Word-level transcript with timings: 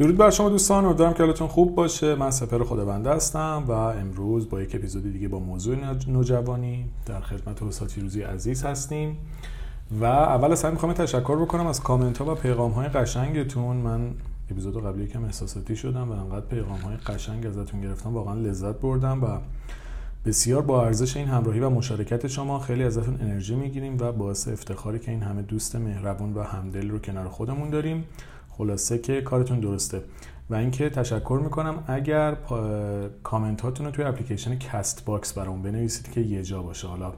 درود 0.00 0.16
بر 0.16 0.30
شما 0.30 0.48
دوستان 0.48 0.84
امیدوارم 0.84 1.14
که 1.14 1.22
حالتون 1.22 1.48
خوب 1.48 1.74
باشه. 1.74 2.14
من 2.14 2.30
سپر 2.30 2.64
خداونده 2.64 3.10
هستم 3.10 3.64
و 3.68 3.70
امروز 3.72 4.48
با 4.48 4.62
یک 4.62 4.74
اپیزود 4.74 5.12
دیگه 5.12 5.28
با 5.28 5.38
موضوع 5.38 5.76
نوجوانی 6.08 6.84
در 7.06 7.20
خدمت 7.20 7.62
استاد 7.62 7.88
فیروزی 7.88 8.22
عزیز 8.22 8.64
هستیم 8.64 9.16
و 10.00 10.04
اول 10.04 10.52
از 10.52 10.62
همه 10.62 10.72
می‌خوام 10.72 10.92
تشکر 10.92 11.36
بکنم 11.36 11.66
از 11.66 11.80
کامنت 11.80 12.18
ها 12.18 12.32
و 12.32 12.34
پیغام 12.34 12.70
های 12.70 12.88
قشنگتون. 12.88 13.76
من 13.76 14.10
اپیزود 14.50 14.84
قبلی 14.84 15.06
کم 15.06 15.24
احساساتی 15.24 15.76
شدم 15.76 16.08
و 16.08 16.12
انقدر 16.12 16.46
پیغام 16.46 16.80
های 16.80 16.96
قشنگ 16.96 17.46
ازتون 17.46 17.80
گرفتم 17.80 18.14
واقعا 18.14 18.34
لذت 18.34 18.80
بردم 18.80 19.24
و 19.24 19.26
بسیار 20.24 20.62
با 20.62 20.84
ارزش 20.84 21.16
این 21.16 21.28
همراهی 21.28 21.60
و 21.60 21.70
مشارکت 21.70 22.26
شما 22.26 22.58
خیلی 22.58 22.84
ازتون 22.84 23.18
انرژی 23.20 23.54
می‌گیریم 23.54 23.96
و 24.00 24.12
باعث 24.12 24.48
افتخاری 24.48 24.98
که 24.98 25.10
این 25.10 25.22
همه 25.22 25.42
دوست 25.42 25.76
مهربون 25.76 26.34
و 26.34 26.42
همدل 26.42 26.90
رو 26.90 26.98
کنار 26.98 27.28
خودمون 27.28 27.70
داریم. 27.70 28.04
خلاصه 28.50 28.98
که 28.98 29.20
کارتون 29.20 29.60
درسته. 29.60 30.02
و 30.50 30.54
اینکه 30.54 30.90
تشکر 30.90 31.40
می‌کنم 31.44 31.84
اگر 31.86 32.36
کامنت 33.22 33.60
هاتون 33.60 33.86
رو 33.86 33.92
توی 33.92 34.04
اپلیکیشن 34.04 34.58
کست 34.58 35.04
باکس 35.04 35.32
برام 35.32 35.62
بنویسید 35.62 36.12
که 36.12 36.20
یه 36.20 36.42
جا 36.42 36.62
باشه. 36.62 36.88
حالا 36.88 37.12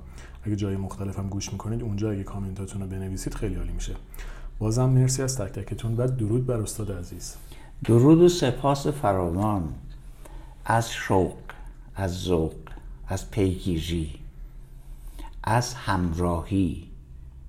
اگه 0.45 0.57
جای 0.57 0.77
مختلف 0.77 1.19
هم 1.19 1.29
گوش 1.29 1.53
می‌کنید 1.53 1.83
اونجا 1.83 2.11
اگه 2.11 2.25
کامنت 2.25 2.59
هاتون 2.59 2.83
رو 2.83 2.89
بنویسید 2.89 3.35
خیلی 3.35 3.55
عالی 3.55 3.73
میشه. 3.73 3.95
بازم 4.59 4.89
مرسی 4.89 5.23
از 5.23 5.39
تک 5.39 5.53
تکتون 5.53 5.97
و 5.97 6.07
درود 6.07 6.47
بر 6.47 6.61
استاد 6.61 6.93
عزیز. 6.93 7.37
درود 7.85 8.23
و 8.23 8.29
سپاس 8.29 8.87
فراوان. 8.87 9.75
از 10.65 10.91
شوق 10.91 11.35
از 11.97 12.21
ذوق 12.21 12.55
از 13.09 13.31
پیگیری 13.31 14.15
از 15.45 15.75
همراهی 15.75 16.85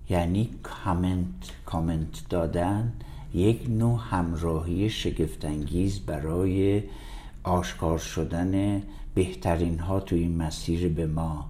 یعنی 0.10 0.50
کامنت 0.64 1.26
کامنت 1.66 2.30
دادن 2.30 2.94
یک 3.34 3.66
نوع 3.70 4.00
همراهی 4.10 4.90
شگفتانگیز 4.90 6.00
برای 6.00 6.84
آشکار 7.44 7.98
شدن 7.98 8.84
بهترین 9.14 9.80
ها 9.80 10.00
تو 10.00 10.16
این 10.16 10.38
مسیر 10.38 10.90
به 10.90 11.08
ما. 11.08 11.46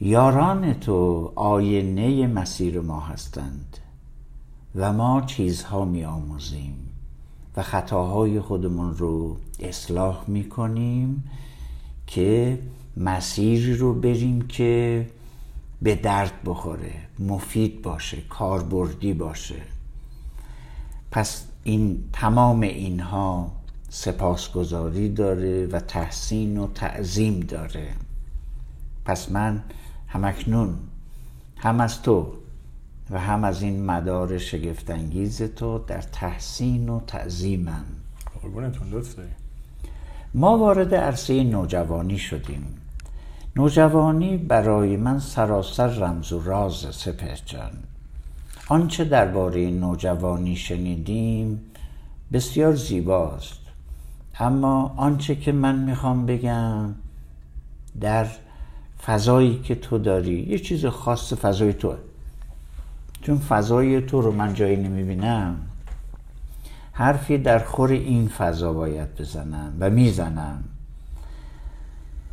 یاران 0.00 0.74
تو 0.74 1.32
آینه 1.36 2.26
مسیر 2.26 2.80
ما 2.80 3.00
هستند 3.00 3.78
و 4.74 4.92
ما 4.92 5.20
چیزها 5.20 5.84
می 5.84 6.04
آموزیم 6.04 6.88
و 7.56 7.62
خطاهای 7.62 8.40
خودمون 8.40 8.96
رو 8.96 9.36
اصلاح 9.60 10.24
می 10.26 10.48
کنیم 10.48 11.24
که 12.06 12.58
مسیری 12.96 13.76
رو 13.76 13.94
بریم 13.94 14.40
که 14.48 15.06
به 15.82 15.94
درد 15.94 16.32
بخوره 16.44 16.92
مفید 17.18 17.82
باشه 17.82 18.20
کاربردی 18.20 19.12
باشه. 19.12 19.62
پس 21.10 21.44
این 21.64 22.04
تمام 22.12 22.60
اینها 22.60 23.52
سپاسگزاری 23.88 25.08
داره 25.08 25.66
و 25.66 25.80
تحسین 25.80 26.58
و 26.58 26.66
تعظیم 26.74 27.40
داره. 27.40 27.88
پس 29.04 29.30
من 29.30 29.62
همکنون 30.08 30.74
هم 31.56 31.80
از 31.80 32.02
تو 32.02 32.32
و 33.10 33.20
هم 33.20 33.44
از 33.44 33.62
این 33.62 33.86
مدار 33.86 34.38
شگفتانگیز 34.38 35.42
تو 35.42 35.78
در 35.78 36.02
تحسین 36.02 36.88
و 36.88 37.00
تعظیمم. 37.06 37.84
قربونتون 38.42 38.90
لطف 38.90 39.14
ما 40.34 40.58
وارد 40.58 40.94
عرصه 40.94 41.44
نوجوانی 41.44 42.18
شدیم. 42.18 42.76
نوجوانی 43.56 44.36
برای 44.36 44.96
من 44.96 45.18
سراسر 45.18 45.86
رمز 45.86 46.32
و 46.32 46.42
راز 46.42 46.86
سپهجان 46.90 47.72
آنچه 48.70 49.04
درباره 49.04 49.70
نوجوانی 49.70 50.56
شنیدیم 50.56 51.60
بسیار 52.32 52.74
زیباست. 52.74 53.60
اما 54.38 54.94
آنچه 54.96 55.36
که 55.36 55.52
من 55.52 55.78
می‌خوام 55.78 56.26
بگم 56.26 56.94
در 58.00 58.26
فضایی 59.06 59.60
که 59.64 59.74
تو 59.74 59.98
داری 59.98 60.46
یه 60.48 60.58
چیز 60.58 60.86
خاص 60.86 61.32
فضای 61.32 61.72
توه. 61.72 61.96
چون 63.22 63.38
فضای 63.38 64.00
تو 64.00 64.20
رو 64.20 64.32
من 64.32 64.54
جایی 64.54 64.76
نمی‌بینم 64.76 65.56
حرفی 66.92 67.38
در 67.38 67.58
خور 67.58 67.90
این 67.90 68.28
فضا 68.28 68.72
باید 68.72 69.14
بزنم 69.14 69.72
و 69.80 69.90
می‌زنم. 69.90 70.64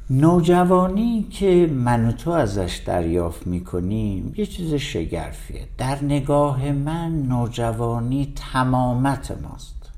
نوجوانی 0.09 1.27
که 1.29 1.69
من 1.73 2.09
و 2.09 2.11
تو 2.11 2.31
ازش 2.31 2.81
دریافت 2.85 3.47
می‌کنیم 3.47 4.33
یه 4.37 4.45
چیز 4.45 4.73
شگرفیه. 4.73 5.67
در 5.77 6.03
نگاه 6.03 6.71
من 6.71 7.21
نوجوانی 7.21 8.33
تمامت 8.35 9.37
ماست. 9.41 9.89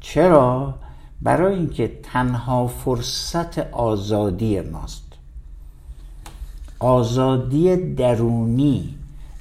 چرا؟ 0.00 0.74
برای 1.22 1.54
اینکه 1.54 1.98
تنها 2.02 2.66
فرصت 2.66 3.58
آزادی 3.58 4.60
ماست. 4.60 5.12
آزادی 6.78 7.76
درونی 7.94 8.94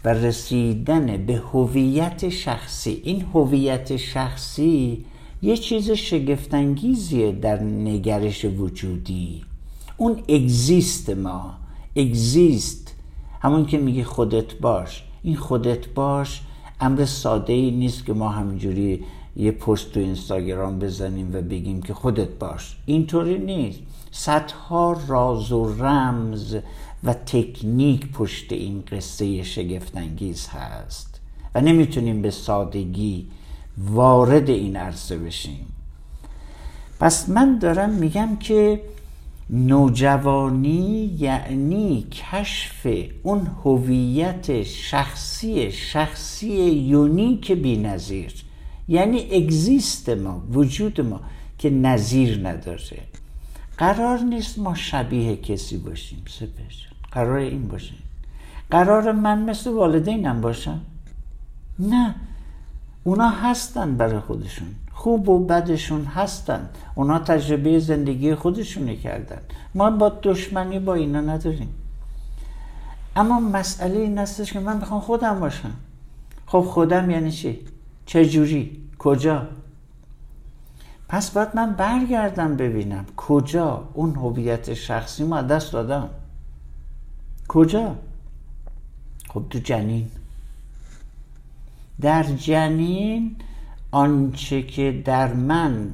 و 0.06 0.10
رسیدن 0.10 1.26
به 1.26 1.36
هویت 1.54 2.30
شخصی. 2.30 3.02
این 3.04 3.26
هویت 3.34 3.98
شخصی 3.98 5.06
یه 5.41 5.57
چیز 5.57 5.91
شگفتانگیزیه 5.91 7.31
در 7.31 7.63
نگرش 7.63 8.45
وجودی. 8.45 9.41
اون 9.97 10.23
اگزیست 10.29 11.09
ما. 11.09 11.53
اگزیست. 11.95 12.95
همون 13.41 13.66
که 13.66 13.77
میگه 13.77 14.03
خودت 14.03 14.53
باش. 14.55 15.03
این 15.23 15.35
خودت 15.35 15.88
باش 15.88 16.41
امر 16.81 17.05
ساده 17.05 17.53
ای 17.53 17.72
نیست 17.72 18.05
که 18.05 18.13
ما 18.13 18.29
همینجوری 18.29 19.03
یه 19.35 19.51
پست 19.51 19.91
تو 19.91 20.00
اینستاگرام 20.00 20.79
بزنیم 20.79 21.29
و 21.33 21.41
بگیم 21.41 21.81
که 21.81 21.94
خودت 21.94 22.29
باش. 22.29 22.77
اینطوری 22.85 23.38
نیست. 23.38 23.79
صدها 24.11 24.97
راز 25.07 25.51
و 25.51 25.73
رمز 25.73 26.56
و 27.03 27.13
تکنیک 27.13 28.11
پشت 28.11 28.53
این 28.53 28.83
قصه 28.91 29.44
شگفتانگیز 29.44 30.47
هست. 30.47 31.19
و 31.56 31.61
نمی‌تونیم 31.61 32.21
به 32.21 32.31
سادگی 32.31 33.25
وارد 33.79 34.50
این 34.50 34.75
عرصه 34.75 35.17
بشیم. 35.17 35.66
پس 37.00 37.29
من 37.29 37.57
دارم 37.57 37.90
میگم 37.90 38.35
که 38.35 38.81
نوجوانی 39.50 41.17
یعنی 41.19 42.07
کشف 42.12 42.88
اون 43.23 43.47
هویت 43.63 44.63
شخصی 44.63 45.72
شخصی 45.72 46.47
یونیک 46.69 47.51
بی 47.51 47.78
نظیر 47.78 48.34
یعنی 48.88 49.19
اگزیست 49.31 50.09
ما 50.09 50.44
وجود 50.51 51.01
ما 51.01 51.22
که 51.57 51.69
نظیر 51.69 52.47
نداره. 52.47 53.01
قرار 53.78 54.19
نیست 54.19 54.59
ما 54.59 54.75
شبیه 54.75 55.35
کسی 55.35 55.78
باشیم 55.78 56.23
سپش 56.28 56.88
قرار 57.12 57.38
این 57.38 57.68
باشیم 57.68 57.97
قرار 58.72 59.12
من 59.12 59.50
مثل 59.50 59.69
والدینم 59.69 60.41
باشم؟ 60.41 60.81
نه. 61.79 62.16
اونا 63.09 63.30
هستن 63.30 63.97
برای 63.97 64.20
خودشون. 64.20 64.68
خوب 64.92 65.30
و 65.30 65.46
بدشون 65.46 66.06
هستن. 66.06 66.70
اونا 66.96 67.20
تجربه 67.20 67.80
زندگی 67.80 68.36
خودشونی 68.36 68.97
کردن. 68.97 69.42
ما 69.75 69.90
با 69.90 70.09
دشمنی 70.24 70.80
با 70.80 70.94
اینا 70.94 71.22
نداریم. 71.22 71.69
اما 73.16 73.40
مسئله 73.40 74.00
این 74.00 74.18
هستش 74.18 74.53
که 74.53 74.59
من 74.59 74.78
می‌خوام 74.78 75.02
خودم 75.02 75.40
باشم. 75.40 75.72
خب 76.46 76.62
خودم 76.62 77.09
یعنی 77.09 77.31
چی؟ 77.31 77.59
چجوری؟ 78.06 78.84
کجا؟ 79.00 79.48
پس 81.08 81.31
باید 81.31 81.50
من 81.56 81.74
برگردم 81.74 82.56
ببینم. 82.56 83.06
کجا؟ 83.18 83.90
اون 83.94 84.16
هویت 84.16 84.74
شخصی 84.74 85.24
ما 85.24 85.42
دست 85.42 85.74
دادم. 85.74 86.09
کجا؟ 87.48 87.96
خب 89.30 89.44
تو 89.50 89.59
جنین. 89.59 90.12
در 92.02 92.24
جنین 92.24 93.36
آنچه 93.92 94.62
که 94.62 95.01
در 95.06 95.34
من 95.34 95.92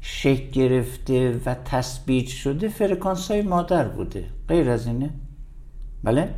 شکل 0.00 0.50
گرفته 0.50 1.40
و 1.46 1.54
تثبیت 1.64 2.26
شده 2.26 2.68
فرکانس 2.68 3.30
های 3.30 3.42
مادر 3.42 3.88
بوده. 3.88 4.24
غیر 4.48 4.70
از 4.70 4.86
اینه؟ 4.86 5.10
بله؟ 6.04 6.34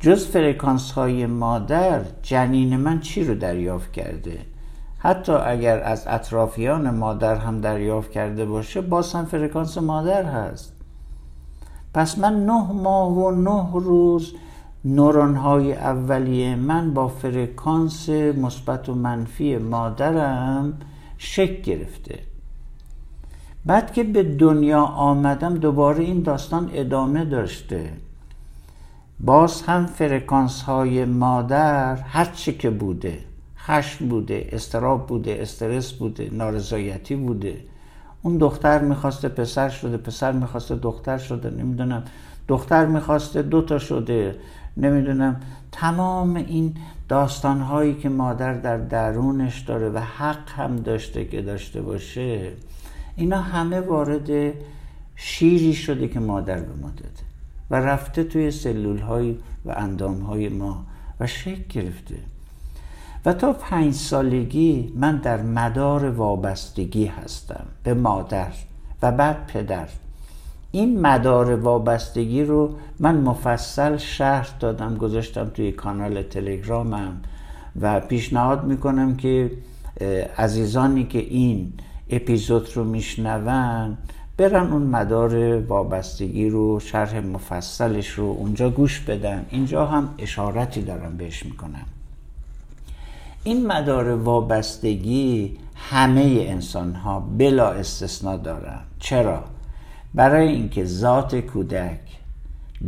جز 0.00 0.26
فرکانس 0.26 0.92
های 0.92 1.26
مادر 1.26 2.04
جنین 2.22 2.76
من 2.76 3.00
چی 3.00 3.24
رو 3.24 3.34
دریافت 3.34 3.92
کرده؟ 3.92 4.38
حتی 4.98 5.32
اگر 5.32 5.82
از 5.82 6.06
اطرافیان 6.06 6.90
مادر 6.90 7.34
هم 7.34 7.60
دریافت 7.60 8.10
کرده 8.10 8.44
باشه 8.44 8.80
باز 8.80 9.12
هم 9.12 9.24
فرکانس 9.24 9.78
مادر 9.78 10.24
هست. 10.24 10.72
پس 11.94 12.18
من 12.18 12.46
نه 12.46 12.72
ماه 12.72 13.12
و 13.12 13.30
نه 13.30 13.70
روز 13.72 14.32
نورون 14.88 15.34
های 15.36 15.72
اولیه 15.72 16.56
من 16.56 16.94
با 16.94 17.08
فرکانس 17.08 18.08
مثبت 18.08 18.88
و 18.88 18.94
منفی 18.94 19.56
مادرم 19.56 20.78
شکل 21.18 21.62
گرفته. 21.62 22.18
بعد 23.64 23.92
که 23.92 24.04
به 24.04 24.22
دنیا 24.22 24.82
آمدم 24.82 25.54
دوباره 25.54 26.04
این 26.04 26.22
داستان 26.22 26.70
ادامه 26.72 27.24
داشته. 27.24 27.92
باز 29.20 29.62
هم 29.62 29.86
فرکانس 29.86 30.62
های 30.62 31.04
مادر 31.04 31.96
هر 31.96 32.24
چی 32.24 32.52
که 32.52 32.70
بوده 32.70 33.18
خشم 33.58 34.08
بوده 34.08 34.48
استراب 34.52 35.06
بوده 35.06 35.38
استرس 35.40 35.92
بوده 35.92 36.30
نارضایتی 36.32 37.16
بوده. 37.16 37.56
اون 38.22 38.38
دختر 38.38 38.78
می‌خواسته 38.78 39.28
پسر 39.28 39.68
شده 39.68 39.96
پسر 39.96 40.32
می‌خواسته 40.32 40.74
دختر 40.74 41.18
شده 41.18 41.50
نمی‌دونم. 41.50 42.02
دختر 42.48 42.86
می‌خواسته 42.86 43.42
دوتا 43.42 43.78
شده. 43.78 44.36
نمی‌دونم 44.76 45.40
تمام 45.72 46.36
این 46.36 46.74
داستان 47.08 47.60
هایی 47.60 47.94
که 47.94 48.08
مادر 48.08 48.54
در 48.54 48.76
درونش 48.76 49.60
داره 49.60 49.88
و 49.88 49.98
حق 49.98 50.50
هم 50.50 50.76
داشته 50.76 51.24
که 51.24 51.42
داشته 51.42 51.82
باشه 51.82 52.52
اینا 53.16 53.40
همه 53.40 53.80
وارد 53.80 54.52
شیری 55.16 55.74
شده 55.74 56.08
که 56.08 56.20
مادر 56.20 56.60
به 56.60 56.82
ما 56.82 56.88
داده 56.88 57.26
و 57.70 57.76
رفته 57.76 58.24
توی 58.24 58.50
سلول 58.50 58.98
های 58.98 59.36
و 59.64 59.70
اندام 59.76 60.20
های 60.20 60.48
ما 60.48 60.86
و 61.20 61.26
شکل 61.26 61.80
گرفته. 61.80 62.14
و 63.24 63.32
تا 63.32 63.52
پنج 63.52 63.94
سالگی 63.94 64.92
من 64.96 65.16
در 65.16 65.42
مدار 65.42 66.10
وابستگی 66.10 67.06
هستم 67.06 67.66
به 67.82 67.94
مادر 67.94 68.52
و 69.02 69.12
بعد 69.12 69.46
پدر. 69.46 69.88
این 70.72 71.00
مدار 71.00 71.54
وابستگی 71.54 72.44
رو 72.44 72.74
من 72.98 73.16
مفصل 73.16 73.96
شرح 73.96 74.48
دادم 74.60 74.96
گذاشتم 74.96 75.50
توی 75.54 75.72
کانال 75.72 76.22
تلگرامم 76.22 77.20
و 77.80 78.00
پیشنهاد 78.00 78.64
می‌کنم 78.64 79.16
که 79.16 79.50
عزیزانی 80.38 81.04
که 81.04 81.18
این 81.18 81.72
اپیزود 82.10 82.68
رو 82.74 82.84
میشنون 82.84 83.96
برن 84.36 84.72
اون 84.72 84.82
مدار 84.82 85.60
وابستگی 85.60 86.48
رو 86.48 86.80
شرح 86.80 87.20
مفصلش 87.20 88.10
رو 88.10 88.24
اونجا 88.24 88.70
گوش 88.70 89.00
بدن. 89.00 89.46
اینجا 89.50 89.86
هم 89.86 90.08
اشارتی 90.18 90.82
دارم 90.82 91.16
بهش 91.16 91.44
می‌کنم. 91.44 91.84
این 93.44 93.66
مدار 93.66 94.08
وابستگی 94.08 95.56
همه 95.74 96.46
انسان 96.48 96.94
ها 96.94 97.20
بلا 97.38 97.70
استثنا 97.70 98.36
دارن. 98.36 98.78
چرا؟ 98.98 99.44
برای 100.16 100.48
اینکه 100.48 100.84
ذات 100.84 101.34
کودک 101.34 102.00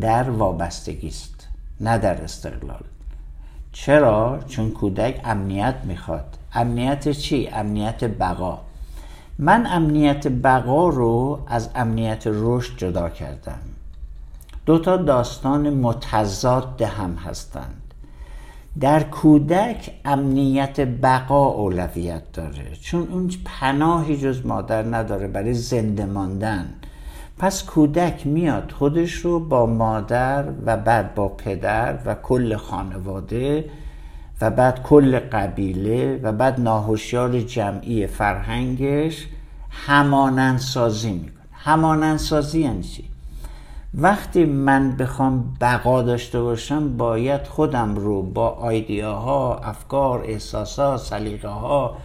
در 0.00 0.30
وابستگی 0.30 1.08
است 1.08 1.48
نه 1.80 1.98
در 1.98 2.22
استقلال. 2.22 2.84
چرا؟ 3.72 4.40
چون 4.48 4.70
کودک 4.70 5.20
امنیت 5.25 5.75
می‌خواد. 5.84 6.38
امنیت 6.52 7.08
چی؟ 7.08 7.48
امنیت 7.52 8.04
بقا. 8.04 8.58
من 9.38 9.66
امنیت 9.66 10.28
بقا 10.28 10.88
رو 10.88 11.40
از 11.46 11.70
امنیت 11.75 12.22
رشد 12.26 12.76
جدا 12.76 13.08
کردم. 13.08 13.58
دو 14.66 14.78
تا 14.78 14.96
داستان 14.96 15.70
متضاد 15.70 16.82
هم 16.82 17.14
هستند. 17.14 17.94
در 18.81 19.02
کودک 19.02 19.90
امنیت 20.04 20.81
بقا 20.81 21.46
اولویت 21.46 22.32
داره. 22.32 22.76
چون 22.81 23.08
اون 23.08 23.31
پناهی 23.44 24.16
جز 24.16 24.46
مادر 24.46 24.82
نداره 24.82 25.28
برای 25.28 25.54
زنده 25.54 26.04
ماندن. 26.06 26.74
پس 27.38 27.64
کودک 27.64 28.26
میاد 28.26 28.73
خودش 28.79 29.12
رو 29.12 29.40
با 29.40 29.67
مادر 29.67 30.44
و 30.67 30.76
بعد 30.76 31.14
با 31.14 31.29
پدر 31.29 31.99
و 32.06 32.14
کل 32.14 32.56
خانواده 32.56 33.70
و 34.40 34.50
بعد 34.50 34.82
کل 34.82 35.19
قبیله 35.19 36.20
و 36.23 36.32
بعد 36.32 36.61
ناهوشیار 36.61 37.40
جمعی 37.40 38.06
فرهنگش 38.06 39.26
همانندسازی 39.70 41.12
می‌کنه. 41.12 41.32
همانندسازی 41.52 42.61
یعنی 42.61 42.82
چی؟ 42.82 43.05
وقتی 43.94 44.44
من 44.44 44.96
بخوام 44.96 45.56
بقا 45.61 46.02
داشته 46.02 46.41
باشم 46.41 46.96
باید 46.96 47.46
خودم 47.46 47.96
رو 47.96 48.23
با 48.23 48.49
آیدیاها 48.49 49.58
افکار 49.58 50.25
احساسات 50.25 51.00
سلیقه 51.00 51.49
ها 51.49 51.96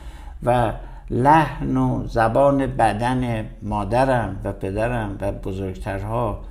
و 0.43 0.73
لحن 1.13 1.77
و 1.77 2.07
زبان 2.07 2.67
بدن 2.67 3.45
مادرم 3.61 4.39
و 4.43 4.53
پدرم 4.53 5.17
و 5.21 5.31
بزرگترها 5.31 6.41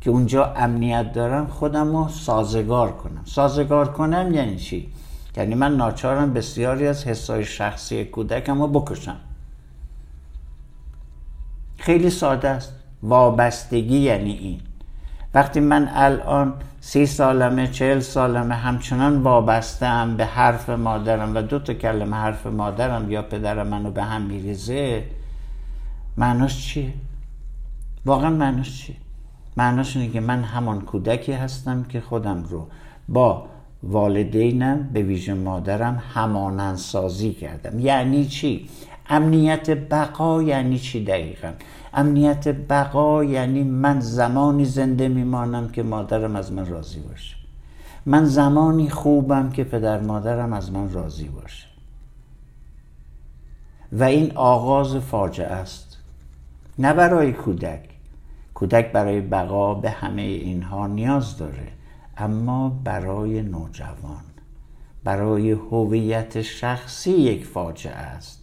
که 0.00 0.10
اونجا 0.10 0.44
امنیت 0.44 1.12
دارم 1.12 1.46
خودم 1.46 1.96
رو 1.96 2.08
سازگار 2.08 2.92
کنم. 2.92 3.22
سازگار 3.24 3.92
کنم 3.92 4.34
یعنی 4.34 4.56
چی؟ 4.56 4.92
یعنی 5.36 5.54
من 5.54 5.76
ناچارم 5.76 6.32
بسیاری 6.32 6.86
از 6.86 7.04
حسای 7.04 7.44
شخصی 7.44 8.04
کودکم 8.04 8.62
رو 8.62 8.68
بکشم. 8.68 9.16
خیلی 11.76 12.10
ساده 12.10 12.48
است. 12.48 12.72
وابستگی 13.02 13.98
یعنی 13.98 14.32
این. 14.32 14.60
وقتی 15.34 15.60
من 15.60 15.90
الان 15.94 16.54
سی 16.80 17.06
سالمه 17.06 17.66
چهل 17.66 18.00
سالمه 18.00 18.54
همچنان 18.54 19.22
وابستم 19.22 20.16
به 20.16 20.24
حرف 20.24 20.70
مادرم 20.70 21.36
و 21.36 21.42
دو 21.42 21.58
تا 21.58 21.74
کلمه 21.74 22.16
حرف 22.16 22.46
مادرم 22.46 23.10
یا 23.10 23.22
پدرم 23.22 23.66
منو 23.66 23.90
به 23.90 24.02
هم 24.02 24.22
میریزه 24.22 25.04
معناش 26.16 26.66
چیه؟ 26.66 26.92
واقعا 28.06 28.30
معناش 28.30 28.82
چیه؟ 28.82 28.96
معناش 29.56 29.96
اینه 29.96 30.12
که 30.12 30.20
من 30.20 30.42
همان 30.42 30.80
کودکی 30.80 31.32
هستم 31.32 31.82
که 31.82 32.00
خودم 32.00 32.44
رو 32.50 32.66
با 33.08 33.46
والدینم 33.82 34.90
به 34.92 35.02
ویژه 35.02 35.34
مادرم 35.34 36.02
همانند 36.14 36.76
سازی 36.76 37.32
کردم 37.32 37.78
یعنی 37.78 38.26
چی؟ 38.26 38.68
امنیت 39.08 39.70
بقا 39.70 40.42
یعنی 40.42 40.78
چی 40.78 41.04
دقیقا؟ 41.04 41.52
امنیت 41.94 42.48
بقا 42.48 43.24
یعنی 43.24 43.62
من 43.62 44.00
زمانی 44.00 44.64
زنده 44.64 45.08
میمانم 45.08 45.68
که 45.68 45.82
مادرم 45.82 46.36
از 46.36 46.52
من 46.52 46.66
راضی 46.66 47.00
باشه. 47.00 47.36
من 48.06 48.24
زمانی 48.24 48.90
خوبم 48.90 49.50
که 49.50 49.64
پدر 49.64 50.00
مادرم 50.00 50.52
از 50.52 50.72
من 50.72 50.92
راضی 50.92 51.28
باشه. 51.28 51.66
و 53.92 54.04
این 54.04 54.32
آغاز 54.34 54.96
فاجعه 54.96 55.46
است. 55.46 55.98
نه 56.78 56.92
برای 56.92 57.32
کودک. 57.32 57.88
کودک 58.54 58.92
برای 58.92 59.20
بقا 59.20 59.74
به 59.74 59.90
همه 59.90 60.22
اینها 60.22 60.86
نیاز 60.86 61.36
داره. 61.36 61.68
اما 62.16 62.80
برای 62.84 63.42
نوجوان. 63.42 64.24
برای 65.04 65.50
هویت 65.50 66.42
شخصی 66.42 67.10
یک 67.10 67.46
فاجعه 67.46 67.94
است. 67.94 68.39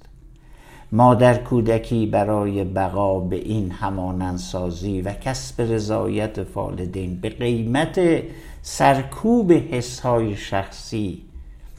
ما 0.91 1.15
در 1.15 1.37
کودکی 1.43 2.05
برای 2.05 2.63
بقا 2.63 3.19
به 3.19 3.35
این 3.35 3.71
همانندسازی 3.71 5.01
و 5.01 5.13
کسب 5.13 5.61
رضایت 5.61 6.45
والدین 6.55 7.21
به 7.21 7.29
قیمت 7.29 8.23
سرکوب 8.61 9.51
حسهای 9.51 10.35
شخصی 10.35 11.21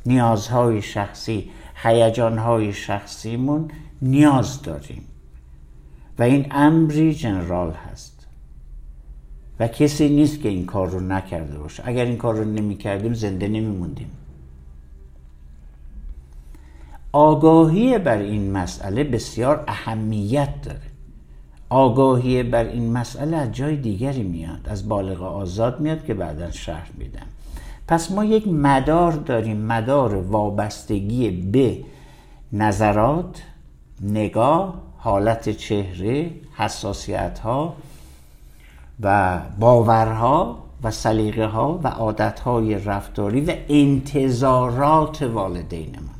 نیازهای 0.06 0.82
شخصی 0.82 1.50
هیجانهای 1.82 2.72
شخصیمون 2.72 3.70
نیاز 4.02 4.62
داریم. 4.62 5.04
و 6.18 6.22
این 6.22 6.46
امری 6.50 7.14
جنرال 7.14 7.70
هست. 7.70 8.26
و 9.60 9.68
کسی 9.68 10.08
نیست 10.08 10.40
که 10.40 10.48
این 10.48 10.66
کار 10.66 10.88
رو 10.88 11.00
نکرده 11.00 11.58
باشه. 11.58 11.82
اگر 11.86 12.04
این 12.04 12.16
کار 12.16 12.34
رو 12.34 12.44
نمی 12.44 12.76
کردیم 12.76 13.14
زنده 13.14 13.48
نمی 13.48 13.76
موندیم 13.76 14.10
آگاهی 17.18 17.98
بر 17.98 18.18
این 18.18 18.52
مسئله 18.52 19.04
بسیار 19.04 19.64
اهمیت 19.68 20.62
داره. 20.62 20.80
آگاهی 21.68 22.42
بر 22.42 22.64
این 22.64 22.92
مسئله 22.92 23.36
از 23.36 23.52
جای 23.52 23.76
دیگری 23.76 24.22
میاد 24.22 24.60
از 24.64 24.88
بالغ 24.88 25.22
آزاد 25.22 25.80
میاد 25.80 26.04
که 26.04 26.14
بعدا 26.14 26.50
شرح 26.50 26.90
میدم. 26.98 27.26
پس 27.88 28.10
ما 28.10 28.24
یک 28.24 28.48
مدار 28.48 29.12
داریم 29.12 29.56
مدار 29.56 30.14
وابستگی 30.14 31.30
به 31.30 31.78
نظرات 32.52 33.42
نگاه 34.02 34.74
حالت 34.98 35.48
چهره 35.48 36.30
حساسیت 36.56 37.38
ها 37.38 37.74
و 39.00 39.38
باورها 39.60 40.58
و 40.82 40.90
سلیقه 40.90 41.46
ها 41.46 41.80
و 41.82 41.88
عادت 41.88 42.40
های 42.40 42.74
رفتاری 42.74 43.40
و 43.40 43.54
انتظارات 43.68 45.22
والدین 45.22 45.90
ما 45.90 46.17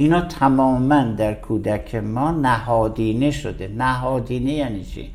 اینا 0.00 0.20
تماما 0.20 1.02
در 1.02 1.34
کودک 1.34 1.94
ما 1.94 2.30
نهادینه 2.30 3.30
شده. 3.30 3.68
نهادینه 3.68 4.52
یعنی 4.52 4.84
چی؟ 4.84 5.10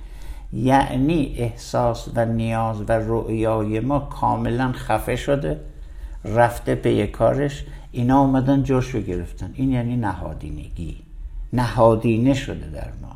یعنی 0.53 1.35
احساس 1.37 2.09
و 2.15 2.25
نیاز 2.25 2.81
و 2.81 2.91
رؤیای 2.91 3.79
ما 3.79 3.99
کاملا 3.99 4.71
خفه 4.71 5.15
شده 5.15 5.59
رفته 6.25 6.75
به 6.75 7.07
کارش. 7.07 7.65
اینا 7.91 8.21
اومدن 8.21 8.63
جوش 8.63 8.95
گرفتن. 8.95 9.51
این 9.53 9.71
یعنی 9.71 9.97
نهادینگی. 9.97 10.97
نهادینه 11.53 12.33
شده 12.33 12.69
در 12.69 12.89
ما. 13.01 13.15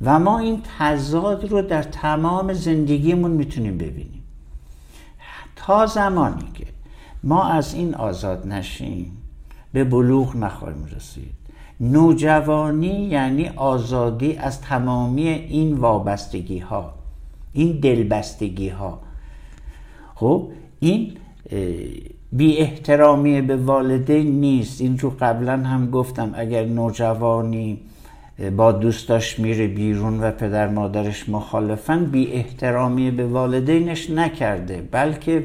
و 0.00 0.18
ما 0.18 0.38
این 0.38 0.62
تضاد 0.78 1.50
رو 1.50 1.62
در 1.62 1.82
تمام 1.82 2.52
زندگیمون 2.52 3.30
می‌تونیم 3.30 3.78
ببینیم. 3.78 4.24
تا 5.56 5.86
زمانی 5.86 6.50
که 6.54 6.66
ما 7.22 7.44
از 7.44 7.74
این 7.74 7.94
آزاد 7.94 8.46
نشیم 8.46 9.23
به 9.74 9.84
بلوغ 9.84 10.36
نخواهیم 10.36 10.84
رسید. 10.96 11.34
نوجوانی 11.80 13.04
یعنی 13.04 13.50
آزادی 13.56 14.36
از 14.36 14.60
تمامی 14.60 15.28
این 15.28 15.74
وابستگی 15.74 16.58
ها 16.58 16.94
این 17.52 17.80
دلبستگی 17.80 18.68
ها 18.68 18.98
خب 20.14 20.48
این 20.80 21.12
بی 22.32 22.56
احترامی 22.56 23.40
به 23.40 23.56
والدین 23.56 24.40
نیست. 24.40 24.80
این 24.80 24.98
رو 24.98 25.12
قبلا 25.20 25.52
هم 25.52 25.90
گفتم 25.90 26.32
اگر 26.36 26.64
نوجوانی 26.64 27.78
با 28.56 28.72
دوستاش 28.72 29.38
میره 29.38 29.66
بیرون 29.66 30.20
و 30.20 30.30
پدر 30.30 30.68
مادرش 30.68 31.28
مخالفن 31.28 32.04
بی 32.04 32.32
احترامی 32.32 33.10
به 33.10 33.26
والدینش 33.26 34.10
نکرده 34.10 34.88
بلکه 34.90 35.44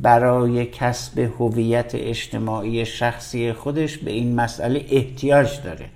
برای 0.00 0.66
کسب 0.66 1.18
هویت 1.18 1.90
اجتماعی 1.94 2.86
شخصی 2.86 3.52
خودش 3.52 3.98
به 3.98 4.10
این 4.10 4.34
مسئله 4.34 4.84
احتیاج 4.90 5.62
داره. 5.64 5.86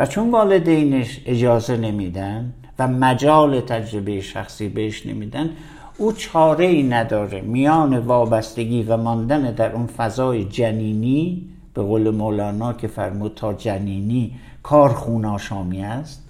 و 0.00 0.06
چون 0.06 0.30
والدینش 0.30 1.20
اجازه 1.26 1.76
نمیدن 1.76 2.52
و 2.78 2.88
مجال 2.88 3.60
تجربه 3.60 4.20
شخصی 4.20 4.68
بهش 4.68 5.06
نمیدن 5.06 5.50
او 5.98 6.12
چاره 6.12 6.64
ای 6.64 6.82
نداره. 6.82 7.40
میان 7.40 7.98
وابستگی 7.98 8.82
و 8.82 8.96
ماندن 8.96 9.50
در 9.50 9.72
اون 9.72 9.86
فضای 9.86 10.44
جنینی 10.44 11.48
به 11.74 11.82
قول 11.82 12.10
مولانا 12.10 12.72
که 12.72 12.88
فرمود 12.88 13.32
تا 13.34 13.54
جنینی 13.54 14.32
کار 14.62 14.88
خوناشامی 14.88 15.82
است 15.82 16.22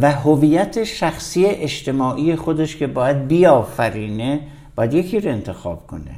و 0.00 0.12
هویت 0.12 0.84
شخصی 0.84 1.44
اجتماعی 1.46 2.36
خودش 2.36 2.76
که 2.76 2.86
باید 2.86 3.28
بیافرینه 3.28 4.40
باید 4.76 4.94
یکی 4.94 5.20
رو 5.20 5.30
انتخاب 5.30 5.86
کنه. 5.86 6.14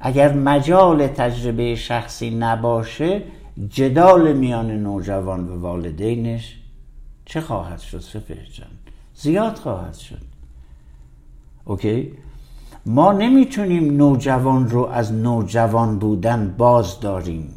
اگر 0.00 0.32
مجال 0.32 1.06
تجربه 1.06 1.74
شخصی 1.74 2.30
نباشه 2.30 3.22
جدال 3.70 4.32
میان 4.32 4.70
نوجوان 4.70 5.48
و 5.48 5.60
والدینش 5.60 6.56
چه 7.24 7.40
خواهد 7.40 7.78
شد 7.78 8.02
جان؟ 8.52 8.68
زیاد 9.14 9.56
خواهد 9.56 9.94
شد. 9.94 10.20
اوکی؟ 11.64 12.12
ما 12.86 13.12
نمی‌تونیم 13.12 13.96
نوجوان 13.96 14.70
رو 14.70 14.86
از 14.86 15.12
نوجوان 15.12 15.98
بودن 15.98 16.54
باز 16.58 17.00
داریم 17.00 17.54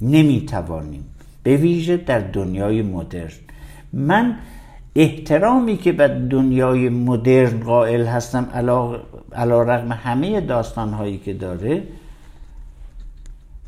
نمی‌توانیم. 0.00 1.04
به 1.42 1.56
ویژه 1.56 1.96
در 1.96 2.18
دنیای 2.18 2.82
مدرن. 2.82 3.30
من 3.92 4.38
احترامی 4.96 5.76
که 5.76 5.92
به 5.92 6.08
دنیای 6.08 6.88
مدرن 6.88 7.60
قائل 7.60 8.06
هستم 8.06 8.48
علا 9.32 9.62
رقم 9.62 9.92
همه 9.92 10.40
داستانهایی 10.40 11.18
که 11.18 11.32
داره 11.32 11.82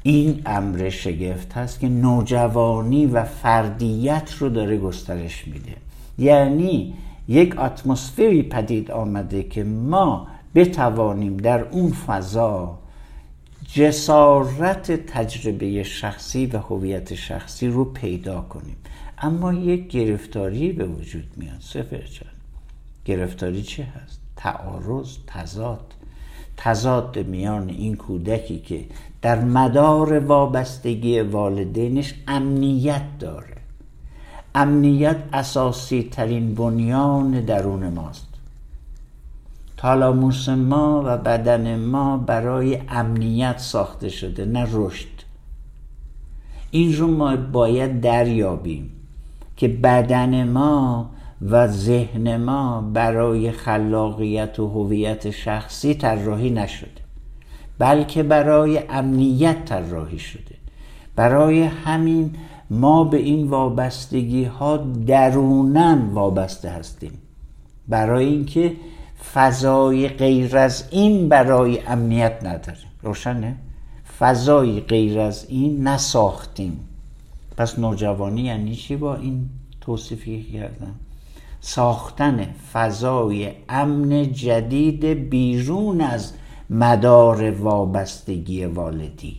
این 0.02 0.42
امر 0.46 0.88
شگفت 0.88 1.52
هست 1.52 1.80
که 1.80 1.88
نوجوانی 1.88 3.06
و 3.06 3.24
فردیت 3.24 4.32
رو 4.38 4.48
داره 4.48 4.78
گسترش 4.78 5.48
میده. 5.48 5.76
یعنی 6.18 6.94
یک 7.28 7.58
اتمسفری 7.58 8.42
پدید 8.42 8.90
آمده 8.90 9.42
که 9.42 9.64
ما 9.64 10.26
بتوانیم 10.54 11.36
در 11.36 11.60
اون 11.60 11.90
فضا 11.90 12.78
جسارت 13.72 14.92
تجربه 15.06 15.82
شخصی 15.82 16.46
و 16.46 16.58
هویت 16.58 17.14
شخصی 17.14 17.68
رو 17.68 17.84
پیدا 17.84 18.40
کنیم. 18.40 18.76
اما 19.22 19.52
یک 19.52 19.88
گرفتاری 19.88 20.72
به 20.72 20.84
وجود 20.84 21.24
میاد. 21.36 21.60
سفر 21.60 22.02
جان. 22.02 22.30
گرفتاری 23.04 23.62
چه 23.62 23.84
هست؟ 23.84 24.20
تعارض 24.36 25.16
تضاد. 25.26 25.94
تضاد 26.56 27.18
میان 27.18 27.68
این 27.68 27.96
کودکی 27.96 28.58
که 28.58 28.84
در 29.22 29.44
مدار 29.44 30.18
وابستگی 30.18 31.20
والدینش 31.20 32.14
امنیت 32.28 33.02
داره. 33.18 33.56
امنیت 34.54 35.16
اساسی 35.32 36.08
ترین 36.12 36.54
بنیان 36.54 37.40
درون 37.40 37.88
ماست. 37.88 38.28
تالاموس 39.76 40.48
ما 40.48 41.02
و 41.06 41.18
بدن 41.18 41.78
ما 41.78 42.16
برای 42.16 42.78
امنیت 42.88 43.58
ساخته 43.58 44.08
شده 44.08 44.44
نه 44.44 44.68
رشد. 44.72 45.18
این 46.70 46.96
رو 46.96 47.06
ما 47.06 47.36
باید 47.36 48.00
دریابیم. 48.00 48.97
که 49.58 49.68
بدن 49.68 50.44
ما 50.48 51.10
و 51.42 51.68
ذهن 51.68 52.36
ما 52.36 52.80
برای 52.80 53.52
خلاقیت 53.52 54.60
و 54.60 54.68
هویت 54.68 55.30
شخصی 55.30 55.94
طراحی 55.94 56.50
نشده 56.50 57.08
بلکه 57.78 58.22
برای 58.22 58.80
امنیت 58.90 59.64
طراحی 59.64 60.18
شده. 60.18 60.54
برای 61.16 61.62
همین 61.62 62.34
ما 62.70 63.04
به 63.04 63.16
این 63.16 63.48
وابستگی 63.48 64.44
ها 64.44 64.76
درونن 65.06 66.10
وابسته 66.12 66.70
هستیم. 66.70 67.12
برای 67.88 68.26
اینکه 68.26 68.72
فضای 69.34 70.08
غیر 70.08 70.56
از 70.56 70.84
این 70.90 71.28
برای 71.28 71.78
امنیت 71.86 72.38
نداره 72.42 72.78
روشنه؟ 73.02 73.56
فضای 74.18 74.80
غیر 74.80 75.20
از 75.20 75.46
این 75.48 75.88
نساختیم. 75.88 76.80
پس 77.58 77.78
نوجوانی 77.78 78.42
یعنی 78.42 78.76
چی 78.76 78.96
با 78.96 79.16
این 79.16 79.48
توصیفی 79.80 80.42
کردم؟ 80.42 80.94
ساختن 81.60 82.46
فضای 82.72 83.50
امن 83.68 84.32
جدید 84.32 85.04
بیرون 85.04 86.00
از 86.00 86.32
مدار 86.70 87.50
وابستگی 87.50 88.64
والدی. 88.64 89.36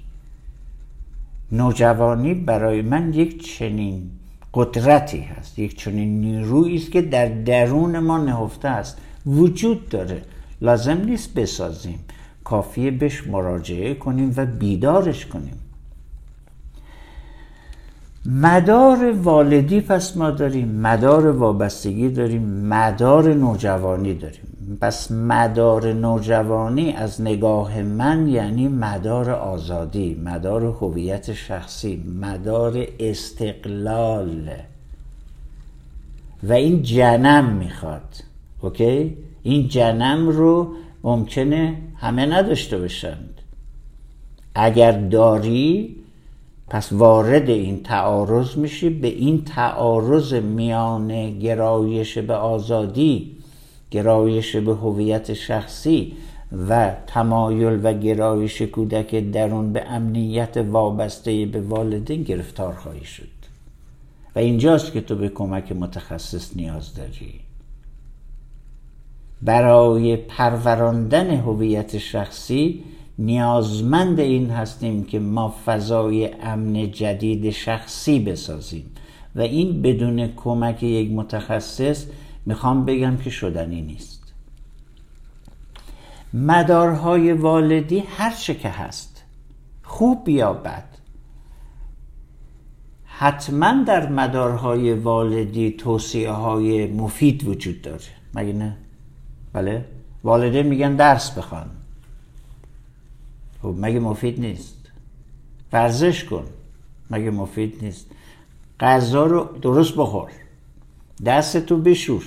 نوجوانی 1.51 2.33
برای 2.33 2.81
من 2.81 3.13
یک 3.13 3.57
چنین 3.57 4.09
قدرتی 4.53 5.19
هست 5.19 5.59
یک 5.59 5.77
چنین 5.79 6.21
نیرویی 6.21 6.75
است 6.75 6.91
که 6.91 7.01
در 7.01 7.27
درون 7.27 7.99
ما 7.99 8.17
نهفته 8.17 8.67
است. 8.67 8.97
وجود 9.25 9.89
داره. 9.89 10.21
لازم 10.61 10.97
نیست 10.97 11.33
بسازیم. 11.33 11.99
کافیه 12.43 12.91
بهش 12.91 13.27
مراجعه 13.27 13.93
کنیم 13.93 14.33
و 14.37 14.45
بیدارش 14.45 15.25
کنیم. 15.25 15.68
مدار 18.25 19.11
والدی 19.11 19.81
پس 19.81 20.17
ما 20.17 20.31
داریم 20.31 20.67
مدار 20.67 21.31
وابستگی 21.31 22.09
داریم 22.09 22.43
مدار 22.43 23.33
نوجوانی 23.33 24.13
داریم. 24.13 24.77
پس 24.81 25.11
مدار 25.11 25.93
نوجوانی 25.93 26.91
از 26.91 27.21
نگاه 27.21 27.81
من 27.81 28.27
یعنی 28.27 28.67
مدار 28.67 29.29
آزادی 29.29 30.21
مدار 30.23 30.65
هویت 30.65 31.33
شخصی 31.33 32.03
مدار 32.21 32.87
استقلال. 32.99 34.49
و 36.43 36.53
این 36.53 36.83
جنم 36.83 37.45
می‌خواد 37.45 38.15
اوکی؟ 38.61 39.17
این 39.43 39.67
جنم 39.67 40.29
رو 40.29 40.73
ممکنه 41.03 41.77
همه 41.95 42.25
نداشته 42.25 42.77
باشند. 42.77 43.41
اگر 44.55 44.91
داری 44.91 45.95
پس 46.69 46.93
وارد 46.93 47.49
این 47.49 47.83
تعارض 47.83 48.57
میشی 48.57 48.89
به 48.89 49.07
این 49.07 49.43
تعارض 49.43 50.33
میان 50.33 51.39
گرایش 51.39 52.17
به 52.17 52.33
آزادی 52.33 53.35
گرایش 53.91 54.55
به 54.55 54.75
هویت 54.75 55.33
شخصی 55.33 56.13
و 56.69 56.95
تمایل 57.07 57.79
و 57.83 57.93
گرایش 57.93 58.61
کودک 58.61 59.15
درون 59.15 59.73
به 59.73 59.83
امنیت 59.89 60.57
وابسته 60.57 61.45
به 61.45 61.61
والدین 61.61 62.23
گرفتار 62.23 62.73
خواهی 62.73 63.05
شد. 63.05 63.27
و 64.35 64.39
اینجاست 64.39 64.93
که 64.93 65.01
تو 65.01 65.15
به 65.15 65.29
کمک 65.29 65.71
متخصص 65.71 66.55
نیاز 66.55 66.95
داری. 66.95 67.39
برای 69.41 70.17
پروراندن 70.17 71.29
هویت 71.29 71.97
شخصی 71.97 72.83
نیازمند 73.19 74.19
این 74.19 74.49
هستیم 74.49 75.03
که 75.03 75.19
ما 75.19 75.55
فضای 75.65 76.33
امن 76.33 76.91
جدید 76.91 77.49
شخصی 77.49 78.19
بسازیم 78.19 78.91
و 79.35 79.41
این 79.41 79.81
بدون 79.81 80.27
کمک 80.35 80.83
یک 80.83 81.11
متخصص 81.11 82.05
می‌خوام 82.45 82.85
بگم 82.85 83.17
که 83.17 83.29
شدنی 83.29 83.81
نیست 83.81 84.33
مدارهای 86.33 87.33
والدی 87.33 87.99
هر 87.99 88.31
چه 88.31 88.55
که 88.55 88.69
هست 88.69 89.23
خوب 89.83 90.29
یا 90.29 90.53
بد 90.53 90.85
حتما 93.05 93.83
در 93.83 94.09
مدارهای 94.09 94.93
والدی 94.93 95.71
توصیه 95.71 96.31
های 96.31 96.87
مفید 96.87 97.47
وجود 97.47 97.81
داره 97.81 97.99
مگه 98.33 98.53
نه؟ 98.53 98.77
بله؟ 99.53 99.85
والدین 100.23 100.67
میگن 100.67 100.95
درس 100.95 101.37
بخوان 101.37 101.78
خب 103.61 103.75
مگه 103.77 103.99
مفید 103.99 104.39
نیست؟ 104.39 104.75
ورزش 105.73 106.23
کن. 106.23 106.43
مگه 107.11 107.31
مفید 107.31 107.77
نیست؟ 107.81 108.05
غذا 108.79 109.25
رو 109.25 109.49
درست 109.61 109.93
بخور. 109.97 110.31
دستتو 111.25 111.77
بشور 111.77 112.23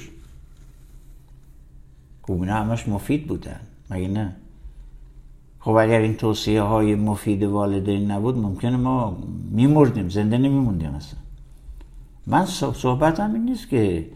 خب 2.22 2.32
اینا 2.32 2.54
همش 2.54 2.88
مفید 2.88 3.26
بودن. 3.26 3.60
مگه 3.90 4.08
نه؟ 4.08 4.36
خب 5.60 5.70
اگر 5.70 6.00
این 6.00 6.14
توصیه 6.14 6.62
های 6.62 6.94
مفید 6.94 7.42
والدین 7.42 8.10
نبود 8.10 8.38
ممکنه 8.38 8.76
ما 8.76 9.16
میمردیم. 9.50 10.08
زنده 10.08 10.38
نمیموندیم 10.38 10.94
اصلا. 10.94 11.20
من 12.26 12.46
صحبتم 12.74 13.34
این 13.34 13.44
نیست 13.44 13.68
که 13.68 14.06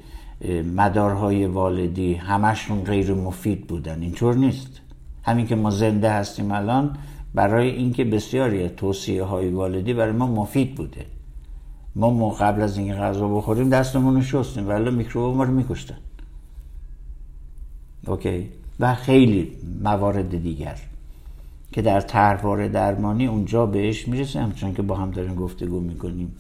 مدارهای 0.75 1.47
والدی 1.47 2.15
همشون 2.15 2.85
غیر 2.85 3.15
مفید 3.15 3.67
بودن. 3.67 4.03
اینطور 4.03 4.35
نیست. 4.35 4.81
همین 5.27 5.47
که 5.47 5.55
ما 5.55 5.71
زنده 5.71 6.11
هستیم 6.11 6.53
الان 6.53 6.97
برای 7.35 7.71
اینکه 7.71 8.05
بسیاری 8.05 8.69
توصیه 8.69 9.23
های 9.23 9.49
والدی 9.49 9.95
برای 9.95 10.13
ما 10.13 10.27
مفید 10.27 10.75
بوده. 10.75 11.07
ما 11.97 12.31
قبل 12.31 12.63
از 12.63 12.79
اینکه 12.79 12.95
غذا 12.95 13.29
بخوریم 13.29 13.69
دستمون 13.69 14.15
رو 14.15 14.23
شستیم 14.23 14.69
ولی 14.69 14.91
میکروب 14.91 15.37
ما 15.37 15.45
رو 15.45 15.53
میکشتن. 15.53 15.99
اوکی؟ 18.07 18.49
و 18.81 18.95
خیلی 18.95 19.53
موارد 19.83 20.43
دیگر 20.43 20.77
که 21.73 21.83
در 21.83 22.01
طرحواره 22.01 22.69
درمانی 22.69 23.27
اونجا 23.27 23.67
بهش 23.67 24.09
می‌رسه 24.09 24.41
همچون 24.41 24.75
که 24.75 24.83
با 24.83 24.97
هم 24.97 25.11
داریم 25.11 25.35
گفتگو 25.35 25.81
می‌کنیم. 25.81 26.35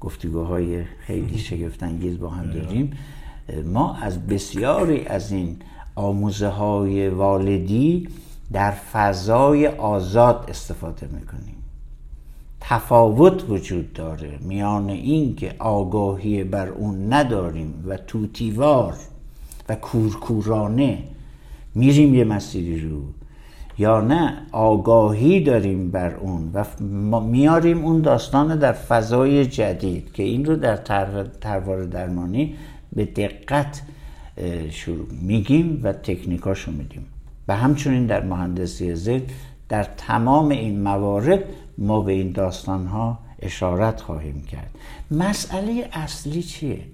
گفتگوهای 0.00 0.84
خیلی 0.84 1.38
شگفتانگیز 1.38 2.18
با 2.18 2.28
هم 2.28 2.50
داریم. 2.50 2.90
ما 3.64 3.94
از 3.94 4.26
بسیاری 4.26 5.06
از 5.06 5.32
این 5.32 5.56
آموزه 5.94 6.48
های 6.48 7.08
والدی 7.08 8.08
در 8.52 8.70
فضای 8.70 9.66
آزاد 9.66 10.44
استفاده 10.48 11.06
می‌کنیم. 11.06 11.54
تفاوت 12.60 13.50
وجود 13.50 13.92
داره 13.92 14.38
میان 14.40 14.90
این 14.90 15.36
که 15.36 15.54
آگاهی 15.58 16.44
بر 16.44 16.68
اون 16.68 17.12
نداریم 17.12 17.84
و 17.86 17.96
توتیوار 17.96 18.94
و 19.68 19.74
کورکورانه 19.74 20.98
میریم 21.74 22.14
یه 22.14 22.24
مسیری 22.24 22.80
رو 22.80 23.02
یا 23.78 24.00
نه 24.00 24.46
آگاهی 24.52 25.40
داریم 25.40 25.90
بر 25.90 26.14
اون 26.14 26.52
و 26.52 27.20
میاریم 27.20 27.84
اون 27.84 28.00
داستان 28.00 28.58
در 28.58 28.72
فضای 28.72 29.46
جدید 29.46 30.12
که 30.12 30.22
این 30.22 30.44
رو 30.44 30.56
در 30.56 30.76
تروار 31.40 31.84
درمانی 31.84 32.54
به 32.92 33.04
دقت 33.04 33.82
شروع 34.70 35.06
میگیم 35.22 35.80
و 35.82 35.92
تکنیکاشو 35.92 36.72
میدیم. 36.72 37.06
و 37.48 37.56
همچنین 37.56 38.06
در 38.06 38.24
مهندسی 38.24 38.94
ذهن 38.94 39.22
در 39.68 39.84
تمام 39.84 40.48
این 40.48 40.82
موارد 40.82 41.44
ما 41.78 42.00
به 42.00 42.12
این 42.12 42.32
داستان 42.32 42.86
ها 42.86 43.18
اشارت 43.38 44.00
خواهیم 44.00 44.42
کرد. 44.42 44.78
مسئله 45.10 45.88
اصلی 45.92 46.42
چیه؟ 46.42 46.84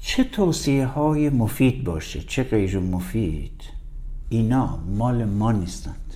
چه 0.00 0.24
توصیه 0.24 0.86
های 0.86 1.30
مفید 1.30 1.84
باشه؟ 1.84 2.20
چه 2.20 2.42
غیر 2.42 2.78
مفید؟ 2.78 3.62
اینا 4.28 4.76
مال 4.76 5.24
ما 5.24 5.52
نیستند. 5.52 6.14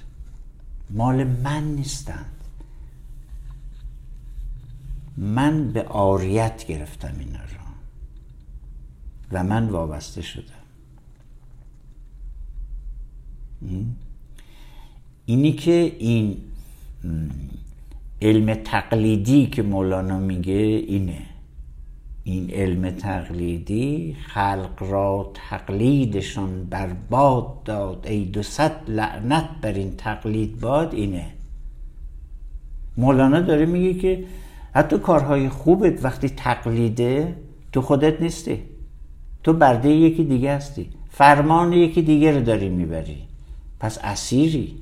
مال 0.90 1.24
من 1.24 1.64
نیستند. 1.64 2.26
من 5.16 5.72
به 5.72 5.82
آریت 5.82 6.66
گرفتم 6.66 7.14
اینا 7.18 7.38
را 7.38 7.62
و 9.32 9.44
من 9.44 9.68
وابسته 9.68 10.22
شدم. 10.22 10.61
اینی 15.26 15.52
که 15.52 15.92
این 15.98 16.36
علم 18.22 18.54
تقلیدی 18.54 19.46
که 19.46 19.62
مولانا 19.62 20.18
میگه 20.18 20.54
اینه. 20.54 21.18
این 22.24 22.50
علم 22.50 22.90
تقلیدی 22.90 24.16
خلق 24.26 24.76
را 24.80 25.30
تقلیدشان 25.34 26.64
برباد 26.64 27.62
داد. 27.62 28.06
ای 28.06 28.24
دو 28.24 28.42
لعنت 28.88 29.48
بر 29.62 29.72
این 29.72 29.96
تقلید 29.96 30.60
باد 30.60 30.94
اینه. 30.94 31.26
مولانا 32.96 33.40
داره 33.40 33.66
میگه 33.66 33.94
که 33.94 34.24
حتی 34.74 34.98
کارهای 34.98 35.48
خوبت 35.48 36.04
وقتی 36.04 36.28
تقلیده 36.28 37.36
تو 37.72 37.82
خودت 37.82 38.22
نیستی. 38.22 38.58
تو 39.44 39.52
برده 39.52 39.88
یکی 39.88 40.24
دیگه 40.24 40.54
هستی. 40.54 40.90
فرمان 41.10 41.72
یکی 41.72 42.02
دیگه 42.02 42.32
رو 42.32 42.40
داری 42.40 42.68
می‌بری. 42.68 43.31
پس 43.82 43.98
اسیری. 44.02 44.74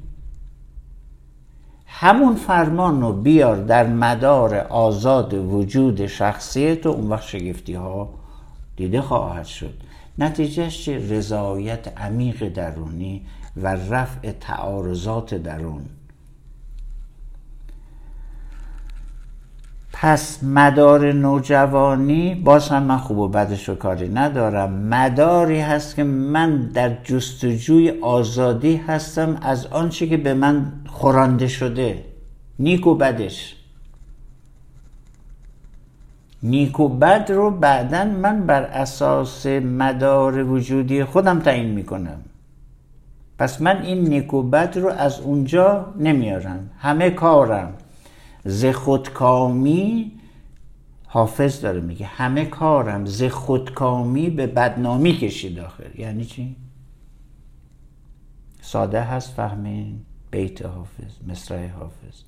همون 1.86 2.34
فرمان 2.34 3.00
رو 3.00 3.12
بیار 3.12 3.56
در 3.56 3.86
مدار 3.86 4.54
آزاد 4.54 5.34
وجود 5.34 6.06
شخصیت 6.06 6.86
و 6.86 6.88
اون 6.88 7.08
وقت 7.08 7.22
شگفتی 7.22 7.74
ها 7.74 8.08
دیده 8.76 9.00
خواهد 9.02 9.44
شد. 9.44 9.74
نتیجهش 10.18 10.84
چه؟ 10.84 11.16
رضایت 11.16 11.98
عمیق 11.98 12.48
درونی 12.48 13.26
و 13.56 13.68
رفع 13.68 14.32
تعارضات 14.32 15.34
درون. 15.34 15.82
پس 20.02 20.42
مدار 20.42 21.12
نوجوانی 21.12 22.34
باز 22.34 22.68
هم 22.68 22.82
من 22.82 22.96
خوب 22.96 23.18
و 23.18 23.28
بدش 23.28 23.68
و 23.68 23.74
کاری 23.74 24.08
ندارم. 24.08 24.72
مداری 24.72 25.60
هست 25.60 25.96
که 25.96 26.04
من 26.04 26.56
در 26.56 27.02
جستجوی 27.04 27.90
آزادی 28.02 28.76
هستم 28.76 29.38
از 29.42 29.66
آنچه 29.66 30.06
که 30.06 30.16
به 30.16 30.34
من 30.34 30.72
خورانده 30.86 31.48
شده. 31.48 32.04
نیک 32.58 32.86
و 32.86 32.94
بدش. 32.94 33.56
نیک 36.42 36.80
و 36.80 36.88
بد 36.88 37.30
رو 37.30 37.50
بعدا 37.50 38.04
من 38.04 38.46
بر 38.46 38.62
اساس 38.62 39.46
مدار 39.46 40.44
وجودی 40.44 41.04
خودم 41.04 41.40
تعیین 41.40 41.70
می‌کنم. 41.70 42.18
پس 43.38 43.60
من 43.60 43.82
این 43.82 44.04
نیک 44.04 44.34
و 44.34 44.42
بد 44.42 44.78
رو 44.78 44.88
از 44.88 45.20
اونجا 45.20 45.86
نمیارم. 45.98 46.70
همه 46.78 47.10
کارم. 47.10 47.72
ز 48.44 48.64
خودکامی 48.64 50.12
حافظ 51.06 51.60
داره 51.60 51.80
میگه. 51.80 52.06
همه 52.06 52.44
کارم 52.44 53.06
ز 53.06 53.22
خودکامی 53.22 54.30
به 54.30 54.46
بدنامی 54.46 55.16
کشید 55.16 55.58
آخر. 55.58 56.00
یعنی 56.00 56.24
چی؟ 56.24 56.56
ساده 58.60 59.02
هست 59.02 59.30
فهمین 59.32 60.00
بیت 60.30 60.66
حافظ 60.66 61.28
مصرع 61.28 61.68
حافظ. 61.68 62.22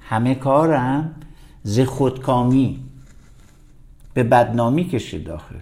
همه 0.00 0.34
کارم 0.34 1.14
ز 1.62 1.80
خودکامی 1.80 2.80
به 4.14 4.22
بدنامی 4.22 4.84
کشید 4.84 5.30
آخر. 5.30 5.54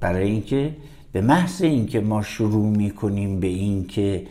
برای 0.00 0.30
اینکه 0.30 0.76
به 1.12 1.20
محض 1.20 1.62
اینکه 1.62 2.00
ما 2.00 2.22
شروع 2.22 2.76
می‌کنیم 2.76 3.40
به 3.40 3.46
اینکه 3.46 4.26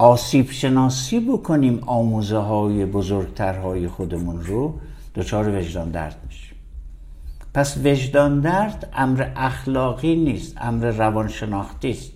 آسیب 0.00 0.50
شناسی 0.50 1.20
بکنیم 1.20 1.80
آموزه 1.86 2.36
های 2.36 2.86
بزرگترهای 2.86 3.88
خودمون 3.88 4.44
رو 4.44 4.74
دچار 5.14 5.58
وجدان 5.58 5.90
درد 5.90 6.16
میشیم. 6.26 6.56
پس 7.54 7.76
وجدان 7.84 8.40
درد 8.40 8.88
امر 8.94 9.30
اخلاقی 9.36 10.16
نیست 10.16 10.56
امر 10.60 10.90
روانشناختی 10.90 11.90
است. 11.90 12.12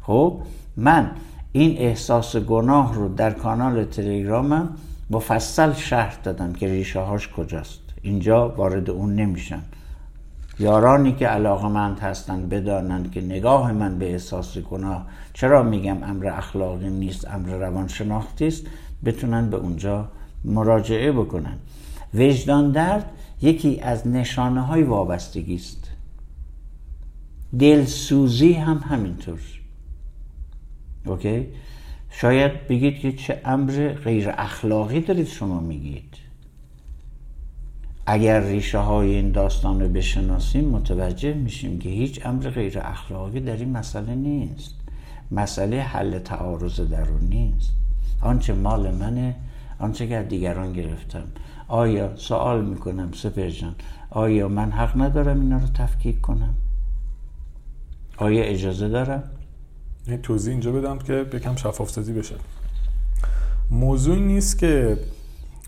خب 0.00 0.40
من 0.76 1.10
این 1.52 1.78
احساس 1.78 2.36
گناه 2.36 2.94
رو 2.94 3.08
در 3.08 3.30
کانال 3.30 3.84
تلگرامم 3.84 4.76
مفصل 5.10 5.72
شرح 5.72 6.16
دادم 6.22 6.52
که 6.52 6.66
ریشه 6.66 7.00
هاش 7.00 7.28
کجاست. 7.28 7.80
اینجا 8.02 8.48
وارد 8.48 8.90
اون 8.90 9.14
نمیشم. 9.14 9.62
یارانی 10.58 11.12
که 11.12 11.26
علاقه 11.26 11.68
مند 11.68 11.98
هستند 11.98 12.48
بدانند 12.48 13.12
که 13.12 13.20
نگاه 13.20 13.72
من 13.72 13.98
به 13.98 14.12
احساس 14.12 14.58
گناه. 14.58 15.06
چرا 15.32 15.62
میگم 15.62 16.02
امر 16.02 16.26
اخلاقی 16.26 16.90
نیست 16.90 17.28
امر 17.28 17.48
روانشناختی 17.48 18.46
است؟ 18.46 18.66
بتونن 19.04 19.50
به 19.50 19.56
اونجا 19.56 20.08
مراجعه 20.44 21.12
بکنن. 21.12 21.58
وجدان 22.14 22.70
درد 22.70 23.10
یکی 23.42 23.80
از 23.80 24.06
نشانه 24.06 24.60
های 24.60 24.82
وابستگی 24.82 25.54
است. 25.54 25.90
دلسوزی 27.58 28.52
هم 28.52 28.78
همینطور. 28.78 29.40
اوکی؟ 31.06 31.48
شاید 32.10 32.68
بگید 32.68 32.98
که 32.98 33.12
چه 33.12 33.40
امر 33.44 33.92
غیر 34.04 34.30
اخلاقی 34.38 35.00
دارید 35.00 35.26
شما 35.26 35.60
میگید. 35.60 36.21
اگر 38.06 38.40
ریشه 38.40 38.78
های 38.78 39.14
این 39.14 39.32
داستان 39.32 39.80
رو 39.80 39.88
بشناسیم 39.88 40.68
متوجه 40.68 41.34
میشیم 41.34 41.78
که 41.78 41.88
هیچ 41.88 42.26
امر 42.26 42.50
غیر 42.50 42.78
اخلاقی 42.78 43.40
در 43.40 43.56
این 43.56 43.72
مسئله 43.72 44.14
نیست. 44.14 44.74
مسئله 45.30 45.82
حل 45.82 46.18
تعارض 46.18 46.80
درون 46.80 47.20
نیست. 47.20 47.72
آنچه 48.20 48.54
مال 48.54 48.94
منه 48.94 49.34
آنچه 49.78 50.06
که 50.06 50.26
دیگران 50.28 50.72
گرفتم. 50.72 51.24
آیا 51.68 52.16
سوال 52.16 52.64
می‌کنم 52.64 53.12
سپر 53.12 53.50
جان 53.50 53.74
آیا 54.10 54.48
من 54.48 54.70
حق 54.70 55.00
ندارم 55.02 55.40
اینا 55.40 55.56
رو 55.56 55.66
تفکیک 55.66 56.20
کنم؟ 56.20 56.54
آیا 58.16 58.42
اجازه 58.42 58.88
دارم؟ 58.88 59.22
یه 60.08 60.16
توضیح 60.16 60.52
اینجا 60.52 60.72
بدم 60.72 60.98
که 60.98 61.12
بکم 61.12 61.56
شفافتازی 61.56 62.12
بشه. 62.12 62.34
موضوع 63.70 64.16
نیست 64.16 64.58
که 64.58 64.98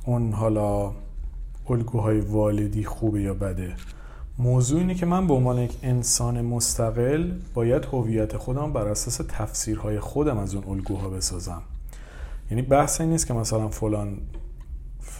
اون 0.05 0.33
حالا 0.33 0.93
الگوهای 1.69 2.21
والدی 2.21 2.85
خوبه 2.85 3.23
یا 3.23 3.35
بده. 3.35 3.75
موضوع 4.39 4.81
اینه 4.81 4.95
که 4.95 5.07
من 5.07 5.27
به 5.27 5.35
عنوان 5.35 5.59
یک 5.59 5.73
انسان 5.83 6.41
مستقل 6.41 7.31
باید 7.55 7.85
هویت 7.85 8.37
خودم 8.37 8.73
بر 8.73 8.89
اساس 8.89 9.21
تفسیرهای 9.29 10.01
خودم 10.01 10.39
از 10.39 10.55
اون 10.55 10.65
الگوها 10.65 11.09
بسازم. 11.09 11.63
یعنی 12.51 12.63
بحث 12.63 13.01
این 13.01 13.11
نیست 13.11 13.27
که 13.27 13.35
مثلا 13.35 13.69
فلان 13.69 14.19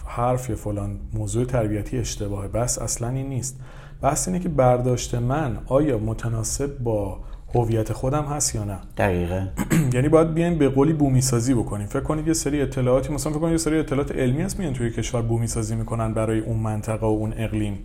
حرف 0.05 0.49
یا 0.49 0.55
فلان 0.55 0.99
موضوع 1.13 1.45
تربیتی 1.45 1.97
اشتباهه. 1.97 2.47
بس 2.47 2.79
اصلا 2.79 3.09
این 3.09 3.29
نیست. 3.29 3.59
بحث 4.01 4.27
اینه 4.27 4.39
که 4.39 4.49
برداشت 4.49 5.15
من 5.15 5.57
آیا 5.65 5.97
متناسب 5.97 6.77
با 6.79 7.19
هویت 7.55 7.93
خودم 7.93 8.23
هست 8.23 8.55
یا 8.55 8.63
نه؟ 8.63 8.77
دقیقا. 8.97 9.47
یعنی 9.93 10.09
باید 10.09 10.33
بیایم 10.33 10.57
به 10.57 10.69
قولی 10.69 10.93
بومی 10.93 11.21
سازی 11.21 11.53
بکنیم. 11.53 11.87
فکر 11.87 11.99
کنید 11.99 12.27
یه 12.27 12.33
سری 12.33 12.61
اطلاعاتی 12.61 13.13
مثلا 13.13 13.31
فکر 13.31 13.41
کنید 13.41 13.51
یه 13.51 13.57
سری 13.57 13.79
اطلاعات 13.79 14.11
علمی 14.11 14.41
هست 14.41 14.59
میان 14.59 14.73
توی 14.73 14.91
کشور 14.91 15.21
بومی 15.21 15.47
سازی 15.47 15.75
می‌کنن 15.75 16.13
برای 16.13 16.39
اون 16.39 16.57
منطقه 16.57 17.05
و 17.05 17.09
اون 17.09 17.33
اقلیم. 17.37 17.79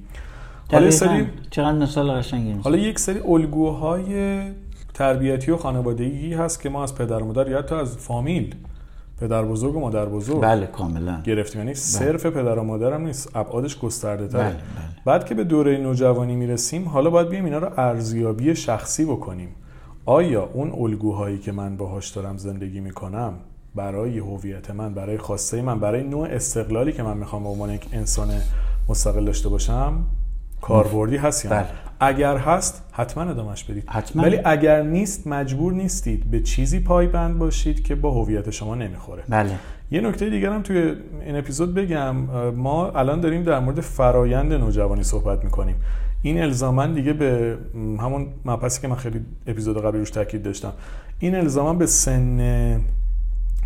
حالا 0.72 0.90
سری 0.90 1.26
چقدر 1.50 1.78
مثال 1.78 2.10
قشنگی 2.10 2.52
حالا 2.52 2.76
یک 2.76 2.98
سری 2.98 3.20
الگوهای 3.20 4.40
تربیتی 4.94 5.50
و 5.50 5.56
خانوادگی 5.56 6.34
هست 6.34 6.62
که 6.62 6.68
ما 6.68 6.82
از 6.82 6.94
پدر 6.94 7.22
و 7.22 7.24
مادر 7.24 7.48
یا 7.50 7.58
حتی 7.58 7.74
از 7.74 7.96
فامیل 7.96 8.54
پدر 9.20 9.42
بزرگ 9.42 9.76
و 9.76 9.80
مادر 9.80 10.06
بزرگ 10.06 10.40
بله 10.40 10.66
کاملا. 10.66 11.20
گرفتیم. 11.24 11.60
یعنی 11.60 11.74
صرف 11.74 12.26
پدر 12.26 12.58
و 12.58 12.62
مادرم 12.62 13.06
نیست 13.06 13.36
ابعادش 13.36 13.78
گسترده 13.78 14.28
تره. 14.28 14.40
بله، 14.40 14.50
بله. 14.50 14.60
بعد 15.04 15.24
که 15.26 15.34
به 15.34 15.44
دوره 15.44 15.76
نوجوانی 15.76 16.36
می‌رسیم 16.36 16.88
حالا 16.88 17.10
باید 17.10 17.28
بیایم 17.28 17.44
اینا 17.44 17.58
رو 17.58 17.70
ارزیابی 17.76 18.56
شخصی 18.56 19.04
بکنیم. 19.04 19.48
آیا 20.10 20.48
اون 20.52 20.72
الگوهایی 20.72 21.38
که 21.38 21.52
من 21.52 21.76
باهاش 21.76 22.08
دارم 22.08 22.36
زندگی 22.36 22.80
می‌کنم 22.80 23.34
برای 23.74 24.18
هویت 24.18 24.70
من 24.70 24.94
برای 24.94 25.18
خواسته 25.18 25.62
من 25.62 25.80
برای 25.80 26.02
نوع 26.02 26.28
استقلالی 26.30 26.92
که 26.92 27.02
من 27.02 27.16
می‌خوام 27.16 27.42
به 27.42 27.48
عنوان 27.48 27.70
یک 27.70 27.86
انسان 27.92 28.28
مستقل 28.88 29.24
داشته 29.24 29.48
باشم 29.48 29.92
کاربردی 30.60 31.16
هست 31.16 31.44
یا 31.44 31.50
نه؟ 31.50 31.56
بله. 31.56 31.68
اگر 32.00 32.36
هست 32.36 32.82
حتما 32.92 33.22
ادامش 33.22 33.64
بدید. 33.64 33.84
حتما. 33.88 34.22
ولی 34.22 34.38
اگر 34.44 34.82
نیست 34.82 35.26
مجبور 35.26 35.72
نیستید 35.72 36.30
به 36.30 36.40
چیزی 36.40 36.80
پایبند 36.80 37.38
باشید 37.38 37.84
که 37.84 37.94
با 37.94 38.10
هویت 38.10 38.50
شما 38.50 38.74
نمی‌خوره. 38.74 39.22
بله. 39.28 39.58
یه 39.90 40.00
نکته 40.00 40.30
دیگر 40.30 40.52
هم 40.52 40.62
توی 40.62 40.94
این 41.26 41.36
اپیزود 41.36 41.74
بگم 41.74 42.16
ما 42.50 42.90
الان 42.90 43.20
داریم 43.20 43.42
در 43.42 43.58
مورد 43.58 43.80
فرایند 43.80 44.52
نوجوانی 44.52 45.02
صحبت 45.02 45.44
می‌کنیم. 45.44 45.76
این 46.22 46.42
الزاما 46.42 46.86
دیگه 46.86 47.12
به 47.12 47.58
همون 47.74 48.26
مبحثی 48.44 48.80
که 48.80 48.88
من 48.88 48.96
خیلی 48.96 49.20
اپیزود 49.46 49.84
قبلی 49.84 49.98
روش 49.98 50.10
تاکید 50.10 50.42
داشتم 50.42 50.72
این 51.18 51.34
الزاما 51.34 51.74
به 51.74 51.86
سن 51.86 52.80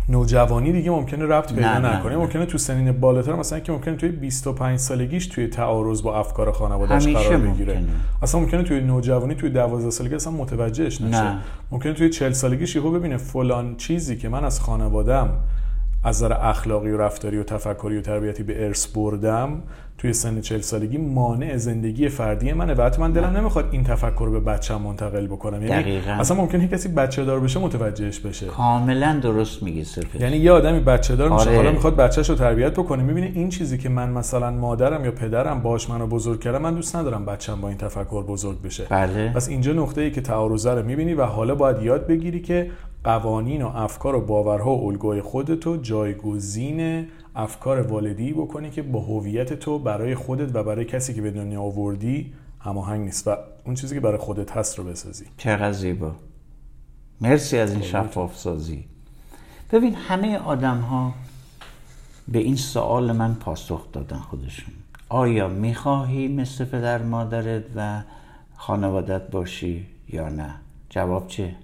نوجوانی 0.09 0.71
دیگه 0.71 0.91
ممکنه 0.91 1.25
ربط 1.25 1.53
پیدا 1.53 1.73
نه، 1.73 1.79
نه، 1.79 1.97
نکنه 1.97 2.11
نه. 2.11 2.17
ممکنه 2.17 2.45
تو 2.45 2.57
سنین 2.57 2.91
بالاتر 2.91 3.35
مثلا 3.35 3.59
که 3.59 3.71
ممکنه 3.71 3.95
توی 3.95 4.09
25 4.09 4.79
سالگیش 4.79 5.27
توی 5.27 5.47
تعارض 5.47 6.01
با 6.01 6.19
افکار 6.19 6.51
خانواده‌اش 6.51 7.03
همیشه 7.03 7.19
قرار 7.19 7.37
بگیره 7.37 7.73
ممکنه. 7.73 7.93
اصلا 8.21 8.41
ممکنه 8.41 8.63
توی 8.63 8.81
نوجوانی 8.81 9.35
توی 9.35 9.49
12 9.49 9.89
سالگی 9.89 10.15
اصلا 10.15 10.33
متوجهش 10.33 11.01
نشه 11.01 11.23
نه. 11.23 11.39
ممکنه 11.71 11.93
توی 11.93 12.09
40 12.09 12.31
سالگیش 12.31 12.75
یهو 12.75 12.91
ببینه 12.91 13.17
فلان 13.17 13.75
چیزی 13.75 14.17
که 14.17 14.29
من 14.29 14.43
از 14.45 14.59
خانوادم 14.59 15.29
از 16.05 16.23
نظر 16.23 16.33
اخلاقی 16.33 16.91
و 16.91 16.97
رفتاری 16.97 17.37
و 17.37 17.43
تفکری 17.43 17.97
و 17.97 18.01
تربیتی 18.01 18.43
به 18.43 18.65
ارث 18.65 18.87
بردم 18.87 19.61
توی 19.97 20.13
سن 20.13 20.41
40 20.41 20.61
سالگی 20.61 20.97
مانع 20.97 21.57
زندگی 21.57 22.09
فردی 22.09 22.53
منه 22.53 22.73
و 22.73 22.81
حتی 22.81 23.01
من 23.01 23.11
دلم 23.11 23.37
نمی‌خواد 23.37 23.69
این 23.71 23.83
تفکر 23.83 24.25
رو 24.25 24.31
به 24.31 24.39
بچه‌م 24.39 24.81
منتقل 24.81 25.27
بکنم. 25.27 25.63
یعنی 25.63 25.81
دقیقاً. 25.81 26.11
اصلا 26.11 26.37
ممکنه 26.37 26.67
کسی 26.67 26.89
بچه 26.89 27.25
دار 27.25 27.39
بشه 27.39 27.59
متوجهش 27.59 28.19
بشه. 28.19 28.45
کاملا 28.45 29.19
درست 29.23 29.63
میگی 29.63 29.83
سفر 29.83 30.21
یعنی 30.21 30.37
یه 30.37 30.51
آدمی 30.51 30.79
بچه 30.79 31.15
دار 31.15 31.29
میشه 31.29 31.49
آره. 31.49 31.55
حالا 31.55 31.71
می‌خواد 31.71 31.95
بچهش 31.95 32.29
رو 32.29 32.35
تربیت 32.35 32.73
بکنه. 32.73 33.03
می‌بینه 33.03 33.31
این 33.35 33.49
چیزی 33.49 33.77
که 33.77 33.89
من 33.89 34.09
مثلا 34.09 34.51
مادرم 34.51 35.05
یا 35.05 35.11
پدرم 35.11 35.61
باش 35.61 35.89
منو 35.89 36.07
بزرگ 36.07 36.39
کردم 36.39 36.61
من 36.61 36.75
دوست 36.75 36.95
ندارم 36.95 37.25
بچم 37.25 37.61
با 37.61 37.67
این 37.67 37.77
تفکر 37.77 38.23
بزرگ 38.23 38.61
بشه. 38.61 38.83
بله. 38.89 39.31
پس 39.33 39.49
اینجا 39.49 39.73
نقطه 39.73 40.01
ای 40.01 40.11
که 40.11 40.21
تعارضه 40.21 40.71
رو 40.71 40.85
می‌بینی 40.85 41.13
و 41.13 41.23
حالا 41.23 41.55
باید 41.55 41.81
یاد 41.81 42.07
بگیری 42.07 42.41
که 42.41 42.71
قوانین 43.05 43.61
و 43.61 43.67
افکار 43.67 44.15
و 44.15 44.21
باورها 44.21 44.77
و 44.77 44.87
الگوی 44.87 45.21
خودتو 45.21 45.77
جایگزین 45.77 47.07
افکار 47.35 47.81
والدی 47.81 48.33
بکنی 48.33 48.69
که 48.69 48.81
با 48.81 48.99
هویت 48.99 49.53
تو 49.53 49.79
برای 49.79 50.15
خودت 50.15 50.55
و 50.55 50.63
برای 50.63 50.85
کسی 50.85 51.13
که 51.13 51.21
به 51.21 51.31
دنیا 51.31 51.61
آوردی 51.61 52.33
هماهنگ 52.59 53.01
نیست 53.01 53.27
و 53.27 53.37
اون 53.65 53.75
چیزی 53.75 53.95
که 53.95 54.01
برای 54.01 54.17
خودت 54.17 54.51
هست 54.51 54.79
رو 54.79 54.83
بسازی. 54.83 55.25
چقدر 55.37 55.71
زیبا. 55.71 56.11
مرسی 57.21 57.57
از 57.57 57.71
این 57.71 57.81
شفاف 57.81 58.37
سازی. 58.37 58.85
ببین 59.71 59.95
همه 59.95 60.37
آدم 60.37 60.77
ها 60.77 61.13
به 62.27 62.39
این 62.39 62.55
سوال 62.55 63.11
من 63.11 63.33
پاسخ 63.33 63.91
دادن 63.91 64.17
خودشون. 64.17 64.73
آیا 65.09 65.47
می‌خواهی 65.47 66.27
مثل 66.27 66.65
پدر 66.65 67.03
مادرت 67.03 67.63
و 67.75 68.01
خانوادت 68.55 69.31
باشی 69.31 69.85
یا 70.09 70.29
نه؟ 70.29 70.55
جواب 70.89 71.27
چه؟ 71.27 71.55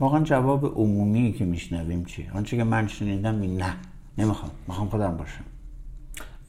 واقعا 0.00 0.20
جواب 0.24 0.64
عمومی 0.64 1.32
که 1.32 1.44
میشنویم 1.44 2.04
چیه؟ 2.04 2.32
آنچه 2.34 2.56
که 2.56 2.64
من 2.64 2.86
شنیدم 2.88 3.40
این 3.40 3.56
نه. 3.56 3.74
نمی‌خوام. 4.18 4.50
می‌خوام 4.68 4.88
خودم 4.88 5.16
باشم. 5.16 5.44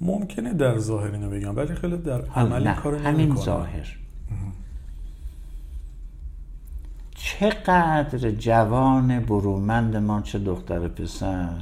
ممکنه 0.01 0.53
در 0.53 0.77
ظاهر 0.77 1.11
اینو 1.11 1.29
بگم 1.29 1.55
ولی 1.55 1.75
خیلی 1.75 1.97
در 1.97 2.21
عمل 2.21 2.73
کارو 2.73 2.97
همین. 2.97 3.35
ظاهر. 3.35 3.97
چقدر 7.15 8.31
جوان 8.31 9.19
برومند 9.19 9.95
ما 9.95 10.21
چه 10.21 10.39
دختر 10.39 10.87
پسر 10.87 11.61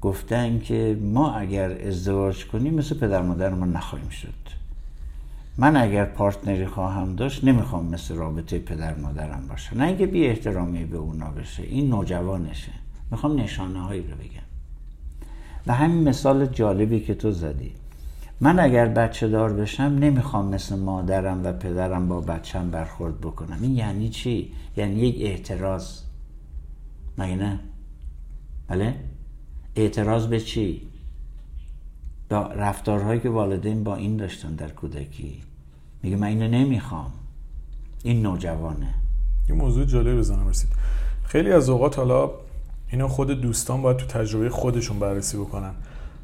گفتن 0.00 0.58
که 0.58 0.98
ما 1.02 1.32
اگر 1.32 1.86
ازدواج 1.86 2.46
کنیم 2.46 2.74
مثل 2.74 2.98
پدر 2.98 3.22
مادرمون 3.22 3.72
نخواهیم 3.72 4.08
شد. 4.08 4.57
من 5.60 5.76
اگر 5.76 6.04
پارتنری 6.04 6.66
خواهم 6.66 7.14
داشت 7.14 7.44
نمی‌خوام 7.44 7.86
مثل 7.86 8.14
رابطه 8.14 8.58
پدر 8.58 8.94
مادرم 8.94 9.46
باشه 9.48 9.76
نه 9.76 9.84
اینکه 9.86 10.06
بی 10.06 10.26
احترامی 10.26 10.84
به 10.84 10.96
اونا 10.96 11.30
بشه 11.30 11.62
این 11.62 11.90
نوجوانشه 11.90 12.72
می‌خوام 13.10 13.40
نشانه 13.40 13.80
هایی 13.80 14.02
رو 14.02 14.16
بگم 14.16 14.48
و 15.66 15.74
همین 15.74 16.08
مثال 16.08 16.46
جالبی 16.46 17.00
که 17.00 17.14
تو 17.14 17.30
زدی 17.30 17.72
من 18.40 18.58
اگر 18.58 18.88
بچه 18.88 19.28
دار 19.28 19.52
بشم 19.52 19.82
نمی‌خوام 19.82 20.48
مثل 20.48 20.78
مادرم 20.78 21.44
و 21.44 21.52
پدرم 21.52 22.08
با 22.08 22.20
بچم 22.20 22.70
برخورد 22.70 23.20
بکنم 23.20 23.58
این 23.62 23.76
یعنی 23.76 24.08
چی؟ 24.08 24.52
یعنی 24.76 25.00
یک 25.00 25.16
اعتراض 25.20 26.00
مگه 27.18 27.36
نه؟ 27.36 27.60
بله؟ 28.68 28.94
اعتراض 29.76 30.26
به 30.26 30.40
چی؟ 30.40 30.87
رفتارهایی 32.30 33.20
که 33.20 33.28
والدین 33.28 33.84
با 33.84 33.96
این 33.96 34.16
داشتن 34.16 34.54
در 34.54 34.68
کودکی. 34.68 35.42
میگه 36.02 36.16
من 36.16 36.26
اینو 36.26 36.48
نمی‌خوام. 36.48 37.12
این 38.02 38.22
نوجوانه 38.22 38.94
یه 39.48 39.54
موضوع 39.54 39.84
جالب 39.84 40.18
بزنم 40.18 40.48
رسید. 40.48 40.68
خیلی 41.24 41.52
از 41.52 41.68
اوقات 41.68 41.98
حالا 41.98 42.30
اینا 42.92 43.08
خود 43.08 43.30
دوستان 43.30 43.82
باید 43.82 43.96
تو 43.96 44.06
تجربه 44.06 44.50
خودشون 44.50 44.98
بررسی 44.98 45.36
بکنن. 45.36 45.74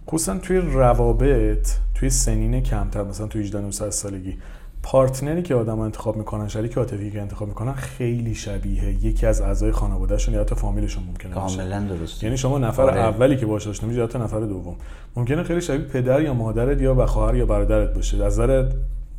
خصوصا 0.09 0.39
توی 0.39 0.57
روابط 0.57 1.71
توی 1.95 2.11
سنین 2.11 2.61
کمتر 2.61 3.03
مثلا 3.03 3.27
توی 3.27 3.43
18 3.43 3.61
19 3.61 3.91
سالگی. 3.91 4.39
پارتنری 4.85 5.43
که 5.43 5.55
آدم 5.55 5.79
انتخاب 5.79 6.17
می‌کنن 6.17 6.49
شریک 6.49 6.79
عاطفی 6.79 7.11
که 7.11 7.21
انتخاب 7.21 7.49
می‌کنن 7.49 7.73
خیلی 7.73 8.35
شبیه 8.35 9.05
یکی 9.05 9.27
از 9.27 9.41
اعضای 9.41 9.73
خانوادهشون 9.73 10.35
یا 10.35 10.41
حتی 10.41 10.55
فامیلشون 10.55 11.05
ممکنه 11.05 11.35
باشه. 11.35 11.57
کاملا 11.57 11.81
درسته. 11.81 12.27
یعنی 12.27 12.37
شما 12.37 12.59
نفر 12.59 12.83
آره. 12.83 13.01
اولی 13.01 13.37
که 13.37 13.47
باش 13.47 13.69
آشنا 13.69 13.89
میشی 13.89 13.99
یا 13.99 14.07
حتی 14.07 14.19
نفر 14.19 14.41
دوم. 14.41 14.77
ممکنه 15.17 15.43
خیلی 15.43 15.61
شبیه 15.61 15.87
پدر 15.87 16.23
یا 16.23 16.35
مادرت 16.35 16.83
یا 16.83 16.95
به 16.95 17.07
خواهر 17.07 17.35
یا 17.35 17.47
برادرت 17.47 17.95
باشه. 17.95 18.25
از 18.25 18.41
نظر 18.41 18.71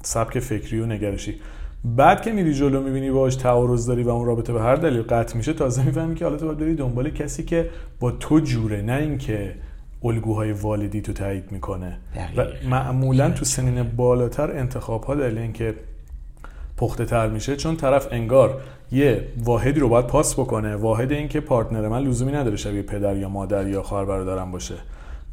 سبک 0.03 0.39
فکری 0.39 0.79
و 0.79 0.85
نگرشی. 0.85 1.35
بعد 1.85 2.21
که 2.21 2.31
میری 2.31 2.53
جلو 2.53 2.81
می‌بینی 2.81 3.11
باش 3.11 3.35
تعارض 3.35 3.87
داری 3.87 4.03
و 4.03 4.09
اون 4.09 4.25
رابطه 4.25 4.53
به 4.53 4.61
هر 4.61 4.75
دلیل 4.75 5.01
قطع 5.01 5.37
میشه 5.37 5.53
تازه 5.53 5.85
می‌فهمی 5.85 6.15
که 6.15 6.25
حالا 6.25 6.37
تو 6.37 6.45
باید 6.45 6.57
بری 6.57 6.75
دنبال 6.75 7.09
کسی 7.09 7.43
که 7.43 7.69
با 7.99 8.11
تو 8.11 8.39
جوره. 8.39 8.81
نه 8.81 8.93
اینکه 8.93 9.55
الگوهای 10.03 10.51
والدی 10.51 11.01
تو 11.01 11.13
تایید 11.13 11.51
می‌کنه. 11.51 11.97
و. 12.37 12.45
معمولا 12.69 13.29
تو 13.31 13.45
سنین 13.45 13.83
بالاتر 13.83 14.51
انتخاب 14.51 15.03
ها 15.03 15.15
دلیل 15.15 15.37
اینکه 15.37 15.75
پخته 16.77 17.05
تر 17.05 17.27
میشه 17.29 17.55
چون 17.55 17.75
طرف 17.75 18.07
انگار 18.11 18.61
یه 18.91 19.27
واحدی 19.43 19.79
رو 19.79 19.89
باید 19.89 20.07
پاس 20.07 20.33
بکنه. 20.33 20.75
واحد 20.75 21.11
این 21.11 21.27
که 21.27 21.39
پارتنر 21.39 21.87
من 21.87 22.03
لزومی 22.03 22.31
نداره 22.31 22.55
شبیه 22.55 22.81
پدر 22.81 23.17
یا 23.17 23.29
مادر 23.29 23.67
یا 23.67 23.83
خواهر 23.83 24.05
برادرم 24.05 24.51
باشه. 24.51 24.75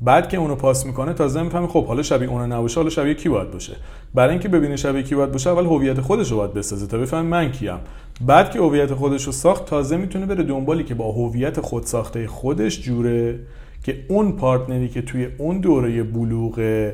بعد 0.01 0.29
که 0.29 0.37
اونو 0.37 0.55
پاس 0.55 0.87
می‌کنه 0.87 1.13
تازه 1.13 1.43
می‌فهمه 1.43 1.67
خب 1.67 1.87
حالا 1.87 2.03
شبیه 2.03 2.29
اونو 2.29 2.47
نباشه 2.47 2.77
حالا 2.81 2.91
شبیه 2.91 3.15
کی 3.15 3.29
باید 3.29 3.51
باشه؟ 3.51 3.77
برای 4.15 4.31
اینکه 4.31 4.49
ببینه 4.49 4.77
شبیه 4.77 5.03
کی 5.03 5.15
باید 5.15 5.33
باشه 5.33 5.51
اول 5.51 5.67
هویت 5.67 6.01
خودش 6.01 6.31
رو 6.31 6.37
باید 6.37 6.55
بسازه 6.55 6.87
تا 6.87 6.99
بفهمه 6.99 7.29
من 7.29 7.53
کیم. 7.53 7.79
بعد 8.21 8.51
که 8.51 8.59
هویت 8.59 8.95
خودش 8.95 9.25
رو 9.25 9.33
ساخت 9.33 9.67
تازه 9.67 9.97
می‌تونه 9.97 10.27
بره 10.27 10.43
دنبالی 10.43 10.85
که 10.85 10.95
با 10.95 11.13
هویت 11.13 11.61
خود 11.61 11.83
ساخته 11.83 12.27
خودش 12.27 12.83
جوره. 12.83 13.39
که 13.83 14.05
اون 14.09 14.33
پارتنری 14.33 14.89
که 14.89 15.03
توی 15.03 15.29
اون 15.39 15.59
دوره 15.59 16.03
بلوغ 16.03 16.91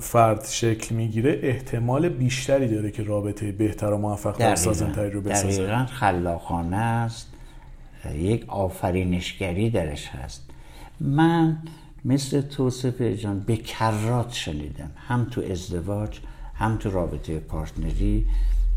فرد 0.00 0.44
شکل 0.44 0.94
می‌گیره 0.94 1.40
احتمال 1.42 2.08
بیشتری 2.08 2.68
داره 2.68 2.90
که 2.90 3.02
رابطه 3.02 3.52
بهتر 3.52 3.92
و 3.92 3.98
موفق 3.98 4.36
و 4.40 4.56
سازنتری 4.56 5.10
رو 5.10 5.20
بسازه. 5.20 5.62
دقیقا 5.62 5.86
خلاقانه 5.86 6.76
است. 6.76 7.32
یک 8.14 8.44
آفرینشگری 8.48 9.70
درش 9.70 10.08
هست. 10.08 10.50
من 11.00 11.58
مثل 12.04 12.40
توصف 12.40 13.02
جان 13.02 13.40
به 13.40 13.56
کرات 13.56 14.32
شنیدم. 14.32 14.90
هم 14.96 15.26
تو 15.30 15.42
ازدواج 15.50 16.18
هم 16.54 16.76
تو 16.76 16.90
رابطه 16.90 17.38
پارتنری. 17.38 18.26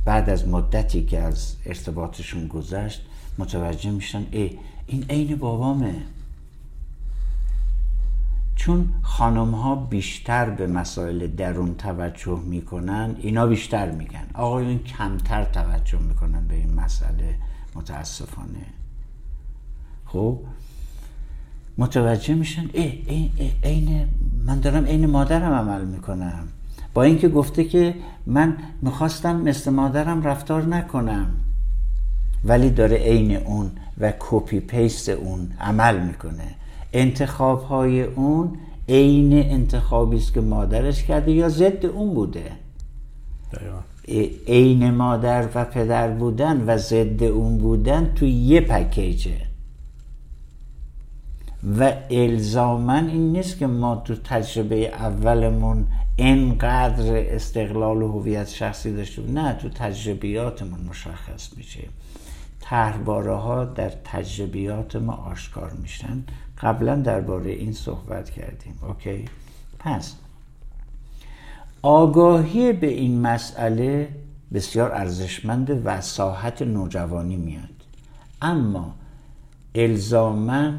بعد 0.06 0.30
از 0.30 0.48
مدتی 0.48 1.04
که 1.04 1.20
از 1.20 1.56
ارتباطشون 1.66 2.48
گذشت 2.48 3.06
متوجه 3.38 3.92
میشن 3.92 4.26
ای 4.32 4.52
این 4.88 5.06
عین 5.10 5.36
بابامه. 5.36 5.96
چون 8.56 8.90
خانم 9.02 9.52
ها 9.52 9.76
بیشتر 9.76 10.50
به 10.50 10.68
مسائل 10.68 11.28
درون 11.28 11.76
توجه 11.76 12.40
می‌کنن 12.40 13.16
اینا 13.20 13.48
بیشتر 13.48 13.92
میگن. 13.92 14.26
آقایون 14.34 14.80
کمتر 14.80 15.44
توجه 15.44 16.00
می‌کنن 16.00 16.48
به 16.48 16.56
این 16.56 16.74
مسئله 16.74 17.36
متاسفانه. 17.76 18.66
خب؟ 20.06 20.40
متوجه 21.78 22.34
میشن 22.34 22.70
این 22.74 24.10
من 24.46 24.60
دارم 24.60 24.86
عین 24.86 25.06
مادرم 25.06 25.54
عمل 25.54 25.86
می‌کنم. 25.86 26.48
با 26.94 27.04
اینکه 27.04 27.30
گفته 27.30 27.64
که 27.64 27.96
من 28.26 28.58
می‌خواستم 28.82 29.36
مثل 29.36 29.72
مادرم 29.72 30.24
رفتار 30.24 30.66
نکنم 30.66 31.28
ولی 32.44 32.70
داره 32.70 32.98
عین 32.98 33.36
اون 33.36 33.72
و 34.00 34.14
کپی 34.20 34.60
پیست 34.60 35.10
اون 35.10 35.52
عمل 35.60 36.06
می‌کنه. 36.08 36.56
انتخاب 36.94 37.64
های 37.64 38.04
اون 38.04 38.58
عین 38.90 39.34
انتخابی 39.34 40.18
است 40.18 40.34
که 40.34 40.42
مادرش 40.42 41.04
کرده 41.04 41.32
یا 41.32 41.50
ضد 41.50 41.86
اون 41.86 42.14
بوده؟ 42.14 42.52
عین 44.48 44.92
مادر 44.92 45.50
و 45.56 45.66
پدر 45.66 46.12
بودن 46.12 46.64
و 46.68 46.78
ضد 46.78 47.24
اون 47.24 47.58
بودن 47.58 48.14
تو 48.16 48.26
یه 48.26 48.62
پکیجه. 48.62 49.38
و 51.80 51.94
الزاما 52.10 52.98
این 52.98 53.32
نیست 53.32 53.58
که 53.58 53.68
ما 53.68 53.96
تو 53.96 54.16
تجربه 54.16 54.88
اولمون 54.88 55.88
انقدر 56.18 57.36
استقلال 57.36 58.02
و 58.02 58.12
هویت 58.12 58.50
شخصی 58.50 58.96
داشتیم 58.96 59.40
نه 59.40 59.54
تو 59.54 59.70
تجربیاتمون 59.70 60.80
مشخص 60.90 61.58
میشه. 61.58 61.88
تهرباره 62.62 63.36
ها 63.36 63.66
در 63.66 63.90
تجربیات 63.90 64.96
ما 64.96 65.14
آشکار 65.14 65.72
میشن. 65.82 66.24
قبلا 66.64 66.96
درباره 66.96 67.52
این 67.52 67.74
صحبت 67.74 68.30
کردیم 68.30 68.80
اوکی؟ 68.88 69.26
پس 69.80 70.16
آگاهی 71.82 72.74
به 72.74 72.88
این 72.88 73.22
مسئله 73.22 74.10
بسیار 74.54 74.92
ارزشمند 74.92 75.82
و 75.86 76.02
ساحت 76.02 76.62
نوجوانی 76.62 77.36
میاد. 77.36 77.70
اما 78.42 78.96
الزاما 79.76 80.72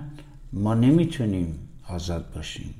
ما 0.52 0.74
نمی‌تونیم 0.74 1.58
آزاد 1.88 2.32
باشیم 2.34 2.74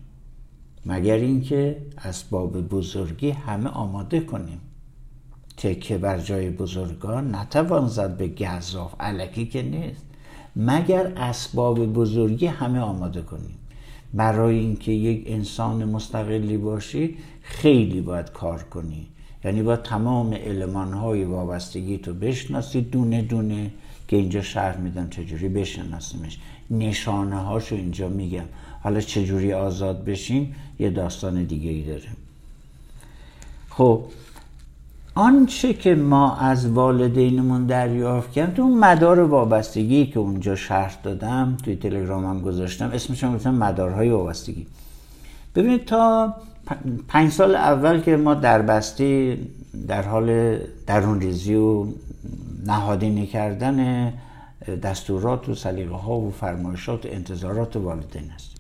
مگر 0.87 1.15
اینکه 1.15 1.77
اسباب 2.05 2.61
بزرگی 2.61 3.31
همه 3.31 3.71
آماده 3.71 4.21
کنیم. 4.21 4.61
تکه 5.57 5.99
بر 5.99 6.19
جای 6.19 6.51
بزرگان 6.51 7.35
نتوان 7.35 7.89
زد 7.89 8.17
به 8.17 8.29
گذاف 8.29 8.95
علکی 9.01 9.47
که 9.47 9.63
نیست. 9.63 10.05
مگر 10.57 11.13
اسباب 11.17 11.87
بزرگی 11.87 12.47
همه 12.47 12.79
آماده 12.79 13.23
کنیم؟ 13.23 13.59
برای 14.15 14.59
اینکه 14.59 14.93
یک 14.93 15.25
انسان 15.27 15.85
مستقلی 15.85 16.57
باشی 16.57 17.17
خیلی 17.43 18.01
باید 18.01 18.33
کار 18.33 18.63
کنی. 18.63 19.07
یعنی 19.45 19.63
با 19.63 19.77
تمام 19.77 20.35
علمان 20.35 20.93
های 20.93 21.25
وابستگی 21.25 21.99
تو 21.99 22.15
بشناسی 22.15 22.81
دونه 22.81 23.23
دونه 23.23 23.71
که 24.09 24.17
اینجا 24.17 24.43
شرح 24.43 24.81
میدم 24.81 25.11
چجوری 25.11 25.49
بشناسیمش. 25.49 26.39
نشانه 26.71 27.37
هاشو 27.37 27.75
اینجا 27.75 28.09
میگم. 28.09 28.45
حالا 28.83 29.01
چجوری 29.01 29.53
آزاد 29.53 30.05
بشیم 30.05 30.55
یه 30.79 30.91
داستان 30.91 31.45
دیگه 31.45 31.71
ای 31.71 31.83
داره 31.83 32.09
خب 33.71 34.05
آنچه 35.15 35.75
که 35.75 35.95
ما 35.95 36.37
از 36.37 36.67
والدینمون 36.71 37.67
دریافت 37.67 38.33
کردیم 38.33 38.55
تو 38.55 38.63
اون 38.63 38.79
مدار 38.79 39.21
وابستگی 39.21 40.07
که 40.07 40.19
اونجا 40.19 40.57
شرح 40.57 40.97
دادم 41.03 41.57
توی 41.65 41.77
تلگرامم 41.77 42.41
گذاشتم 42.41 42.91
اسمش 42.95 43.25
گفتم 43.25 43.55
مدارهای 43.55 44.11
وابستگی. 44.11 44.67
ببینید 45.55 45.85
تا 45.85 46.35
پنج 47.09 47.33
سال 47.33 47.55
اول 47.57 48.01
که 48.01 48.17
ما 48.17 48.35
در 48.35 48.63
بستی 48.63 49.39
در 49.89 50.03
حال 50.03 50.59
درون 50.87 51.21
ریزی 51.21 51.55
و 51.55 51.87
نهادینه 52.67 53.27
کردن 53.27 54.13
دستورات 54.83 55.49
و 55.49 55.55
سلیقه 55.55 55.95
ها 55.95 56.17
و 56.17 56.31
فرمایشات 56.31 57.07
و 57.07 57.09
انتظارات 57.13 57.77
والدین 57.77 58.31
است 58.35 58.54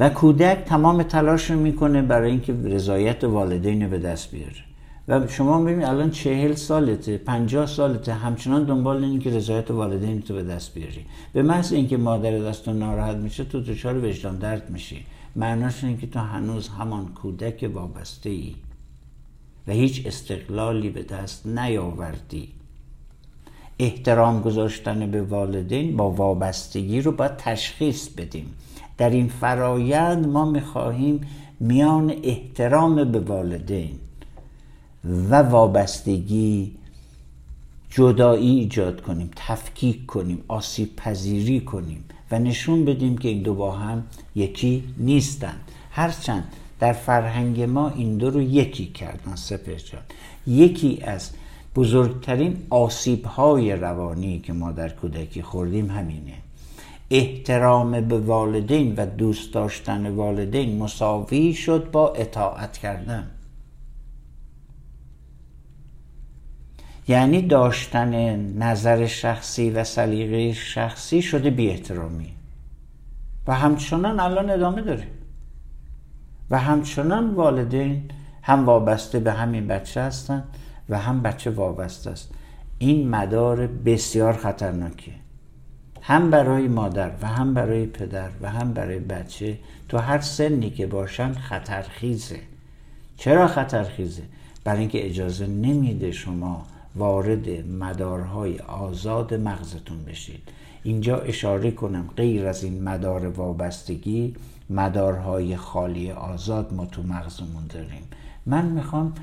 و 0.00 0.08
کودک 0.08 0.64
تمام 0.66 1.02
تلاش 1.02 1.50
رو 1.50 1.60
می‌کنه 1.60 2.02
برای 2.02 2.30
اینکه 2.30 2.52
رضایت 2.52 3.24
والدین 3.24 3.88
به 3.88 3.98
دست 3.98 4.30
بیاره. 4.30 4.64
و 5.08 5.26
شما 5.26 5.58
می‌بینید 5.58 5.88
الان 5.88 6.10
چهل 6.10 6.54
سالته 6.54 7.18
پنجاه 7.18 7.66
سالته 7.66 8.12
همچنان 8.12 8.64
دنبال 8.64 9.04
این 9.04 9.18
که 9.18 9.30
رضایت 9.30 9.70
والدین 9.70 10.22
تو 10.22 10.34
به 10.34 10.42
دست 10.42 10.74
بیاری. 10.74 11.06
به 11.32 11.42
محض 11.42 11.72
اینکه 11.72 11.96
مادر 11.96 12.38
دست 12.38 12.68
ناراحت 12.68 13.16
میشه 13.16 13.44
تو 13.44 13.60
دچار 13.60 14.04
وجدان 14.04 14.36
درد 14.38 14.70
میشی. 14.70 15.04
معناش 15.36 15.84
اینه 15.84 15.96
که 15.96 16.06
تو 16.06 16.18
هنوز 16.18 16.68
همان 16.68 17.08
کودک 17.08 17.70
وابسته 17.74 18.30
ای 18.30 18.54
و 19.68 19.72
هیچ 19.72 20.06
استقلالی 20.06 20.90
به 20.90 21.02
دست 21.02 21.46
نیاوردی. 21.46 22.48
احترام 23.78 24.40
گذاشتن 24.40 25.10
به 25.10 25.22
والدین 25.22 25.96
با 25.96 26.10
وابستگی 26.10 27.00
رو 27.00 27.12
باید 27.12 27.36
تشخیص 27.36 28.08
بدیم. 28.08 28.54
در 29.00 29.10
این 29.10 29.28
فرایند 29.28 30.26
ما 30.26 30.50
می‌خواهیم 30.50 31.20
میان 31.60 32.14
احترام 32.22 33.12
به 33.12 33.20
والدین 33.20 33.98
و 35.04 35.42
وابستگی 35.42 36.72
جدایی 37.90 38.58
ایجاد 38.58 39.00
کنیم 39.00 39.30
تفکیک 39.36 40.06
کنیم 40.06 40.44
آسیب 40.48 40.96
پذیری 40.96 41.60
کنیم 41.60 42.04
و 42.30 42.38
نشون 42.38 42.84
بدیم 42.84 43.18
که 43.18 43.28
این 43.28 43.42
دو 43.42 43.54
با 43.54 43.72
هم 43.72 44.04
یکی 44.34 44.84
نیستند. 44.98 45.60
هرچند 45.90 46.44
در 46.80 46.92
فرهنگ 46.92 47.62
ما 47.62 47.88
این 47.88 48.16
دو 48.16 48.30
رو 48.30 48.42
یکی 48.42 48.86
کردن 48.86 49.34
سپر 49.34 49.74
جان. 49.74 50.02
یکی 50.46 51.02
از 51.02 51.30
بزرگترین 51.74 52.56
آسیب 52.70 53.24
های 53.24 53.72
روانی 53.72 54.38
که 54.38 54.52
ما 54.52 54.72
در 54.72 54.88
کودکی 54.88 55.42
خوردیم 55.42 55.90
همینه. 55.90 56.49
احترام 57.10 58.00
به 58.00 58.18
والدین 58.18 58.94
و 58.96 59.06
دوست 59.06 59.54
داشتن 59.54 60.10
والدین 60.10 60.78
مساوی 60.78 61.54
شد 61.54 61.90
با 61.90 62.12
اطاعت 62.12 62.78
کردن. 62.78 63.30
یعنی 67.08 67.42
داشتن 67.42 68.36
نظر 68.58 69.06
شخصی 69.06 69.70
و 69.70 69.84
سلیقه 69.84 70.52
شخصی 70.52 71.22
شده 71.22 71.50
بی 71.50 71.70
احترامی. 71.70 72.32
و 73.46 73.54
همچنان 73.54 74.20
الان 74.20 74.50
ادامه 74.50 74.82
داره. 74.82 75.06
و 76.50 76.58
همچنان 76.58 77.34
والدین 77.34 78.10
هم 78.42 78.66
وابسته 78.66 79.18
به 79.18 79.32
همین 79.32 79.66
بچه 79.66 80.02
هستن 80.02 80.44
و 80.88 80.98
هم 80.98 81.22
بچه 81.22 81.50
وابسته 81.50 82.10
است. 82.10 82.34
این 82.78 83.08
مدار 83.08 83.66
بسیار 83.66 84.32
خطرناکه 84.32 85.12
هم 86.02 86.30
برای 86.30 86.68
مادر 86.68 87.10
و 87.22 87.26
هم 87.26 87.54
برای 87.54 87.86
پدر 87.86 88.30
و 88.40 88.50
هم 88.50 88.72
برای 88.72 88.98
بچه 88.98 89.58
تو 89.88 89.98
هر 89.98 90.20
سنی 90.20 90.70
که 90.70 90.86
باشن 90.86 91.32
خطرخیزه. 91.32 92.40
چرا 93.16 93.48
خطرخیزه؟ 93.48 94.22
برای 94.64 94.80
اینکه 94.80 95.06
اجازه 95.06 95.46
نمیده 95.46 96.12
شما 96.12 96.66
وارد 96.96 97.48
مدارهای 97.66 98.58
آزاد 98.58 99.34
مغزتون 99.34 100.04
بشید. 100.04 100.42
اینجا 100.82 101.18
اشاره 101.18 101.70
کنم 101.70 102.10
غیر 102.16 102.46
از 102.46 102.64
این 102.64 102.82
مدار 102.82 103.26
وابستگی 103.26 104.34
مدارهای 104.70 105.56
خالی 105.56 106.10
آزاد 106.10 106.74
ما 106.74 106.86
تو 106.86 107.02
مغزمون 107.02 107.66
داریم. 107.68 108.02
من 108.46 108.66
می‌خوام 108.66 109.14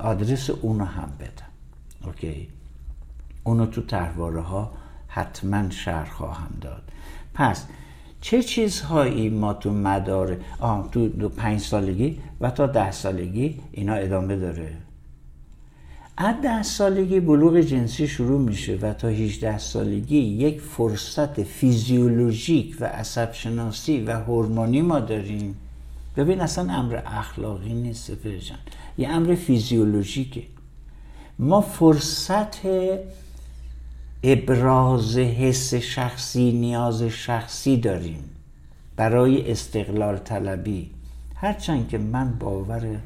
آدرس 0.00 0.50
اونو 0.50 0.84
هم 0.84 1.12
بدم. 1.20 1.48
اوکی؟ 2.06 2.48
اونو 3.44 3.66
تو 3.66 3.82
تحواره 3.82 4.40
ها 4.40 4.72
حتما 5.14 5.70
شهر 5.70 6.04
خواهم 6.04 6.54
داد. 6.60 6.82
پس 7.34 7.64
چه 8.20 8.42
چیزهایی 8.42 9.28
ما 9.30 9.54
تو 9.54 9.72
مدار 9.72 10.36
آه 10.60 10.88
تو 10.92 11.08
دو 11.08 11.28
پنج 11.28 11.60
سالگی 11.60 12.18
و 12.40 12.50
تا 12.50 12.66
ده 12.66 12.90
سالگی 12.90 13.60
اینا 13.72 13.94
ادامه 13.94 14.36
داره؟ 14.36 14.72
از 16.16 16.34
ده 16.42 16.62
سالگی 16.62 17.20
بلوغ 17.20 17.60
جنسی 17.60 18.08
شروع 18.08 18.40
میشه 18.40 18.76
و 18.76 18.92
تا 18.92 19.08
18 19.08 19.58
سالگی 19.58 20.18
یک 20.18 20.60
فرصت 20.60 21.42
فیزیولوژیک 21.42 22.76
و 22.80 22.84
عصب 22.84 23.32
شناسی 23.32 24.00
و 24.00 24.12
هورمونی 24.12 24.82
ما 24.82 25.00
داریم. 25.00 25.56
ببین 26.16 26.40
اصلا 26.40 26.72
امر 26.72 27.02
اخلاقی 27.06 27.74
نیست 27.74 28.26
جان 28.26 28.58
یه 28.98 29.08
امر 29.08 29.34
فیزیولوژیکه. 29.34 30.42
ما 31.38 31.60
فرصت 31.60 32.66
ابراز 34.26 35.18
حس 35.18 35.74
شخصی 35.74 36.52
نیاز 36.52 37.02
شخصی 37.02 37.76
داریم. 37.76 38.24
برای 38.96 39.50
استقلال 39.50 40.16
طلبی. 40.18 40.90
هرچند 41.34 41.88
که 41.88 41.98
من 41.98 42.38
باور 42.38 43.00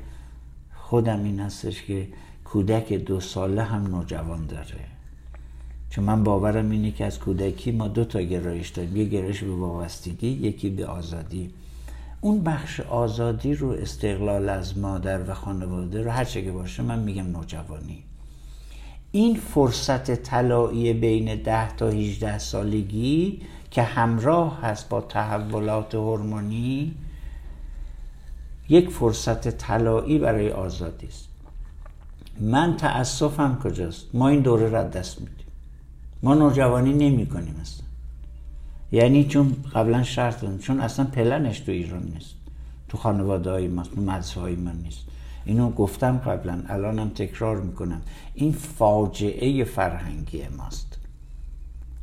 خودم 0.75 1.25
این 1.25 1.41
هستش 1.41 1.83
که 1.83 2.09
کودک 2.45 2.93
دو 2.93 3.21
ساله 3.21 3.63
هم 3.63 3.87
نوجوان 3.87 4.47
داره. 4.47 4.85
چون 5.91 6.05
من 6.05 6.25
باورم 6.25 6.71
اینه 6.71 6.91
که 6.91 7.05
از 7.05 7.19
کودکی 7.19 7.73
ما 7.73 7.89
دو 7.89 8.05
تا 8.05 8.21
گرایش 8.21 8.69
داریم. 8.69 8.97
یه 8.97 9.05
گرایش 9.05 9.45
به 9.45 9.55
وابستگی 9.55 10.29
یکی 10.29 10.71
به 10.71 10.87
آزادی. 10.87 11.51
اون 12.21 12.43
بخش 12.43 12.81
آزادی 12.81 13.55
رو 13.55 13.69
استقلال 13.69 14.49
از 14.49 14.79
مادر 14.79 15.31
و 15.31 15.35
خانواده 15.35 16.03
رو 16.03 16.11
هر 16.11 16.25
چه 16.25 16.43
که 16.43 16.53
باشه 16.53 16.83
من 16.83 16.99
میگم 16.99 17.27
نوجوانی. 17.27 18.08
این 19.13 19.37
فرصت 19.37 20.15
طلایی 20.15 20.93
بین 20.93 21.43
10 21.43 21.77
تا 21.77 21.89
18 21.89 22.39
سالگی 22.39 23.41
که 23.71 23.83
همراه 23.83 24.61
هست 24.61 24.89
با 24.89 25.01
تحولات 25.01 25.95
هورمونی 25.95 26.95
یک 28.69 28.91
فرصت 28.91 29.49
طلایی 29.49 30.19
برای 30.19 30.51
آزادی 30.51 31.07
است. 31.07 31.29
من 32.41 32.77
تاسفم 32.77 33.59
کجاست؟ 33.65 34.07
ما 34.15 34.29
این 34.29 34.41
دوره 34.41 34.69
را 34.69 34.83
دست 34.83 35.21
میدیم. 35.21 35.47
ما 36.23 36.35
نوجوانی 36.35 36.93
نمی 36.93 37.27
کنیم 37.27 37.57
اصلا. 37.61 37.87
یعنی 38.93 39.25
چون 39.25 39.57
قبلا 39.75 40.03
شرط 40.03 40.41
دارم 40.41 40.59
چون 40.59 40.81
اصلا 40.81 41.05
پلنش 41.05 41.61
تو 41.61 41.73
ایران 41.73 42.03
نیست. 42.15 42.35
تو 42.89 42.99
خانواده 42.99 43.51
های 43.51 43.69
ما 43.69 43.83
تو 43.83 44.01
مدرسه 44.01 44.41
های 44.41 44.57
من 44.57 44.77
نیست. 44.77 45.01
اینو 45.49 45.71
گفتم 45.71 46.19
قبلا 46.19 46.63
الانم 46.69 47.09
تکرار 47.09 47.61
می‌کنم. 47.61 48.03
این 48.35 48.53
فاجعه 48.53 49.65
فرهنگی 49.65 50.43
ماست. 50.57 50.99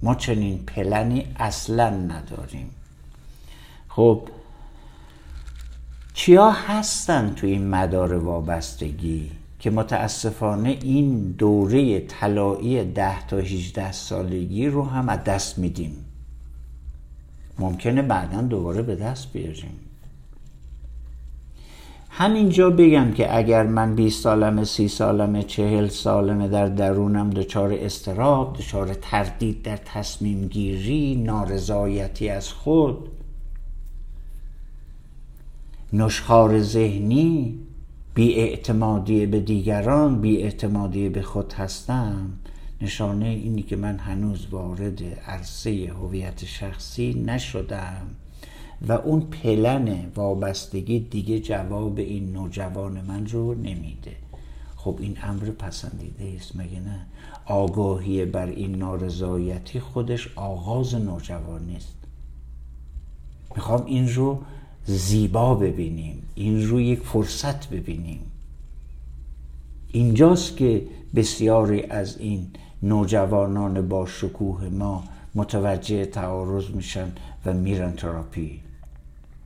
ما 0.03 0.15
چنین 0.15 0.58
پلنی 0.58 1.25
اصلا 1.36 1.89
نداریم. 1.89 2.69
خب 3.89 4.27
چیا 6.13 6.51
هستن 6.51 7.34
تو 7.34 7.47
این 7.47 7.67
مدار 7.67 8.13
وابستگی 8.13 9.31
که 9.60 9.71
متاسفانه 9.71 10.69
این 10.69 11.31
دوره 11.31 11.99
طلایی 11.99 12.84
ده 12.84 13.27
تا 13.27 13.38
18 13.38 13.91
سالگی 13.91 14.67
رو 14.67 14.84
هم 14.84 15.10
از 15.10 15.23
دست 15.23 15.58
میدیم؟ 15.58 16.05
ممکنه 17.60 18.01
بعدا 18.01 18.41
دوباره 18.41 18.81
به 18.81 18.95
دست 18.95 19.34
بیاریم. 19.34 19.79
همینجا 22.17 22.69
بگم 22.69 23.12
که 23.12 23.38
اگر 23.38 23.63
من 23.63 23.95
20 23.95 24.23
سالمه 24.23 24.63
30 24.63 24.88
سالمه 24.88 25.43
40 25.43 25.88
سالمه 25.88 26.47
در 26.47 26.67
درونم 26.67 27.30
دچار 27.30 27.73
استراب 27.73 28.58
دچار 28.58 28.93
تردید 28.93 29.62
در 29.62 29.78
تصمیم 29.78 30.47
گیری 30.47 31.15
نارضایتی 31.15 32.30
از 32.30 32.51
خود 32.51 33.10
نشخار 35.93 36.62
ذهنی 36.62 37.60
اعتمادی 38.17 39.25
به 39.25 39.39
دیگران 39.39 40.25
اعتمادی 40.25 41.10
به 41.10 41.21
خود 41.21 41.54
هستم 41.54 42.34
نشانه 42.82 43.25
اینی 43.25 43.62
که 43.62 43.75
من 43.75 43.97
هنوز 43.97 44.47
وارد 44.51 45.04
عرصه 45.28 45.93
هویت 46.01 46.45
شخصی 46.45 47.23
نشدم. 47.25 48.08
و 48.88 48.91
اون 48.91 49.21
پلن 49.21 50.12
وابستگی 50.15 51.00
دیگه 51.00 51.39
جواب 51.39 52.00
این 52.00 52.34
نوجوان 52.34 53.02
من 53.02 53.28
رو 53.28 53.54
نمیده. 53.54 54.15
خب 54.76 54.98
این 55.00 55.17
امر 55.24 55.50
پسندیده 55.50 56.36
است 56.36 56.56
مگه 56.56 56.80
نه؟ 56.80 57.06
آگاهی 57.45 58.26
بر 58.26 58.48
این 58.48 58.76
نارضایتی 58.76 59.80
خودش 59.80 60.30
آغاز 60.36 60.95
نوجوانی 60.95 61.76
است 61.76 61.95
می‌خوام 63.56 63.86
این 63.86 64.13
رو 64.13 64.41
زیبا 64.86 65.56
ببینیم 65.56 66.24
این 66.36 66.67
رو 66.67 66.82
یک 66.82 67.00
فرصت 67.00 67.69
ببینیم. 67.69 68.19
اینجاست 69.91 70.58
که 70.58 70.86
بسیاری 71.15 71.84
از 71.84 72.17
این 72.17 72.48
نوجوانان 72.84 73.88
با 73.88 74.06
شکوه 74.06 74.69
ما 74.69 75.04
متوجه 75.36 76.06
تعارض 76.06 76.69
میشن 76.69 77.12
و 77.45 77.54
میرن 77.54 77.91
تراپی. 77.91 78.60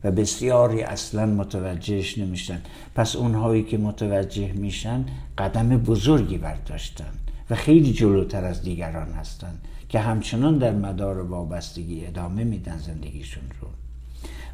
و 0.03 0.11
بسیاری 0.11 0.81
اصلا 0.81 1.25
متوجهش 1.25 2.17
نمیشن. 2.17 2.61
پس 2.95 3.15
اونهایی 3.15 3.63
که 3.63 3.77
متوجه 3.77 4.51
میشن 4.51 5.05
قدم 5.37 5.77
بزرگی 5.77 6.37
برداشتن 6.37 7.13
و 7.49 7.55
خیلی 7.55 7.93
جلوتر 7.93 8.45
از 8.45 8.63
دیگران 8.63 9.11
هستن 9.11 9.53
که 9.89 9.99
همچنان 9.99 10.57
در 10.57 10.71
مدار 10.71 11.21
وابستگی 11.21 12.05
ادامه 12.05 12.43
میدن 12.43 12.77
زندگیشون 12.77 13.43
رو. 13.61 13.67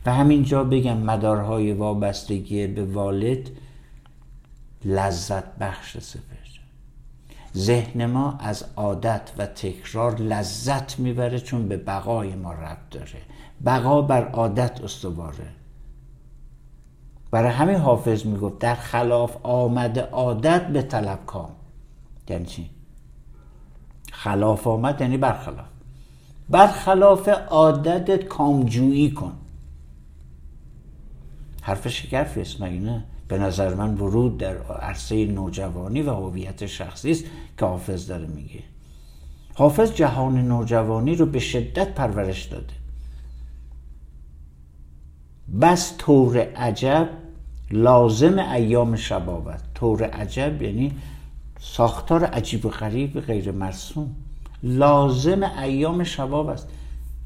و 0.05 0.13
همینجا 0.13 0.63
بگم 0.63 0.97
مدارهای 0.97 1.73
وابستگی 1.73 2.67
به 2.67 2.85
والد 2.85 3.49
لذت 4.85 5.57
بخش 5.59 5.97
سپر 5.97 6.35
ذهن 7.57 8.05
ما 8.05 8.37
از 8.39 8.65
عادت 8.75 9.31
و 9.37 9.45
تکرار 9.45 10.21
لذت 10.21 10.99
می‌بره 10.99 11.39
چون 11.39 11.67
به 11.67 11.77
بقای 11.77 12.35
ما 12.35 12.53
ربط 12.53 12.89
داره. 12.91 13.21
بقا 13.65 14.01
بر 14.01 14.27
عادت 14.27 14.81
استواره. 14.81 15.47
برای 17.31 17.51
همین 17.51 17.75
حافظ 17.75 18.25
می‌گفت 18.25 18.59
در 18.59 18.75
خلاف 18.75 19.37
آمده 19.43 20.01
عادت 20.01 20.67
به 20.67 20.81
طلب 20.81 21.25
کام. 21.25 21.51
یعنی 22.29 22.45
چی؟ 22.45 22.69
خلاف 24.11 24.67
آمد 24.67 25.01
یعنی 25.01 25.17
برخلاف. 25.17 25.67
برخلاف 26.49 27.29
عادتت 27.29 28.23
کامجویی 28.23 29.11
کن. 29.11 29.33
حرف 31.61 31.87
شگرفی 31.87 32.41
است 32.41 32.57
به 33.27 33.37
نظر 33.37 33.73
من 33.73 33.93
ورود 33.93 34.37
در 34.37 34.57
عرصه 34.57 35.25
نوجوانی 35.25 36.01
و 36.01 36.13
هویت 36.13 36.65
شخصی 36.65 37.11
است 37.11 37.23
که 37.57 37.65
حافظ 37.65 38.07
داره 38.07 38.27
میگه. 38.27 38.63
حافظ 39.53 39.93
جهان 39.93 40.47
نوجوانی 40.47 41.15
رو 41.15 41.25
به 41.25 41.39
شدت 41.39 41.93
پرورش 41.93 42.43
داده. 42.43 42.73
بس 45.61 45.93
طور 45.97 46.37
عجب 46.37 47.09
لازم 47.71 48.39
ایام 48.39 48.95
شبابت 48.95 49.61
طور 49.75 50.03
عجب 50.03 50.61
یعنی 50.61 50.91
ساختار 51.59 52.23
عجیب 52.23 52.65
و 52.65 52.69
غریب 52.69 53.19
غیر 53.19 53.51
مرسوم. 53.51 54.15
لازم 54.63 55.43
ایام 55.43 56.03
شباب 56.03 56.49
است. 56.49 56.67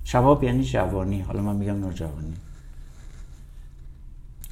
شباب 0.04 0.44
یعنی 0.44 0.64
جوانی. 0.64 1.22
حالا 1.22 1.42
من 1.42 1.56
میگم 1.56 1.80
نوجوانی. 1.80 2.34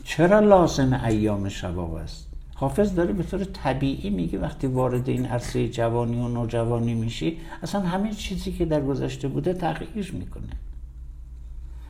چرا 0.03 0.39
لازم 0.39 1.01
ایام 1.05 1.49
شباب 1.49 1.93
است؟ 1.93 2.27
حافظ 2.55 2.95
داره 2.95 3.13
به 3.13 3.23
طور 3.23 3.43
طبیعی 3.43 4.09
میگه 4.09 4.39
وقتی 4.39 4.67
وارد 4.67 5.09
این 5.09 5.25
عرصه 5.25 5.69
جوانی 5.69 6.19
و 6.19 6.27
نوجوانی 6.27 6.93
میشی 6.93 7.37
اصلا 7.63 7.81
همه 7.81 8.13
چیزی 8.13 8.51
که 8.51 8.65
در 8.65 8.81
گذشته 8.81 9.27
بوده 9.27 9.53
تغییر 9.53 10.11
می‌کنه. 10.11 10.66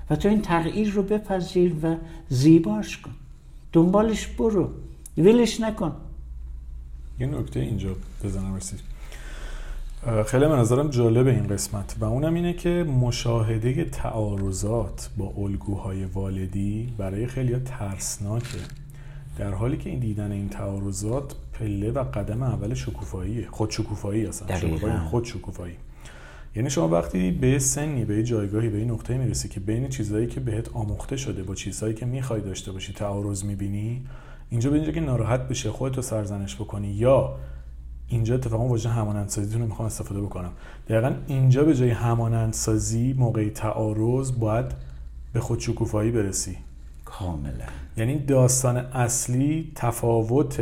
و 0.09 0.15
تو 0.15 0.29
این 0.29 0.41
تغییر 0.41 0.91
رو 0.91 1.03
بپذیر 1.03 1.75
و 1.83 1.95
زیباش 2.29 2.97
کن. 2.97 3.11
دنبالش 3.73 4.27
برو. 4.27 4.69
ولش 5.17 5.61
نکن. 5.61 5.95
یه 7.19 7.27
نکته 7.27 7.59
اینجا 7.59 7.89
بزنم 8.23 8.55
رسید. 8.55 8.79
خیلی 10.25 10.47
من 10.47 10.59
نظرم 10.59 10.89
جالب 10.89 11.27
این 11.27 11.47
قسمت 11.47 11.95
و 11.99 12.05
اونم 12.05 12.33
اینه 12.33 12.53
که 12.53 12.69
مشاهده 12.69 13.85
تعارضات 13.85 15.09
با 15.17 15.33
الگوهای 15.37 16.05
والدی 16.05 16.93
برای 16.97 17.27
خیلی 17.27 17.55
ترسناکه. 17.59 18.57
در 19.37 19.51
حالی 19.51 19.77
که 19.77 19.89
این 19.89 19.99
دیدن 19.99 20.31
این 20.31 20.49
تعارضات 20.49 21.35
پله 21.53 21.91
و 21.91 22.03
قدم 22.03 22.43
اول 22.43 22.73
شکوفاییه. 22.73 23.47
خود 23.51 23.69
شکوفایی 23.69 24.25
اصلا. 24.25 24.99
خود 24.99 25.25
شکوفایی 25.25 25.75
یعنی 26.57 26.69
شما 26.69 26.87
وقتی 26.87 27.31
به 27.31 27.59
سنی 27.59 28.05
به 28.05 28.23
جایگاهی 28.23 28.69
به 28.69 28.77
این 28.77 28.91
نقطه 28.91 29.17
می‌رسی 29.17 29.49
که 29.49 29.59
بین 29.59 29.87
چیزهایی 29.87 30.27
که 30.27 30.39
بهت 30.39 30.69
آموخته 30.69 31.17
شده 31.17 31.43
با 31.43 31.55
چیزهایی 31.55 31.95
که 31.95 32.05
می‌خوای 32.05 32.41
داشته 32.41 32.71
باشی 32.71 32.93
تعارض 32.93 33.43
می‌بینی 33.43 34.05
اینجا 34.49 34.69
به 34.69 34.75
اینجا 34.75 34.91
که 34.91 34.99
ناراحت 34.99 35.47
بشه 35.47 35.71
خودتو 35.71 36.01
سرزنش 36.01 36.55
بکنی 36.55 36.87
یا 36.87 37.35
اینجا 38.07 38.35
اتفاقا 38.35 38.67
واژه 38.67 38.89
همانندسازی 38.89 39.57
رو 39.57 39.65
می‌خوام 39.65 39.85
استفاده 39.85 40.21
بکنم. 40.21 40.51
دقیقا 40.89 41.13
اینجا 41.27 41.63
به 41.63 41.75
جای 41.75 41.89
همانندسازی 41.89 43.13
موقع 43.13 43.49
تعارض 43.49 44.31
باید 44.31 44.65
به 45.33 45.39
خودشکوفایی 45.39 46.11
برسی. 46.11 46.57
کاملا. 47.05 47.65
یعنی 47.97 48.19
داستان 48.19 48.77
اصلی 48.77 49.71
تفاوت 49.75 50.61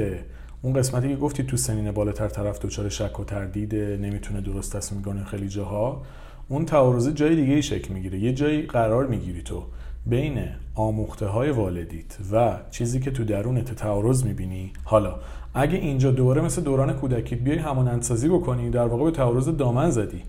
اون 0.66 0.74
قسمتی 0.74 1.10
که 1.10 1.16
گفتی 1.16 1.44
تو 1.44 1.58
سنین 1.58 1.92
بالاتر 1.92 2.28
طرف 2.28 2.60
دچار 2.60 2.90
شک 2.90 3.20
و 3.20 3.24
تردید 3.24 3.76
نمی‌تونه 3.76 4.42
درست 4.42 4.78
تصمیم 4.78 5.02
کنه 5.02 5.24
خیلی 5.24 5.50
جاها 5.50 6.02
اون 6.48 6.66
تعارض 6.66 7.08
جای 7.10 7.36
دیگه 7.36 7.54
ای 7.54 7.62
شکل 7.62 7.94
می‌گیره. 7.94 8.20
یه 8.20 8.34
جایی 8.34 8.62
قرار 8.62 9.08
می‌گیری 9.08 9.42
تو 9.42 9.64
بین 10.06 10.40
آموخته 10.76 11.26
های 11.26 11.50
والدیت 11.50 12.18
و 12.32 12.60
چیزی 12.72 13.00
که 13.00 13.12
تو 13.12 13.24
درونت 13.24 13.76
تعارض 13.76 14.24
می‌بینی. 14.24 14.74
حالا 14.84 15.16
اگه 15.54 15.78
اینجا 15.78 16.12
دوباره 16.12 16.42
مثل 16.42 16.62
دوران 16.62 16.94
کودکیت 16.94 17.40
بیای 17.40 17.58
همانندسازی 17.58 18.30
بکنی 18.30 18.70
در 18.70 18.86
واقع 18.88 19.04
به 19.04 19.12
تعارض 19.12 19.50
دامن 19.50 19.90
زدی. 19.90 20.24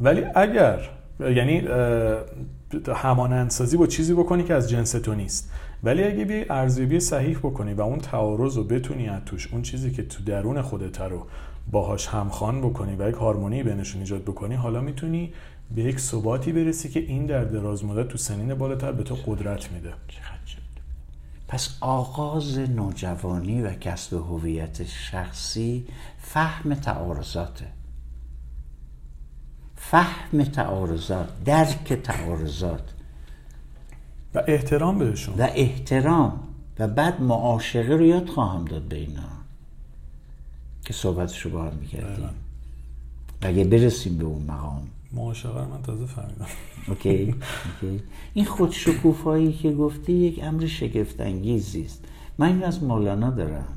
ولی 0.00 0.24
اگر 0.34 0.80
یعنی 1.20 1.68
همانندسازی 2.94 3.76
با 3.76 3.86
چیزی 3.86 4.14
بکنی 4.14 4.42
که 4.42 4.54
از 4.54 4.70
جنس 4.70 4.92
تو 4.92 5.14
نیست. 5.14 5.50
ولی 5.82 6.04
اگه 6.04 6.24
بیای 6.24 6.46
ارزیابی 6.50 7.00
صحیح 7.00 7.38
بکنی 7.38 7.74
و 7.74 7.80
اون 7.80 7.98
تعارض 7.98 8.56
رو 8.56 8.64
بتونی 8.64 9.08
از 9.08 9.22
توش 9.26 9.52
اون 9.52 9.62
چیزی 9.62 9.90
که 9.90 10.02
تو 10.02 10.24
درون 10.24 10.62
خودت 10.62 11.00
رو 11.00 11.26
باهاش 11.70 12.06
همخوان 12.06 12.60
بکنی 12.60 12.96
و 12.96 13.08
یک 13.08 13.14
هارمونی 13.14 13.62
بینشون 13.62 14.00
ایجاد 14.00 14.22
بکنی 14.22 14.54
حالا 14.54 14.80
می‌تونی 14.80 15.32
به 15.74 15.82
یک 15.82 16.00
ثباتی 16.00 16.52
برسی 16.52 16.88
که 16.88 17.00
این 17.00 17.26
در 17.26 17.44
دراز 17.44 17.84
مدت 17.84 18.08
تو 18.08 18.18
سنین 18.18 18.54
بالاتر 18.54 18.92
به 18.92 19.02
تو 19.02 19.14
قدرت 19.26 19.72
میده. 19.72 19.92
پس 21.48 21.76
آغاز 21.80 22.58
نوجوانی 22.58 23.62
و 23.62 23.72
کسب 23.74 24.12
هویت 24.12 24.84
شخصی 24.84 25.86
فهم 26.18 26.74
تعارضاته. 26.74 27.66
فهم 29.76 30.44
تعارضات 30.44 31.44
درک 31.44 31.92
تعارضات. 31.92 32.92
و 34.34 34.42
احترام 34.46 34.98
بهشون. 34.98 35.34
و 35.38 35.48
احترام. 35.54 36.40
و 36.78 36.88
بعد 36.88 37.20
معاشقه 37.20 37.96
رو 37.96 38.04
یاد 38.04 38.28
خواهم 38.28 38.64
داد 38.64 38.82
به 38.82 38.96
اینا. 38.96 39.22
که 40.84 40.92
صحبتشو 40.92 41.50
با 41.50 41.64
هم 41.64 41.72
می‌کردیم. 41.80 42.24
و 43.42 43.46
اگه 43.46 43.64
برسیم 43.64 44.18
به 44.18 44.24
اون 44.24 44.42
مقام. 44.42 44.82
معاشقه 45.12 45.64
رو 45.64 45.70
من 45.70 45.82
تازه 45.82 46.06
فهمیدم. 46.06 46.46
اوکی. 46.88 47.34
اوکی. 47.82 48.02
این 48.34 48.44
خودشکوفایی 48.44 49.52
که 49.52 49.72
گفتی 49.72 50.12
یک 50.12 50.40
امر 50.42 50.66
شگفت 50.66 51.20
انگیزی 51.20 51.82
است 51.82 52.04
من 52.38 52.46
این 52.46 52.64
از 52.64 52.82
مولانا 52.82 53.30
دارم. 53.30 53.68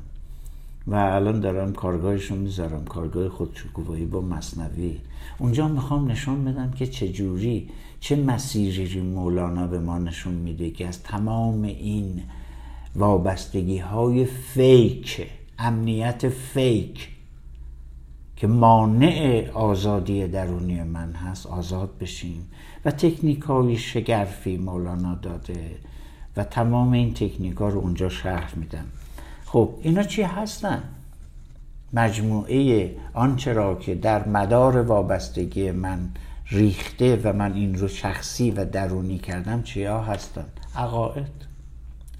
و 0.86 0.94
الان 0.94 1.40
دارم 1.40 1.72
کارگاهشون 1.72 2.38
می‌ذارم. 2.38 2.84
کارگاه 2.84 3.28
خودشکوفایی 3.28 4.06
با 4.06 4.20
مصنوی. 4.20 4.98
اونجا 5.38 5.68
می‌خوام 5.68 6.10
نشون 6.10 6.44
بدم 6.44 6.70
که 6.70 6.86
چجوری 6.86 7.68
چه 8.00 8.16
مسیری 8.16 9.00
مولانا 9.00 9.66
به 9.66 9.80
ما 9.80 9.98
نشون 9.98 10.34
میده 10.34 10.70
که 10.70 10.86
از 10.86 11.02
تمام 11.02 11.62
این 11.62 12.22
وابستگی 12.96 13.78
های 13.78 14.24
فیک 14.24 15.26
امنیت 15.58 16.28
فیک 16.28 17.08
که 18.36 18.46
مانع 18.46 19.50
آزادی 19.54 20.28
درونی 20.28 20.82
من 20.82 21.12
هست 21.12 21.46
آزاد 21.46 21.98
بشیم 21.98 22.48
و 22.84 22.90
تکنیک 22.90 23.42
های 23.42 23.76
شگرفی 23.76 24.56
مولانا 24.56 25.14
داده 25.14 25.70
و 26.36 26.44
تمام 26.44 26.92
این 26.92 27.14
تکنیک 27.14 27.56
ها 27.56 27.68
رو 27.68 27.80
اونجا 27.80 28.08
شرح 28.08 28.58
میدم 28.58 28.86
خب 29.44 29.70
اینا 29.82 30.02
چی 30.02 30.22
هستن؟ 30.22 30.82
مجموعه 31.92 32.90
آنچه 33.14 33.52
را 33.52 33.74
که 33.74 33.94
در 33.94 34.28
مدار 34.28 34.82
وابستگی 34.82 35.70
من 35.70 36.10
ریخته 36.50 37.20
و 37.24 37.32
من 37.32 37.52
این 37.52 37.78
رو 37.78 37.88
شخصی 37.88 38.50
و 38.50 38.64
درونی 38.64 39.18
کردم 39.18 39.62
چیا 39.62 40.00
هستن؟ 40.00 40.46
عقاید. 40.76 41.46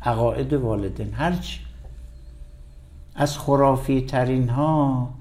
عقاید 0.02 0.52
والدین. 0.52 1.14
هرچی 1.14 1.60
از 3.14 3.38
خرافی 3.38 4.00
ترین 4.00 4.48
ها 4.48 5.14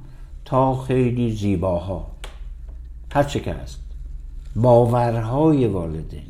تا 0.46 0.82
خیلی 0.82 1.32
زیباها. 1.32 2.12
هر 3.12 3.24
چه 3.24 3.40
که 3.40 3.54
هست. 3.54 3.80
باورهای 4.56 5.68
والدین. 5.68 6.28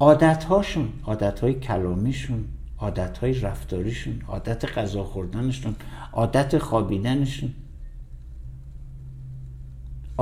عادتهاشون 0.00 0.88
عادتهای 1.04 1.54
کلامیشون 1.54 2.44
عادتهای 2.78 3.40
رفتاریشون 3.40 4.22
عادت 4.28 4.78
غذا 4.78 5.04
خوردنشون 5.04 5.76
عادت 6.12 6.58
خوابیدنشون. 6.58 7.54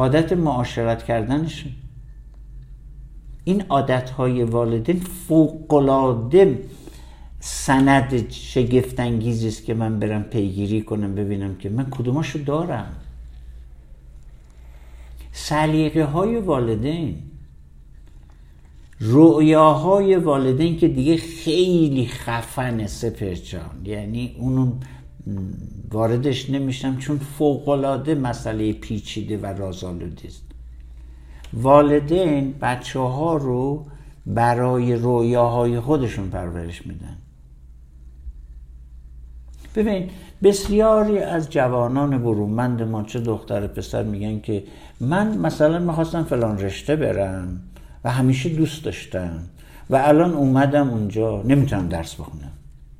عادت 0.00 0.32
معاشرت 0.32 1.02
کردنشون 1.02 1.72
این 3.44 3.64
عادتهای 3.68 4.42
والدین 4.42 5.00
فوقلاده 5.00 6.58
سند 7.40 8.30
شگفت 8.30 9.00
انگیزی 9.00 9.48
است 9.48 9.64
که 9.64 9.74
من 9.74 9.98
برم 9.98 10.22
پیگیری 10.22 10.82
کنم 10.82 11.14
ببینم 11.14 11.54
که 11.54 11.68
من 11.68 11.86
کدوماشو 11.90 12.38
دارم. 12.38 12.96
سلیقه 15.32 16.04
های 16.04 16.36
والدین 16.36 17.22
رؤیاهای 19.00 20.16
والدین 20.16 20.78
که 20.78 20.88
دیگه 20.88 21.16
خیلی 21.16 22.06
خفن 22.06 22.86
سپرجان 22.86 23.84
یعنی 23.84 24.36
اونو 24.38 24.72
واردش 25.90 26.50
نمیشم 26.50 26.96
چون 26.96 27.18
فوقلاده 27.18 28.14
مسئله 28.14 28.72
پیچیده 28.72 29.38
و 29.38 29.46
رازآلودی 29.46 30.28
است. 30.28 30.42
والدین 31.52 32.54
بچه 32.60 33.00
ها 33.00 33.36
رو 33.36 33.86
برای 34.26 34.94
رویاهای 34.94 35.80
خودشون 35.80 36.28
پرورش 36.28 36.86
میدن. 36.86 37.16
ببین 39.76 40.10
بسیاری 40.42 41.18
از 41.18 41.50
جوانان 41.50 42.18
برومند 42.18 42.82
ما 42.82 43.02
چه 43.02 43.20
دختر 43.20 43.66
پسر 43.66 44.02
میگن 44.02 44.40
که 44.40 44.64
من 45.00 45.38
مثلا 45.38 45.78
می‌خواستم 45.78 46.24
فلان 46.24 46.58
رشته 46.58 46.96
برم 46.96 47.60
و 48.04 48.10
همیشه 48.10 48.48
دوست 48.48 48.84
داشتم 48.84 49.42
و 49.90 49.96
الان 49.96 50.34
اومدم 50.34 50.90
اونجا 50.90 51.42
نمی‌تونم 51.42 51.88
درس 51.88 52.14
بخونم. 52.14 52.52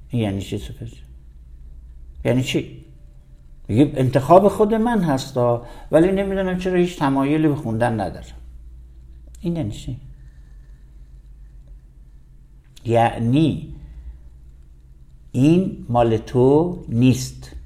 این 0.09 0.23
یعنی 0.23 0.41
چی 0.41 0.59
سپر 0.59 0.87
یعنی 2.25 2.43
چی؟ 2.43 2.85
میگه 3.69 3.93
انتخاب 3.95 4.49
خود 4.49 4.75
من 4.75 5.03
هستا 5.03 5.67
ولی 5.93 6.13
نمی‌دونم 6.13 6.59
چرا 6.59 6.77
هیچ 6.77 6.99
تمایلی 6.99 7.49
به 7.49 7.55
خوندن 7.55 8.01
ندارم. 8.01 8.25
این 9.41 9.57
یعنی 9.57 9.71
چی؟ 9.71 10.01
یعنی 12.85 13.75
این 15.33 15.87
مال 15.89 16.17
تو 16.17 16.79
نیست. 16.89 17.57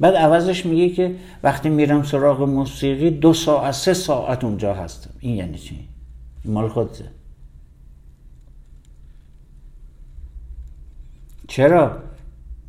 بعد 0.00 0.14
عوضش 0.14 0.66
میگه 0.66 0.94
که 0.94 1.16
وقتی 1.42 1.68
میرم 1.68 2.02
سراغ 2.02 2.42
موسیقی 2.42 3.10
دو 3.10 3.32
ساعت 3.32 3.74
سه 3.74 3.94
ساعت 3.94 4.44
اونجا 4.44 4.74
هستم. 4.74 5.10
این 5.20 5.36
یعنی 5.36 5.58
چی؟ 5.58 5.88
این 6.44 6.54
مال 6.54 6.68
خودته. 6.68 7.04
چرا؟ 11.48 12.05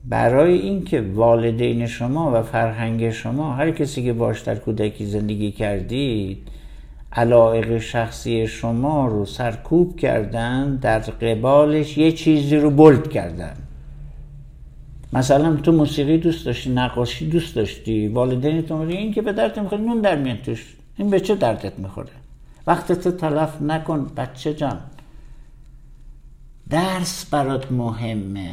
برای 0.10 0.54
اینکه 0.54 1.02
والدین 1.02 1.88
شما 1.88 2.32
و 2.40 2.44
فرهنگ 2.44 3.10
شما 3.10 3.54
هر 3.54 3.72
کسی 3.72 4.04
که 4.04 4.14
باش 4.14 4.42
در 4.42 4.56
کودکی 4.56 5.06
زندگی 5.06 5.52
کردید 5.52 6.48
علایق 7.12 7.78
شخصی 7.78 8.48
شما 8.48 9.08
رو 9.08 9.26
سرکوب 9.26 10.00
کردن 10.00 10.76
در 10.76 11.00
قبالش 11.00 11.98
یه 11.98 12.12
چیزی 12.12 12.56
رو 12.56 12.70
بلد 12.70 13.10
کردن. 13.10 13.54
مثلا 15.14 15.56
تو 15.56 15.72
موسیقی 15.72 16.18
دوست 16.18 16.46
داشتی 16.46 16.70
نقاشی 16.70 17.30
دوست 17.30 17.56
داشتی 17.56 18.08
والدین 18.08 18.62
تو 18.62 18.76
این 18.76 19.14
که 19.14 19.22
به 19.22 19.34
درد 19.34 19.60
می‌خوره 19.60 19.82
نون 19.82 20.02
در 20.02 20.16
میان 20.16 20.38
توش. 20.38 20.76
این 20.98 21.10
به 21.10 21.20
چه 21.20 21.36
دردت 21.36 21.80
می‌خوره؟ 21.80 22.10
وقتت 22.68 23.08
تلف 23.08 23.62
نکن 23.62 24.12
بچه 24.18 24.54
جان. 24.54 24.80
درس 26.70 27.26
برات 27.26 27.72
مهمه. 27.72 28.52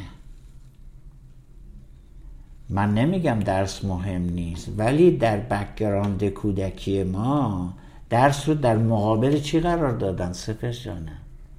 من 2.75 2.95
نمیگم 2.95 3.41
درس 3.41 3.85
مهم 3.85 4.22
نیست 4.22 4.68
ولی 4.77 5.16
در 5.16 5.37
background 5.37 6.28
کودکی 6.29 7.03
ما 7.03 7.72
درس 8.11 8.49
رو 8.49 8.55
در 8.55 8.77
مقابل 8.77 9.41
چی 9.41 9.61
قرار 9.61 9.93
دادن 9.93 10.33
سپس 10.33 10.81
جانه 10.81 11.12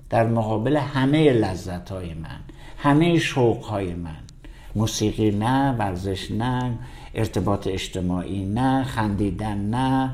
در 0.10 0.28
مقابل 0.28 0.78
همه 0.78 1.34
لذت 1.34 1.92
های 1.92 2.14
من 2.14 2.40
همه 2.78 3.20
شوق 3.20 3.64
های 3.64 3.94
من. 3.94 4.16
موسیقی 4.76 5.32
نه 5.32 5.72
ورزش 5.72 6.32
نه 6.32 6.72
ارتباط 7.14 7.68
اجتماعی 7.68 8.46
نه 8.46 8.84
خندیدن 8.84 9.58
نه 9.58 10.12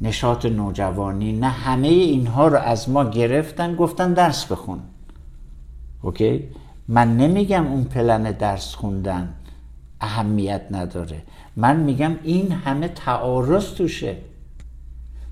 نشاط 0.00 0.46
نوجوانی 0.46 1.32
نه 1.32 1.48
همه 1.48 1.88
اینها 1.88 2.48
رو 2.48 2.58
از 2.58 2.88
ما 2.88 3.04
گرفتن 3.04 3.74
گفتن 3.74 4.12
درس 4.12 4.52
بخون. 4.52 4.80
اوکی؟ 6.02 6.44
من 6.88 7.16
نمیگم 7.16 7.66
اون 7.66 7.84
پلن 7.84 8.22
درس 8.22 8.74
خوندن 8.74 9.34
اهمیت 10.00 10.62
نداره. 10.70 11.22
من 11.56 11.76
میگم 11.76 12.16
این 12.22 12.52
همه 12.52 12.88
تعارض 12.88 13.74
توشه. 13.74 14.16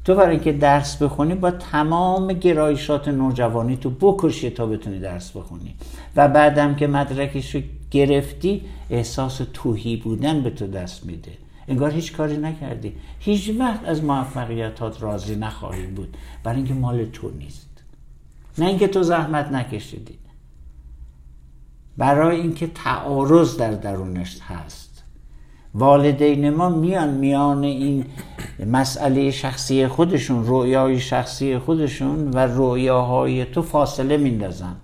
تو 0.04 0.14
برای 0.14 0.30
اینکه 0.30 0.52
درس 0.52 1.02
بخونی 1.02 1.34
با 1.34 1.50
تمام 1.50 2.32
گرایشات 2.32 3.08
نوجوانی 3.08 3.76
تو 3.76 3.90
بکشی 3.90 4.50
تا 4.50 4.66
بتونی 4.66 4.98
درس 4.98 5.30
بخونی. 5.30 5.74
و 6.16 6.28
بعدم 6.28 6.74
که 6.74 6.86
مدرکش 6.86 7.54
رو 7.54 7.60
گرفتی 7.90 8.62
احساس 8.90 9.40
توهی 9.54 9.96
بودن 9.96 10.42
به 10.42 10.50
تو 10.50 10.66
دست 10.66 11.06
میده. 11.06 11.32
انگار 11.68 11.90
هیچ 11.90 12.12
کاری 12.12 12.36
نکردی. 12.36 12.92
هیچ 13.18 13.50
وقت 13.58 13.84
از 13.84 14.04
موفقیتات 14.04 15.02
راضی 15.02 15.36
نخواهی 15.36 15.86
بود. 15.86 16.16
برای 16.44 16.56
اینکه 16.56 16.74
مال 16.74 17.04
تو 17.04 17.30
نیست. 17.30 17.68
نه 18.58 18.66
اینکه 18.66 18.88
تو 18.88 19.02
زحمت 19.02 19.52
نکشیدی. 19.52 20.18
برای 21.98 22.40
اینکه 22.40 22.66
تعارض 22.66 23.56
در 23.56 23.70
درونش 23.70 24.38
هست. 24.40 25.02
والدین 25.74 26.50
ما 26.50 26.68
میان 26.68 27.08
میان 27.08 27.64
این 27.64 28.04
مسئله 28.66 29.30
شخصی 29.30 29.86
خودشون 29.86 30.46
رویای 30.46 31.00
شخصی 31.00 31.58
خودشون 31.58 32.30
و 32.30 32.38
رویاهای 32.38 33.44
تو 33.44 33.62
فاصله 33.62 34.16
میندازن. 34.16 34.76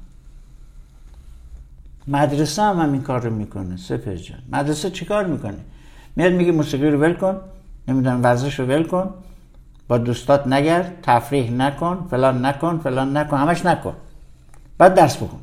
مدرسه 2.09 2.63
هم 2.63 2.81
همین 2.81 3.03
کار 3.03 3.21
رو 3.21 3.31
می‌کنه 3.35 3.77
سپر 3.77 4.15
جان. 4.15 4.39
مدرسه 4.53 4.91
چی 4.91 5.05
کار 5.05 5.27
می‌کنه؟ 5.27 5.59
میاد 6.17 6.33
میگه 6.33 6.53
موسیقی 6.53 6.91
رو 6.91 7.01
ول 7.01 7.13
کن 7.13 7.37
نمی‌دونم 7.89 8.23
ورزش 8.23 8.61
رو 8.61 8.67
ول 8.67 8.83
کن 8.83 9.11
با 9.89 9.99
دوستات 9.99 10.47
نگرد 10.47 10.99
تفریح 11.03 11.51
نکن 11.51 12.07
فلان 12.11 12.45
نکن 12.45 12.79
فلان 12.79 13.17
نکن 13.17 13.37
همش 13.37 13.67
نکن. 13.67 13.95
بعد 14.79 14.95
درس 14.95 15.17
بکن 15.17 15.39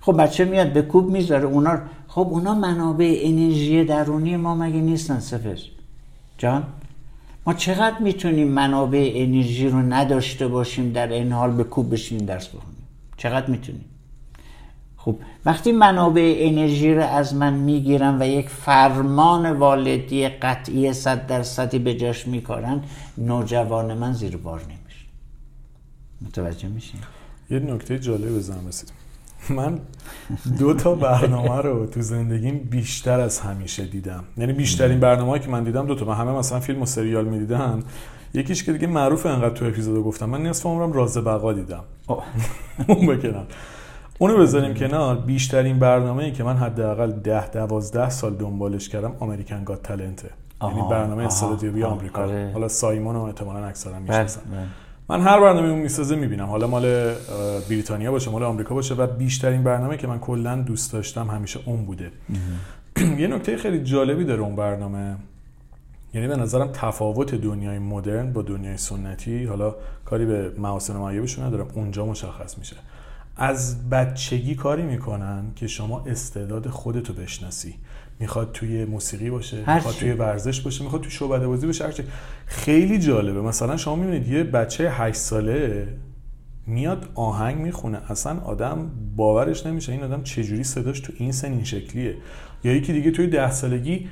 خب 0.00 0.22
بچه 0.22 0.44
میاد 0.44 0.72
به 0.72 0.82
کوب 0.82 1.10
می‌ذاره 1.10 1.44
اونا 1.44 1.78
خب 2.08 2.28
اونا 2.30 2.54
منابع 2.54 3.18
انرژی 3.22 3.84
درونی 3.84 4.36
ما 4.36 4.54
مگه 4.54 4.80
نیستن 4.80 5.20
سفر؟ 5.20 5.58
جان 6.38 6.64
ما 7.46 7.54
چقدر 7.54 7.98
می‌تونیم 7.98 8.48
منابع 8.48 9.12
انرژی 9.14 9.68
رو 9.68 9.78
نداشته 9.78 10.48
باشیم 10.48 10.92
در 10.92 11.08
این 11.08 11.32
حال 11.32 11.50
به 11.50 11.64
کوب 11.64 11.92
بشینیم 11.92 12.26
درس 12.26 12.48
بخونیم؟ 12.48 12.86
چقدر 13.16 13.50
می‌تونیم؟ 13.50 13.84
خب 14.96 15.16
وقتی 15.44 15.72
منابع 15.72 16.36
انرژی 16.38 16.94
رو 16.94 17.02
از 17.02 17.34
من 17.34 17.54
می‌گیرن 17.54 18.22
و 18.22 18.26
یک 18.26 18.48
فرمان 18.48 19.52
والدی 19.52 20.28
قطعی 20.28 20.92
صد 20.92 21.26
درصدی 21.26 21.78
به 21.78 21.94
جاش 21.94 22.26
میکارن 22.26 22.82
نوجوان 23.18 23.94
من 23.94 24.12
زیر 24.12 24.36
بار 24.36 24.60
نمیشه. 24.60 25.06
متوجه 26.20 26.68
میشین؟ 26.68 27.00
یه 27.50 27.58
نکته 27.58 27.98
جالب 27.98 28.36
بزنم 28.36 28.68
رسید 28.68 28.99
من 29.50 29.78
دو 30.58 30.74
تا 30.74 30.94
برنامه 30.94 31.56
رو 31.56 31.86
تو 31.86 32.00
زندگیم 32.00 32.58
بیشتر 32.70 33.20
از 33.20 33.40
همیشه 33.40 33.84
دیدم. 33.84 34.24
یعنی 34.36 34.52
بیشترین 34.52 35.00
برنامه 35.00 35.38
که 35.38 35.48
من 35.48 35.64
دیدم 35.64 35.86
دو 35.86 35.94
تا. 35.94 36.04
من 36.04 36.14
همه 36.14 36.32
مثلا 36.32 36.60
فیلم 36.60 36.82
و 36.82 36.86
سریال 36.86 37.24
می‌دیدم 37.24 37.82
یکیش 38.34 38.64
که 38.64 38.72
دیگه 38.72 38.86
معروف 38.86 39.26
انقدر 39.26 39.54
تو 39.54 39.64
اپیزود 39.64 40.04
گفتم. 40.04 40.26
من 40.26 40.42
نصف 40.42 40.66
عمرم 40.66 40.92
راز 40.92 41.18
بقا 41.18 41.52
دیدم. 41.52 41.84
اون 42.88 43.06
بکنم. 43.06 43.46
اونو 44.18 44.38
بذاریم 44.38 44.74
کنار. 44.74 45.16
بیشترین 45.16 45.78
برنامه 45.78 46.24
ای 46.24 46.32
که 46.32 46.44
من 46.44 46.56
حداقل 46.56 47.12
10 47.12 47.48
12 47.48 48.10
سال 48.10 48.34
دنبالش 48.34 48.88
کردم 48.88 49.12
امریکن 49.20 49.64
گات 49.64 49.82
تالنته 49.82 50.30
یعنی 50.62 50.82
برنامه 50.90 51.24
استعدادیابی 51.24 51.82
آمریکا. 51.82 52.22
آره. 52.22 52.50
حالا 52.52 52.68
سایمون 52.68 53.14
رو 53.14 53.22
احتمالاً 53.22 53.66
اکثرا 53.66 53.92
بله، 53.92 54.00
می‌شناسن. 54.00 54.40
بله. 54.50 54.66
من 55.10 55.20
هر 55.20 55.40
برنامه 55.40 55.68
اون 55.68 55.78
می‌سازه 55.78 56.16
می‌بینم. 56.16 56.46
حالا 56.46 56.66
مال 56.66 57.14
بریتانیا 57.68 58.10
باشه 58.10 58.30
مال 58.30 58.42
آمریکا 58.42 58.74
باشه 58.74 58.94
و 58.94 59.06
بیشترین 59.06 59.62
برنامه 59.62 59.96
که 59.96 60.06
من 60.06 60.18
کلا 60.18 60.56
دوست 60.56 60.92
داشتم 60.92 61.30
همیشه 61.30 61.60
اون 61.64 61.84
بوده. 61.84 62.10
یه 63.18 63.26
نکته 63.26 63.56
خیلی 63.56 63.84
جالبی 63.84 64.24
داره 64.24 64.40
اون 64.40 64.56
برنامه. 64.56 65.16
یعنی 66.14 66.28
به 66.28 66.36
نظرم 66.36 66.70
تفاوت 66.72 67.34
دنیای 67.34 67.78
مدرن 67.78 68.32
با 68.32 68.42
دنیای 68.42 68.76
سنتی 68.76 69.44
حالا 69.44 69.74
کاری 70.04 70.26
به 70.26 70.52
محاسن 70.58 70.96
و 70.96 70.98
معایبشون 70.98 71.44
ندارم 71.44 71.66
اونجا 71.74 72.06
مشخص 72.06 72.58
میشه. 72.58 72.76
از 73.36 73.88
بچگی 73.88 74.54
کاری 74.54 74.82
می‌کنن 74.82 75.44
که 75.56 75.66
شما 75.66 76.04
استعداد 76.06 76.68
خودتو 76.68 77.12
بشناسی. 77.12 77.74
می‌خواد 78.20 78.52
توی 78.52 78.84
موسیقی 78.84 79.30
باشه 79.30 79.74
می‌خواد 79.74 79.94
توی 79.94 80.12
ورزش 80.12 80.60
باشه 80.60 80.84
می‌خواد 80.84 81.02
توی 81.02 81.10
شعبده 81.10 81.46
بازی 81.46 81.66
باشه 81.66 81.84
هرچی 81.84 82.04
خیلی 82.46 82.98
جالبه. 82.98 83.40
مثلا 83.40 83.76
شما 83.76 83.96
می‌بینید 83.96 84.28
یه 84.28 84.44
بچه 84.44 84.90
8 84.90 85.18
ساله 85.18 85.88
میاد 86.66 87.08
آهنگ 87.14 87.58
می‌خونه. 87.58 88.10
اصلا 88.10 88.40
آدم 88.40 88.90
باورش 89.16 89.66
نمیشه 89.66 89.92
این 89.92 90.02
آدم 90.02 90.22
چجوری 90.22 90.64
صداش 90.64 91.00
تو 91.00 91.12
این 91.16 91.32
سن 91.32 91.52
این 91.52 91.64
شکلیه. 91.64 92.16
یا 92.64 92.72
یکی 92.72 92.92
دیگه 92.92 93.10
توی 93.10 93.26
ده 93.26 93.50
سالگی 93.50 94.08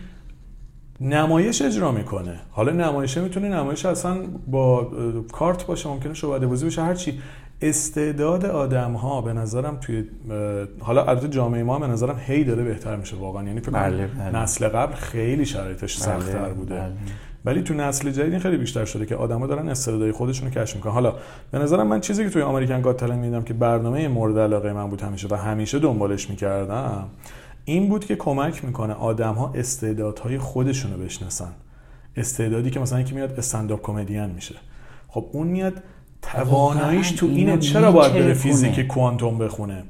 نمایش 1.00 1.62
اجرا 1.62 1.92
می‌کنه. 1.92 2.40
حالا 2.50 2.72
نمایشه 2.72 3.20
می‌تونه 3.20 3.48
نمایش 3.48 3.86
اصلا 3.86 4.26
با 4.46 4.92
کارت 5.32 5.66
باشه 5.66 5.88
ممکنه 5.88 6.14
شعبده 6.14 6.46
بازی 6.46 6.64
باشه 6.64 6.82
هرچی 6.82 7.20
استعداد 7.62 8.46
آدم 8.46 8.92
ها 8.92 9.20
به 9.20 9.32
نظرم 9.32 9.76
توی 9.76 10.04
حالا 10.80 11.04
البته 11.04 11.28
جامعه 11.28 11.62
ما 11.62 11.78
به 11.78 11.86
نظرم 11.86 12.16
هی 12.26 12.44
داره 12.44 12.64
بهتر 12.64 12.96
میشه 12.96 13.16
واقعا. 13.16 13.44
یعنی 13.44 13.60
فکر 13.60 13.70
بله، 13.70 14.06
بله. 14.06 14.42
نسل 14.42 14.68
قبل 14.68 14.94
خیلی 14.94 15.46
شرایطش 15.46 16.02
بله، 16.02 16.20
سختتر 16.20 16.48
بوده. 16.48 16.74
بله. 16.74 16.92
ولی 17.44 17.62
تو 17.62 17.74
نسل 17.74 18.10
جدید 18.10 18.38
خیلی 18.38 18.56
بیشتر 18.56 18.84
شده 18.84 19.06
که 19.06 19.16
آدما 19.16 19.46
دارن 19.46 19.68
استعدادهای 19.68 20.12
خودشون 20.12 20.48
رو 20.48 20.54
کشف 20.54 20.76
می‌کنن. 20.76 20.92
حالا 20.92 21.14
به 21.50 21.58
نظرم 21.58 21.86
من 21.86 22.00
چیزی 22.00 22.24
که 22.24 22.30
توی 22.30 22.42
امریکن 22.42 22.80
گات 22.80 22.96
تالنت 22.96 23.18
میدم 23.18 23.42
که 23.42 23.54
برنامه 23.54 24.08
مورد 24.08 24.38
علاقه 24.38 24.72
من 24.72 24.90
بود 24.90 25.00
همیشه 25.00 25.28
و 25.30 25.34
همیشه 25.34 25.78
دنبالش 25.78 26.30
می‌کردم 26.30 27.08
این 27.64 27.88
بود 27.88 28.04
که 28.04 28.16
کمک 28.16 28.64
می‌کنه 28.64 28.94
آدم 28.94 29.34
ها 29.34 29.52
استعدادهای 29.54 30.38
خودشون 30.38 30.92
رو 30.92 30.98
بشناسن. 30.98 31.52
استعدادی 32.16 32.70
که 32.70 32.80
مثلا 32.80 33.00
یکی 33.00 33.14
میاد 33.14 33.32
استنداپ 33.38 33.82
کمدین 33.82 34.26
میشه. 34.26 34.54
خب 35.08 35.26
اون 35.32 35.46
میاد 35.46 35.74
تواناییش 36.22 37.10
تو 37.10 37.26
اینه 37.26 37.58
چرا 37.58 37.92
باید 37.92 38.12
بره 38.12 38.34
فیزیک 38.34 38.86
کوانتوم 38.86 39.38
بخونه؟ 39.38 39.82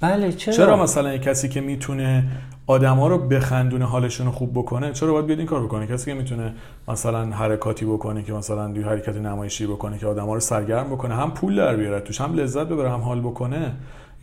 بله 0.00 0.32
چرا؟ 0.32 0.54
چرا 0.54 0.82
مثلا 0.82 1.16
کسی 1.16 1.48
که 1.48 1.60
می‌تونه 1.60 2.24
آدما 2.66 3.08
رو 3.08 3.18
بخندونه 3.18 3.84
حالشون 3.84 4.26
رو 4.26 4.32
خوب 4.32 4.52
بکنه 4.52 4.92
چرا 4.92 5.12
باید 5.12 5.26
بیاد 5.26 5.38
این 5.38 5.48
کار 5.48 5.64
بکنه؟ 5.64 5.86
کسی 5.86 6.10
که 6.10 6.14
می‌تونه 6.14 6.52
مثلا 6.88 7.24
حرکاتی 7.26 7.84
بکنه 7.84 8.22
که 8.22 8.32
مثلا 8.32 8.68
دوی 8.68 8.84
حرکت 8.84 9.16
نمایشی 9.16 9.66
بکنه 9.66 9.98
که 9.98 10.06
آدما 10.06 10.34
رو 10.34 10.40
سرگرم 10.40 10.86
بکنه 10.86 11.14
هم 11.14 11.30
پول 11.30 11.56
در 11.56 11.76
بیاره 11.76 12.00
توش 12.00 12.20
هم 12.20 12.34
لذت 12.34 12.66
ببره 12.66 12.90
هم 12.90 13.00
حال 13.00 13.20
بکنه. 13.20 13.72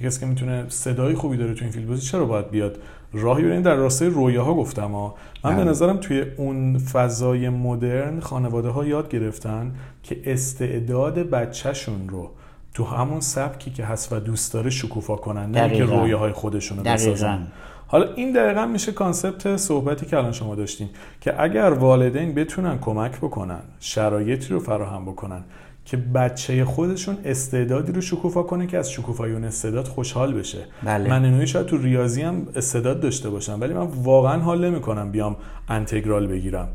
کسی 0.03 0.19
که 0.19 0.25
می‌تونه 0.25 0.65
صدای 0.69 1.13
خوبی 1.15 1.37
داره 1.37 1.53
تو 1.53 1.63
این 1.63 1.71
فیلم 1.71 1.87
بازی 1.87 2.01
چرا 2.01 2.25
باید 2.25 2.49
بیاد 2.49 2.77
راهی 3.13 3.43
برین 3.43 3.61
در 3.61 3.75
راستای 3.75 4.09
رویاها 4.09 4.53
گفتم 4.53 4.91
ها. 4.91 5.15
من 5.43 5.55
به 5.55 5.61
بله. 5.61 5.69
نظرم 5.69 5.97
توی 5.97 6.25
اون 6.37 6.77
فضای 6.77 7.49
مدرن 7.49 8.19
خانواده 8.19 8.69
ها 8.69 8.85
یاد 8.85 9.09
گرفتن 9.09 9.75
که 10.03 10.21
استعداد 10.25 11.19
بچهشون 11.19 12.09
رو 12.09 12.29
تو 12.73 12.83
همون 12.83 13.19
سبکی 13.19 13.71
که 13.71 13.85
هست 13.85 14.13
و 14.13 14.19
دوست 14.19 14.53
داره 14.53 14.69
شکوفا 14.69 15.15
کنن 15.15 15.51
نه 15.51 15.77
که 15.77 15.85
های 15.85 16.31
خودشون 16.31 16.77
رو 16.77 16.83
بسازن. 16.83 17.47
حالا 17.87 18.13
این 18.13 18.31
دقیقا 18.31 18.65
میشه 18.65 18.91
کانسپت 18.91 19.57
صحبتی 19.57 20.05
که 20.05 20.17
الان 20.17 20.31
شما 20.31 20.55
داشتیم 20.55 20.89
که 21.21 21.41
اگر 21.41 21.69
والدین 21.69 22.33
بتونن 22.33 22.79
کمک 22.79 23.17
بکنن 23.17 23.61
شرایطی 23.79 24.53
رو 24.53 24.59
فراهم 24.59 25.05
بکنن 25.05 25.43
که 25.85 25.97
بچه 25.97 26.65
خودشون 26.65 27.17
استعدادی 27.25 27.91
رو 27.91 28.01
شکوفا 28.01 28.43
کنه 28.43 28.67
که 28.67 28.77
از 28.77 28.91
شکوفای 28.91 29.31
اون 29.31 29.43
استعداد 29.43 29.87
خوشحال 29.87 30.33
بشه. 30.33 30.59
بله. 30.83 31.09
من 31.09 31.25
اینوی 31.25 31.47
شاید 31.47 31.65
تو 31.65 31.77
ریاضی 31.77 32.21
هم 32.21 32.47
استعداد 32.55 32.99
داشته 32.99 33.29
باشم 33.29 33.57
ولی 33.61 33.73
من 33.73 33.87
واقعا 34.03 34.41
حال 34.41 34.69
نمی‌کنم 34.69 35.11
بیام 35.11 35.35
انتگرال 35.69 36.27
بگیرم. 36.27 36.67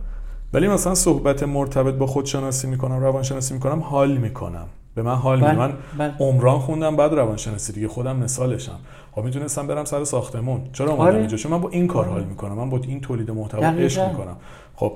ولی 0.52 0.68
مثلا 0.68 0.94
صحبت 0.94 1.42
مرتبط 1.42 1.94
با 1.94 2.06
خودشناسی 2.06 2.66
می‌کنم 2.66 3.00
روانشناسی 3.00 3.54
می‌کنم 3.54 3.80
حال 3.80 4.16
می‌کنم. 4.16 4.66
به 4.94 5.02
من 5.02 5.14
حال 5.14 5.40
بله. 5.40 5.54
من 5.54 5.72
بله. 5.98 6.14
عمران 6.20 6.58
خوندم 6.58 6.96
بعد 6.96 7.14
روانشناسی 7.14 7.72
دیگه 7.72 7.88
خودم 7.88 8.16
مثالشم. 8.16 8.78
خب 9.12 9.22
می‌تونستم 9.22 9.66
برم 9.66 9.84
سر 9.84 10.04
ساختمون. 10.04 10.60
چرا 10.72 10.90
اومدم 10.90 11.02
آره. 11.02 11.18
اینجا؟ 11.18 11.36
چون 11.36 11.52
من 11.52 11.60
با 11.60 11.68
این 11.68 11.86
کار 11.86 12.04
حال 12.04 12.24
می‌کنم. 12.24 12.54
من 12.54 12.70
با 12.70 12.80
این 12.82 13.00
تولید 13.00 13.30
محتوا 13.30 13.66
عشق 13.66 14.08
می‌کنم. 14.08 14.36
خب 14.74 14.92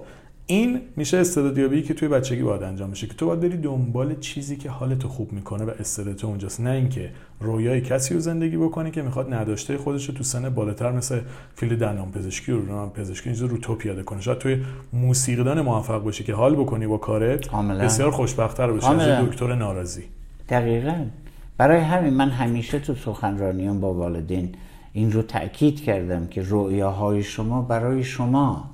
این 0.51 0.81
میشه 0.97 1.17
استعدادیابی 1.17 1.83
که 1.83 1.95
توی 1.95 2.09
بچگی 2.09 2.43
باید 2.43 2.63
انجام 2.63 2.91
بشه 2.91 3.07
که 3.07 3.15
تو 3.15 3.27
باید 3.27 3.41
بری 3.41 3.57
دنبال 3.57 4.15
چیزی 4.21 4.57
که 4.57 4.71
حالتو 4.71 5.09
خوب 5.09 5.33
می‌کنه 5.33 5.65
و 5.65 5.71
استعدادت 5.81 6.25
اونجاست. 6.25 6.61
نه 6.61 6.71
اینکه 6.71 7.11
رویای 7.41 7.81
کسی 7.81 8.15
رو 8.15 8.21
زندگی 8.21 8.57
بکنی 8.57 8.91
که 8.91 9.03
می‌خواد 9.03 9.35
نداشته 9.35 9.79
خودش 9.79 10.09
رو 10.09 10.15
تو 10.15 10.25
سن 10.25 10.49
بالاتر 10.49 10.93
مثل 10.93 11.21
فیلد 11.55 11.79
دندان 11.79 12.11
پزشکی 12.11 12.53
رو 12.53 12.67
رو 12.67 12.89
پزشکی 12.89 13.29
اینجا 13.29 13.47
رو 13.47 13.57
تو 13.57 13.75
پیاده 13.75 14.03
کنه. 14.03 14.21
شاید 14.21 14.39
توی 14.39 14.63
موسیقیدان 14.93 15.61
موفق 15.61 16.03
باشی 16.03 16.25
که 16.25 16.35
حال 16.35 16.55
بکنی 16.55 16.87
با 16.87 16.99
کارت 16.99 17.51
بسیار 17.51 18.11
خوشبختتر 18.11 18.73
بشی 18.73 18.87
از 18.87 19.27
دکتر 19.27 19.55
ناراضی. 19.55 20.05
دقیقا. 20.49 21.05
برای 21.59 21.81
همین 21.81 22.15
من 22.15 22.29
همیشه 22.29 22.79
تو 22.79 22.95
سخنرانیان 22.95 23.81
با 23.81 23.95
والدین 23.95 24.55
این 24.93 25.13
رو 25.13 25.23
تاکید 25.23 25.85
کردم 25.85 26.27
که 26.27 26.43
رویاهای 26.43 27.23
شما 27.23 27.63
برای 27.63 28.05
شما. 28.05 28.71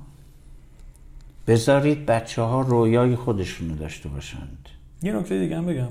بذارید 1.47 2.05
بچه 2.05 2.41
ها 2.41 2.61
رویای 2.61 3.15
خودشونو 3.15 3.75
داشته 3.75 4.09
باشند. 4.09 4.69
یه 5.03 5.13
نکته 5.13 5.39
دیگه 5.39 5.57
هم 5.57 5.65
بگم. 5.65 5.87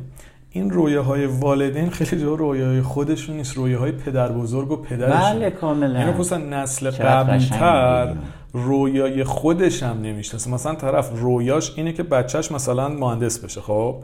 این 0.51 0.71
رویاهای 0.71 1.27
والدین 1.27 1.91
خیلی 1.91 2.23
جا 2.23 2.35
رویاهای 2.35 2.83
خودشون 2.83 3.37
نیست. 3.37 3.57
رویاهای 3.57 3.93
پدر 3.93 4.33
بزرگ 4.33 4.71
و 4.71 4.77
پدرشون. 4.77 5.21
بله 5.21 5.51
کاملا. 5.51 5.99
یعنی 5.99 6.13
خصوصا 6.13 6.37
نسل 6.37 6.91
قبلتر 6.91 8.15
رویای 8.53 9.25
خودش 9.25 9.83
هم 9.83 10.01
نمی‌شناسه. 10.03 10.51
مثلا 10.51 10.75
طرف 10.75 11.21
رویاش 11.21 11.73
اینه 11.77 11.93
که 11.93 12.03
بچهش 12.03 12.53
مثلا 12.53 12.89
مهندس 12.89 13.39
بشه 13.39 13.61
خب؟ 13.61 14.03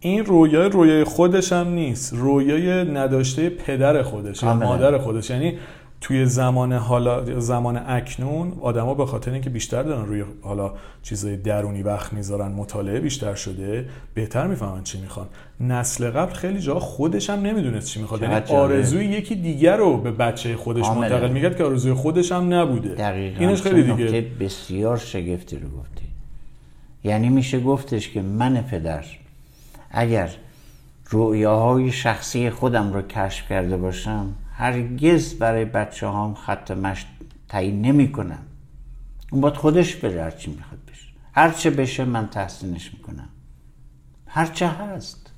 این 0.00 0.24
رویای 0.24 0.68
رویای 0.68 1.04
خودش 1.04 1.52
هم 1.52 1.68
نیست. 1.68 2.14
رویای 2.14 2.92
نداشته 2.92 3.48
پدر 3.48 4.02
خودش 4.02 4.42
یا 4.42 4.54
مادر 4.54 4.98
خودش. 4.98 5.30
یعنی 5.30 5.58
توی 6.04 6.26
زمان 6.26 6.72
حالا 6.72 7.40
زمان 7.40 7.82
اکنون 7.86 8.52
آدما 8.60 8.94
به 8.94 9.06
خاطر 9.06 9.32
اینکه 9.32 9.50
بیشتر 9.50 9.82
دارن 9.82 10.06
روی 10.06 10.24
حالا 10.42 10.72
چیزای 11.02 11.36
درونی 11.36 11.82
وقت 11.82 12.12
می‌ذارن 12.12 12.52
مطالعه 12.52 13.00
بیشتر 13.00 13.34
شده 13.34 13.88
بهتر 14.14 14.46
می‌فهمن 14.46 14.82
چی 14.82 15.00
می‌خوان. 15.00 15.26
نسل 15.60 16.10
قبل 16.10 16.32
خیلی 16.32 16.60
جا 16.60 16.78
خودش 16.78 17.30
هم 17.30 17.40
نمی‌دونست 17.40 17.88
چی 17.88 18.00
می‌خواد. 18.00 18.22
یعنی 18.22 18.34
آرزوی 18.34 19.04
یکی 19.04 19.34
دیگر 19.34 19.76
رو 19.76 19.96
به 19.96 20.10
بچه 20.10 20.56
خودش 20.56 20.86
منتقل 20.86 21.30
می‌کرد 21.30 21.56
که 21.56 21.64
آرزوی 21.64 21.92
خودش 21.92 22.32
هم 22.32 22.54
نبوده. 22.54 22.88
دقیقاً. 22.88 23.40
اینش 23.40 23.62
خیلی 23.62 23.82
دیگه. 23.82 24.20
بسیار 24.40 24.96
شگفتی 24.96 25.56
رو 25.56 25.68
گفتی. 25.68 26.04
یعنی 27.04 27.28
میشه 27.28 27.60
گفتش 27.60 28.08
که 28.08 28.22
من 28.22 28.62
پدر 28.62 29.04
اگر 29.90 30.30
رویاهای 31.10 31.92
شخصی 31.92 32.50
خودم 32.50 32.92
رو 32.92 33.02
کشف 33.02 33.48
کرده 33.48 33.76
باشم 33.76 34.34
هرگز 34.56 35.34
برای 35.34 35.64
بچه 35.64 36.06
هام 36.06 36.34
خط 36.34 36.70
مشت 36.70 37.06
تعیین 37.48 37.82
نمی 37.82 38.12
کنم 38.12 38.42
اون 39.30 39.40
باید 39.40 39.54
خودش 39.54 39.96
بره 39.96 40.22
هرچی 40.22 40.50
می‌خواد 40.50 40.80
بشه. 40.92 41.06
هرچه 41.32 41.70
بشه 41.70 42.04
من 42.04 42.28
تحسینش 42.28 42.94
می‌کنم. 42.94 43.28
هرچه 44.26 44.68
هست. 44.68 45.30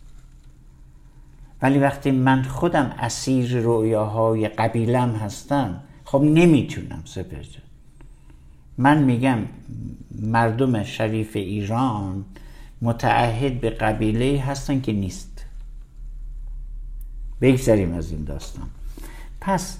ولی 1.62 1.78
وقتی 1.78 2.10
من 2.10 2.42
خودم 2.42 2.94
اسیر 2.98 3.60
رویاهای 3.60 4.48
قبیلم 4.48 5.10
هستم 5.10 5.80
خب 6.04 6.22
نمی‌تونم 6.22 7.02
سپر 7.04 7.44
من 8.78 9.02
میگم 9.02 9.38
مردم 10.22 10.82
شریف 10.82 11.36
ایران 11.36 12.24
متعهد 12.82 13.60
به 13.60 13.70
قبیله 13.70 14.42
هستن 14.42 14.80
که 14.80 14.92
نیست. 14.92 15.46
بگذاریم 17.40 17.94
از 17.94 18.10
این 18.10 18.24
داستان. 18.24 18.68
پس 19.46 19.78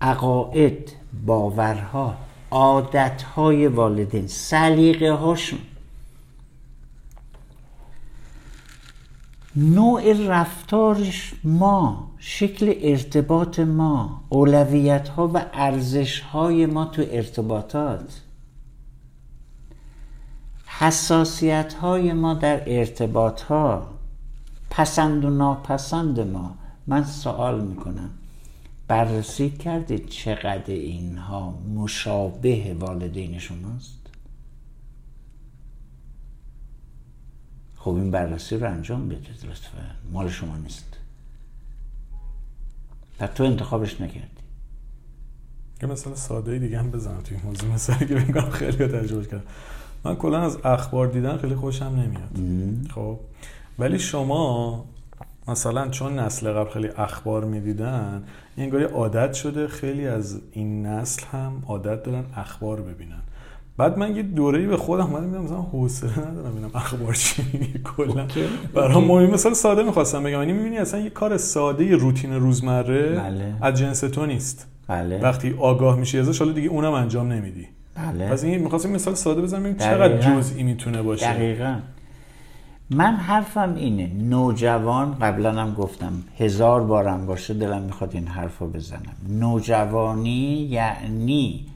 عقاید 0.00 0.92
باورها 1.26 2.16
عادتهای 2.50 3.66
والدین 3.66 4.26
سلیقه 4.26 5.12
هاشون. 5.12 5.58
نوع 9.56 10.12
رفتارش 10.28 11.34
ما 11.44 12.10
شکل 12.18 12.74
ارتباط 12.82 13.60
ما 13.60 14.20
اولویت 14.28 15.08
ها 15.08 15.30
و 15.34 15.44
ارزش 15.52 16.20
های 16.20 16.66
ما 16.66 16.84
تو 16.84 17.04
ارتباطات. 17.10 18.20
حساسیت 20.66 21.74
های 21.74 22.12
ما 22.12 22.34
در 22.34 22.62
ارتباط 22.66 23.42
ها 23.42 23.86
پسند 24.70 25.24
و 25.24 25.30
ناپسند 25.30 26.20
ما. 26.20 26.54
من 26.86 27.04
سوال 27.04 27.60
می‌کنم. 27.60 28.10
بررسی 28.92 29.50
کردید 29.50 30.08
چقدر 30.08 30.74
اینها 30.74 31.50
مشابه 31.50 32.76
والدین 32.80 33.38
شماست؟ 33.38 33.98
خب 37.76 37.90
این 37.90 38.10
بررسی 38.10 38.56
رو 38.56 38.70
انجام 38.70 39.08
بدید 39.08 39.44
لطفا. 39.44 39.90
مال 40.12 40.28
شما 40.28 40.56
نیست. 40.56 40.96
و 43.20 43.26
تو 43.26 43.44
انتخابش 43.44 44.00
نکردی. 44.00 44.42
یه 45.82 45.88
مثلا 45.88 46.14
ساده 46.14 46.58
دیگه 46.58 46.78
هم 46.78 46.90
بزنم 46.90 47.20
توی 47.20 47.36
این 47.36 47.46
موضوع. 47.46 47.70
مثلا 47.70 47.96
که 47.96 48.14
بگم 48.14 48.50
خیلی 48.50 48.86
تجربه 48.86 49.24
کردم. 49.26 49.44
من 50.04 50.16
کلا 50.16 50.40
از 50.40 50.58
اخبار 50.64 51.06
دیدن 51.06 51.36
خیلی 51.38 51.54
خوشم 51.54 51.84
نمیاد. 51.84 52.90
خب 52.90 53.20
ولی 53.78 53.98
شما 53.98 54.84
مثلا 55.48 55.88
چون 55.88 56.18
نسل 56.18 56.52
قبل 56.52 56.70
خیلی 56.70 56.88
اخبار 56.88 57.44
می‌دیدن 57.44 58.24
انگار 58.56 58.84
عادت 58.84 59.32
شده 59.32 59.68
خیلی 59.68 60.06
از 60.06 60.40
این 60.52 60.86
نسل 60.86 61.22
هم 61.32 61.62
عادت 61.66 62.02
دارن 62.02 62.24
اخبار 62.36 62.80
ببینن. 62.80 63.22
بعد 63.76 63.98
من 63.98 64.16
یه 64.16 64.22
دوره‌ای 64.22 64.66
به 64.66 64.76
خودم 64.76 65.04
اومدم 65.04 65.24
میگم 65.24 65.44
مثلا 65.44 65.62
حوصله 65.62 66.18
ندارم 66.30 66.52
ببینم 66.52 66.70
اخبار 66.74 67.14
چی 67.14 67.42
میگه 67.52 67.78
کلا. 67.96 68.26
برام 68.74 69.04
مهم 69.04 69.30
مثلا 69.30 69.54
ساده 69.54 69.82
می‌خواستم 69.82 70.22
بگم. 70.22 70.38
یعنی 70.38 70.52
می‌بینی 70.52 70.78
اصلا 70.78 71.00
یه 71.00 71.10
کار 71.10 71.36
ساده 71.36 71.84
یه 71.84 71.96
روتین 71.96 72.32
روزمره 72.32 73.08
بله. 73.08 73.54
از 73.60 73.74
جنس 73.74 74.00
تو 74.00 74.26
نیست. 74.26 74.66
بله. 74.88 75.20
وقتی 75.20 75.54
آگاه 75.58 75.98
میشی 75.98 76.18
ازش 76.18 76.38
حالا 76.38 76.52
دیگه 76.52 76.68
اونم 76.68 76.92
انجام 76.92 77.32
نمیدی. 77.32 77.68
بله. 77.94 78.28
پس 78.28 78.44
این 78.44 78.62
می‌خواستم 78.62 78.90
مثال 78.90 79.14
ساده 79.14 79.42
بزنم 79.42 79.60
ببینیم. 79.60 79.78
چقدر 79.78 80.18
جزئی 80.18 80.62
می‌تونه 80.62 81.02
باشه؟ 81.02 81.32
دقیقا. 81.32 81.76
من 82.94 83.16
حرفم 83.16 83.74
اینه. 83.74 84.06
نوجوان 84.06 85.14
قبلا 85.14 85.62
هم 85.62 85.74
گفتم 85.74 86.22
هزار 86.38 86.84
بارم 86.84 87.26
باشه 87.26 87.54
دلم 87.54 87.82
می‌خواد 87.82 88.14
این 88.14 88.26
حرف 88.26 88.58
رو 88.58 88.68
بزنم. 88.68 89.16
نوجوانی 89.28 90.68
یعنی 90.70 91.66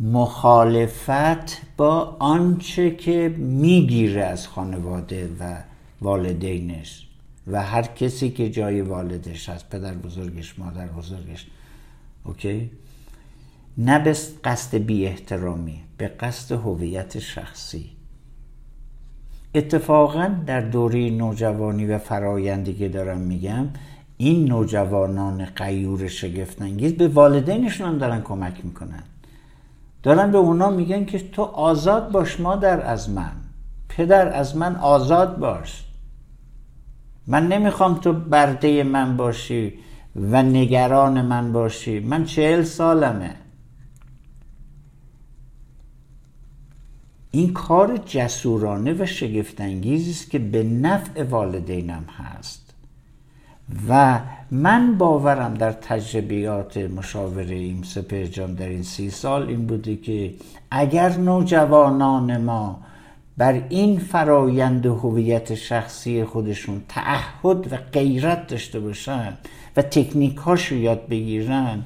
مخالفت 0.00 1.76
با 1.76 2.16
آنچه 2.18 2.90
که 2.90 3.34
می‌گیره 3.38 4.24
از 4.24 4.48
خانواده 4.48 5.30
و 5.40 5.56
والدینش 6.00 7.06
و 7.46 7.62
هر 7.62 7.82
کسی 7.82 8.30
که 8.30 8.50
جای 8.50 8.80
والدش 8.80 9.48
هست 9.48 9.70
پدر 9.70 9.94
بزرگش 9.94 10.58
مادر 10.58 10.86
بزرگش. 10.86 11.46
اوکی؟ 12.24 12.70
نه 13.78 13.98
به 13.98 14.16
قصد 14.44 14.76
بی 14.76 15.06
احترامی 15.06 15.80
به 15.96 16.08
قصد 16.08 16.52
هویت 16.52 17.18
شخصی. 17.18 17.95
اتفاقا 19.56 20.30
در 20.46 20.60
دوره 20.60 21.10
نوجوانی 21.10 21.86
و 21.86 21.98
فرایندی 21.98 22.74
که 22.74 22.88
دارم 22.88 23.18
میگم 23.18 23.66
این 24.16 24.44
نوجوانان 24.48 25.44
قیور 25.44 26.08
شگفتانگیز 26.08 26.92
به 26.92 27.08
والدینشون 27.08 27.88
هم 27.88 27.98
دارن 27.98 28.20
کمک 28.20 28.64
می‌کنن. 28.64 29.02
دارن 30.02 30.30
به 30.30 30.38
اونا 30.38 30.70
میگن 30.70 31.04
که 31.04 31.18
تو 31.18 31.42
آزاد 31.42 32.12
باش 32.12 32.40
مادر 32.40 32.80
از 32.80 33.10
من 33.10 33.32
پدر 33.88 34.28
از 34.28 34.56
من 34.56 34.76
آزاد 34.76 35.38
باش. 35.38 35.84
من 37.26 37.48
نمی‌خوام 37.48 37.94
تو 37.94 38.12
برده 38.12 38.82
من 38.82 39.16
باشی 39.16 39.72
و 40.16 40.42
نگران 40.42 41.22
من 41.22 41.52
باشی. 41.52 42.00
من 42.00 42.24
چهل 42.24 42.62
سالمه. 42.62 43.34
این 47.36 47.52
کار 47.52 47.96
جسورانه 47.96 48.92
و 48.92 49.06
شگفتانگیزی 49.06 50.10
است 50.10 50.30
که 50.30 50.38
به 50.38 50.62
نفع 50.62 51.22
والدینم 51.22 52.04
هست. 52.18 52.74
و 53.88 54.20
من 54.50 54.98
باورم 54.98 55.54
در 55.54 55.72
تجربیات 55.72 56.76
مشاوره 56.76 57.54
ایم 57.54 57.82
سپر 57.82 58.24
جان 58.24 58.54
در 58.54 58.68
این 58.68 58.82
سی 58.82 59.10
سال 59.10 59.48
این 59.48 59.66
بوده 59.66 59.96
که 59.96 60.34
اگر 60.70 61.16
نوجوانان 61.16 62.36
ما 62.36 62.80
بر 63.36 63.62
این 63.68 63.98
فرایند 63.98 64.86
هویت 64.86 65.54
شخصی 65.54 66.24
خودشون 66.24 66.82
تعهد 66.88 67.72
و 67.72 67.76
غیرت 67.92 68.46
داشته 68.46 68.80
باشن 68.80 69.32
و 69.76 69.82
تکنیک 69.82 70.36
هاشو 70.36 70.74
یاد 70.74 71.08
بگیرن 71.08 71.82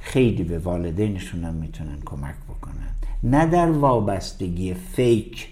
خیلی 0.00 0.42
به 0.42 0.58
والدینشون 0.58 1.44
هم 1.44 1.54
می‌تونن 1.54 1.98
کمک 2.04 2.34
بکنن. 2.48 2.95
نه 3.22 3.46
در 3.46 3.70
وابستگی 3.70 4.74
فیک. 4.74 5.48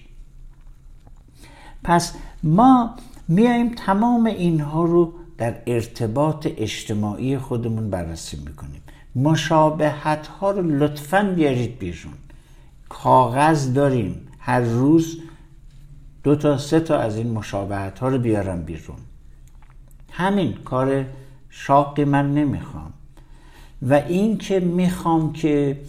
پس 1.85 2.15
ما 2.43 2.95
میایم 3.29 3.75
تمام 3.75 4.27
اینها 4.27 4.85
رو 4.85 5.12
در 5.39 5.55
ارتباط 5.67 6.47
اجتماعی 6.57 7.39
خودمون 7.39 7.91
بررسی 7.91 8.37
می‌کنیم. 8.37 8.83
مشابهت 9.17 10.27
ها 10.27 10.51
رو 10.51 10.62
لطفا 10.62 11.33
بیارید 11.37 11.79
بیرون. 11.79 12.15
کاغذ 12.89 13.73
داریم. 13.73 14.29
هر 14.39 14.61
روز 14.61 15.19
دو 16.23 16.37
تا 16.37 16.59
سه 16.59 16.81
تا 16.81 16.99
از 16.99 17.17
این 17.17 17.31
مشابهت 17.31 17.99
ها 17.99 18.09
رو 18.09 18.19
بیارم 18.19 18.62
بیرون. 18.62 18.97
همین 20.11 20.53
کار 20.53 21.05
شاقی 21.51 22.05
من 22.05 22.35
نمی‌خوام. 22.35 22.93
و 23.83 23.95
این 23.95 24.39
که 24.39 24.61
می‌خوام 24.61 25.33
که 25.33 25.81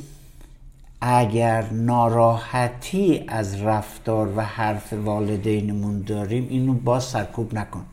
اگر 1.07 1.69
ناراحتی 1.71 3.23
از 3.27 3.61
رفتار 3.61 4.33
و 4.37 4.41
حرف 4.41 4.93
والدینمون 4.93 6.01
داریم 6.01 6.47
اینو 6.49 6.73
باز 6.73 7.03
سرکوب 7.03 7.53
نکن. 7.53 7.85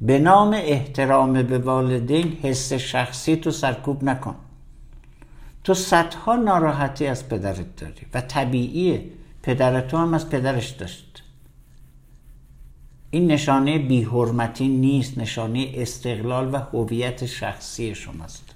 به 0.00 0.18
نام 0.18 0.52
احترام 0.54 1.42
به 1.42 1.58
والدین 1.58 2.38
حس 2.42 2.72
شخصی 2.72 3.36
تو 3.36 3.50
سرکوب 3.50 4.04
نکن. 4.04 4.34
تو 5.64 5.74
صدها 5.74 6.36
ناراحتی 6.36 7.06
از 7.06 7.28
پدرت 7.28 7.76
داری 7.76 8.06
و 8.14 8.20
طبیعیه 8.20 9.04
پدر 9.42 9.80
تو 9.80 9.96
هم 9.96 10.14
از 10.14 10.30
پدرش 10.30 10.68
داشت. 10.70 11.22
این 13.10 13.26
نشانه 13.26 13.78
بیحرمتی 13.78 14.68
نیست 14.68 15.18
نشانه 15.18 15.72
استقلال 15.74 16.54
و 16.54 16.56
هویت 16.56 17.26
شخصی 17.26 17.94
شماست. 17.94 18.51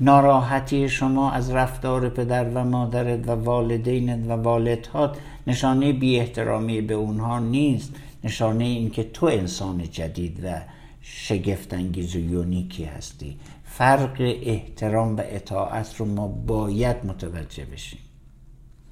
ناراحتی 0.00 0.88
شما 0.88 1.30
از 1.30 1.50
رفتار 1.50 2.08
پدر 2.08 2.48
و 2.54 2.64
مادرت 2.64 3.28
و 3.28 3.30
والدینت 3.30 4.30
و 4.30 4.32
والدهات 4.32 5.18
نشانه 5.46 5.92
بی 5.92 6.18
احترامی 6.18 6.80
به 6.80 6.94
اونها 6.94 7.38
نیست 7.38 7.94
نشانه 8.24 8.64
این 8.64 8.90
که 8.90 9.04
تو 9.04 9.26
انسان 9.26 9.90
جدید 9.90 10.40
و 10.44 10.60
شگفتانگیز 11.00 12.16
و 12.16 12.18
یونیکی 12.18 12.84
هستی. 12.84 13.38
فرق 13.64 14.16
احترام 14.42 15.16
و 15.16 15.22
اطاعت 15.24 15.96
رو 15.96 16.06
ما 16.06 16.28
باید 16.28 16.96
متوجه 17.06 17.64
بشیم. 17.64 17.98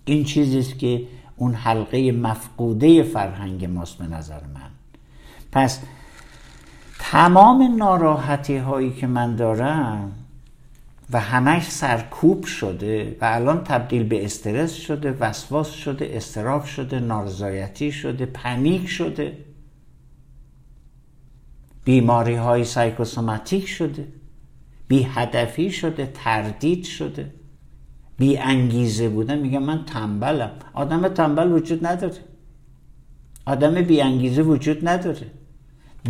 این 0.05 0.25
چیزی 0.25 0.59
است 0.59 0.79
که 0.79 1.03
اون 1.37 1.55
حلقه 1.55 2.13
مفقوده 2.13 3.03
فرهنگ 3.03 3.65
ماست 3.65 3.99
به 3.99 4.07
نظر 4.07 4.41
من. 4.55 4.71
پس 5.53 5.81
تمام 6.99 7.77
ناراحتی 7.77 8.57
هایی 8.57 8.93
که 8.93 9.07
من 9.07 9.37
دارم 9.37 10.13
و 11.13 11.21
همش 11.21 11.71
سرکوب 11.71 12.45
شده 12.45 13.17
و 13.21 13.25
الان 13.25 13.65
تبدیل 13.65 14.03
به 14.03 14.25
استرس 14.25 14.73
شده 14.73 15.13
وسواس 15.21 15.71
شده 15.71 16.11
استراب 16.13 16.65
شده 16.65 17.01
نارضایتی 17.01 17.93
شده 17.93 18.27
پنیک 18.27 18.89
شده. 18.89 19.39
بیماری 21.85 22.35
های 22.35 22.65
psychosomatic 22.65 23.69
شده. 23.69 24.09
بی 24.89 25.03
هدفی 25.03 25.71
شده 25.71 26.11
تردید 26.15 26.85
شده. 26.85 27.35
بی 28.19 28.39
انگیزه 28.39 29.09
بودن 29.09 29.39
میگه 29.39 29.59
من 29.59 29.85
تنبلم. 29.85 30.51
آدم 30.73 31.09
تنبل 31.09 31.53
وجود 31.53 31.87
نداره. 31.87 32.21
آدم 33.47 33.83
بی 33.83 34.01
انگیزه 34.01 34.43
وجود 34.43 34.89
نداره. 34.89 35.27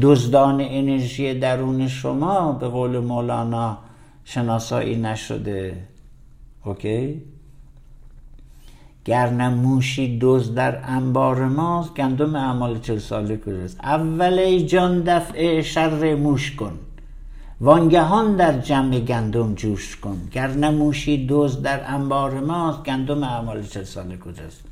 دزدان 0.03 0.61
انرژی 0.61 1.35
درون 1.35 1.89
شما 1.89 2.53
به 2.53 2.69
قول 2.69 2.99
مولانا 2.99 3.79
شناسایی 4.25 4.97
نشده. 4.97 5.77
okay؟ 6.65 7.23
گر 9.05 9.27
نه 9.27 9.49
موشی 9.49 10.19
دزد 10.19 10.55
در 10.55 10.91
انبار 10.91 11.49
ماست 11.49 11.95
گندم 11.95 12.37
اعمال 12.37 12.79
چل 12.79 12.99
ساله 12.99 13.37
کجاست؟ 13.37 13.81
اول 13.83 14.39
ای 14.39 14.67
جان 14.67 15.01
دفع 15.01 15.61
شر 15.61 16.15
موش 16.15 16.57
کن. 16.57 16.79
وانگهان 17.61 18.37
در 18.37 18.59
جمع 18.59 19.01
گندم 19.01 19.55
جوش 19.55 19.97
کن. 19.97 20.29
گر 20.33 20.71
موشی 20.71 21.27
دوز 21.27 21.63
در 21.63 21.95
انبار 21.95 22.41
ماست 22.41 22.83
گندم 22.83 23.23
اعمال 23.23 23.63
چل 23.63 23.85
ساله 23.85 24.17
کجاست؟ 24.17 24.65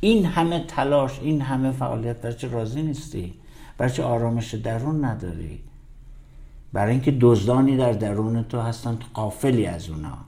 این 0.00 0.26
همه 0.26 0.64
تلاش 0.68 1.18
این 1.22 1.40
همه 1.40 1.70
فعالیت 1.70 2.20
برای 2.20 2.36
چه 2.36 2.48
راضی 2.48 2.82
نیستی؟ 2.82 3.34
برای 3.78 3.92
چه 3.92 4.02
آرامش 4.02 4.54
درون 4.54 5.04
نداری؟ 5.04 5.60
برای 6.74 6.92
اینکه 6.92 7.16
دزدانی 7.20 7.76
در 7.76 7.92
درون 7.92 8.42
تو 8.42 8.60
هستن 8.60 8.98
قافلی 9.14 9.66
از 9.66 9.90
اونا. 9.90 10.18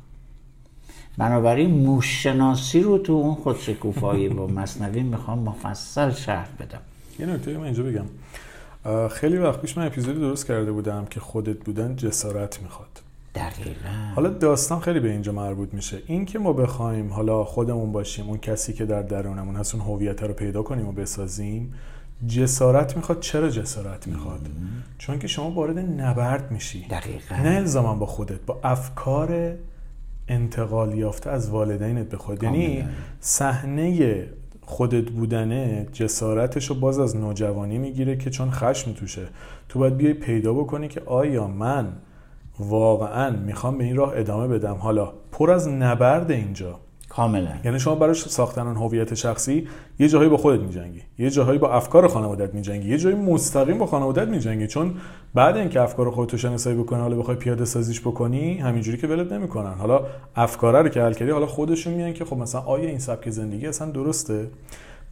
بنابراین 1.19 1.71
موشناسی 1.71 2.81
رو 2.81 2.99
تو 2.99 3.13
اون 3.13 3.35
خودشکوفایی 3.35 4.29
با 4.29 4.47
مصنوی 4.47 5.03
می‌خوام 5.03 5.39
مفصل 5.39 6.11
شرح 6.11 6.49
بدم. 6.61 6.81
یه 7.19 7.27
نکته 7.27 7.59
من 7.59 7.65
اینجا 7.65 7.83
بگم. 7.83 8.07
خیلی 9.09 9.37
وقت 9.37 9.61
پیش 9.61 9.79
من 9.79 9.87
اپیزودی 9.87 10.21
درست 10.21 10.47
کرده 10.47 10.73
بودم 10.73 11.05
که 11.11 11.21
خودت 11.21 11.57
بودن 11.57 11.97
جسارت 11.97 12.63
می‌خواد. 12.63 12.89
دقیقا. 13.35 14.13
حالا 14.15 14.29
داستان 14.29 14.81
خیلی 14.81 15.01
به 15.01 15.11
اینجا 15.11 15.33
مربوط 15.33 15.75
میشه. 15.75 16.03
این 16.07 16.25
که 16.25 16.39
ما 16.39 16.53
بخوایم 16.53 17.13
حالا 17.13 17.45
خودمون 17.45 17.93
باشیم 17.93 18.29
اون 18.29 18.39
کسی 18.39 18.73
که 18.73 18.85
در 18.85 19.03
درونمون 19.03 19.57
هست 19.57 19.75
اون 19.75 19.85
هویت 19.85 20.23
رو 20.23 20.35
پیدا 20.35 20.63
کنیم 20.63 20.89
و 20.89 20.93
بسازیم 20.93 21.75
جسارت 22.29 22.97
می‌خواد 22.97 23.21
چرا 23.21 23.51
جسارت 23.51 24.07
می‌خواد؟ 24.07 24.41
چون 24.99 25.19
که 25.19 25.27
شما 25.27 25.51
وارد 25.51 25.79
نبرد 25.79 26.51
میشی. 26.51 26.87
دقیقا. 26.91 27.37
نه 27.37 27.49
الزاما 27.49 27.95
با 27.95 28.07
خودت 28.07 28.41
با 28.47 28.61
افکار 28.65 29.55
انتقال 30.29 30.95
یافته 30.95 31.31
از 31.31 31.51
والدینت 31.51 32.09
به 32.09 32.17
خود. 32.17 32.43
یعنی 32.43 32.85
صحنه 33.21 34.25
خودت 34.63 35.11
بودنه 35.11 35.87
جسارتش 35.93 36.67
رو 36.67 36.75
باز 36.75 36.99
از 36.99 37.17
نوجوانی 37.17 37.79
می‌گیره 37.79 38.17
که 38.17 38.31
چون 38.31 38.51
خشم 38.51 38.93
توشه 38.93 39.27
تو 39.69 39.79
باید 39.79 39.97
بیای 39.97 40.15
پیدا 40.15 40.53
بکنی 40.53 40.89
که 40.89 41.03
آیا 41.07 41.47
من 41.47 41.93
واقعا 42.59 43.31
می‌خوام 43.31 43.79
به 43.79 43.85
این 43.85 43.97
راه 43.97 44.13
ادامه 44.17 44.49
بدم. 44.49 44.75
حالا 44.75 45.13
پر 45.33 45.51
از 45.51 45.69
نبرد 45.69 46.31
اینجا. 46.31 46.81
کاملا. 47.17 47.51
یعنی 47.65 47.79
شما 47.79 47.95
برای 47.95 48.15
ساختن 48.15 48.67
هویت 48.67 49.15
شخصی 49.15 49.69
یه 49.99 50.09
جاهایی 50.09 50.31
با 50.31 50.37
خودت 50.37 50.61
میجنگی 50.61 51.03
یه 51.19 51.31
جاهایی 51.31 51.59
با 51.59 51.73
افکار 51.73 52.09
خانوادت 52.09 52.55
میجنگی 52.55 52.89
یه 52.89 52.99
جایی 52.99 53.17
مستقیم 53.17 53.79
با 53.79 53.87
خانوادت 53.87 54.29
میجنگی. 54.29 54.67
چون 54.67 54.95
بعد 55.35 55.57
اینکه 55.57 55.81
افکار 55.81 56.11
خودت 56.11 56.33
رو 56.33 56.39
شناسایی 56.39 56.77
بکنی 56.77 57.01
حالا 57.01 57.17
بخوای 57.17 57.37
پیاده 57.37 57.65
سازیش 57.65 58.01
بکنی 58.01 58.59
همینجوری 58.59 58.99
که 58.99 59.07
ولت 59.07 59.33
نمی‌کنن. 59.33 59.75
حالا 59.75 60.01
افکار 60.37 60.83
رو 60.83 60.89
که 60.89 61.03
حل 61.03 61.13
کردی 61.13 61.31
حالا 61.31 61.47
خودشون 61.47 61.95
میان 61.95 62.13
که 62.13 62.25
خب 62.25 62.37
مثلا 62.37 62.61
آیا 62.61 62.89
این 62.89 62.99
سبک 62.99 63.31
زندگی 63.31 63.67
اصلا 63.67 63.91
درسته؟ 63.91 64.47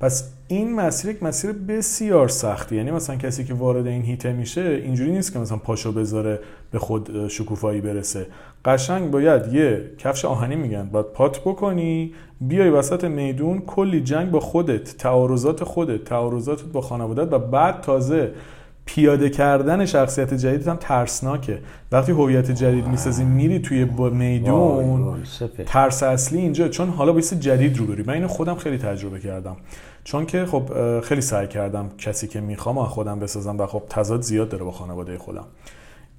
پس 0.04 0.32
این 0.48 0.74
مسیر 0.74 1.10
یک 1.10 1.22
مسیر 1.22 1.52
بسیار 1.52 2.28
سختی. 2.28 2.76
یعنی 2.76 2.90
مثلا 2.90 3.16
کسی 3.16 3.44
که 3.44 3.54
وارد 3.54 3.86
این 3.86 4.02
هیته 4.02 4.32
میشه 4.32 4.60
اینجوری 4.60 5.12
نیست 5.12 5.32
که 5.32 5.38
مثلا 5.38 5.56
پاشو 5.58 5.92
بذاره 5.92 6.40
به 6.70 6.78
خود 6.78 7.28
شکوفایی 7.28 7.80
برسه. 7.80 8.26
قشنگ 8.64 9.10
باید 9.10 9.52
یه 9.52 9.90
کفش 9.98 10.24
آهنی 10.24 10.56
میگن 10.56 10.88
باید 10.92 11.06
پات 11.06 11.40
بکنی 11.40 12.14
بیای 12.40 12.70
وسط 12.70 13.04
میدون 13.04 13.60
کلی 13.60 14.00
جنگ 14.00 14.30
با 14.30 14.40
خودت 14.40 14.96
تعارضات 14.96 15.64
خودت 15.64 16.04
تعارضاتت 16.04 16.64
با 16.64 16.80
خانوادت 16.80 17.32
و 17.32 17.38
بعد 17.38 17.80
تازه 17.80 18.30
پیاده 18.86 19.30
کردن 19.30 19.86
شخصیت 19.86 20.34
جدید 20.34 20.68
هم 20.68 20.76
ترسناکه. 20.76 21.58
وقتی 21.92 22.12
هویت 22.12 22.50
جدید 22.50 22.86
می‌سازی 22.86 23.24
میری 23.24 23.58
توی 23.58 23.84
میدون 23.84 25.22
ترس 25.66 26.02
اصلی 26.02 26.38
اینجا. 26.38 26.68
چون 26.68 26.88
حالا 26.88 27.12
با 27.12 27.20
جدید 27.20 27.78
رو 27.78 27.86
بری 27.86 28.02
من 28.06 28.14
اینو 28.14 28.28
خودم 28.28 28.54
خیلی 28.54 28.78
تجربه 28.78 29.20
کردم. 29.20 29.56
چون 30.04 30.26
که 30.26 30.46
خب 30.46 31.00
خیلی 31.00 31.20
سعی 31.20 31.46
کردم 31.46 31.90
کسی 31.98 32.28
که 32.28 32.40
می‌خوام 32.40 32.84
خودم 32.84 33.18
بسازم 33.18 33.58
و 33.58 33.66
خب 33.66 33.82
تضاد 33.90 34.22
زیاد 34.22 34.48
داره 34.48 34.64
با 34.64 34.72
خانواده 34.72 35.18
خودم. 35.18 35.44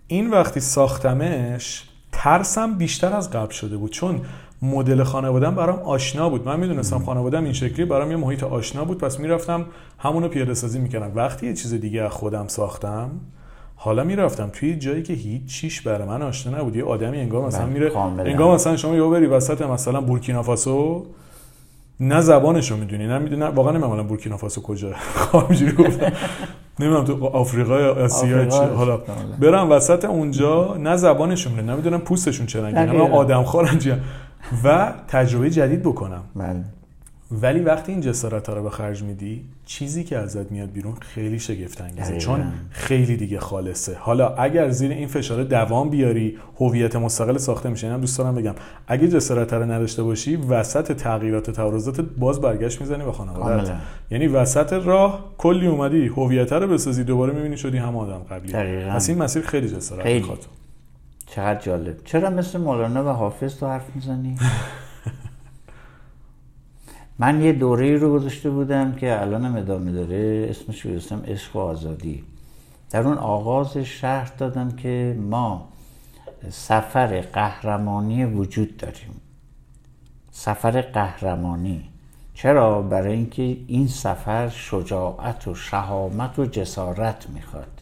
این 0.07 0.29
وقتی 0.29 0.59
ساختمش 0.59 1.83
ترسم 2.11 2.77
بیشتر 2.77 3.13
از 3.13 3.29
قبل 3.29 3.51
شده 3.51 3.77
بود. 3.77 3.91
چون 3.91 4.21
مدل 4.65 5.03
خانوادم 5.03 5.55
برام 5.55 5.79
آشنا 5.79 6.29
بود. 6.29 6.47
من 6.47 6.59
می‌دونستم 6.59 6.99
خانوادم 6.99 7.43
این 7.43 7.53
شکلی 7.53 7.85
برام 7.85 8.11
یه 8.11 8.17
محیط 8.17 8.43
آشنا 8.43 8.85
بود. 8.85 8.97
پس 8.97 9.19
می‌رفتم 9.19 9.65
همونو 9.99 10.27
پیاده 10.27 10.53
سازی 10.53 10.79
می‌کردم. 10.79 11.11
وقتی 11.15 11.47
یه 11.47 11.53
چیز 11.53 11.73
دیگه 11.73 12.01
از 12.01 12.11
خودم 12.11 12.47
ساختم 12.47 13.09
حالا 13.75 14.03
می‌رفتم. 14.03 14.49
توی 14.53 14.75
جایی 14.75 15.03
که 15.03 15.13
هیچ 15.13 15.45
چیش 15.45 15.81
برای 15.81 16.07
من 16.07 16.21
آشنا 16.21 16.57
نبود. 16.57 16.75
یه 16.75 16.83
آدمی 16.83 17.19
انگار 17.19 17.47
مثلا 17.47 17.65
میره 17.65 17.97
انگار 17.97 18.55
مثلا 18.55 18.77
شما 18.77 18.95
یه 18.95 19.03
بری 19.03 19.25
وسط 19.25 19.61
مثلا 19.61 20.01
بورکینافاسو 20.01 21.05
نه 21.99 22.21
زبانشو 22.21 22.77
می‌دونی 22.77 23.07
نه 23.07 23.17
می‌دونی 23.19 23.41
واقعا 23.41 23.71
نمی‌دونم 23.71 24.07
بورکینافاسو 24.07 24.61
کجا. 24.61 24.91
همینجوری 25.33 25.71
گفتم 25.71 26.11
نمی‌دونم 26.79 27.03
تو 27.05 27.25
آفریقای 27.25 27.85
آسیا 27.85 28.45
چه 28.45 28.57
حالا 28.57 28.99
برم 29.39 29.71
وسط 29.71 30.05
اونجا 30.05 30.77
نه 30.77 30.95
زبانشون 30.97 31.53
می‌دونم 31.53 31.73
نمی‌دونم 31.73 31.99
پوستشون 31.99 32.45
چه 32.45 32.61
رنگی 32.63 32.97
نه 32.97 33.11
آدم 33.11 33.43
خورن 33.43 33.79
و 34.63 34.93
تجربه 35.07 35.49
جدید 35.49 35.81
بکنم. 35.81 36.23
بله. 36.35 36.63
ولی 37.31 37.59
وقتی 37.59 37.91
این 37.91 38.01
جسارت 38.01 38.49
ها 38.49 38.55
رو 38.55 38.63
به 38.63 38.69
خرج 38.69 39.03
میدی 39.03 39.41
چیزی 39.65 40.03
که 40.03 40.17
ازت 40.17 40.51
میاد 40.51 40.71
بیرون 40.71 40.93
خیلی 40.93 41.39
شگفت 41.39 41.81
انگیزه 41.81 42.17
چون 42.17 42.43
خیلی 42.69 43.17
دیگه 43.17 43.39
خالصه. 43.39 43.97
حالا 43.99 44.35
اگر 44.35 44.69
زیر 44.69 44.91
این 44.91 45.07
فشار 45.07 45.43
دوام 45.43 45.89
بیاری 45.89 46.37
هویت 46.59 46.95
مستقل 46.95 47.37
ساخته 47.37 47.69
میشه 47.69 47.87
اینم 47.87 48.01
دوست 48.01 48.17
دارم 48.17 48.35
بگم. 48.35 48.53
اگه 48.87 49.07
جسارت 49.07 49.53
رو 49.53 49.71
نداشته 49.71 50.03
باشی 50.03 50.35
وسط 50.35 50.91
تغییرات 50.91 51.51
تعارضات 51.51 52.01
باز 52.01 52.41
برگشت 52.41 52.81
می‌زنی 52.81 53.03
به 53.03 53.11
خانوادت 53.11 53.71
یعنی 54.11 54.27
وسط 54.27 54.73
راه 54.73 55.25
کلی 55.37 55.67
اومدی 55.67 56.07
هویت 56.07 56.53
رو 56.53 56.67
بسازی 56.67 57.03
دوباره 57.03 57.33
می‌بینی 57.33 57.57
شدی 57.57 57.77
هم 57.77 57.97
آدم 57.97 58.19
قبلی 58.31 58.53
پس 58.89 59.09
این 59.09 59.17
مسیر 59.17 59.41
خیلی 59.41 59.69
جسارت 59.69 60.05
می‌خواد. 60.05 60.39
چقدر 61.35 61.61
جالب. 61.61 62.03
چرا 62.03 62.29
مثل 62.29 62.59
مولانا 62.59 63.05
و 63.05 63.07
حافظ 63.07 63.55
تو 63.55 63.67
حرف 63.67 63.95
می‌زنی؟ 63.95 64.37
من 67.19 67.41
یه 67.41 67.53
دوره 67.53 67.97
رو 67.97 68.13
گذاشته 68.13 68.49
بودم 68.49 68.95
که 68.95 69.21
الان 69.21 69.45
هم 69.45 69.55
ادامه 69.55 69.91
داره 69.91 70.47
اسمش 70.49 70.85
گذاشتم 70.85 71.23
عشق 71.27 71.55
و 71.55 71.59
آزادی. 71.59 72.23
در 72.89 73.07
اون 73.07 73.17
آغاز 73.17 73.77
شهر 73.77 74.31
دادم 74.37 74.71
که 74.71 75.17
ما 75.19 75.69
سفر 76.49 77.21
قهرمانی 77.21 78.25
وجود 78.25 78.77
داریم. 78.77 79.21
سفر 80.31 80.81
قهرمانی. 80.81 81.89
چرا؟ 82.33 82.81
برای 82.81 83.13
اینکه 83.13 83.57
این 83.67 83.87
سفر 83.87 84.49
شجاعت 84.49 85.47
و 85.47 85.55
شهامت 85.55 86.39
و 86.39 86.45
جسارت 86.45 87.29
می‌خواد. 87.29 87.74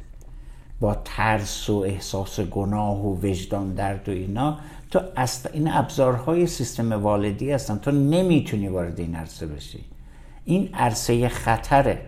با 0.84 0.96
ترس 1.06 1.70
و 1.70 1.78
احساس 1.78 2.40
گناه 2.40 3.06
و 3.06 3.16
وجدان 3.16 3.74
درد 3.74 4.10
و 4.10 4.12
اینا 4.12 4.58
تو 4.92 5.00
اصلا 5.16 5.52
این 5.54 5.68
ابزارهای 5.72 6.48
سیستم 6.48 6.92
والدی 6.92 7.52
هستن. 7.52 7.78
تو 7.78 7.92
نمی‌تونی 7.92 8.68
وارد 8.68 9.00
این 9.00 9.16
عرصه 9.16 9.48
بشی. 9.48 9.80
این 10.46 10.70
عرصه 10.74 11.30
خطره. 11.30 12.02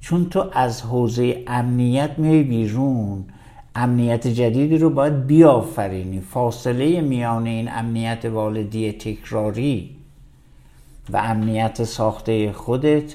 چون 0.00 0.28
تو 0.28 0.44
از 0.52 0.82
حوزه 0.82 1.44
امنیت 1.46 2.10
میای 2.18 2.42
بیرون. 2.42 3.24
امنیت 3.74 4.26
جدیدی 4.26 4.78
رو 4.78 4.90
باید 4.90 5.26
بیافرینی. 5.26 6.20
فاصله 6.20 7.00
میان 7.00 7.46
این 7.46 7.68
امنیت 7.72 8.24
والدی 8.24 8.92
تکراری 8.92 9.96
و 11.10 11.16
امنیت 11.16 11.84
ساخته 11.84 12.52
خودت 12.52 13.14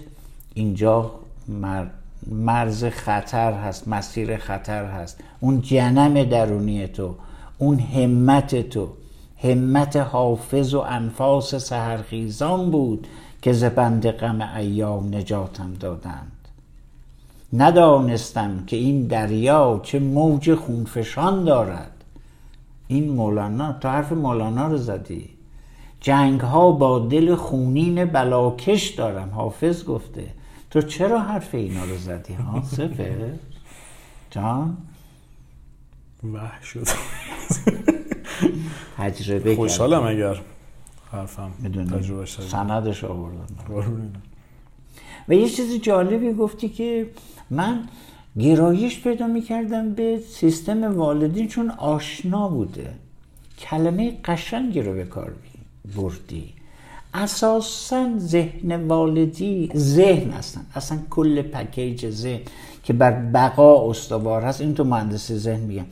اینجا 0.54 1.12
مرز 2.28 2.86
خطر 2.86 3.54
هست 3.54 3.88
مسیر 3.88 4.38
خطر 4.38 4.86
هست. 4.86 5.20
اون 5.40 5.62
جنم 5.62 6.24
درونی 6.24 6.88
تو 6.88 7.16
اون 7.58 7.80
همت 7.80 8.70
تو. 8.70 8.88
همت 9.44 9.96
حافظ 9.96 10.74
و 10.74 10.80
انفاس 10.80 11.56
سهرخیزان 11.56 12.72
بود 12.72 13.08
که 13.42 13.54
زبند 13.54 14.12
غم 14.12 14.42
ایام 14.42 15.16
نجاتم 15.16 15.74
دادند. 15.80 16.32
ندانستم 17.54 18.64
که 18.68 18.78
این 18.78 19.08
دریا 19.08 19.80
چه 19.84 20.00
موج 20.00 20.56
خونفشان 20.56 21.44
دارد. 21.44 21.92
این 22.88 23.10
مولانا 23.10 23.74
تو 23.74 23.88
حرف 23.88 24.12
مولانا 24.12 24.68
رو 24.68 24.78
زدی. 24.78 25.30
جنگ 26.02 26.42
ها 26.42 26.72
با 26.72 27.00
دل 27.00 27.36
خونین 27.36 28.06
بلاکش 28.06 28.90
دارم 28.90 29.30
حافظ 29.30 29.84
گفته. 29.84 30.24
تو 30.74 30.82
چرا 30.82 31.20
حرف 31.20 31.56
اینا 31.56 31.86
رو 31.86 31.98
زدی 31.98 32.34
ها 32.34 32.64
سفر 32.64 33.32
جان؟ 34.32 34.78
وح 36.34 36.64
شد. 36.64 36.88
تجربه 38.98 39.56
خوشحالم 39.56 40.04
اگر 40.04 40.42
حرفم 41.12 41.52
تجربه 41.92 42.26
شدید 42.26 42.48
سندش 42.48 43.04
آوردن 43.04 43.46
قربونت. 43.68 44.16
و 45.28 45.34
یه 45.34 45.50
چیز 45.50 45.82
جالبی 45.82 46.34
گفتی 46.34 46.70
که 46.70 47.10
من 47.50 47.88
گرایش 48.40 49.04
پیدا 49.04 49.28
می‌کردم 49.28 49.94
به 49.94 50.20
سیستم 50.30 50.98
والدین 50.98 51.48
چون 51.48 51.70
آشنا 51.70 52.50
بوده. 52.50 52.94
کلمه 53.60 54.20
قشنگی 54.26 54.82
رو 54.82 54.94
به 54.94 55.06
کار 55.06 55.34
بردی. 55.96 56.54
اساسا 57.14 58.10
ذهن 58.18 58.88
والدی 58.88 59.72
ذهن 59.76 60.32
هستن. 60.32 60.66
اصلا 60.76 61.00
کل 61.10 61.42
پکیج 61.42 62.10
ذهن 62.10 62.42
که 62.84 62.94
بر 62.94 63.12
بقا 63.12 63.90
استوار 63.90 64.42
هست. 64.42 64.62
این 64.62 64.74
تو 64.74 64.84
مهندسی 64.84 65.38
ذهن 65.38 65.60
میگم. 65.60 65.86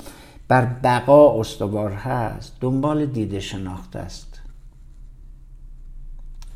بر 0.48 0.66
بقا 0.66 1.40
استوار 1.40 1.92
هست 1.92 2.58
دنبال 2.62 3.06
دیده 3.06 3.40
شناخته 3.40 4.00
است. 4.00 4.42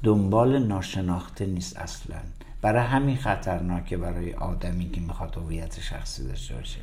دنبال 0.03 0.59
ناشناخته 0.59 1.45
نیست 1.45 1.77
اصلا. 1.77 2.17
برای 2.61 2.83
همین 2.83 3.17
خطرناکه 3.17 3.97
برای 3.97 4.33
آدمی 4.33 4.89
که 4.89 5.01
می‌خواد 5.01 5.37
هویت 5.37 5.79
شخصی 5.79 6.27
داشته 6.27 6.55
باشه. 6.55 6.79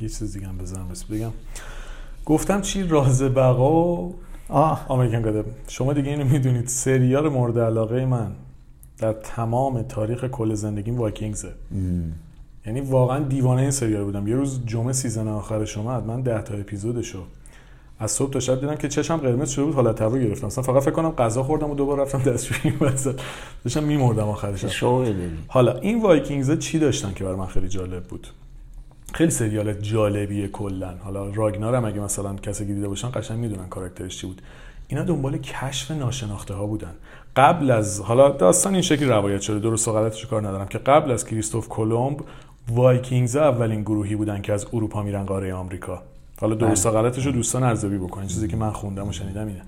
یه 0.00 0.08
چیز 0.08 0.32
دیگه 0.32 0.46
هم 0.46 0.58
بزنم 0.58 0.88
بگم. 1.10 1.32
گفتم 2.24 2.60
چی؟ 2.60 2.82
راز 2.82 3.22
بقا. 3.22 4.10
آه. 4.48 4.86
آمریکن 4.88 5.22
گادم 5.22 5.44
شما 5.68 5.92
دیگه 5.92 6.10
اینو 6.10 6.24
می‌دونید 6.24 6.68
سریال 6.68 7.28
مورد 7.28 7.58
علاقه 7.58 8.06
من 8.06 8.30
در 8.98 9.12
تمام 9.12 9.82
تاریخ 9.82 10.24
کل 10.24 10.54
زندگیم 10.54 10.98
وایکینگزه. 10.98 11.52
یعنی 12.66 12.80
واقعا 12.80 13.18
دیوانه 13.18 13.62
این 13.62 13.70
سریال 13.70 14.04
بودم. 14.04 14.28
یه 14.28 14.36
روز 14.36 14.60
جمعه 14.66 14.92
season 14.92 15.28
آخرش 15.28 15.78
اومد 15.78 16.06
من 16.06 16.20
ده 16.20 16.42
تا 16.42 16.54
اپیزودشو 16.54 17.22
از 17.98 18.10
صبح 18.10 18.30
تا 18.30 18.40
شب 18.40 18.60
دیدم 18.60 18.74
که 18.74 18.88
چشم 18.88 19.16
قرمز 19.16 19.50
شده 19.50 19.64
بود 19.64 19.74
حالت 19.74 20.02
تهوع 20.02 20.18
گرفتم. 20.18 20.46
مثلا 20.46 20.64
فقط 20.64 20.82
فکر 20.82 20.90
کنم 20.90 21.10
غذا 21.10 21.42
خوردم 21.42 21.70
و 21.70 21.74
دوباره 21.74 22.02
رفتم 22.02 22.22
دستشویی 22.22 22.74
وسط. 22.80 23.20
داشتم 23.64 23.84
میمردم 23.84 24.28
آخرش. 24.28 24.82
حالا 25.48 25.78
این 25.78 26.02
وایکینگز 26.02 26.58
چی 26.58 26.78
داشتن 26.78 27.12
که 27.14 27.24
برای 27.24 27.36
من 27.36 27.46
خیلی 27.46 27.68
جالب 27.68 28.04
بود؟ 28.04 28.26
خیلی 29.14 29.30
سریال 29.30 29.72
جالبیه 29.72 30.48
کلا. 30.48 30.94
حالا 31.04 31.30
راگنار 31.30 31.74
هم 31.74 31.84
اگه 31.84 32.00
مثلا 32.00 32.34
کسی 32.34 32.66
که 32.66 32.74
دیده 32.74 32.88
باشن 32.88 33.10
قشنگ 33.14 33.38
می‌دونن 33.38 33.68
character 33.68 34.09
ش 34.09 34.18
چی 34.18 34.26
بود. 34.26 34.42
اینا 34.88 35.02
دنبال 35.02 35.38
کشف 35.38 35.90
ناشناخته 35.90 36.54
ها 36.54 36.66
بودن. 36.66 36.94
قبل 37.36 37.70
از 37.70 38.00
حالا 38.00 38.30
داستان 38.30 38.72
این 38.72 38.82
شکلی 38.82 39.08
روایت 39.08 39.40
شده 39.40 39.58
درست 39.58 39.88
و 39.88 39.92
غلطش 39.92 40.26
کار 40.26 40.48
ندارم 40.48 40.66
که 40.66 40.78
قبل 40.78 41.10
از 41.10 41.26
کریستوف 41.26 41.68
کلمب 41.68 42.20
وایکینگز 42.68 43.36
اولین 43.36 43.82
گروهی 43.82 44.16
بودن 44.16 44.42
که 44.42 44.52
از 44.52 44.66
اروپا 44.72 45.02
میرن 45.02 45.24
قاره 45.24 45.54
آمریکا. 45.54 46.02
حالا 46.40 46.54
درست 46.54 46.86
و 46.86 46.90
غلطش 46.90 47.26
رو 47.26 47.32
دوستان 47.32 47.62
ارزیابی 47.62 47.98
بکنین. 47.98 48.28
چیزی 48.28 48.48
که 48.48 48.56
من 48.56 48.70
خوندم 48.70 49.08
و 49.08 49.12
شنیدم 49.12 49.46
اینه. 49.46 49.62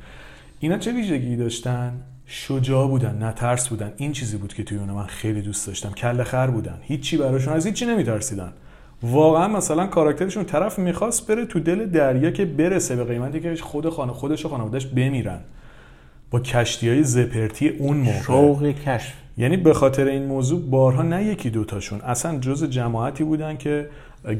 اینا 0.60 0.78
چه 0.78 0.92
ویژگی 0.92 1.36
داشتن؟ 1.36 1.92
شجاع 2.26 2.88
بودن 2.88 3.18
نه 3.18 3.32
ترس 3.32 3.68
بودن. 3.68 3.92
این 3.96 4.12
چیزی 4.12 4.36
بود 4.36 4.54
که 4.54 4.64
توی 4.64 4.78
اون 4.78 4.90
من 4.90 5.06
خیلی 5.06 5.42
دوست 5.42 5.66
داشتم. 5.66 5.92
کله 5.92 6.24
خر 6.24 6.46
بودن. 6.46 6.78
هیچی 6.82 7.16
براشون 7.16 7.52
از 7.52 7.66
هیچی 7.66 7.86
نمیترسیدن. 7.86 8.52
واقعا 9.02 9.48
مثلا 9.48 9.86
کاراکترشون 9.86 10.44
طرف 10.44 10.78
می‌خواست 10.78 11.26
بره 11.26 11.44
تو 11.44 11.60
دل 11.60 11.86
دریا 11.86 12.30
که 12.30 12.44
برسه 12.44 12.96
به 12.96 13.04
قیمتی 13.04 13.40
که 13.40 13.56
خود 13.56 13.88
خانه 13.88 14.12
خودش 14.12 14.46
و 14.46 14.48
خانوادهش 14.48 14.86
بمیرن. 14.86 15.40
با 16.30 16.40
کشتی 16.40 16.88
های 16.88 17.02
زپرتی 17.02 17.68
اون 17.68 17.96
موقع. 17.96 18.22
شوق 18.22 18.74
کشف. 18.86 19.12
یعنی 19.38 19.56
به 19.56 19.74
خاطر 19.74 20.06
این 20.06 20.24
موضوع 20.24 20.60
بارها 20.60 21.02
نه 21.02 21.24
یکی 21.24 21.50
دوتاشون 21.50 22.00
اصلا 22.00 22.38
جز 22.38 22.64
جماعتی 22.64 23.24
بودن 23.24 23.56
که 23.56 23.88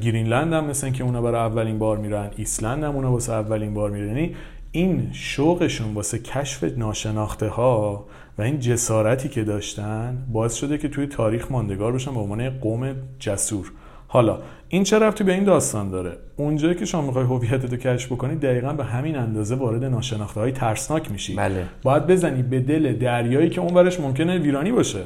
گرینلند 0.01 0.53
هم 0.53 0.65
مثل 0.65 0.91
که 0.91 1.05
اونا 1.05 1.23
برای 1.23 1.41
اولین 1.41 1.79
بار 1.79 1.99
میرن 1.99 2.31
ایسلند 2.37 2.85
هم 2.85 2.97
اونا 2.97 3.13
واسه 3.13 3.33
اولین 3.33 3.75
بار 3.75 3.91
میرن. 3.91 4.07
یعنی 4.07 4.35
این 4.73 5.09
شوقشون 5.13 5.95
واسه 5.95 6.19
کشف 6.19 6.65
ناشناخته 6.65 7.49
ها 7.49 8.07
و 8.39 8.43
این 8.43 8.61
جسارتی 8.61 9.29
که 9.29 9.45
داشتن 9.45 10.27
باعث 10.33 10.55
شده 10.55 10.79
که 10.79 10.89
توی 10.89 11.07
تاریخ 11.07 11.51
ماندگار 11.51 11.93
بشن 11.93 12.15
به 12.15 12.21
عنوان 12.21 12.51
قوم 12.51 12.95
جسور. 13.19 13.73
حالا 14.09 14.39
این 14.69 14.85
چه 14.85 14.99
رفتی 14.99 15.25
به 15.25 15.35
این 15.35 15.45
داستان 15.45 15.91
داره؟ 15.91 16.17
اونجایی 16.37 16.75
که 16.75 16.85
شما 16.85 17.01
می‌خوای 17.01 17.25
هویتت 17.25 17.71
رو 17.73 17.77
کشف 17.77 18.13
بکنی 18.13 18.37
دقیقا 18.37 18.73
به 18.73 18.85
همین 18.85 19.17
اندازه 19.17 19.55
وارد 19.55 19.85
ناشناخته 19.85 20.41
های 20.41 20.53
ترسناک 20.53 21.11
میشی. 21.11 21.35
بله. 21.35 21.65
باید 21.83 22.07
بزنی 22.07 22.43
به 22.43 22.61
دل 22.61 22.93
دریایی 22.93 23.51
که 23.51 23.61
اونورش 23.61 24.01
ممکنه 24.01 24.39
ویرانی 24.39 24.73
باشه. 24.73 25.03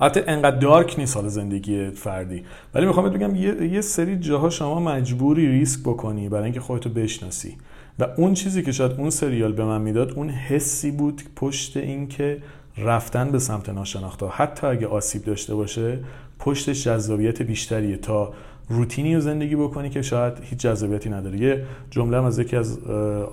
حتی 0.00 0.20
انقدر 0.26 0.56
دارک 0.56 0.94
نیست 0.98 1.16
حال 1.16 1.28
زندگی 1.28 1.90
فردی. 1.90 2.42
ولی 2.74 2.86
می‌خوام 2.86 3.10
بگم 3.10 3.36
یه،, 3.36 3.72
یه 3.72 3.80
سری 3.80 4.16
جاها 4.16 4.50
شما 4.50 4.80
مجبوری 4.80 5.48
ریسک 5.48 5.80
بکنی 5.80 6.28
برای 6.28 6.44
اینکه 6.44 6.60
خودتو 6.60 6.90
بشناسی. 6.90 7.56
و 7.98 8.06
اون 8.16 8.34
چیزی 8.34 8.62
که 8.62 8.72
شاید 8.72 8.92
اون 8.92 9.10
سریال 9.10 9.52
به 9.52 9.64
من 9.64 9.80
می‌داد 9.80 10.12
اون 10.12 10.30
حسی 10.30 10.90
بود 10.90 11.22
پشت 11.36 11.76
اینکه 11.76 12.38
رفتن 12.78 13.30
به 13.30 13.38
سمت 13.38 13.68
ناشناخته 13.68 14.26
حتی 14.26 14.66
اگه 14.66 14.86
آسیب 14.86 15.24
داشته 15.24 15.54
باشه 15.54 15.98
پشتش 16.38 16.84
جذابیت 16.84 17.42
بیشتریه 17.42 17.96
تا 17.96 18.32
روتینی 18.68 19.14
رو 19.14 19.20
زندگی 19.20 19.56
بکنی 19.56 19.90
که 19.90 20.02
شاید 20.02 20.34
هیچ 20.42 20.58
جذابیتی 20.58 21.10
نداره. 21.10 21.38
یه 21.38 21.64
جمله 21.90 22.24
از 22.24 22.38
یکی 22.38 22.56
از 22.56 22.78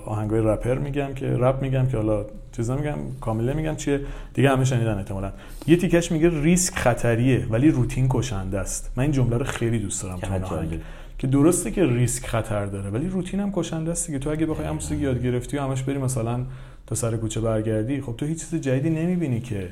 آهنگای 0.06 0.40
رپر 0.40 0.78
میگم 0.78 1.14
که 1.14 1.26
رپ 1.26 1.62
میگم 1.62 1.86
که 1.86 1.96
حالا 1.96 2.24
چیزا 2.52 2.76
میگم 2.76 2.94
کامله 3.20 3.52
میگم 3.52 3.76
چیه 3.76 4.00
دیگه 4.34 4.50
همه 4.50 4.64
شنیدن 4.64 4.98
احتمالاً. 4.98 5.32
یه 5.66 5.76
تیکش 5.76 6.12
میگه 6.12 6.42
ریسک 6.42 6.74
خطریه 6.74 7.46
ولی 7.50 7.70
روتین 7.70 8.06
کشنده 8.10 8.58
است. 8.58 8.92
من 8.96 9.02
این 9.02 9.12
جمله 9.12 9.38
رو 9.38 9.44
خیلی 9.44 9.78
دوست 9.78 10.02
دارم 10.02 10.18
تو 10.18 10.54
آهنگ. 10.54 10.80
که 11.18 11.26
درسته 11.26 11.70
که 11.70 11.86
ریسک 11.86 12.26
خطر 12.26 12.66
داره 12.66 12.90
ولی 12.90 13.08
روتین 13.08 13.40
هم 13.40 13.52
کشنده 13.52 13.90
است 13.90 14.10
که 14.10 14.18
تو 14.18 14.30
اگه 14.30 14.46
بخوای 14.46 14.68
همون 14.68 15.00
یاد 15.00 15.22
گرفتی 15.22 15.56
و 15.56 15.62
همش 15.62 15.82
بری 15.82 15.98
مثلا 15.98 16.40
تا 16.86 16.94
سر 16.94 17.16
کوچه 17.16 17.40
برگردی 17.40 18.00
خب 18.00 18.14
تو 18.16 18.26
هیچ 18.26 18.40
چیز 18.40 18.60
جدیدی 18.60 18.90
نمی‌بینی 18.90 19.40
که 19.40 19.68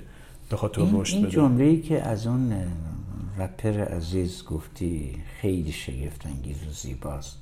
بخواد 0.53 0.73
تو 0.73 1.01
رشد 1.01 1.17
بده. 1.17 1.23
این 1.23 1.31
جمله‌ای 1.31 1.81
که 1.81 2.03
از 2.03 2.27
اون 2.27 2.53
رپر 3.39 3.85
عزیز 3.85 4.45
گفتی 4.45 5.23
خیلی 5.41 5.73
شگفت 5.73 6.27
انگیز 6.27 6.63
و 6.67 6.71
زیباست. 6.71 7.39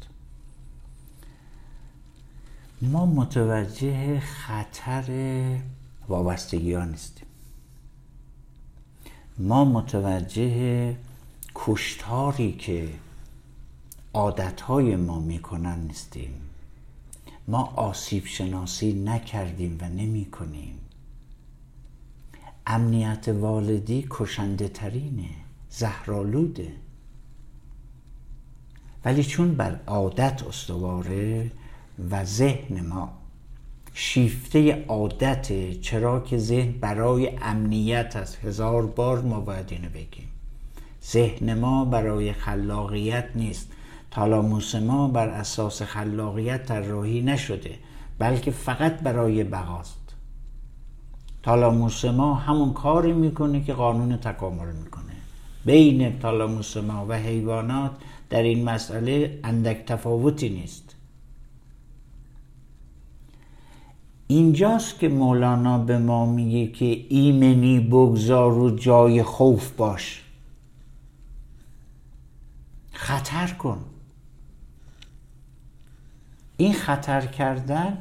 ما 2.82 3.06
متوجه 3.06 4.20
خطر 4.20 5.58
وابستگی 6.08 6.72
ها 6.72 6.84
نیستیم. 6.84 7.26
ما 9.38 9.64
متوجه 9.64 10.96
کشتاری 11.54 12.52
که 12.52 12.88
عادتهای 14.14 14.96
ما 14.96 15.20
می‌کنن 15.20 15.78
نیستیم. 15.78 16.34
ما 17.48 17.62
آسیب 17.76 18.26
شناسی 18.26 18.92
نکردیم 18.92 19.78
و 19.80 19.88
نمی 19.88 20.24
کنیم 20.24 20.78
امنیت 22.66 23.28
والدی 23.28 24.06
کشنده 24.10 24.68
ترینه 24.68 25.41
زهرالوده 25.72 26.72
ولی 29.04 29.24
چون 29.24 29.54
بر 29.54 29.80
عادت 29.86 30.42
استواره 30.42 31.50
و 32.10 32.24
ذهن 32.24 32.86
ما 32.86 33.12
شیفته 33.94 34.84
عادت 34.88 35.80
چرا 35.80 36.20
که 36.20 36.38
ذهن 36.38 36.72
برای 36.72 37.30
امنیت 37.42 38.16
از 38.16 38.36
هزار 38.36 38.86
بار 38.86 39.20
ما 39.20 39.40
باید 39.40 39.66
اینو 39.72 39.88
بگیم. 39.88 40.28
ذهن 41.04 41.58
ما 41.58 41.84
برای 41.84 42.32
خلاقیت 42.32 43.28
نیست. 43.34 43.68
تالاموس 44.10 44.74
ما 44.74 45.08
بر 45.08 45.28
اساس 45.28 45.82
خلاقیت 45.82 46.66
طراحی 46.66 47.22
نشده 47.22 47.74
بلکه 48.18 48.50
فقط 48.50 49.00
برای 49.00 49.44
بقاست. 49.44 50.14
تالاموس 51.42 52.04
ما 52.04 52.34
همون 52.34 52.72
کاری 52.72 53.12
می‌کنه 53.12 53.64
که 53.64 53.72
قانون 53.72 54.16
تکامل 54.16 54.72
می‌کنه. 54.72 55.11
بین 55.64 56.18
تالاموس 56.18 56.76
ما 56.76 57.06
و 57.08 57.18
حیوانات 57.18 57.90
در 58.30 58.42
این 58.42 58.64
مسئله 58.64 59.38
اندک 59.44 59.86
تفاوتی 59.86 60.48
نیست. 60.48 60.96
اینجاست 64.26 64.98
که 64.98 65.08
مولانا 65.08 65.78
به 65.78 65.98
ما 65.98 66.26
میگه 66.26 66.72
که 66.72 67.06
ایمنی 67.08 67.80
بگذار 67.80 68.52
و 68.58 68.70
جای 68.70 69.22
خوف 69.22 69.70
باش. 69.70 70.24
خطر 72.92 73.46
کن. 73.46 73.78
این 76.56 76.72
خطر 76.72 77.26
کردن 77.26 77.98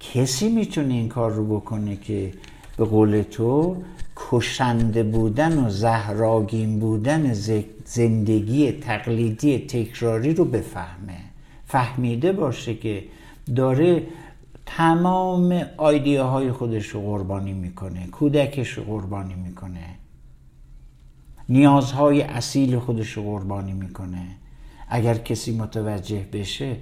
کسی 0.00 0.48
می‌تونه 0.48 0.94
این 0.94 1.08
کار 1.08 1.32
رو 1.32 1.60
بکنه 1.60 1.96
که 1.96 2.32
به 2.76 2.84
قول 2.84 3.22
تو 3.22 3.82
کشنده 4.30 5.02
بودن 5.02 5.64
و 5.64 5.70
زهراگین 5.70 6.78
بودن 6.78 7.32
زندگی 7.84 8.72
تقلیدی 8.72 9.58
تکراری 9.58 10.34
رو 10.34 10.44
بفهمه. 10.44 11.18
فهمیده 11.66 12.32
باشه 12.32 12.74
که 12.74 13.04
داره 13.56 14.06
تمام 14.66 15.62
آیدیه 15.76 16.22
های 16.22 16.52
خودش 16.52 16.86
رو 16.86 17.00
قربانی 17.00 17.52
می‌کنه 17.52 18.06
کودکش 18.06 18.68
رو 18.68 18.84
قربانی 18.84 19.34
می‌کنه. 19.34 19.84
نیازهای 21.48 22.22
اصیل 22.22 22.78
خودش 22.78 23.12
رو 23.12 23.22
قربانی 23.22 23.72
می‌کنه. 23.72 24.26
اگر 24.88 25.14
کسی 25.14 25.56
متوجه 25.56 26.26
بشه 26.32 26.76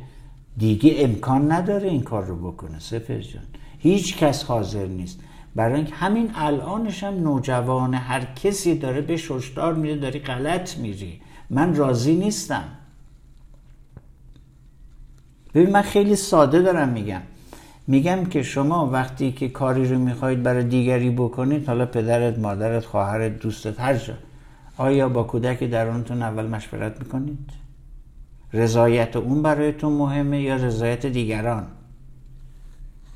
دیگه 0.59 0.95
امکان 0.97 1.53
نداره 1.53 1.89
این 1.89 2.03
کار 2.03 2.25
رو 2.25 2.37
بکنه. 2.51 2.79
سپر 2.79 3.19
جان 3.19 3.43
هیچ 3.79 4.17
کس 4.17 4.45
حاضر 4.45 4.87
نیست. 4.87 5.21
برای 5.55 5.75
اینکه 5.75 5.95
همین 5.95 6.31
الانش 6.35 7.05
هم 7.05 7.15
نوجوان 7.15 7.95
هر 7.95 8.25
کسی 8.25 8.79
داره 8.79 9.01
به 9.01 9.17
ششدار 9.17 9.75
میره 9.75 9.97
داری 9.97 10.19
غلط 10.19 10.79
میری. 10.79 11.21
من 11.51 11.75
راضی 11.75 12.17
نیستم. 12.17 12.65
ببین 15.55 15.71
من 15.71 15.83
خیلی 15.83 16.17
ساده 16.17 16.63
دارم 16.63 16.89
میگم. 16.89 17.23
میگم 17.87 18.25
که 18.25 18.43
شما 18.43 18.91
وقتی 18.91 19.33
که 19.33 19.49
کاری 19.49 19.89
رو 19.89 19.99
می‌خواهید 19.99 20.43
برای 20.43 20.65
دیگری 20.65 21.11
بکنید 21.11 21.67
حالا 21.67 21.87
پدرت 21.87 22.39
مادرت 22.39 22.85
خواهرت 22.85 23.39
دوستت 23.39 23.81
هر 23.81 23.95
جا 23.95 24.15
آیا 24.77 25.09
با 25.09 25.23
کودک 25.23 25.65
درونتون 25.65 26.23
اول 26.23 26.47
مشورت 26.47 26.99
می‌کنید؟ 27.01 27.51
رضایت 28.53 29.17
اون 29.17 29.43
برایتون 29.43 29.93
مهمه 29.93 30.43
یا 30.43 30.57
رضایت 30.57 31.07
دیگران؟ 31.07 31.67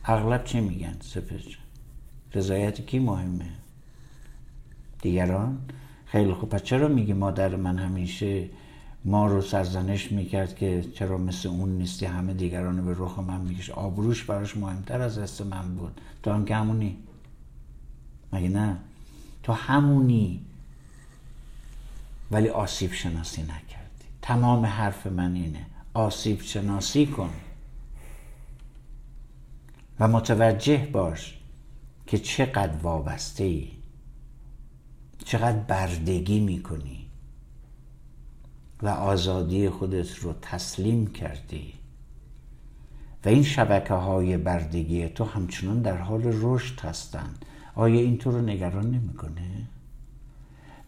اغلب 0.05 0.45
چی 0.45 0.61
میگن؟ 0.61 0.97
سپر 1.01 1.39
رضایت 2.35 2.87
کی 2.87 2.99
مهمه؟ 2.99 3.49
دیگران؟ 5.03 5.59
خیلی 6.07 6.33
خوب. 6.33 6.49
پس 6.49 6.63
چرا 6.63 6.89
میگی 6.89 7.13
مادر 7.13 7.57
من 7.57 7.79
همیشه 7.79 8.49
ما 9.05 9.27
رو 9.27 9.43
سرزنش 9.43 10.13
می‌کرد 10.13 10.57
که 10.57 10.85
چرا 10.95 11.19
مثل 11.19 11.49
اون 11.49 11.69
نیستی؟ 11.69 12.07
همه 12.07 12.35
دیگران 12.35 12.79
رو 12.79 12.85
به 12.85 12.95
رخ 12.99 13.19
من 13.19 13.41
میکش. 13.41 13.71
آبروش 13.71 14.25
براش 14.25 14.57
مهمتر 14.57 15.01
از 15.01 15.19
دست 15.19 15.43
من 15.43 15.75
بود. 15.75 16.01
تو 16.23 16.33
هم 16.33 16.45
که 16.45 16.57
همونی. 16.57 16.97
مگه 18.33 18.49
نه؟ 18.49 18.77
تو 19.43 19.53
همونی. 19.53 20.41
ولی 22.31 22.49
آسیب 22.49 22.93
شناسی 22.93 23.43
نکردی. 23.43 24.05
تمام 24.23 24.67
حرف 24.67 25.07
من 25.07 25.35
اینه. 25.35 25.67
آسیب 25.95 26.41
شناسی 26.41 27.07
کن. 27.07 27.31
و 30.01 30.09
متوجه 30.09 30.89
باش. 30.93 31.39
که 32.15 32.21
چقدر 32.21 32.77
وابسته 32.83 33.45
ای. 33.45 33.69
چقدر 35.25 35.59
بردگی 35.59 36.41
می‌کنی. 36.41 37.07
و 38.83 38.89
آزادی 38.89 39.69
خودت 39.69 40.15
رو 40.17 40.35
تسلیم 40.43 41.07
کردی. 41.07 41.75
و 43.25 43.29
این 43.29 43.43
شبکه 43.43 43.95
های 43.95 44.37
بردگی 44.37 45.09
تو 45.09 45.25
همچنان 45.25 45.83
در 45.83 45.97
حال 45.97 46.23
رشد 46.25 46.81
هستند. 46.81 47.45
آیا 47.75 48.01
این 48.01 48.19
تو 48.19 48.31
رو 48.31 48.43
نگران 48.43 48.91
نمی‌کنه؟ 48.91 49.69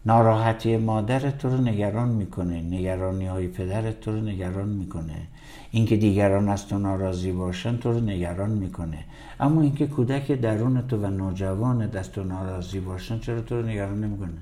ناراحتی 0.07 0.77
مادرت 0.77 1.37
تو 1.37 1.49
رو 1.49 1.57
نگران 1.57 2.09
می‌کنه 2.09 2.61
نگرانی 2.61 3.25
های 3.25 3.47
پدرت 3.47 3.99
تو 3.99 4.11
رو 4.11 4.21
نگران 4.21 4.69
می‌کنه. 4.69 5.27
اینکه 5.71 5.97
دیگران 5.97 6.49
از 6.49 6.67
تو 6.67 6.79
ناراضی 6.79 7.31
باشن 7.31 7.77
تو 7.77 7.91
رو 7.91 7.99
نگران 7.99 8.49
می‌کنه. 8.49 9.05
اما 9.39 9.61
اینکه 9.61 9.87
کودک 9.87 10.31
درون 10.31 10.87
تو 10.87 10.97
و 10.97 11.07
نوجوان 11.07 11.87
دست 11.87 12.11
تو 12.11 12.23
ناراضی 12.23 12.79
باشن 12.79 13.19
چرا 13.19 13.41
تو 13.41 13.61
رو 13.61 13.67
نگران 13.67 14.03
نمی‌کنه؟ 14.03 14.41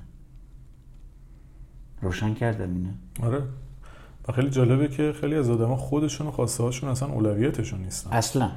روشن 2.02 2.34
کردم 2.34 2.74
اینه 2.74 2.94
آره. 3.22 3.42
و 4.28 4.32
خیلی 4.32 4.50
جالبه 4.50 4.88
که 4.88 5.12
خیلی 5.20 5.34
از 5.34 5.50
آدم 5.50 5.76
خودشون 5.76 6.26
و 6.26 6.30
خواسته 6.30 6.62
هاشون 6.62 6.90
اصلا 6.90 7.08
اولویتشون 7.08 7.80
نیستن. 7.80 8.10
اصلا. 8.10 8.50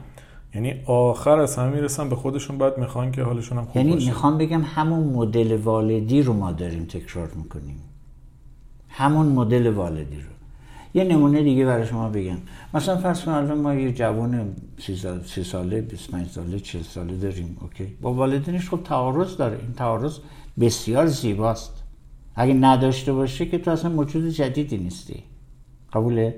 یعنی 0.56 0.74
آخر 0.86 1.39
از 1.39 1.56
همه 1.56 1.76
می‌رسن 1.76 2.10
به 2.10 2.16
خودشون 2.16 2.58
بعد 2.58 2.78
می‌خوان 2.78 3.12
که 3.12 3.24
حالشون 3.24 3.58
هم 3.58 3.66
خوب 3.66 3.78
یعنی 3.78 3.93
باشه. 3.93 4.06
می‌خوام 4.06 4.38
بگم 4.38 4.62
همون 4.62 5.04
مدل 5.04 5.58
والدی 5.58 6.22
رو 6.22 6.34
ما 6.34 6.52
داریم 6.52 6.86
تکرار 6.86 7.32
می‌کنیم. 7.36 7.82
همون 8.89 9.26
مدل 9.26 9.68
والدی 9.68 10.16
رو. 10.16 10.30
یه 10.93 11.04
نمونه 11.04 11.43
دیگه 11.43 11.66
برای 11.66 11.88
شما 11.88 12.10
بگم. 12.10 12.38
مثلا 12.74 12.97
فرض 12.97 13.24
کن 13.24 13.32
الان 13.32 13.58
ما 13.62 13.74
یه 13.74 13.91
جوان 13.91 14.56
سی 14.78 14.95
سال- 14.95 15.24
سی 15.24 15.43
ساله 15.43 15.82
25 15.82 16.28
ساله 16.30 16.60
40 16.60 16.82
ساله 16.84 17.18
داریم 17.18 17.58
اوکی؟ 17.62 17.86
با 18.02 18.14
والدینش 18.14 18.70
خب 18.70 18.80
تعارض 18.84 19.38
داره. 19.38 19.58
این 19.62 19.74
تعارض 19.74 20.18
بسیار 20.60 21.06
زیباست. 21.08 21.84
اگه 22.36 22.54
نداشته 22.54 23.14
باشه 23.14 23.45
که 23.45 23.58
تو 23.58 23.72
اصلا 23.72 23.91
موجود 23.91 24.30
جدیدی 24.30 24.78
نیستی. 24.78 25.24
قبوله؟ 25.93 26.36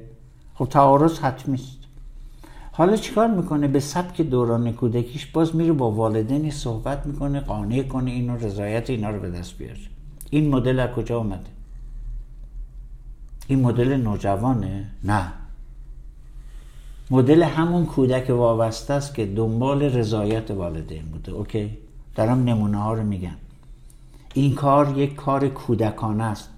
خب 0.53 0.65
تعارض 0.65 1.19
حتمی 1.19 1.55
است 1.55 1.80
حالا 2.71 2.95
چیکار 2.95 3.27
می‌کنه؟ 3.27 3.67
به 3.67 3.79
سبک 3.79 4.21
دوران 4.21 4.71
کودکیش 4.71 5.25
باز 5.25 5.55
میره 5.55 5.73
با 5.73 5.91
والدینی 5.91 6.51
صحبت 6.51 7.05
می‌کنه 7.05 7.39
قانع 7.39 7.83
کنه 7.83 8.11
اینو 8.11 8.37
رضایت 8.37 8.89
اینا 8.89 9.09
رو 9.09 9.19
به 9.19 9.29
دست 9.29 9.57
بیاره. 9.57 9.79
این 10.29 10.49
مدل 10.49 10.79
از 10.79 10.89
کجا 10.89 11.19
آمده 11.19 11.49
این 13.47 13.61
مدل 13.61 13.97
نوجوانه؟ 13.97 14.87
نه. 15.03 15.33
مدل 17.11 17.43
همون 17.43 17.85
کودک 17.85 18.29
وابسته 18.29 18.93
است 18.93 19.15
که 19.15 19.25
دنبال 19.25 19.83
رضایت 19.83 20.51
والدین 20.51 21.05
بوده. 21.05 21.31
اوکی؟ 21.31 21.77
دارم 22.15 22.43
نمونه 22.43 22.77
ها 22.77 22.93
رو 22.93 23.03
میگم. 23.03 23.35
این 24.33 24.55
کار 24.55 24.97
یک 24.97 25.15
کار 25.15 25.47
کودکانه 25.47 26.23
است. 26.23 26.50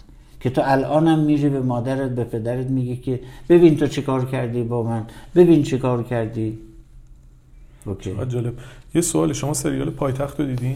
که 0.44 0.50
تو 0.50 0.62
الانم 0.66 1.20
میری 1.20 1.50
به 1.50 1.60
مادرت 1.60 2.12
به 2.12 2.24
پدرت 2.24 2.68
میگی 2.70 2.98
که 2.98 3.20
ببین 3.50 3.78
تو 3.78 3.88
چه 3.88 4.02
کار 4.02 4.26
کردی 4.26 4.64
با 4.64 4.84
من 4.84 5.06
ببین 5.36 5.64
چه 5.64 5.78
کار 5.78 6.04
کردی. 6.04 6.58
اوکی. 7.86 8.16
جالب. 8.30 8.54
یه 8.96 9.02
سوال 9.02 9.34
شما 9.34 9.54
سریال 9.54 9.90
پایتخت 9.90 10.40
رو 10.40 10.46
دیدین؟ 10.46 10.76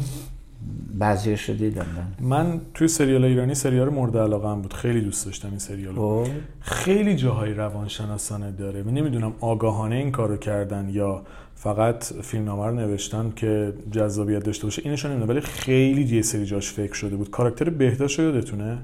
بعضیش 0.99 1.49
رو 1.49 1.55
دیدم 1.55 1.85
من 2.21 2.45
من 2.45 2.61
توی 2.73 2.87
سریال 2.87 3.23
ایرانی 3.23 3.55
سریال 3.55 3.89
مورد 3.89 4.17
علاقه 4.17 4.61
بود. 4.61 4.73
خیلی 4.73 5.01
دوست 5.01 5.25
داشتم 5.25 5.49
این 5.49 5.59
سریال 5.59 5.95
رو. 5.95 6.23
خب. 6.23 6.31
خیلی 6.61 7.15
جاهای 7.15 7.53
روانشناسانه 7.53 8.51
داره. 8.51 8.83
من 8.83 8.93
نمی‌دونم 8.93 9.33
آگاهانه 9.39 9.95
این 9.95 10.11
کارو 10.11 10.37
کردن 10.37 10.89
یا 10.89 11.21
فقط 11.55 12.03
فیلمنامه 12.03 12.65
رو 12.65 12.75
نوشتن 12.75 13.33
که 13.35 13.73
جذابیت 13.91 14.43
داشته 14.43 14.63
باشه. 14.63 14.81
اینشون 14.85 15.11
نمی‌دونم 15.11 15.29
ولی 15.29 15.41
خیلی 15.41 16.15
یه 16.15 16.21
سری 16.21 16.45
جاش 16.45 16.71
فکر 16.71 16.93
شده 16.93 17.15
بود. 17.15 17.29
کاراکتر 17.29 17.69
بهداشت 17.69 18.19
یادتونه؟ 18.19 18.77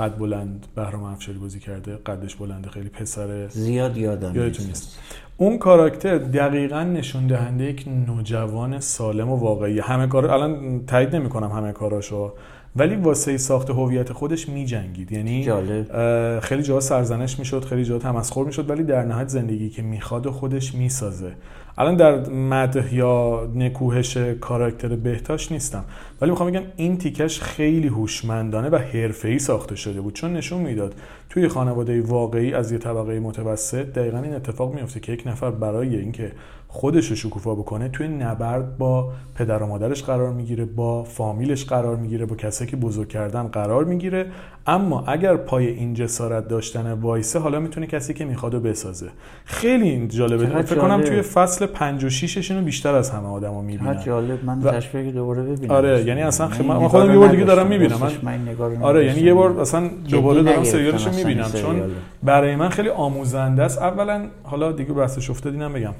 قد 0.00 0.18
بلند 0.18 0.66
بهرام 0.74 1.02
افشاری 1.02 1.38
بازی 1.38 1.60
کرده 1.60 1.96
قدش 1.96 2.36
بلنده 2.36 2.70
خیلی 2.70 2.88
پسر 2.88 3.48
زیاد 3.48 3.96
یادم 3.96 4.36
یادتون 4.36 4.66
نیست. 4.66 4.98
اون 5.36 5.58
کاراکتر 5.58 6.18
دقیقا 6.18 6.82
نشون 6.82 7.26
دهنده 7.26 7.64
یک 7.64 7.88
نوجوان 8.06 8.80
سالم 8.80 9.30
و 9.30 9.36
واقعی. 9.36 9.78
همه 9.80 10.06
کار 10.06 10.26
الان 10.26 10.86
تایید 10.86 11.16
نمی‌کنم 11.16 11.52
همه 11.52 11.72
کاراشو 11.72 12.32
ولی 12.76 12.96
واسه 12.96 13.36
ساخت 13.36 13.70
هویت 13.70 14.12
خودش 14.12 14.48
میجنگید. 14.48 15.12
یعنی 15.12 15.44
جالب. 15.44 16.40
خیلی 16.40 16.62
جاها 16.62 16.80
سرزنش 16.80 17.38
می‌شد 17.38 17.64
خیلی 17.64 17.84
جاها 17.84 17.98
تمسخر 17.98 18.42
می‌شد 18.42 18.70
ولی 18.70 18.82
در 18.82 19.04
نهایت 19.04 19.28
زندگی 19.28 19.70
که 19.70 19.82
می‌خواد 19.82 20.30
خودش 20.30 20.74
می‌سازه. 20.74 21.32
الان 21.78 21.96
در 21.96 22.28
مدح 22.28 22.94
یا 22.94 23.48
نکوهش 23.54 24.16
کاراکتر 24.16 24.96
بهتاش 24.96 25.52
نیستم. 25.52 25.84
ولی 26.20 26.30
می‌خوام 26.30 26.50
بگم 26.50 26.62
این 26.76 26.98
تیکش 26.98 27.40
خیلی 27.40 27.88
هوشمندانه 27.88 28.68
و 28.68 28.76
حرفه‌ای 28.76 29.38
ساخته 29.38 29.76
شده 29.76 30.00
بود. 30.00 30.14
چون 30.14 30.32
نشون 30.32 30.60
می‌داد 30.60 30.94
توی 31.30 31.48
خانواده 31.48 32.02
واقعی 32.02 32.54
از 32.54 32.72
یه 32.72 32.78
طبقه 32.78 33.20
متوسط 33.20 33.86
دقیقا 33.86 34.18
این 34.18 34.34
اتفاق 34.34 34.74
میفته 34.74 35.00
که 35.00 35.12
یک 35.12 35.22
نفر 35.26 35.50
برای 35.50 35.96
اینکه 35.96 36.32
خودش 36.72 37.06
رو 37.10 37.16
شکوفا 37.16 37.54
بکنه 37.54 37.88
توی 37.88 38.08
نبرد 38.08 38.78
با 38.78 39.12
پدر 39.34 39.62
و 39.62 39.66
مادرش 39.66 40.02
قرار 40.02 40.32
می‌گیره 40.32 40.64
با 40.64 41.04
فامیلش 41.04 41.64
قرار 41.64 41.96
می‌گیره 41.96 42.26
با 42.26 42.36
کسایی 42.36 42.70
که 42.70 42.76
بزرگ 42.76 43.08
کردن 43.08 43.42
قرار 43.42 43.84
می‌گیره 43.84 44.26
اما 44.66 45.04
اگر 45.06 45.36
پای 45.36 45.66
این 45.66 45.94
جسارت 45.94 46.48
داشتن 46.48 46.92
وایسه 46.92 47.38
حالا 47.38 47.60
می‌تونه 47.60 47.86
کسی 47.86 48.14
که 48.14 48.24
می‌خواد 48.24 48.54
رو 48.54 48.60
بسازه 48.60 49.06
خیلی 49.44 49.88
این 49.88 50.08
جالبه 50.08 50.62
فکر 50.62 50.78
کنم. 50.80 51.00
توی 51.02 51.22
فصل 51.22 51.66
5 51.66 52.04
و 52.04 52.08
6 52.10 52.50
اینو 52.50 52.64
بیشتر 52.64 52.94
از 52.94 53.10
همه 53.10 53.28
آدما 53.28 53.52
چقدر 53.52 53.66
می‌بینن 53.66 54.00
جالب 54.04 54.44
من 54.44 54.58
و- 54.62 55.12
دوباره 55.12 55.42
ببینم 55.42 55.74
آره، 55.74 56.04
یعنی 56.04 56.22
اصلا 56.22 56.46
من 56.48 56.52
خ- 56.54 56.60
این 56.60 56.68
من 56.68 56.76
نگاه 56.76 56.88
خودم 56.88 57.10
یه 57.12 57.18
بار 57.18 57.28
دیگه 57.28 57.44
دارم. 57.44 57.66
می‌بینم. 57.66 57.98
من- 58.22 58.36
من 58.38 58.82
آره 58.82 59.06
یعنی 59.06 59.20
یه. 59.20 59.34
بار 59.34 59.60
اصلا 59.60 59.90
دوباره 60.10 60.42
دارم 60.42 60.64
سریالش 60.64 61.06
رو 61.06 61.14
می‌بینم 61.14 61.50
چون. 61.52 61.82
برای 62.22 62.56
من 62.56 62.68
خیلی 62.68 62.88
آموزنده 62.88 63.62
است 63.62 63.78
اولا 63.78 64.26
حالا 64.42 64.72
دیگه 64.72 64.92
بحثش 64.92 65.30
افتاد 65.30 65.52
اینم 65.52 65.72
بگم 65.72 65.94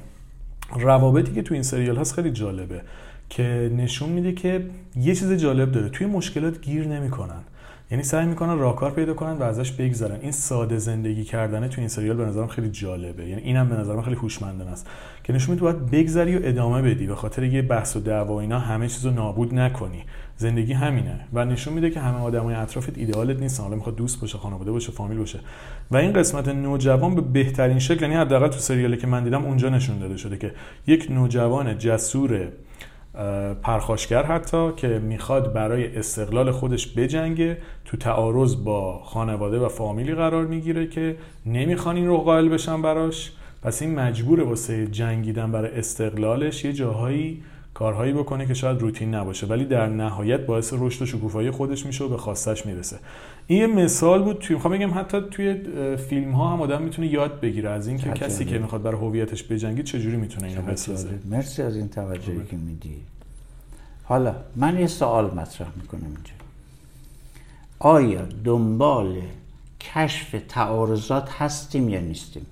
روابطی 0.79 1.33
که 1.33 1.41
تو 1.41 1.53
این 1.53 1.63
سریال 1.63 1.97
هست 1.97 2.13
خیلی 2.13 2.31
جالبه 2.31 2.81
که 3.29 3.71
نشون 3.77 4.09
میده 4.09 4.31
که 4.31 4.65
یه 4.95 5.15
چیز 5.15 5.31
جالب 5.31 5.71
داره. 5.71 5.89
توی 5.89 6.07
مشکلات 6.07 6.61
گیر 6.61 6.87
نمی‌کنن. 6.87 7.43
یعنی 7.91 8.03
سعی 8.03 8.25
می‌کنن 8.25 8.57
راهکار 8.57 8.91
پیدا 8.91 9.13
کنن 9.13 9.37
و 9.37 9.43
ازش 9.43 9.71
بگذرن. 9.71 10.19
این 10.21 10.31
ساده 10.31 10.77
زندگی 10.77 11.23
کردنه 11.23 11.67
تو 11.67 11.81
این 11.81 11.87
سریال 11.87 12.17
به 12.17 12.25
نظرم 12.25 12.47
خیلی 12.47 12.69
جالبه. 12.69 13.27
یعنی 13.27 13.41
اینم 13.41 13.69
به 13.69 13.75
نظرم 13.75 14.01
خیلی 14.01 14.15
هوشمندانه 14.15 14.71
است. 14.71 14.87
که 15.23 15.33
نشون 15.33 15.55
میده 15.55 15.61
باید 15.61 15.91
بگذری 15.91 16.37
و 16.37 16.39
ادامه 16.43 16.81
بدی 16.81 17.07
به 17.07 17.15
خاطر 17.15 17.43
یه 17.43 17.61
بحث 17.61 17.95
و 17.95 17.99
دعوا 17.99 18.39
اینا 18.39 18.59
همه 18.59 18.87
چیزو 18.87 19.11
نابود 19.11 19.55
نکنی. 19.55 20.03
زندگی 20.37 20.73
همینه. 20.73 21.19
و 21.33 21.45
نشون 21.45 21.73
میده 21.73 21.89
که 21.89 21.99
همه 21.99 22.17
آدمای 22.17 22.55
اطرافت 22.55 22.97
ایدئالت 22.97 23.39
نیستن. 23.39 23.63
حالا 23.63 23.75
می‌خواد 23.75 23.95
دوست 23.95 24.21
باشه 24.21 24.37
خانواده 24.37 24.71
باشه 24.71 24.91
فامیل 24.91 25.17
باشه. 25.17 25.39
و 25.91 25.97
این 25.97 26.13
قسمت 26.13 26.47
نوجوان 26.47 27.15
به 27.15 27.21
بهترین 27.21 27.79
شکل 27.79 28.01
یعنی 28.01 28.15
حداقل 28.15 28.47
تو 28.47 28.59
سریالی 28.59 28.97
که 28.97 29.07
من 29.07 29.23
دیدم 29.23 29.45
اونجا 29.45 29.69
نشون 29.69 29.99
داده 29.99 30.17
شده 30.17 30.37
که 30.37 30.51
یک 30.87 31.07
نوجوان 31.11 31.77
جسور 31.77 32.47
پرخاشگر 33.63 34.23
حتی 34.23 34.71
که 34.77 34.87
می‌خواد 34.87 35.53
برای 35.53 35.97
استقلال 35.97 36.51
خودش 36.51 36.97
بجنگه 36.97 37.57
تو 37.85 37.97
تعارض 37.97 38.55
با 38.63 38.99
خانواده 39.03 39.59
و 39.59 39.69
فامیلی 39.69 40.15
قرار 40.15 40.45
می‌گیره 40.45 40.87
که 40.87 41.15
نمی‌خوان 41.45 41.95
این 41.95 42.07
رو 42.07 42.17
قائل 42.17 42.49
بشن 42.49 42.81
براش. 42.81 43.31
پس 43.63 43.81
این 43.81 43.95
مجبوره 43.95 44.43
واسه 44.43 44.87
جنگیدن 44.87 45.51
برای 45.51 45.71
استقلالش 45.71 46.65
یه 46.65 46.73
جاهایی 46.73 47.43
کارهایی 47.73 48.13
بکنه 48.13 48.45
که 48.45 48.53
شاید 48.53 48.81
روتین 48.81 49.15
نباشه. 49.15 49.47
ولی 49.47 49.65
در 49.65 49.87
نهایت 49.87 50.45
باعث 50.45 50.73
رشد 50.77 51.01
و 51.01 51.05
شکوفایی 51.05 51.51
خودش 51.51 51.85
میشه 51.85 52.03
و 52.03 52.07
به 52.09 52.17
خواستش 52.17 52.65
می‌رسه. 52.65 52.97
این 53.47 53.59
یه 53.59 53.67
مثال 53.67 54.23
بود 54.23 54.37
توی 54.37 54.55
می‌خوام 54.55 54.73
بگم 54.73 54.99
حتی 54.99 55.21
توی 55.31 55.53
فیلم 55.97 56.31
ها 56.31 56.53
هم 56.53 56.61
آدم 56.61 56.81
می‌تونه 56.81 57.07
یاد 57.07 57.39
بگیره 57.39 57.69
از 57.69 57.87
اینکه 57.87 58.09
کسی 58.09 58.45
که 58.45 58.59
می‌خواد 58.59 58.81
برای 58.81 59.01
هویتش 59.01 59.43
بجنگه 59.43 59.83
چجوری 59.83 60.17
می‌تونه 60.17 60.47
اینو 60.47 60.61
بسازه 60.61 61.19
مرسی 61.25 61.61
از 61.61 61.75
این 61.75 61.89
توجهی 61.89 62.45
که 62.45 62.57
میدی. 62.57 62.95
حالا 64.03 64.35
من 64.55 64.79
یه 64.79 64.87
سوال 64.87 65.25
مطرح 65.25 65.67
می‌کنم 65.75 66.05
اینجا. 66.05 66.33
آیا 67.79 68.25
دنبال 68.43 69.21
کشف 69.81 70.35
تعارضات 70.49 71.29
هستیم 71.31 71.89
یا 71.89 71.99
نیستیم؟ 71.99 72.45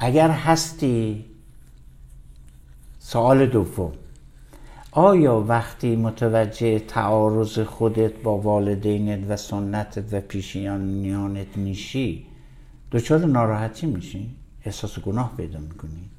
اگر 0.00 0.30
هستی 0.30 1.24
سوال 2.98 3.46
دوم. 3.46 3.92
آیا 4.94 5.40
وقتی 5.40 5.96
متوجه 5.96 6.78
تعارض 6.78 7.58
خودت 7.58 8.22
با 8.22 8.38
والدینت 8.38 9.30
و 9.30 9.36
سنتت 9.36 10.12
و 10.12 10.20
پیشینیانت 10.20 11.56
میشی 11.56 12.26
دچار 12.92 13.18
ناراحتی 13.18 13.86
میشی؟ 13.86 14.36
احساس 14.64 14.98
گناه 14.98 15.36
پیدا 15.36 15.58
می‌کنی؟ 15.58 16.10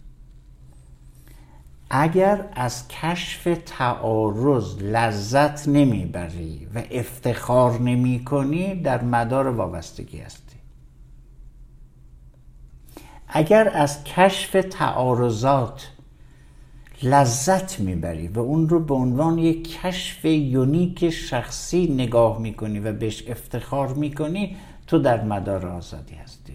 اگر 1.90 2.50
از 2.54 2.88
کشف 2.88 3.58
تعارض 3.66 4.78
لذت 4.78 5.68
نمی‌بری 5.68 6.68
و 6.76 6.84
افتخار 6.92 7.80
نمی 7.80 8.26
کنی 8.26 8.76
در 8.76 9.04
مدار 9.04 9.48
وابستگی 9.48 10.18
هستی. 10.18 10.58
اگر 13.28 13.72
از 13.74 14.04
کشف 14.04 14.66
تعارضات 14.72 15.93
لذت 17.04 17.80
می‌بری 17.80 18.28
و 18.28 18.40
اون 18.40 18.70
رو 18.70 18.80
به 18.80 18.94
عنوان 18.94 19.38
یک 19.38 19.82
کشف 19.82 20.26
یونیک 20.26 21.10
شخصی 21.10 21.88
نگاه 21.88 22.40
می‌کنی 22.40 22.80
و 22.80 22.94
بهش 22.94 23.24
افتخار 23.28 23.94
می‌کنی 23.94 24.56
تو 24.88 25.00
در 25.00 25.24
مدار 25.24 25.68
آزادی 25.68 26.16
هستی. 26.16 26.54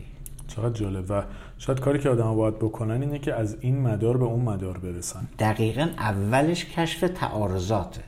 چقدر 0.49 0.73
جالب. 0.73 1.05
و 1.09 1.23
شاید 1.59 1.81
کاری 1.81 1.99
که 1.99 2.09
آدم 2.09 2.35
باید 2.35 2.59
بکنن 2.59 3.03
اینه 3.03 3.19
که 3.19 3.35
از 3.35 3.57
این 3.61 3.81
مدار 3.81 4.17
به 4.17 4.25
اون 4.25 4.41
مدار 4.41 4.79
برسن. 4.79 5.29
دقیقا 5.39 5.89
اولش 5.99 6.65
کشف 6.65 7.11
تعارضاته. 7.15 8.01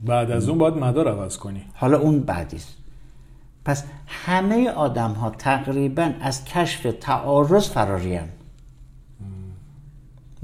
بعد 0.00 0.30
از 0.30 0.48
اون 0.48 0.58
باید 0.58 0.74
مدار 0.74 1.08
عوض 1.08 1.36
کنی. 1.36 1.62
حالا 1.74 1.98
اون 1.98 2.20
بعدیست. 2.20 2.76
پس 3.64 3.84
همه 4.06 4.70
آدم 4.70 5.10
ها 5.12 5.30
تقریبا 5.30 6.12
از 6.20 6.44
کشف 6.44 6.86
تعارض 7.00 7.70
فراریم 7.70 8.28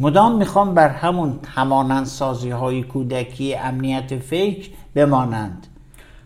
مدام 0.01 0.36
می‌خوام 0.36 0.74
بر 0.74 0.88
همون 0.88 1.38
همانند 1.46 2.07
سازی 2.07 2.51
های 2.51 2.82
کودکی 2.82 3.55
امنیت 3.55 4.18
فکر 4.18 4.70
بمانند. 4.94 5.66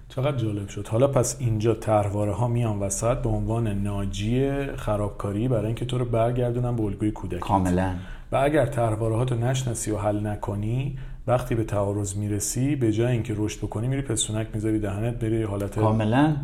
چقدر 0.08 0.36
جالب 0.36 0.68
شد. 0.68 0.88
حالا 0.88 1.06
پس 1.06 1.36
اینجا 1.40 1.74
طرحواره 1.74 2.32
ها 2.32 2.48
میان 2.48 2.78
وسط 2.78 3.16
به 3.16 3.28
عنوان 3.28 3.68
ناجی 3.68 4.66
خرابکاری 4.76 5.48
برای 5.48 5.66
اینکه 5.66 5.84
تو 5.84 5.98
رو 5.98 6.04
برگردونن 6.04 6.76
به 6.76 6.82
الگوی 6.82 7.10
کودکی. 7.10 7.40
کاملا. 7.40 7.94
و 8.32 8.36
اگر 8.36 8.66
طرحواره 8.66 9.16
ها 9.16 9.24
تو 9.24 9.34
نشناسی 9.34 9.90
و 9.90 9.98
حل 9.98 10.26
نکنی 10.26 10.98
وقتی 11.26 11.54
به 11.54 11.64
تعارض 11.64 12.16
می‌رسی 12.16 12.76
به 12.76 12.92
جای 12.92 13.12
اینکه 13.12 13.34
رشد 13.36 13.58
بکنی 13.58 13.88
میری 13.88 14.02
پسونک 14.02 14.46
می‌ذاری 14.54 14.78
دهنت 14.78 15.14
بری 15.14 15.42
حالت 15.42 15.78
کاملا. 15.78 16.36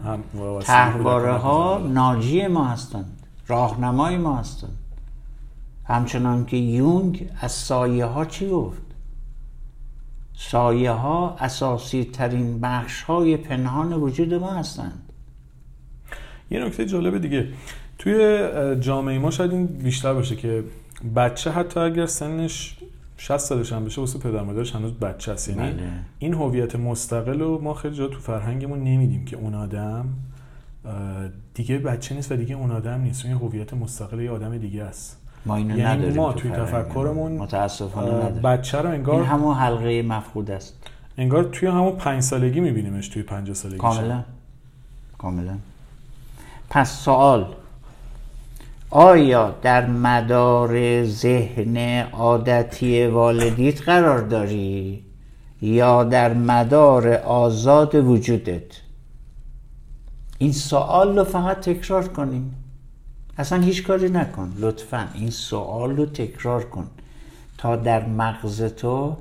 طرحواره 0.61 1.33
ها 1.33 1.79
ناجی 1.79 2.47
ما 2.47 2.65
هستند. 2.65 3.23
راهنمای 3.49 4.17
ما 4.17 4.37
هستند. 4.37 4.79
همچنان 5.89 6.47
که 6.47 6.57
یونگ 6.57 7.31
از 7.41 7.53
سایه 7.53 8.05
ها 8.05 8.25
چی 8.25 8.49
گفت؟ 8.49 8.83
سایه 10.37 10.91
ها 10.91 11.37
اساسی 11.37 12.05
ترین 12.05 12.61
بخش 12.61 13.03
های 13.03 13.37
پنهان 13.37 13.93
وجود 13.93 14.35
ما 14.35 14.51
هستند. 14.51 15.03
یه 16.51 16.65
نکته 16.65 16.87
جالب 16.87 17.19
دیگه. 17.19 17.49
توی 17.99 18.47
جامعه 18.81 19.19
ما 19.19 19.31
شاید 19.31 19.53
این 19.53 19.67
بیشتر 19.67 20.15
باشه 20.15 20.37
که 20.37 20.65
بچه 21.17 21.51
حتی 21.51 21.81
اگر 21.81 22.07
سنش 22.07 22.77
60 23.17 23.37
سالش 23.37 23.73
هم 23.73 23.85
بشه 23.85 24.01
واسه 24.01 24.19
پدر 24.19 24.43
مادرش 24.43 24.75
هنوز 24.75 24.93
بچه 24.93 25.33
است. 25.33 25.49
یعنی 25.49 25.61
بله. 25.61 25.91
این 26.19 26.35
هویت 26.35 26.77
مستقل 26.77 27.41
رو 27.41 27.61
ما 27.63 27.75
خیلی 27.75 27.95
جا 27.95 28.07
تو 28.07 28.21
فرهنگمون 28.21 28.85
نمیدیم 28.85 29.25
که 29.25 29.37
اون 29.37 29.55
آدم 29.55 30.09
دیگه 31.55 31.79
بچه 31.79 32.15
نیست 32.15 32.33
و 32.33 32.37
دیگه 32.37 32.55
اون 32.55 32.71
آدم 32.71 33.01
نیست. 33.01 33.27
اون 33.27 33.35
هویت 33.35 33.75
مستقل 33.75 34.21
یه 34.21 34.31
آدم 34.31 34.59
دیگه 34.59 34.83
است. 34.83 35.28
ما 35.49 35.57
اینو 35.57 35.79
یعنی 35.79 35.99
نداریم 35.99 36.17
ما 36.17 36.33
تو 36.33 36.41
توی. 36.41 36.51
تفکرمون 36.51 37.33
متاسفانه 37.33 38.11
نداریم. 38.11 38.43
بچه 38.43 38.79
رو 38.79 38.87
این 38.87 38.95
انگار 38.95 39.23
همون 39.23 39.57
حلقه 39.57 40.03
مفقود 40.03 40.51
است. 40.51 40.75
انگار 41.19 41.45
توی 41.45 41.69
همون 41.69 41.97
پنج 41.97 42.23
سالگی 42.23 42.61
میبینیمش 42.61 43.09
توی 43.09 43.23
پنج 43.23 43.53
سالگی 43.53 43.79
کاملا. 43.79 44.23
کاملا. 45.19 45.57
پس 46.71 46.91
سوال. 46.91 47.47
آیا 48.91 49.55
در 49.63 49.87
مدار 49.87 51.05
ذهن 51.05 51.77
عادتی 52.13 53.07
والدیت 53.07 53.83
قرار 53.83 54.21
داری 54.21 55.05
یا 55.63 56.05
در 56.05 56.35
مدار 56.35 57.09
آزاد 57.15 57.95
وجودت؟ 57.95 58.81
این 60.39 60.53
سوال 60.53 61.19
رو 61.19 61.25
فقط 61.25 61.61
تکرار 61.61 62.09
کنیم. 62.09 62.55
اصلا 63.39 63.63
هیچ 63.63 63.83
کاری 63.83 64.09
نکن. 64.09 64.55
لطفا 64.59 65.09
این 65.15 65.31
سوال 65.31 65.97
رو 65.97 66.07
تکرار 66.07 66.65
کن. 66.65 66.87
تا 67.59 67.77
در 67.77 68.07
مغز 68.07 68.63
تو 68.63 69.17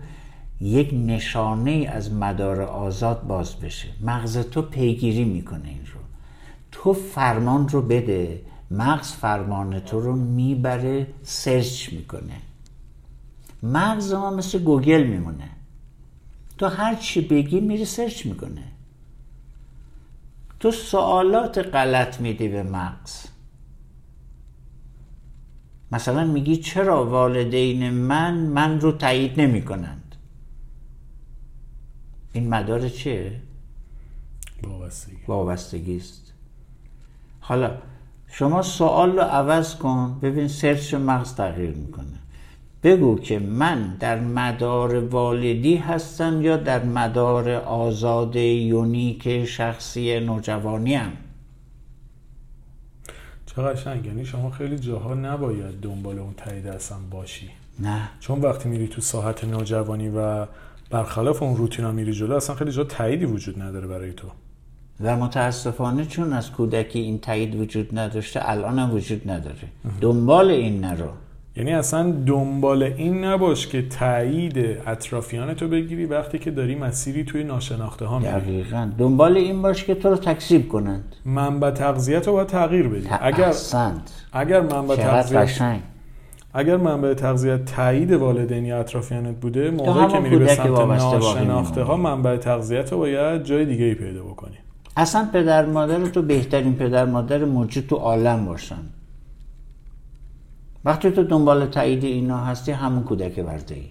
یک 0.61 0.89
نشانه 0.93 1.89
از 1.93 2.13
مدار 2.13 2.61
آزاد 2.61 3.28
باز 3.28 3.55
بشه. 3.55 3.88
مغز 4.01 4.38
تو 4.38 4.61
پیگیری 4.61 5.24
می‌کنه 5.24 5.68
این 5.68 5.86
رو. 5.93 5.99
تو 6.72 6.93
فرمان 6.93 7.70
رو 7.70 7.82
بده. 7.82 8.41
مغز 8.72 9.11
فرمان 9.11 9.80
تو 9.80 9.99
رو 9.99 10.15
می‌بره 10.15 11.07
search 11.24 11.93
می‌کنه. 11.93 12.36
مغز 13.63 14.13
ما 14.13 14.30
مثل 14.30 14.59
گوگل 14.59 15.03
میمونه. 15.03 15.49
تو 16.57 16.68
هر 16.68 16.95
چی 16.95 17.22
بگی 17.22 17.59
میری 17.59 17.86
سرچ 17.86 18.26
می‌کنه. 18.26 18.63
تو 20.59 20.72
سوالات 20.72 21.57
غلط 21.57 22.22
میدی 22.22 22.47
به 22.47 22.63
مغز. 22.63 23.26
مثلا 25.91 26.25
میگی 26.25 26.57
چرا 26.57 27.05
والدین 27.05 27.89
من 27.89 28.33
من 28.33 28.79
رو 28.79 28.91
تایید 28.91 29.41
نمی 29.41 29.61
کنند 29.61 30.15
این 32.33 32.49
مدار 32.49 32.89
چیه؟ 32.89 33.41
وابستگی. 34.63 35.17
وابستگی 35.27 35.97
است 35.97 36.33
حالا 37.39 37.77
شما 38.27 38.61
سوال 38.61 39.11
رو 39.11 39.22
عوض 39.22 39.76
کن 39.76 40.19
ببین 40.22 40.47
سرچ 40.47 40.93
مغز 40.93 41.35
تغییر 41.35 41.72
می‌کنه. 41.72 42.05
بگو 42.84 43.19
که 43.19 43.39
من 43.39 43.95
در 43.99 44.19
مدار 44.19 44.95
والدی 44.95 45.76
هستم 45.76 46.41
یا 46.41 46.57
در 46.57 46.84
مدار 46.84 47.49
آزاد 47.51 48.35
یونیک 48.35 49.45
شخصی 49.45 50.19
نوجوانیم؟ 50.19 51.11
چه 53.57 53.63
قشنگ. 53.63 54.05
یعنی 54.05 54.25
شما 54.25 54.51
خیلی 54.51 54.79
جاها 54.79 55.13
نباید 55.13 55.81
دنبال 55.81 56.19
اون 56.19 56.34
تایید 56.38 56.67
اصلا 56.67 56.97
باشی. 57.11 57.49
نه. 57.79 58.09
چون 58.19 58.41
وقتی 58.41 58.69
میری 58.69 58.88
تو 58.88 59.01
ساحت 59.01 59.43
نوجوانی 59.43 60.09
و 60.09 60.45
برخلاف 60.89 61.43
اون 61.43 61.57
روتینا 61.57 61.91
میری 61.91 62.13
جلو 62.13 62.35
اصلا 62.35 62.55
خیلی 62.55 62.71
جا 62.71 62.84
تاییدی 62.84 63.25
وجود 63.25 63.61
نداره 63.61 63.88
برای 63.88 64.13
تو. 64.13 64.27
و 65.01 65.17
متاسفانه 65.17 66.05
چون 66.05 66.34
از 66.34 66.51
کودکی 66.51 66.99
این 66.99 67.19
تایید 67.19 67.55
وجود 67.55 67.99
نداشته 67.99 68.49
الان 68.49 68.79
هم 68.79 68.91
وجود 68.93 69.29
نداره. 69.29 69.67
دنبال 70.01 70.49
این 70.49 70.81
نرو. 70.81 71.09
یعنی 71.57 71.73
اصلا 71.73 72.11
دنبال 72.25 72.84
این 72.84 73.23
نباش 73.23 73.67
که 73.67 73.81
تایید 73.81 74.57
اطرافیان 74.88 75.53
تو 75.53 75.67
بگیری 75.67 76.05
وقتی 76.05 76.39
که 76.39 76.51
داری 76.51 76.75
مسیری 76.75 77.23
توی 77.23 77.43
ناشناخته 77.43 78.05
ها 78.05 78.19
میری. 78.19 78.31
دقیقا. 78.31 78.89
دنبال 78.97 79.38
این 79.38 79.61
باش 79.61 79.84
که 79.84 79.95
تو 79.95 80.09
رو 80.09 80.15
تکذیب 80.15 80.69
کنند. 80.69 81.15
منبع 81.25 81.71
تغذیت 81.71 82.27
رو 82.27 82.34
باید 82.34 82.47
تغییر 82.47 82.88
بدی. 82.88 83.07
اگر 83.21 83.53
اگر 84.34 84.61
منبع 84.61 84.95
تغذیت 84.95 85.81
اگر 86.53 86.77
منبع 86.77 87.13
تغذیت 87.13 87.65
تایید 87.65 88.13
والدین 88.13 88.65
یا 88.65 88.79
اطرافیانت 88.79 89.35
بوده 89.35 89.71
موقعی 89.71 90.07
که 90.07 90.19
میری 90.19 90.38
به 90.38 90.47
سمت 90.47 90.79
ناشناخته 90.79 91.84
ها. 91.84 91.97
منبع 91.97 92.38
تغذیت 92.38 92.91
رو 92.91 92.97
باید 92.97 93.43
جای 93.43 93.65
دیگه 93.65 93.85
ای 93.85 93.93
پیدا 93.93 94.23
بکنی. 94.23 94.57
اصلا 94.97 95.27
پدر 95.34 95.65
مادر 95.65 96.05
تو 96.05 96.21
بهترین 96.21 96.75
پدر 96.75 97.05
مادر 97.05 97.45
موجود 97.45 97.88
تو 97.88 97.95
عالم 97.95 98.45
باشن. 98.45 98.75
وقتی 100.86 101.12
تو 101.12 101.24
دنبال 101.24 101.66
تایید 101.66 102.04
اینا 102.04 102.38
هستی 102.38 102.72
همون 102.72 103.04
کودک 103.04 103.44
ورده 103.48 103.76
ای. 103.76 103.88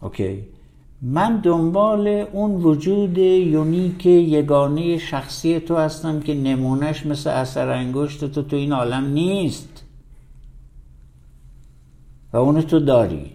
اوکی؟ 0.00 0.44
من 1.02 1.40
دنبال 1.40 2.08
اون 2.08 2.54
وجود 2.62 3.18
یونیک 3.18 4.06
یگانه 4.06 4.98
شخصی 4.98 5.60
تو 5.60 5.76
هستم 5.76 6.20
که 6.20 6.34
نمونهش 6.34 7.06
مثل 7.06 7.30
اثر 7.30 7.68
انگشت 7.68 8.24
تو 8.24 8.42
تو 8.42 8.56
این 8.56 8.72
عالم 8.72 9.06
نیست. 9.06 9.84
و 12.32 12.36
اونو 12.36 12.62
تو 12.62 12.80
داری. 12.80 13.30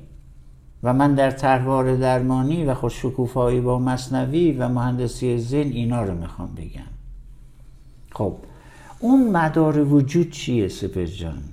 و 0.83 0.93
من 0.93 1.15
در 1.15 1.31
طرحوار 1.31 1.95
درمانی 1.95 2.65
و 2.65 2.73
خود 2.73 2.91
شکوفایی 2.91 3.61
با 3.61 3.79
مصنوی 3.79 4.51
و 4.51 4.67
مهندسی 4.67 5.37
ذهن 5.37 5.71
اینا 5.71 6.03
رو 6.03 6.13
می‌خوام 6.13 6.55
بگم. 6.55 6.91
خب 8.11 8.35
اون 9.01 9.31
مدار 9.31 9.83
وجود 9.83 10.31
چیه 10.31 10.67
سپر 10.67 11.05
جان؟ 11.05 11.43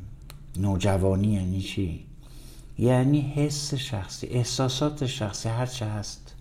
نوجوانی 0.56 1.28
یعنی 1.28 1.60
چی؟ 1.60 2.04
یعنی 2.78 3.20
حس 3.20 3.74
شخصی 3.74 4.26
احساسات 4.26 5.06
شخصی 5.06 5.48
هرچه 5.48 5.86
هست. 5.86 6.34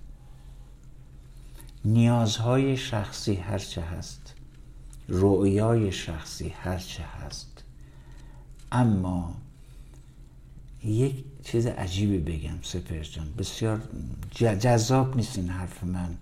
نیازهای 1.85 2.77
شخصی 2.77 3.35
هرچه 3.35 3.81
هست. 3.81 4.33
رؤیای 5.09 5.91
شخصی 5.91 6.49
هرچه 6.49 7.03
هست. 7.03 7.63
اما 8.71 9.35
یک 10.83 11.23
چیز 11.43 11.67
عجیبی 11.67 12.17
بگم 12.17 12.57
سپر 12.61 13.03
جان. 13.03 13.27
بسیار 13.37 13.81
جذاب 14.39 15.15
نیست 15.15 15.37
این 15.37 15.49
حرف 15.49 15.83
من 15.83 16.17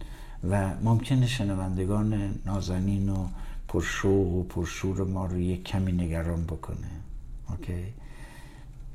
و 0.50 0.74
ممکنه 0.84 1.28
شنوندگان 1.28 2.36
نازنین 2.46 3.10
و 3.10 3.28
پرشوق 3.76 4.34
و 4.34 4.44
پرشور 4.44 5.04
ما 5.04 5.26
رو 5.26 5.40
یک 5.40 5.64
کمی 5.64 5.92
نگران 5.92 6.44
بکنه. 6.44 6.92
اوکی 7.50 7.94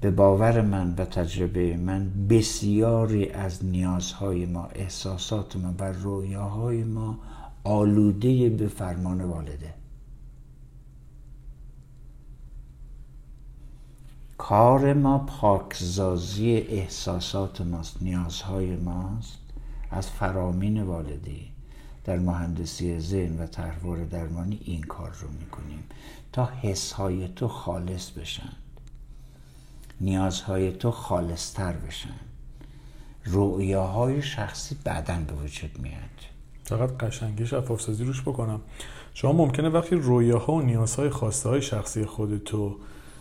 به 0.01 0.11
باور 0.11 0.61
من 0.61 0.95
و 0.95 1.05
تجربه 1.05 1.77
من 1.77 2.11
بسیاری 2.29 3.31
از 3.31 3.65
نیازهای 3.65 4.47
ما 4.47 4.67
احساسات 4.67 5.57
ما 5.57 5.75
و 5.79 5.93
رویاهای 5.93 6.85
ما 6.85 7.19
آلوده 7.65 8.49
به 8.49 8.69
فرمان 8.69 9.21
والده. 9.21 9.75
کار 14.39 14.95
ما 14.95 15.19
پاکزازی 15.19 16.51
احساسات 16.53 17.61
ماست 17.61 18.03
نیازهای 18.03 18.77
ماست 18.77 19.39
از 19.91 20.11
فرامین 20.11 20.83
والدی 20.83 21.53
در 22.05 22.19
مهندسی 22.19 23.01
ذهن 23.01 23.39
و 23.39 23.47
تحور 23.47 24.05
درمانی 24.05 24.61
این 24.65 24.83
کار 24.83 25.11
رو 25.21 25.29
می‌کنیم. 25.41 25.85
تا 26.33 26.45
حسهای 26.45 27.29
تو 27.29 27.49
خالص 27.49 28.11
بشن. 28.11 28.53
نیازهای 30.01 30.73
تو 30.73 30.91
خالصتر 30.91 31.73
بشن. 31.73 32.15
رؤیاهای 33.27 34.23
شخصی 34.23 34.77
بعدا 34.85 35.19
به 35.27 35.33
وجود 35.33 35.79
میاد. 35.79 36.01
فقط 36.65 36.91
قشنگی 36.91 37.47
شفاف 37.47 37.81
سازی 37.81 38.05
روش 38.05 38.23
بکنم. 38.23 38.61
شما 39.15 39.33
ممکنه 39.33 39.69
وقتی 39.69 39.97
رویاها 39.97 40.53
و 40.53 40.63
نیازهای 40.63 41.11
خواسته 41.11 41.49
های 41.49 41.63
شخصی 41.63 42.05
خودتو 42.05 42.77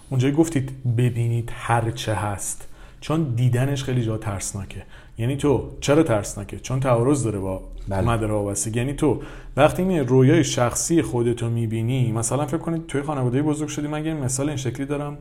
اونجایی 0.10 0.34
گفتید 0.34 0.96
ببینید 0.98 1.52
هر 1.54 1.92
چه 1.92 2.14
هست. 2.14 2.68
چون 3.02 3.24
دیدنش 3.24 3.84
خیلی 3.84 4.06
جا 4.06 4.18
ترسناکه. 4.18 4.86
یعنی 5.20 5.38
تو 5.38 5.70
چرا 5.80 6.04
ترسناکه؟ 6.04 6.60
چون 6.60 6.80
تعارض 6.80 7.24
داره 7.24 7.40
با 7.40 7.62
بله. 7.88 8.02
مدار 8.02 8.32
وابستگی 8.32 8.80
یعنی 8.80 8.94
تو 8.94 9.22
وقتی 9.58 9.84
می 9.84 10.00
رویای 10.00 10.44
شخصی 10.44 11.02
خودتو 11.02 11.50
می‌بینی 11.50 12.12
مثلا 12.12 12.46
فکر 12.46 12.58
کنید 12.58 12.88
توی 12.88 13.02
خانواده 13.02 13.42
بزرگ 13.42 13.70
شدی 13.70 13.88
من 13.88 14.14
مثال 14.14 14.48
این 14.48 14.58
شکلی 14.58 14.86
دارم. 14.86 15.18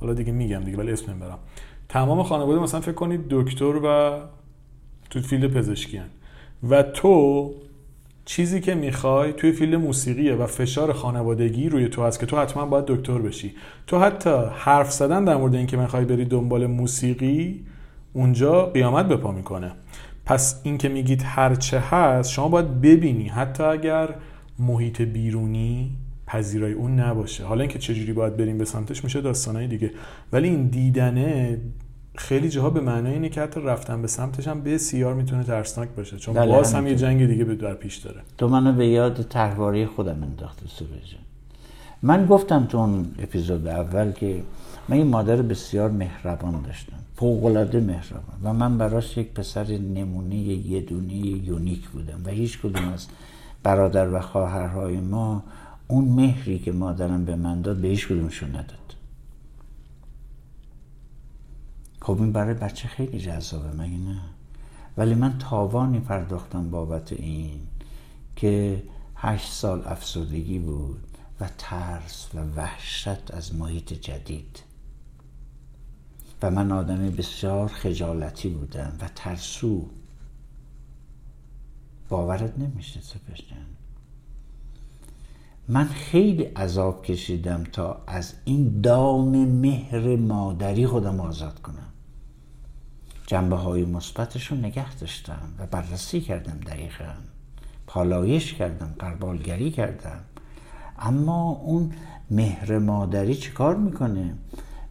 حالا 0.00 0.14
دیگه 0.14 0.32
میگم 0.32 0.60
دیگه 0.60 0.78
ولی 0.78 0.92
اسم 0.92 1.10
نمی‌برم 1.10 1.38
تمام 1.88 2.22
خانواده 2.22 2.60
مثلا 2.60 2.80
فکر 2.80 2.92
کنید 2.92 3.20
دکتر 3.30 3.64
و 3.84 4.18
تو 5.10 5.20
field 5.20 5.54
پزشکی 5.54 6.00
و 6.70 6.82
تو 6.82 7.54
چیزی 8.24 8.60
که 8.60 8.74
می‌خوای 8.74 9.32
توی 9.32 9.52
field 9.52 9.74
موسیقیه 9.74 10.34
و 10.34 10.46
فشار 10.46 10.92
خانوادگی 10.92 11.68
روی 11.68 11.88
تو 11.88 12.02
هست 12.02 12.20
که 12.20 12.26
تو 12.26 12.38
حتما 12.38 12.66
باید 12.66 12.84
دکتر 12.84 13.18
بشی. 13.18 13.54
تو 13.86 13.98
حتی 13.98 14.30
حرف 14.54 14.92
زدن 14.92 15.24
در 15.24 15.36
مورد 15.36 15.54
اینکه 15.54 15.76
می‌خوای 15.76 16.04
بری 16.04 16.24
دنبال 16.24 16.66
موسیقی 16.66 17.64
اونجا 18.16 18.66
قیامت 18.66 19.08
بپا 19.08 19.32
می‌کنه. 19.32 19.72
پس 20.26 20.60
این 20.62 20.78
که 20.78 20.88
میگید 20.88 21.22
هرچه 21.24 21.80
هست 21.80 22.30
شما 22.30 22.48
باید 22.48 22.80
ببینی. 22.80 23.28
حتی 23.28 23.62
اگر 23.62 24.14
محیط 24.58 25.02
بیرونی 25.02 25.90
پذیرای 26.26 26.72
اون 26.72 27.00
نباشه. 27.00 27.44
حالا 27.44 27.60
اینکه 27.60 27.78
چجوری 27.78 28.12
باید 28.12 28.36
بریم 28.36 28.58
به 28.58 28.64
سمتش 28.64 29.04
میشه 29.04 29.20
داستانای 29.20 29.66
دیگه. 29.66 29.90
ولی 30.32 30.48
این 30.48 30.66
دیدنه 30.66 31.58
خیلی 32.14 32.48
جاها 32.48 32.70
به 32.70 32.80
معنای 32.80 33.12
اینه 33.12 33.28
که 33.28 33.40
حتی 33.40 33.60
رفتن 33.60 34.02
به 34.02 34.08
سمتش 34.08 34.48
هم 34.48 34.62
بسیار 34.62 35.14
می‌تونه 35.14 35.44
ترسناک 35.44 35.88
باشه. 35.88 36.16
چون 36.16 36.46
باز 36.46 36.74
هم 36.74 36.86
یه 36.86 36.96
جنگ 36.96 37.26
دیگه 37.26 37.44
به 37.44 37.54
در 37.54 37.74
پیش 37.74 37.96
داره. 37.96 38.20
تو 38.38 38.48
منو 38.48 38.72
به 38.72 38.86
یاد 38.86 39.22
تحواری 39.22 39.86
خودم 39.86 40.22
انداخته 40.22 40.66
سوبه 40.66 40.90
من 42.02 42.26
گفتم 42.26 42.66
تو 42.66 42.78
اون 42.78 43.06
اپیزود 43.18 43.66
اول 43.66 44.12
که 44.12 44.42
من 44.88 44.96
این 44.96 45.06
مادر 45.06 45.42
بسیار 45.42 45.90
مهربان 45.90 46.62
داشتم. 46.62 46.96
فوقلاده 47.16 47.80
مهربان. 47.80 48.40
و 48.42 48.52
من 48.52 48.78
براش 48.78 49.16
یک 49.16 49.32
پسر 49.32 49.66
نمونه 49.66 50.36
یه 50.36 50.80
دونه 50.80 51.14
یونیک 51.14 51.88
بودم 51.88 52.22
و 52.24 52.28
هیچ 52.28 52.60
کدوم 52.60 52.88
از 52.88 53.06
برادر 53.62 54.14
و 54.14 54.20
خواهرهای 54.20 54.96
ما 54.96 55.42
اون 55.88 56.04
مهری 56.04 56.58
که 56.58 56.72
مادرم 56.72 57.24
به 57.24 57.36
من 57.36 57.62
داد 57.62 57.76
به 57.76 57.88
هیچ 57.88 58.08
کدومشون 58.08 58.48
نداد. 58.48 58.94
خب 62.00 62.20
این 62.20 62.32
برای 62.32 62.54
بچه 62.54 62.88
خیلی 62.88 63.18
جذابه 63.18 63.68
مگه 63.68 63.98
نه؟ 63.98 64.20
ولی 64.96 65.14
من 65.14 65.38
تاوانی 65.38 66.00
پرداختم 66.00 66.70
بابت 66.70 67.12
این 67.12 67.60
که 68.36 68.82
هشت 69.16 69.52
سال 69.52 69.82
افسردگی 69.86 70.58
بود 70.58 71.00
و 71.40 71.48
ترس 71.58 72.28
و 72.34 72.38
وحشت 72.56 73.34
از 73.34 73.54
محیط 73.54 73.92
جدید. 73.92 74.65
و 76.42 76.50
من 76.50 76.72
آدم 76.72 77.10
بسیار 77.10 77.68
خجالتی 77.68 78.48
بودم 78.48 78.92
و 79.00 79.08
ترسو. 79.14 79.88
باورت 82.08 82.58
نمیشه 82.58 83.00
سپشتن 83.00 83.66
من 85.68 85.84
خیلی 85.84 86.42
عذاب 86.42 87.04
کشیدم 87.04 87.64
تا 87.64 88.02
از 88.06 88.34
این 88.44 88.80
دام 88.80 89.44
مهر 89.44 90.16
مادری 90.16 90.86
خودم 90.86 91.20
آزاد 91.20 91.62
کنم. 91.62 91.92
جنبه 93.26 93.56
های 93.56 93.84
مثبتش 93.84 94.46
رو 94.46 94.56
نگه 94.56 94.94
داشتم 94.94 95.48
و 95.58 95.66
بررسی 95.66 96.20
کردم 96.20 96.58
دقیقا. 96.58 97.14
پالایش 97.86 98.54
کردم 98.54 98.94
قربالگری 98.98 99.70
کردم. 99.70 100.20
اما 100.98 101.50
اون 101.50 101.92
مهر 102.30 102.78
مادری 102.78 103.34
چیکار 103.34 103.76
می‌کنه؟ 103.76 104.34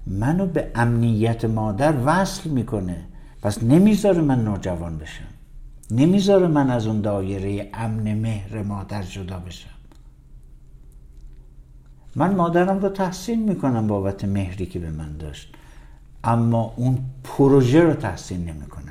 منو 0.08 0.46
به 0.46 0.72
امنیت 0.76 1.46
مادر 1.46 1.94
وصل 2.06 2.50
می‌کنه. 2.50 3.06
پس 3.42 3.64
نمی‌ذاره 3.64 4.22
من 4.22 4.44
نوجوان 4.44 4.98
بشم. 4.98 5.26
نمی‌ذاره 5.92 6.48
من 6.48 6.70
از 6.70 6.88
اون 6.88 7.02
دایره 7.02 7.70
امن 7.74 8.14
مهر 8.14 8.64
مادر 8.64 9.04
جدا 9.04 9.40
بشم. 9.40 9.70
من 12.16 12.36
مادرم 12.36 12.80
رو 12.80 12.90
تحسین 12.90 13.50
می‌کنم 13.50 13.88
بابت 13.88 14.26
مهری 14.26 14.66
که 14.66 14.80
به 14.80 14.92
من 14.92 15.18
داشت. 15.18 15.56
اما 16.24 16.74
اون 16.76 16.98
پروژه 17.24 17.82
رو 17.82 17.94
تحسین 17.94 18.50
نمی‌کنم. 18.50 18.86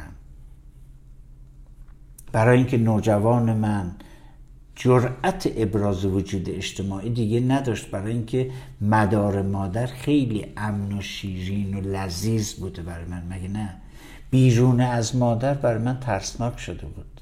برای 2.32 2.59
اینکه 2.59 2.78
نوجوان 2.78 3.53
من 3.53 3.93
جرأت 4.77 5.53
ابراز 5.57 6.05
وجود 6.05 6.51
اجتماعی 6.51 7.11
دیگه 7.11 7.41
نداشت 7.41 7.91
برای 7.91 8.13
اینکه 8.13 8.51
مدار 8.81 9.43
مادر 9.43 9.87
خیلی 9.87 10.47
امن 10.57 10.93
و 10.99 11.01
شیرین 11.01 11.75
و 11.75 11.81
لذیذ 11.81 12.53
بوده 12.53 12.83
برای 12.83 13.05
من. 13.05 13.23
مگه 13.31 13.49
نه؟ 13.49 13.77
بیرون 14.31 14.81
از 14.81 15.17
مادر 15.17 15.55
برای 15.55 15.83
من 15.83 16.01
ترسناک 16.01 16.59
شده 16.59 16.87
بود. 16.87 17.21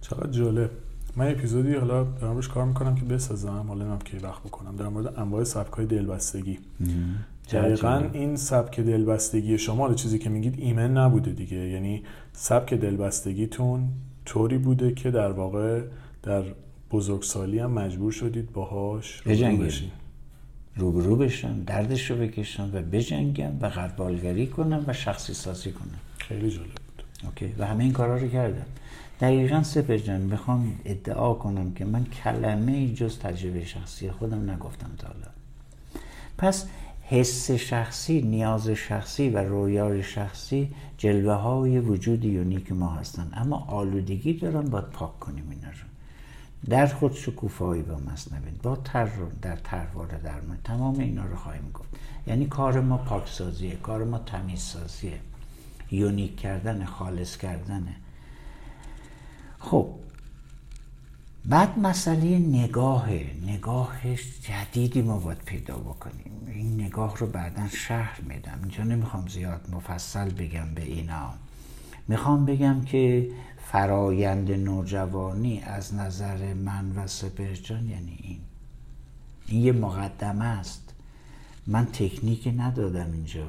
چقدر 0.00 0.30
جالب. 0.30 0.70
من 1.16 1.30
اپیزودی 1.30 1.74
حالا 1.74 2.04
دارم 2.04 2.36
روش 2.36 2.48
کار 2.48 2.64
می‌کنم 2.64 2.94
که 2.94 3.04
بسازم. 3.04 3.64
حالا 3.68 3.84
نمیم 3.84 3.98
که 3.98 4.18
وقت 4.18 4.42
بکنم. 4.42 4.76
در 4.76 4.88
مورد 4.88 5.18
انواع 5.18 5.44
سبک 5.44 5.72
های 5.72 5.86
دلبستگی 5.86 6.58
دقیقا 7.52 8.08
این 8.12 8.36
سبک 8.36 8.80
دلبستگی 8.80 9.58
شما 9.58 9.94
چیزی 9.94 10.18
که 10.18 10.30
میگید 10.30 10.54
ایمن 10.58 10.96
نبوده 10.96 11.30
دیگه. 11.30 11.56
یعنی 11.56 12.02
سبک 12.32 12.74
دلبستگیتون 12.74 13.88
طوری 14.24 14.58
بوده 14.58 14.94
که 14.94 15.10
در 15.10 15.32
واقع 15.32 15.82
در 16.22 16.44
بزرگسالی 16.90 17.58
هم 17.58 17.70
مجبور 17.70 18.12
شدید 18.12 18.52
باهاش 18.52 19.22
رو 19.26 19.68
روبرو 20.76 21.16
بشم 21.16 21.58
دردش 21.58 22.10
رو 22.10 22.16
بکشم 22.16 22.70
و 22.78 22.82
بجنگم 22.82 23.52
و 23.60 23.68
غربالگری 23.68 24.46
کنم 24.46 24.84
و 24.86 24.92
شخصی 24.92 25.34
سازی 25.34 25.72
کنم 25.72 25.98
خیلی 26.18 26.50
جالب 26.50 26.64
بود. 26.66 27.04
OK. 27.24 27.54
و 27.58 27.66
همه 27.66 27.84
این 27.84 27.92
کارا 27.92 28.16
رو 28.16 28.28
کردم 28.28 28.66
دقیقا 29.20 29.62
سپهر 29.62 29.96
جان 29.96 30.20
می‌خوام 30.20 30.72
ادعا 30.84 31.34
کنم 31.34 31.72
که 31.72 31.84
من 31.84 32.04
کلمه 32.04 32.92
جز 32.92 33.18
تجربه 33.18 33.64
شخصی 33.64 34.10
خودم 34.10 34.50
نگفتم 34.50 34.90
تا 34.98 35.08
حالا. 35.08 35.26
پس 36.38 36.66
حس 37.12 37.50
شخصی 37.50 38.22
نیاز 38.22 38.68
شخصی 38.68 39.30
و 39.30 39.38
رویای 39.38 40.02
شخصی 40.02 40.74
جلوه 40.98 41.34
های 41.34 41.78
وجود 41.78 42.24
unique 42.24 42.72
ما 42.72 42.88
هستن. 42.88 43.30
اما 43.34 43.66
آلودگی 43.68 44.32
دارن 44.32 44.62
باید 44.62 44.84
پاک 44.84 45.20
کنیم 45.20 45.50
اینا 45.50 45.68
رو. 45.68 45.86
در 46.70 46.86
خود 46.86 47.12
شکوفایی 47.12 47.82
با 47.82 47.96
مصنوین 48.12 48.54
با 48.62 48.76
تر 48.76 49.08
در 49.42 49.56
تروار 49.56 50.06
درمان 50.06 50.58
تمام 50.64 50.98
اینا 50.98 51.26
رو 51.26 51.36
خواهیم 51.36 51.70
گفت. 51.74 51.88
یعنی 52.26 52.46
کار 52.46 52.80
ما 52.80 52.96
پاکسازیه 52.96 53.76
کار 53.76 54.04
ما 54.04 54.18
تمیزسازیه. 54.18 55.18
یونیک 55.90 56.36
کردن 56.36 56.84
خالص 56.84 57.36
کردنه 57.36 57.94
خب 59.58 59.88
بعد 61.44 61.78
مسئله 61.78 62.38
نگاه 62.38 63.10
نگاه 63.46 63.96
جدیدی 64.42 65.02
ما 65.02 65.18
باید 65.18 65.38
پیدا 65.38 65.76
بکنیم. 65.76 66.32
این 66.46 66.80
نگاه 66.80 67.16
رو 67.18 67.26
بعدا 67.26 67.68
شهر 67.68 68.20
میدم. 68.20 68.58
اینجا 68.62 68.84
نمی‌خوام 68.84 69.28
زیاد 69.28 69.60
مفصل 69.72 70.30
بگم 70.30 70.74
به 70.74 70.82
اینا. 70.82 71.34
می‌خوام 72.08 72.44
بگم 72.44 72.80
که 72.80 73.28
فرایند 73.72 74.52
نوجوانی 74.52 75.60
از 75.60 75.94
نظر 75.94 76.54
من 76.54 76.92
و 76.96 77.06
سپرجان 77.06 77.88
یعنی 77.88 78.18
این. 78.22 78.38
این 79.46 79.62
یه 79.62 79.72
مقدمه 79.72 80.44
است. 80.44 80.94
من 81.66 81.86
تکنیک 81.86 82.54
ندادم 82.56 83.12
اینجا. 83.12 83.48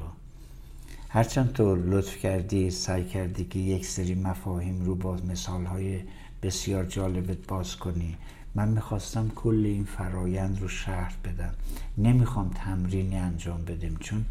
هرچند 1.09 1.53
تو 1.53 1.75
لطف 1.75 2.17
کردی 2.17 2.69
سعی 2.69 3.05
کردی 3.05 3.45
که 3.45 3.59
یک 3.59 3.85
سری 3.85 4.15
مفاهیم 4.15 4.85
رو 4.85 4.95
با 4.95 5.15
مثال 5.15 5.65
های 5.65 5.99
بسیار 6.43 6.85
جالبت 6.85 7.47
باز 7.47 7.75
کنی. 7.75 8.17
من 8.55 8.67
می‌خواستم 8.67 9.29
کل 9.35 9.61
این 9.65 9.85
فرایند 9.85 10.61
رو 10.61 10.67
شرح 10.67 11.13
بدم. 11.23 11.53
نمی‌خوام 11.97 12.49
تمرینی 12.49 13.17
انجام 13.17 13.65
بدیم 13.65 13.97
چون 13.99 14.25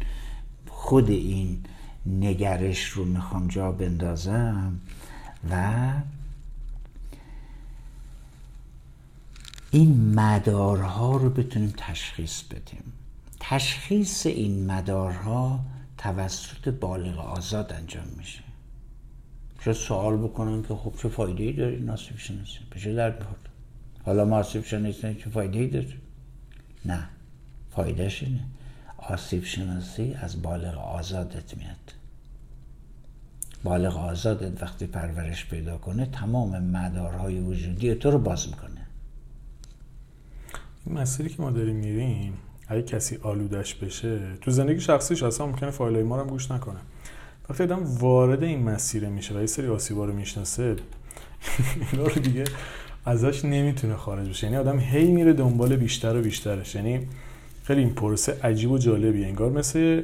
خود 0.67 1.09
این 1.09 1.63
نگرش 2.05 2.83
رو 2.85 3.05
می‌خوام 3.05 3.47
جا 3.47 3.71
بندازم 3.71 4.79
و 5.51 5.93
این 9.71 10.13
مدارها 10.19 11.17
رو 11.17 11.29
بتونیم 11.29 11.73
تشخیص 11.77 12.41
بدیم. 12.41 12.93
تشخیص 13.39 14.25
این 14.25 14.71
مدارها 14.71 15.59
توسط 15.97 16.69
بالغ 16.69 17.19
آزاد 17.19 17.73
انجام 17.73 18.07
میشه. 18.17 18.52
چه 19.65 19.73
سوال 19.73 20.17
بکنن 20.17 20.61
که 20.61 20.75
خب 20.75 20.93
چه 21.01 21.09
فایده 21.09 21.43
ای 21.43 21.53
داری 21.53 21.79
ناسیب 21.79 22.17
شناسی؟ 22.17 22.59
به 22.69 22.79
چه 22.79 22.93
درد 22.93 23.27
حالا 24.05 24.25
ما 24.25 24.37
آسیب 24.37 24.63
شناسی 24.63 25.15
چه 25.15 25.29
فایده 25.29 25.59
ای 25.59 25.67
داره؟ 25.67 25.93
نه. 26.85 27.09
فایدهش 27.71 28.23
اینه. 28.23 28.43
آسیب 28.97 29.43
شناسی 29.43 30.13
از 30.13 30.41
بالغ 30.41 30.77
آزادت 30.77 31.57
میاد. 31.57 31.93
بالغ 33.63 33.97
آزادت 33.97 34.63
وقتی 34.63 34.87
پرورش 34.87 35.45
پیدا 35.45 35.77
کنه 35.77 36.05
تمام 36.05 36.63
مدارهای 36.63 37.39
وجودی 37.39 37.95
تو 37.95 38.11
رو 38.11 38.19
باز 38.19 38.47
می‌کنه. 38.49 38.87
این 40.85 40.97
مسیری 40.97 41.29
که 41.29 41.41
ما 41.41 41.51
داریم 41.51 41.75
میریم 41.75 42.33
اگه 42.67 42.81
کسی 42.81 43.17
آلودش 43.17 43.75
بشه 43.75 44.35
تو 44.41 44.51
زندگی 44.51 44.79
شخصیش 44.79 45.23
اصلا 45.23 45.45
ممکنه 45.47 45.71
فایل 45.71 46.03
ما 46.03 46.21
رو 46.21 46.29
گوش 46.29 46.51
نکنه. 46.51 46.79
وقتی 47.53 47.63
آدم 47.63 47.83
وارد 47.99 48.43
این 48.43 48.63
مسیر 48.63 49.05
میشه 49.05 49.35
و 49.35 49.39
یه 49.39 49.45
سری 49.45 49.67
آسیبا 49.67 50.05
رو 50.05 50.13
می‌شناسه. 50.13 50.75
اینا 51.91 52.07
رو 52.07 52.21
دیگه 52.21 52.43
ازش 53.05 53.45
نمی‌تونه 53.45 53.95
خارج 53.95 54.29
بشه. 54.29 54.43
یعنی 54.43 54.57
آدم 54.57 54.79
هی 54.79 55.11
میره 55.11 55.33
دنبال 55.33 55.75
بیشتر 55.75 56.15
و 56.15 56.21
بیشترش. 56.21 56.75
یعنی 56.75 57.07
خیلی 57.63 57.81
این 57.81 57.93
پروسه 57.93 58.37
عجیب 58.43 58.71
و 58.71 58.77
جالبیه. 58.77 59.27
انگار 59.27 59.51
مثل 59.51 60.03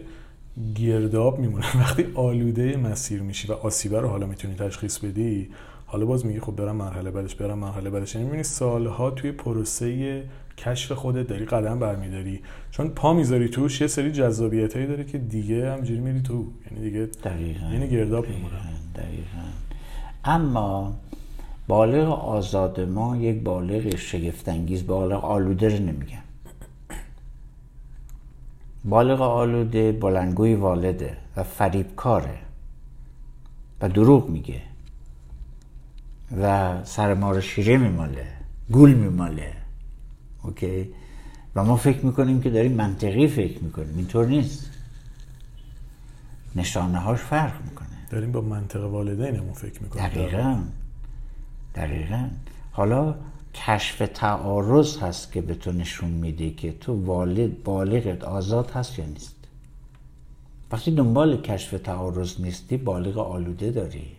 گرداب 0.75 1.39
میمونه. 1.39 1.77
وقتی 1.81 2.05
آلوده 2.15 2.77
مسیر 2.77 3.21
میشی 3.21 3.47
و 3.47 3.53
آسیبه 3.53 3.99
رو 3.99 4.07
حالا 4.07 4.25
می‌تونی 4.25 4.55
تشخیص 4.55 4.97
بدی 4.97 5.49
حالا 5.91 6.05
باز 6.05 6.25
میگی 6.25 6.39
خب 6.39 6.55
برم 6.55 6.75
مرحله 6.75 7.11
بعدش 7.11 7.35
برم 7.35 7.59
مرحله 7.59 7.89
بعدش. 7.89 8.15
یعنی 8.15 8.25
می‌بینی 8.25 8.43
سالها 8.43 9.11
توی 9.11 9.31
پروسه 9.31 10.23
کشف 10.57 10.91
خودت 10.91 11.27
داری 11.27 11.45
قدم 11.45 11.79
برمیداری. 11.79 12.41
چون 12.71 12.89
پا 12.89 13.13
می‌ذاری 13.13 13.49
توش 13.49 13.81
یه 13.81 13.87
سری 13.87 14.11
جذابیت 14.11 14.75
هایی 14.75 14.87
داره 14.87 15.03
که 15.03 15.17
دیگه 15.17 15.71
همجوری 15.71 15.99
میری 15.99 16.21
تو. 16.21 16.45
یعنی 16.71 16.89
دیگه 16.89 17.05
دقیقا 17.23 17.65
یعنی 17.73 17.87
گرداب 17.87 18.25
دقیقا 18.95 19.43
اما 20.23 20.93
بالغ 21.67 22.25
آزاد 22.25 22.79
ما 22.79 23.17
یک 23.17 23.43
بالغ 23.43 23.95
شگفتانگیز 23.95 24.87
بالغ 24.87 25.25
آلوده 25.25 25.77
رو 25.77 25.83
نمیگم 25.83 26.23
بالغ 28.85 29.21
آلوده 29.21 29.91
بلنگوی 29.91 30.55
والده 30.55 31.17
و 31.35 31.43
فریبکاره 31.43 32.37
و 33.81 33.89
دروغ 33.89 34.29
میگه. 34.29 34.68
و 36.37 36.75
سر 36.83 37.13
ما 37.13 37.31
رو 37.31 37.41
شیره 37.41 37.77
میماله 37.77 38.27
گول 38.71 38.93
میماله. 38.93 39.53
اوکی؟ 40.43 40.89
و 41.55 41.63
ما 41.63 41.75
فکر 41.75 42.05
می‌کنیم 42.05 42.41
که 42.41 42.49
داریم 42.49 42.71
منطقی 42.71 43.27
فکر 43.27 43.63
می‌کنیم 43.63 43.97
اینطور 43.97 44.25
نیست. 44.25 44.69
نشانه 46.55 46.97
هاش 46.97 47.19
فرق 47.19 47.63
می‌کنه. 47.63 47.87
داریم 48.09 48.31
با 48.31 48.41
منطق 48.41 48.83
والدینمون 48.83 49.53
فکر 49.53 49.83
می‌کنیم. 49.83 50.05
دقیقا. 50.05 50.59
دقیقا. 51.75 52.29
حالا 52.71 53.15
کشف 53.53 54.09
تعارض 54.13 54.97
هست 54.97 55.31
که 55.31 55.41
به 55.41 55.55
تو 55.55 55.71
نشون 55.71 56.09
میده 56.09 56.51
که 56.51 56.71
تو 56.71 57.05
والد 57.05 57.63
بالغت 57.63 58.23
آزاد 58.23 58.71
هست 58.71 58.99
یا 58.99 59.05
نیست. 59.05 59.35
وقتی 60.71 60.91
دنبال 60.91 61.41
کشف 61.41 61.81
تعارض 61.83 62.41
نیستی 62.41 62.77
بالغ 62.77 63.17
آلوده 63.17 63.71
داری. 63.71 64.18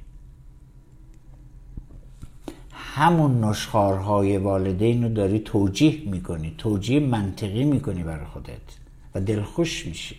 همون 2.92 3.44
نشخارهای 3.44 4.36
والدین 4.36 5.02
رو 5.02 5.08
داری 5.08 5.38
توجیه 5.38 6.02
می‌کنی 6.06 6.54
توجیه 6.58 7.00
منطقی 7.00 7.64
می‌کنی 7.64 8.02
برای 8.02 8.26
خودت 8.26 8.78
و 9.14 9.20
دلخوش 9.20 9.86
میشی. 9.86 10.16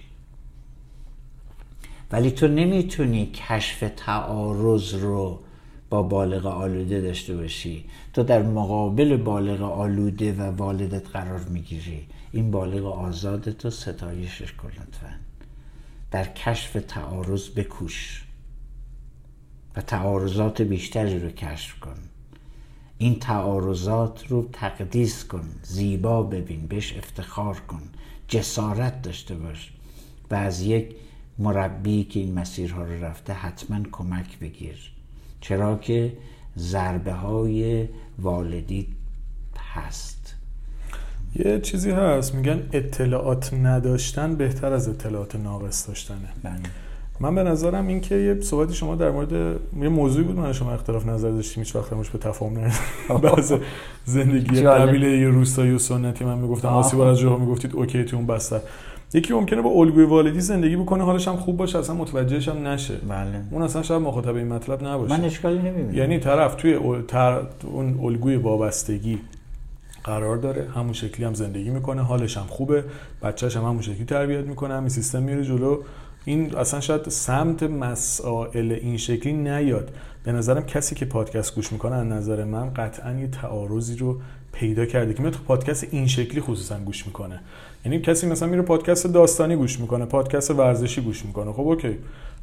ولی 2.11 2.31
تو 2.31 2.47
نمی‌تونی 2.47 3.25
کشف 3.25 3.91
تعارض 3.97 4.93
رو 4.93 5.39
با 5.89 6.03
بالغ 6.03 6.45
آلوده 6.45 7.01
داشته 7.01 7.35
باشی. 7.35 7.85
تو 8.13 8.23
در 8.23 8.43
مقابل 8.43 9.17
بالغ 9.17 9.61
آلوده 9.61 10.33
و 10.33 10.41
والدت 10.41 11.09
قرار 11.09 11.39
می‌گیری. 11.39 12.07
این 12.31 12.51
بالغ 12.51 12.85
آزاد 12.85 13.51
تو 13.51 13.69
ستایشش 13.69 14.51
کن 14.53 14.69
لطفا. 14.69 15.13
در 16.11 16.25
کشف 16.25 16.77
تعارض 16.87 17.49
بکوش 17.49 18.25
و 19.75 19.81
تعارضات 19.81 20.61
بیشتری 20.61 21.19
رو 21.19 21.29
کشف 21.29 21.79
کن. 21.79 21.97
این 23.01 23.19
تعارضات 23.19 24.27
رو 24.27 24.49
تقدیس 24.53 25.25
کن 25.25 25.43
زیبا 25.63 26.23
ببین 26.23 26.67
بهش 26.67 26.97
افتخار 26.97 27.59
کن 27.59 27.81
جسارت 28.27 29.01
داشته 29.01 29.35
باش 29.35 29.71
و 30.31 30.35
از 30.35 30.61
یک 30.61 30.95
مربی 31.37 32.03
که 32.03 32.19
این 32.19 32.39
مسیرها 32.39 32.83
رو 32.83 33.03
رفته 33.03 33.33
حتما 33.33 33.79
کمک 33.91 34.39
بگیر. 34.39 34.91
چرا 35.41 35.77
که 35.77 36.13
ضربه 36.57 37.13
های 37.13 37.87
والدی 38.19 38.87
هست. 39.57 40.35
یه 41.35 41.59
چیزی 41.59 41.91
هست 41.91 42.35
میگن 42.35 42.69
اطلاعات 42.73 43.53
نداشتن 43.53 44.35
بهتر 44.35 44.73
از 44.73 44.89
اطلاعات 44.89 45.35
ناقص 45.35 45.87
داشتنه. 45.87 46.29
بله. 46.43 46.61
من 47.21 47.35
به 47.35 47.43
نظرم 47.43 47.87
این 47.87 48.01
که 48.01 48.15
یه 48.15 48.41
صحبتی 48.41 48.73
شما 48.73 48.95
در 48.95 49.11
مورد 49.11 49.31
یه 49.81 49.89
موضوعی 49.89 50.23
بود 50.25 50.35
من 50.35 50.53
شما 50.53 50.71
اختلاف 50.71 51.05
نظر 51.05 51.29
داشتیم 51.29 51.63
هیچ 51.63 51.75
وقت 51.75 51.89
به 51.89 52.17
تفاهم 52.17 52.53
نرسیدیم 52.53 53.17
بعض 53.31 53.53
زندگی 54.05 54.61
قبیله 54.61 55.07
یه 55.07 55.29
روستایی 55.29 55.71
و 55.71 55.77
سنتی 55.77 56.25
من 56.25 56.37
می‌گفتم. 56.37 56.67
آسیب 56.67 56.99
از 56.99 57.19
جاها 57.19 57.37
می‌گفتید 57.37 57.75
اوکی 57.75 58.03
تو 58.05 58.17
اون 58.17 58.27
بستر. 58.27 58.59
یکی 59.13 59.33
ممکنه 59.33 59.61
با 59.61 59.69
الگوی 59.69 60.03
والدی 60.03 60.41
زندگی 60.41 60.75
بکنه 60.75 61.03
حالش 61.03 61.27
هم 61.27 61.35
خوب 61.35 61.57
باشه 61.57 61.79
اصلا 61.79 61.95
متوجهش 61.95 62.47
هم 62.47 62.67
نشه. 62.67 62.95
بله. 63.09 63.41
اون 63.51 63.61
اصلا 63.61 63.81
شاید 63.81 64.01
مخاطب 64.01 64.35
این 64.35 64.47
مطلب 64.47 64.87
نباشه. 64.87 65.17
من 65.17 65.25
اشکالی 65.25 65.57
نمی‌بینم. 65.57 65.93
یعنی 65.93 66.19
طرف 66.19 66.55
توی 66.55 66.79
تر... 67.07 67.41
اون 67.63 67.99
الگوی 68.03 68.35
وابستگی 68.35 69.19
قرار 70.03 70.37
داره 70.37 70.67
همون 70.75 70.93
شکلی 70.93 71.25
هم 71.25 71.33
زندگی 71.33 71.69
می‌کنه 71.69 72.01
حالش 72.01 72.37
هم 72.37 72.45
خوبه 72.49 72.83
بچهش 73.23 73.57
هم 73.57 73.63
همون 73.63 73.81
شکلی 73.81 74.05
تربیت 74.05 74.45
می‌کنه 74.45 74.73
همین 74.73 74.89
سیستم 74.89 75.23
میره 75.23 75.43
جلو. 75.43 75.77
این 76.25 76.55
اصلا 76.55 76.79
شاید 76.79 77.09
سمت 77.09 77.63
مسائل 77.63 78.71
این 78.71 78.97
شکلی 78.97 79.33
نیاد. 79.33 79.91
به 80.23 80.31
نظرم 80.31 80.65
کسی 80.65 80.95
که 80.95 81.05
پادکست 81.05 81.55
گوش 81.55 81.71
می‌کنه 81.71 81.95
از 81.95 82.05
نظر 82.05 82.43
من 82.43 82.73
قطعا 82.73 83.13
یه 83.13 83.27
تعارضی 83.27 83.97
رو 83.97 84.19
پیدا 84.51 84.85
کرده 84.85 85.13
که 85.13 85.21
میاد 85.21 85.35
پادکست 85.47 85.87
این 85.91 86.07
شکلی 86.07 86.41
خصوصا 86.41 86.79
گوش 86.79 87.05
می‌کنه. 87.05 87.39
یعنی 87.85 87.99
کسی 87.99 88.27
مثلا 88.27 88.47
میره 88.47 88.61
پادکست 88.61 89.07
داستانی 89.07 89.55
گوش 89.55 89.79
می‌کنه 89.79 90.05
پادکست 90.05 90.51
ورزشی 90.51 91.01
گوش 91.01 91.25
می‌کنه. 91.25 91.53
خب 91.53 91.59
اوکی. 91.59 91.97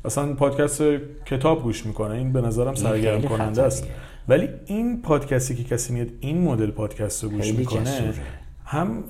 اصلا 0.04 0.34
پادکست 0.34 0.82
کتاب 1.26 1.62
گوش 1.62 1.86
می‌کنه. 1.86 2.14
این 2.14 2.32
به 2.32 2.40
نظرم 2.40 2.74
سرگرم 2.74 3.22
کننده 3.22 3.62
است. 3.62 3.86
ولی 4.28 4.48
این 4.66 5.02
پادکستی 5.02 5.54
که 5.54 5.64
کسی 5.64 5.92
میاد 5.92 6.08
این 6.20 6.40
مدل 6.40 6.70
پادکست 6.70 7.24
رو 7.24 7.30
گوش 7.30 7.52
می‌کنه 7.52 8.14
هم 8.70 9.04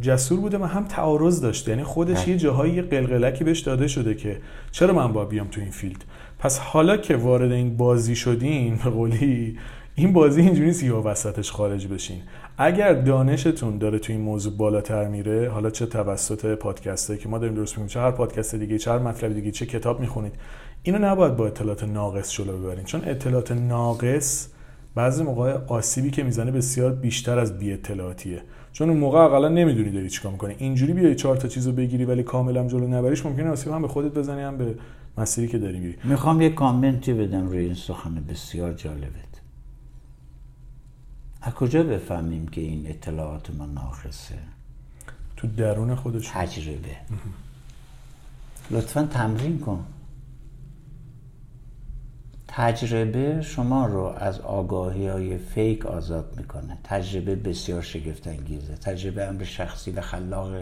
جسور 0.00 0.40
بوده 0.40 0.58
و 0.58 0.64
هم 0.64 0.84
تعارض 0.84 1.40
داشته. 1.40 1.70
یعنی 1.70 1.84
خودش 1.84 2.28
یه 2.28 2.36
جاهایی 2.36 2.82
قلقلکی 2.82 3.44
بهش 3.44 3.60
داده 3.60 3.88
شده 3.88 4.14
که 4.14 4.38
چرا 4.72 4.94
من 4.94 5.12
با 5.12 5.24
بیام 5.24 5.48
تو 5.48 5.60
این 5.60 5.70
field؟ 5.70 6.04
پس 6.38 6.58
حالا 6.58 6.96
که 6.96 7.16
وارد 7.16 7.52
این 7.52 7.76
بازی 7.76 8.16
شدین 8.16 8.76
به 8.84 8.90
قولی 8.90 9.58
این 9.94 10.12
بازی 10.12 10.40
اینجوری 10.40 10.66
نیست 10.66 10.82
یا 10.82 11.02
وسطش 11.04 11.50
خارج 11.50 11.86
بشین. 11.86 12.22
اگر 12.58 12.92
دانشتون 12.92 13.78
داره 13.78 13.98
تو 13.98 14.12
این 14.12 14.22
موضوع 14.22 14.56
بالاتر 14.56 15.08
میره 15.08 15.50
حالا 15.50 15.70
چه 15.70 15.86
توسط 15.86 16.54
پادکسته 16.54 17.16
که 17.16 17.28
ما 17.28 17.38
داریم 17.38 17.54
درست 17.54 17.72
می‌کنیم 17.72 17.88
چه 17.88 18.00
هر 18.00 18.10
پادکست 18.10 18.54
دیگه 18.54 18.78
چه 18.78 18.90
هر 18.90 18.98
مطلب 18.98 19.34
دیگه 19.34 19.50
چه 19.50 19.66
کتاب 19.66 20.00
می‌خونید 20.00 20.32
اینو 20.82 20.98
نباید 20.98 21.36
با 21.36 21.46
اطلاعات 21.46 21.84
ناقص 21.84 22.32
جلو 22.32 22.58
ببرین. 22.58 22.84
چون 22.84 23.00
اطلاعات 23.04 23.52
ناقص 23.52 24.48
بعضی 24.94 25.22
موقع 25.22 25.58
آسیبی 25.68 26.10
که 26.10 26.22
می‌زنه 26.22 26.50
بسیار 26.50 26.92
بیشتر 26.92 27.38
از 27.38 27.58
بی 27.58 27.72
اطلاعاتیه 27.72 28.42
چون 28.76 28.90
اون 28.90 28.98
موقع 28.98 29.18
اقلا 29.18 29.48
نمی‌دونی 29.48 29.90
داری 29.90 30.10
چیکار 30.10 30.32
می‌کنی. 30.32 30.54
اینجوری 30.58 30.92
بیای 30.92 31.14
چهار 31.14 31.36
تا 31.36 31.48
چیزو 31.48 31.72
بگیری 31.72 32.04
ولی 32.04 32.22
کاملا 32.22 32.68
جلو 32.68 32.86
نبریش 32.86 33.26
ممکنه 33.26 33.50
آسیب 33.50 33.72
هم 33.72 33.82
به 33.82 33.88
خودت 33.88 34.14
بزنی 34.14 34.40
هم 34.40 34.58
به 34.58 34.74
مسیری 35.18 35.48
که 35.48 35.58
داری 35.58 35.78
میری. 35.78 35.96
می‌خوام 36.04 36.40
یه 36.40 36.50
کامنتی 36.50 37.12
بدم 37.12 37.46
روی 37.46 37.58
این 37.58 37.74
سخن 37.74 38.14
بسیار 38.14 38.72
جالبت. 38.72 39.40
از 41.42 41.54
کجا 41.54 41.82
بفهمیم 41.82 42.48
که 42.48 42.60
این 42.60 42.86
اطلاعات 42.86 43.50
ما 43.50 43.66
ناقصه؟ 43.66 44.34
تو 45.36 45.46
درون 45.46 45.94
خودش. 45.94 46.30
تجربه. 46.34 46.96
لطفا 48.70 49.02
تمرین 49.02 49.58
کن. 49.58 49.84
تجربه 52.58 53.42
شما 53.42 53.86
رو 53.86 54.02
از 54.02 54.40
آگاهی 54.40 55.06
های 55.06 55.38
فیک 55.38 55.86
آزاد 55.86 56.34
می‌کنه. 56.36 56.78
تجربه 56.84 57.34
بسیار 57.34 57.82
شگفت 57.82 58.26
انگیزه 58.26 58.74
تجربه 58.74 59.24
امر 59.24 59.44
شخصی 59.44 59.90
و 59.90 60.00
خلاق 60.00 60.52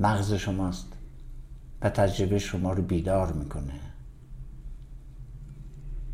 مغز 0.00 0.32
شماست. 0.32 0.86
و 1.82 1.90
تجربه 1.90 2.38
شما 2.38 2.72
رو 2.72 2.82
بیدار 2.82 3.32
می‌کنه. 3.32 3.72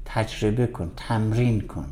تجربه 0.05 0.67
کن 0.67 0.91
تمرین 0.97 1.61
کن. 1.61 1.87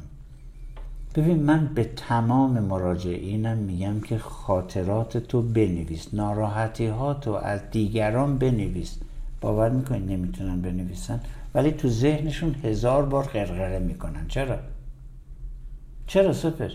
ببین 1.15 1.43
من 1.43 1.67
به 1.75 1.85
تمام 1.85 2.61
مراجعینم 2.61 3.57
میگم 3.57 4.01
که 4.01 4.19
خاطرات 4.19 5.19
تو 5.19 5.43
بنویس 5.43 6.15
ناراحتی 6.15 6.87
ها 6.87 7.15
تو 7.15 7.31
از 7.31 7.61
دیگران 7.71 8.39
بنویس. 8.39 8.99
باور 9.41 9.71
می‌کنی 9.71 10.17
نمی‌تونن 10.17 10.61
بنویسن؟ 10.61 11.21
ولی 11.55 11.71
تو 11.71 11.89
ذهنشون 11.89 12.55
هزار 12.55 13.05
بار 13.05 13.25
غرغره 13.25 13.79
می‌کنن 13.79 14.29
چرا؟ 14.29 14.59
چرا 16.07 16.33
سپر؟ 16.33 16.71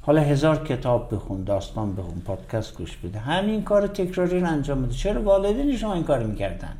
حالا 0.00 0.20
هزار 0.20 0.66
کتاب 0.66 1.14
بخون 1.14 1.44
داستان 1.44 1.94
بخون 1.96 2.20
پادکست 2.20 2.76
گوش 2.76 2.96
بده 2.96 3.18
همین 3.18 3.62
کار 3.62 3.86
تکراری 3.86 4.40
رو 4.40 4.48
انجام 4.48 4.82
بده 4.82 4.92
چرا 4.92 5.22
والدین 5.22 5.76
شما 5.76 5.94
این 5.94 6.04
کار 6.04 6.22
می‌کردن؟ 6.22 6.76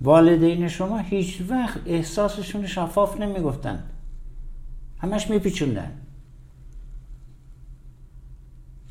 والدین 0.00 0.68
شما 0.68 0.98
هیچ 0.98 1.42
وقت 1.48 1.80
احساسشون 1.86 2.66
شفاف 2.66 3.20
نمی‌گفتن 3.20 3.84
همش 4.98 5.30
میپیچوندن 5.30 5.92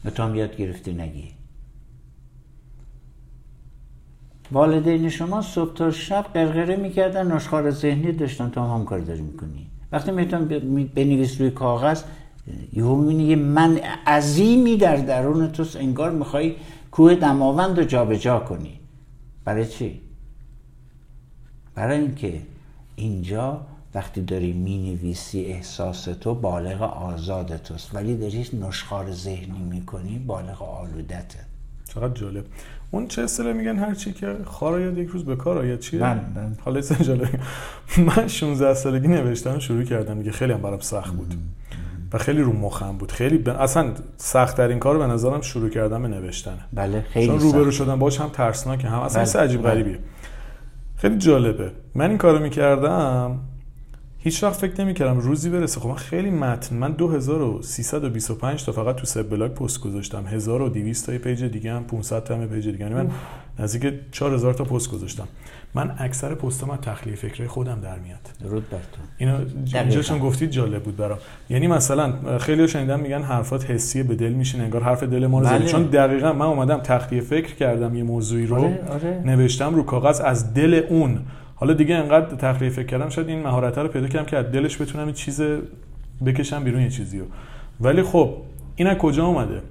به 0.04 0.12
تو 0.12 0.24
هم 0.24 0.36
یاد 0.36 0.58
گرفتی 0.58 0.94
نگی 0.94 1.41
والدین 4.52 5.10
شما 5.10 5.42
صبح 5.42 5.74
تا 5.74 5.92
شب 5.92 6.26
قرقره 6.34 6.76
می‌کردن 6.76 7.32
نشخار 7.32 7.72
ذهنی 7.72 8.12
داشتن 8.12 8.50
تو 8.50 8.62
هم, 8.62 8.86
کار 8.86 9.00
داری 9.00 9.22
می‌کنی. 9.22 9.68
وقتی 9.92 10.12
میتون 10.12 10.46
بنویس 10.96 11.42
روی 11.42 11.52
کاغذ 11.52 12.04
یهو 12.74 12.96
می‌بینی 12.96 13.24
یه 13.24 13.36
من 13.36 13.78
عظیمی 14.08 14.78
در 14.78 14.96
درون 14.96 15.52
تو 15.52 15.66
انگار 15.76 16.12
می‌خوای 16.12 16.56
کوه 16.92 17.16
دماوند 17.16 17.80
رو 17.80 17.86
جابجا 17.86 18.40
کنی. 18.40 18.80
برای 19.46 19.68
چی؟ 19.68 20.02
برای 21.76 22.00
اینکه 22.00 22.42
اینجا 22.96 23.62
وقتی 23.94 24.22
داری 24.22 24.54
می 24.54 24.78
نویسی 24.78 25.46
احساس 25.46 26.04
تو 26.04 26.36
بالغ 26.36 26.82
آزاد 26.82 27.58
توست. 27.58 27.96
ولی 27.96 28.18
داری 28.18 28.48
نشخار 28.68 29.12
ذهنی 29.12 29.60
می‌کنی 29.70 30.20
بالغ 30.20 30.62
آلودته. 30.62 31.40
چقدر 31.94 32.14
جالب. 32.14 32.46
اون 32.92 33.08
چه 33.08 33.22
اصطلاح 33.22 33.54
میگن 33.54 33.78
هر 33.78 33.94
چی 33.94 34.14
که 34.14 34.36
خارا 34.46 34.80
یاد 34.80 34.98
یک 34.98 35.08
روز 35.08 35.26
به 35.26 35.36
کار 35.36 35.58
آید 35.58 35.80
چیه؟ 35.80 36.02
من 36.02 36.26
من 36.36 36.56
حالا 36.66 36.82
جالب 36.82 37.28
من 37.98 38.28
16 38.28 38.74
سالگی 38.74 39.08
نوشتن 39.08 39.60
شروع 39.60 39.84
کردم. 39.84 40.18
دیگه 40.18 40.32
خیلی 40.32 40.54
هم 40.54 40.62
برام 40.62 40.80
سخت 40.80 41.14
بود. 41.14 41.36
و 42.14 42.18
خیلی 42.18 42.42
رو 42.42 42.54
مخم 42.54 42.98
بود. 42.98 43.12
خیلی 43.12 43.38
ب... 43.38 43.50
اصلا 43.50 43.92
سخت 44.18 44.58
ترین 44.58 44.80
کار 44.80 44.98
به 44.98 45.08
نظرم 45.08 45.42
شروع 45.42 45.70
کردم 45.70 46.02
به 46.02 46.08
نوشتنه 46.08 46.66
بله 46.74 47.02
خیلی 47.02 47.28
چون 47.28 47.40
روبرو 47.40 47.72
شدن 47.72 48.00
باش 48.00 48.22
هم 48.22 48.30
ترسناکه 48.30 48.88
هم. 48.88 49.00
اصلا 49.00 49.24
بله. 49.24 49.44
عجیب 49.44 49.62
بله. 49.62 49.72
غریبیه. 49.72 50.00
خیلی 50.96 51.18
جالبه. 51.18 51.72
من 51.96 52.10
این 52.10 52.18
کارو 52.18 52.40
می‌کردم 52.40 53.40
هیچ 54.24 54.44
وقت 54.44 54.54
فکر 54.56 54.82
نمی‌کردم 54.82 55.20
روزی 55.20 55.50
برسه. 55.50 55.80
خب 55.80 55.90
من 55.90 55.96
خیلی 55.96 56.30
متن. 56.30 56.76
من 56.76 56.92
2325 56.92 58.66
تا 58.66 58.72
فقط 58.72 58.96
تو 58.96 59.06
سب 59.06 59.30
blog 59.30 59.52
post 59.52 59.82
گذاشتم. 59.82 60.26
1200 60.28 61.06
تا 61.06 61.18
page 61.18 61.44
دیگه 61.44 61.74
هم 61.74 61.84
500 61.84 62.24
تا 62.24 62.48
page 62.48 62.66
دیگه. 62.70 62.80
یعنی 62.80 62.94
من 62.94 63.10
نزدیک 63.60 63.94
4000 64.12 64.54
تا 64.54 64.64
پست 64.64 64.92
گذاشتم. 64.92 65.28
من 65.74 65.96
اکثر 65.98 66.36
پستام 66.36 66.70
از 66.70 66.80
تخلیه 66.82 67.16
فکری 67.16 67.48
خودم 67.48 67.80
در 67.82 68.00
میاد. 68.00 68.20
درود 68.44 68.70
بر 68.70 68.78
تو. 68.78 69.02
اینو 69.18 69.38
اینجا 69.74 70.02
چون 70.02 70.20
گفتید 70.20 70.50
جالب 70.50 70.84
بود 70.84 70.98
برام. 70.98 71.18
یعنی 71.50 71.68
مثلا 71.68 72.38
خیلی 72.38 72.68
شنیدم 72.68 73.00
میگن 73.00 73.22
حرفات 73.22 73.72
حسی 73.72 74.04
به 74.04 74.16
دل 74.16 74.32
میشین 74.34 74.62
انگار 74.62 74.84
حرف 74.84 75.04
دل 75.04 75.28
ما 75.28 75.40
رو. 75.40 75.46
بله. 75.46 75.66
چون 75.66 75.84
دقیقا 75.84 76.34
من 76.34 76.46
اومدم 76.46 76.78
تخلیه 76.78 77.22
فکر 77.22 77.56
کردم 77.56 77.96
یه 77.96 78.04
موضوعی 78.04 78.46
رو. 78.46 78.56
آره، 78.56 78.84
آره. 78.90 79.22
نوشتم 79.26 79.76
رو 79.76 79.84
کاغذ 79.84 80.22
از 80.22 80.54
دل 80.54 80.84
اون. 80.90 81.20
حالا 81.62 81.74
دیگه 81.74 81.96
انقدر 81.96 82.36
تخلیه 82.36 82.70
فکر 82.70 82.86
کردم 82.86 83.10
شاید 83.10 83.28
این 83.30 83.44
مهارت 83.44 83.78
رو 83.78 83.88
پیدا 83.88 84.08
کردم 84.08 84.26
که 84.26 84.38
از 84.38 84.46
دلش 84.46 84.82
بتونم 84.82 85.06
این 85.06 85.14
چیز 85.14 85.42
بکشم 86.26 86.64
بیرون 86.64 86.82
یه 86.82 86.90
چیزی 86.90 87.20
رو 87.20 87.26
ولی 87.80 88.04
خب 88.04 88.34
این 88.76 88.88
از 88.88 88.98
کجا 88.98 89.26
اومده؟ 89.26 89.62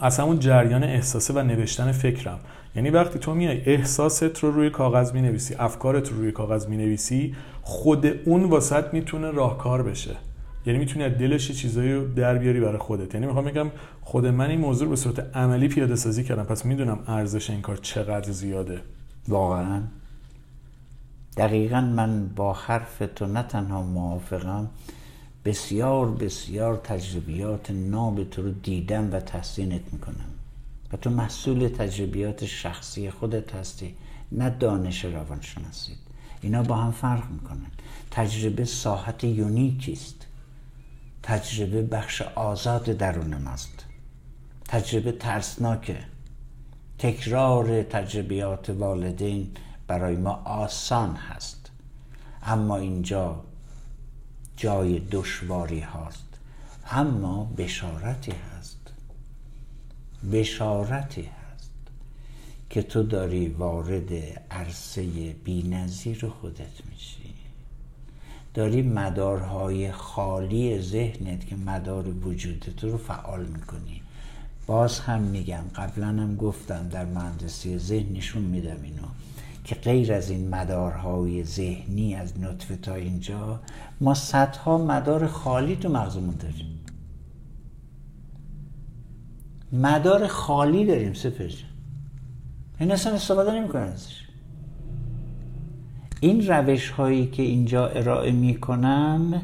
از 0.00 0.18
همون 0.18 0.38
جریان 0.38 0.84
احساسه 0.84 1.34
و 1.34 1.38
نوشتن 1.38 1.92
فکرم. 1.92 2.38
یعنی 2.76 2.90
وقتی 2.90 3.18
تو 3.18 3.34
میای 3.34 3.60
احساست 3.66 4.38
رو 4.38 4.50
روی 4.50 4.70
کاغذ 4.70 5.12
می 5.12 5.22
نویسی 5.22 5.54
افکارت 5.54 6.08
رو 6.08 6.16
روی 6.16 6.32
کاغذ 6.32 6.66
می 6.66 6.76
نویسی 6.76 7.34
خود 7.62 8.06
اون 8.24 8.44
واسط 8.44 8.84
می‌تونه 8.92 9.30
راهکار 9.30 9.82
بشه. 9.82 10.16
یعنی 10.66 10.78
می‌تونی 10.78 11.04
از 11.04 11.12
دلش 11.12 11.52
چیزایی 11.52 11.92
رو 11.92 12.08
در 12.08 12.34
بیاری 12.34 12.60
برای 12.60 12.78
خودت. 12.78 13.14
یعنی 13.14 13.26
می‌خوام 13.26 13.44
بگم 13.44 13.70
خود 14.02 14.26
من 14.26 14.50
این 14.50 14.60
موضوع 14.60 14.88
به 14.88 14.96
صورت 14.96 15.36
عملی 15.36 15.68
پیاده 15.68 15.96
سازی 15.96 16.24
کردم. 16.24 16.44
پس 16.44 16.66
می‌دونم 16.66 16.98
ارزش 17.08 17.50
این 17.50 17.60
کار 17.60 17.76
چقدر 17.76 18.30
زیاده. 18.30 18.80
واقعا؟ 19.28 19.80
دقیقا 21.36 21.80
من 21.80 22.28
با 22.28 22.52
حرف 22.52 23.02
تو 23.16 23.26
نه 23.26 23.42
تنها 23.42 23.82
موافقم 23.82 24.70
بسیار 25.44 26.10
بسیار 26.10 26.76
تجربیات 26.76 27.70
ناب 27.70 28.24
تو 28.24 28.42
رو 28.42 28.50
دیدم 28.50 29.12
و 29.12 29.20
تحسینت 29.20 29.92
می‌کنم. 29.92 30.30
و 30.92 30.96
تو 30.96 31.10
محصول 31.10 31.68
تجربیات 31.68 32.44
شخصی 32.44 33.10
خودت 33.10 33.54
هستی 33.54 33.94
نه 34.32 34.50
دانش 34.50 35.04
روانشناسی. 35.04 35.92
اینا 36.40 36.62
با 36.62 36.76
هم 36.76 36.92
فرق 36.92 37.30
می‌کنن. 37.30 37.70
تجربه 38.10 38.64
ساحت 38.64 39.24
یونیکی 39.24 39.92
است. 39.92 40.26
تجربه 41.22 41.82
بخش 41.82 42.22
آزاد 42.22 42.84
درون 42.84 43.34
ماست. 43.34 43.84
تجربه 44.68 45.12
ترسناکه. 45.12 45.98
تکرار 46.98 47.82
تجربیات 47.82 48.70
والدین 48.70 49.50
برای 49.86 50.16
ما 50.16 50.30
آسان 50.44 51.16
هست. 51.16 51.70
اما 52.42 52.76
اینجا 52.76 53.40
جای 54.56 54.98
دشواری 54.98 55.80
هاست. 55.80 56.28
اما 56.90 57.44
بشارتی 57.44 58.32
هست. 58.32 58.78
بشارتی 60.32 61.22
هست 61.22 61.70
که 62.70 62.82
تو 62.82 63.02
داری 63.02 63.48
وارد 63.48 64.12
عرصه 64.50 65.32
بینظیر 65.32 66.28
خودت 66.28 66.86
میشی. 66.90 67.34
داری 68.54 68.82
مدارهای 68.82 69.92
خالی 69.92 70.82
ذهنت 70.82 71.46
که 71.46 71.56
مدار 71.56 72.08
وجود 72.08 72.74
تو 72.76 72.90
رو 72.90 72.98
فعال 72.98 73.46
می‌کنی. 73.46 74.02
باز 74.66 75.00
هم 75.00 75.20
میگم 75.20 75.64
قبلا 75.74 76.06
هم 76.06 76.36
گفتم 76.36 76.88
در 76.88 77.04
مهندسی 77.04 77.78
ذهن 77.78 78.12
نشون 78.12 78.42
میدم 78.42 78.82
اینو. 78.82 79.06
که 79.64 79.74
غیر 79.74 80.12
از 80.12 80.30
این 80.30 80.48
مدارهای 80.48 81.44
ذهنی 81.44 82.14
از 82.14 82.40
نطفه 82.40 82.76
تا 82.76 82.94
اینجا 82.94 83.60
ما 84.00 84.14
صدها 84.14 84.78
مدار 84.78 85.26
خالی 85.26 85.76
تو 85.76 85.88
مغزمون 85.88 86.34
داریم. 86.36 86.80
مدار 89.72 90.26
خالی 90.26 90.86
داریم 90.86 91.12
سپر 91.12 91.50
این 92.80 92.90
اصلا 92.90 93.14
استفاده 93.14 93.52
نمی‌کنن 93.52 93.82
ازش. 93.82 94.24
این 96.20 96.46
روش 96.46 96.90
هایی 96.90 97.26
که 97.26 97.42
اینجا 97.42 97.86
ارائه 97.86 98.30
می‌کنم 98.32 99.42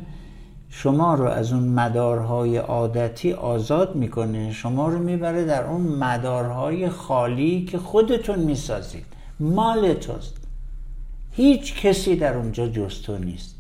شما 0.69 1.15
رو 1.15 1.25
از 1.25 1.53
اون 1.53 1.69
مدارهای 1.69 2.57
عادتی 2.57 3.33
آزاد 3.33 3.97
می‌کنه 3.97 4.53
شما 4.53 4.89
رو 4.89 4.99
می‌بره 4.99 5.45
در 5.45 5.67
اون 5.67 5.81
مدارهای 5.81 6.89
خالی 6.89 7.65
که 7.65 7.79
خودتون 7.79 8.39
می‌سازید. 8.39 9.05
مال 9.41 9.95
توست. 9.95 10.37
هیچ 11.33 11.75
کسی 11.75 12.17
در 12.17 12.35
اونجا 12.37 12.69
جز 12.69 13.03
تو 13.03 13.19
نیست. 13.19 13.57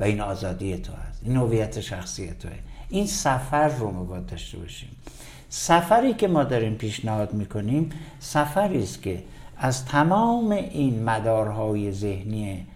و 0.00 0.04
این 0.04 0.20
آزادی 0.20 0.76
تو 0.76 0.92
هست. 0.92 1.20
این 1.24 1.36
هویت 1.36 1.80
شخصی 1.80 2.30
توه 2.30 2.52
این 2.88 3.06
سفر 3.06 3.68
رو 3.68 3.90
ما 3.90 4.04
باید 4.04 4.26
داشته 4.26 4.58
باشیم. 4.58 4.88
سفری 5.48 6.14
که 6.14 6.28
ما 6.28 6.44
داریم 6.44 6.74
پیشنهاد 6.74 7.34
می‌کنیم 7.34 7.90
سفری 8.20 8.82
است 8.82 9.02
که 9.02 9.22
از 9.56 9.84
تمام 9.84 10.50
این 10.50 11.02
مدارهای 11.02 11.92
ذهنی 11.92 12.66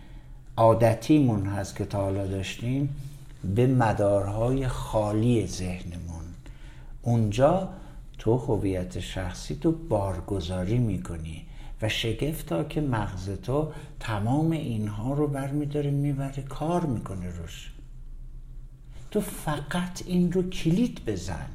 عادتیمون 0.56 1.46
هست 1.46 1.76
که 1.76 1.84
تا 1.84 2.00
حالا 2.00 2.26
داشتیم 2.26 2.96
به 3.54 3.66
مدارهای 3.66 4.68
خالی 4.68 5.46
ذهنمون. 5.46 6.24
اونجا 7.02 7.68
تو 8.18 8.36
هویت 8.36 9.00
شخصی 9.00 9.54
تو 9.54 9.72
بارگذاری 9.72 10.78
می‌کنی. 10.78 11.45
و 11.82 11.88
شگفتا 11.88 12.64
که 12.64 12.80
مغز 12.80 13.30
تو 13.30 13.72
تمام 14.00 14.50
اینها 14.50 15.14
رو 15.14 15.26
برمیداره 15.26 15.90
می‌بره 15.90 16.42
کار 16.42 16.86
می‌کنه 16.86 17.30
روش. 17.30 17.72
تو 19.10 19.20
فقط 19.20 20.02
این 20.06 20.32
رو 20.32 20.50
کلید 20.50 21.04
بزن. 21.06 21.46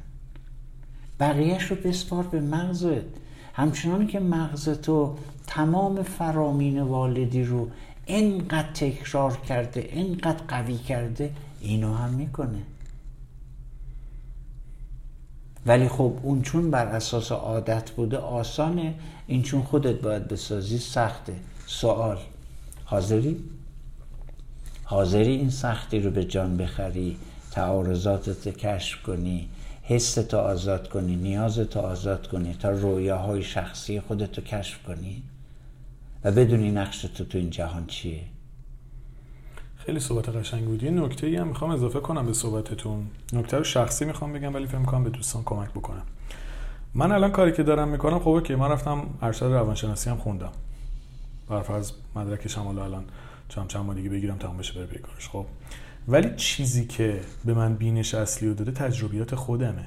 بقیهش 1.20 1.62
رو 1.62 1.76
بسپار 1.76 2.24
به 2.24 2.40
مغزت. 2.40 3.22
همچنان 3.54 4.06
که 4.06 4.20
مغز 4.20 4.68
تو 4.68 5.16
تمام 5.46 6.02
فرامین 6.02 6.80
والدی 6.80 7.44
رو 7.44 7.68
انقدر 8.06 8.72
تکرار 8.72 9.36
کرده 9.36 9.88
انقدر 9.92 10.44
قوی 10.48 10.78
کرده 10.78 11.32
اینو 11.60 11.94
هم 11.94 12.10
می‌کنه. 12.10 12.62
ولی 15.66 15.88
خب 15.88 16.12
اون 16.22 16.42
چون 16.42 16.70
بر 16.70 16.86
اساس 16.86 17.32
عادت 17.32 17.90
بوده 17.90 18.18
آسانه 18.18 18.94
این 19.26 19.42
چون 19.42 19.62
خودت 19.62 20.00
باید 20.00 20.28
بسازی 20.28 20.78
سخته. 20.78 21.34
سوال. 21.66 22.18
حاضری؟ 22.84 23.44
حاضری 24.84 25.32
این 25.32 25.50
سختی 25.50 26.00
رو 26.00 26.10
به 26.10 26.24
جان 26.24 26.56
بخری 26.56 27.16
تعارضاتت 27.50 28.48
کشف 28.48 29.02
کنی 29.02 29.48
حستو 29.82 30.38
آزاد 30.38 30.88
کنی 30.88 31.16
نیازتو 31.16 31.80
آزاد 31.80 32.28
کنی 32.28 32.54
تا 32.54 32.70
رویاهای 32.70 33.42
شخصی 33.42 34.00
خودتو 34.00 34.42
کشف 34.42 34.82
کنی؟ 34.82 35.22
و 36.24 36.32
بدونی 36.32 36.70
نقش 36.70 36.98
تو 36.98 37.24
تو 37.24 37.38
این 37.38 37.50
جهان 37.50 37.86
چیه. 37.86 38.20
خیلی 39.86 40.00
صحبت 40.00 40.28
قشنگ 40.28 40.64
بود. 40.64 40.82
یه 40.82 40.90
نکته 40.90 41.26
ای 41.26 41.36
هم 41.36 41.48
می‌خوام 41.48 41.70
اضافه 41.70 42.00
کنم 42.00 42.26
به 42.26 42.32
صحبتتون. 42.32 43.06
نکته 43.32 43.56
رو 43.56 43.64
شخصی 43.64 44.04
می‌خوام 44.04 44.32
بگم 44.32 44.54
ولی 44.54 44.66
فکر 44.66 44.78
می‌کنم 44.78 45.04
به 45.04 45.10
دوستان 45.10 45.42
کمک 45.44 45.70
بکنم. 45.70 46.02
من 46.94 47.12
الان 47.12 47.30
کاری 47.30 47.52
که 47.52 47.62
دارم 47.62 47.88
می‌کنم 47.88 48.18
خب 48.18 48.42
که 48.42 48.56
من 48.56 48.68
رفتم 48.68 49.06
ارشد 49.22 49.44
روانشناسی 49.44 50.10
هم 50.10 50.16
خوندم. 50.16 50.52
برفرض 51.48 51.92
مدرکش 52.16 52.58
هم 52.58 52.66
الان 52.66 53.04
چند 53.48 53.68
چند 53.68 53.94
دیگه 53.94 54.10
بگیرم 54.10 54.38
تمام 54.38 54.56
بشه 54.56 54.74
بره 54.74 54.86
بیکارش 54.86 55.28
خب. 55.28 55.46
ولی 56.08 56.36
چیزی 56.36 56.86
که 56.86 57.20
به 57.44 57.54
من 57.54 57.74
بینش 57.74 58.14
اصلی 58.14 58.48
رو 58.48 58.54
داده 58.54 58.72
تجربیات 58.72 59.34
خودمه. 59.34 59.86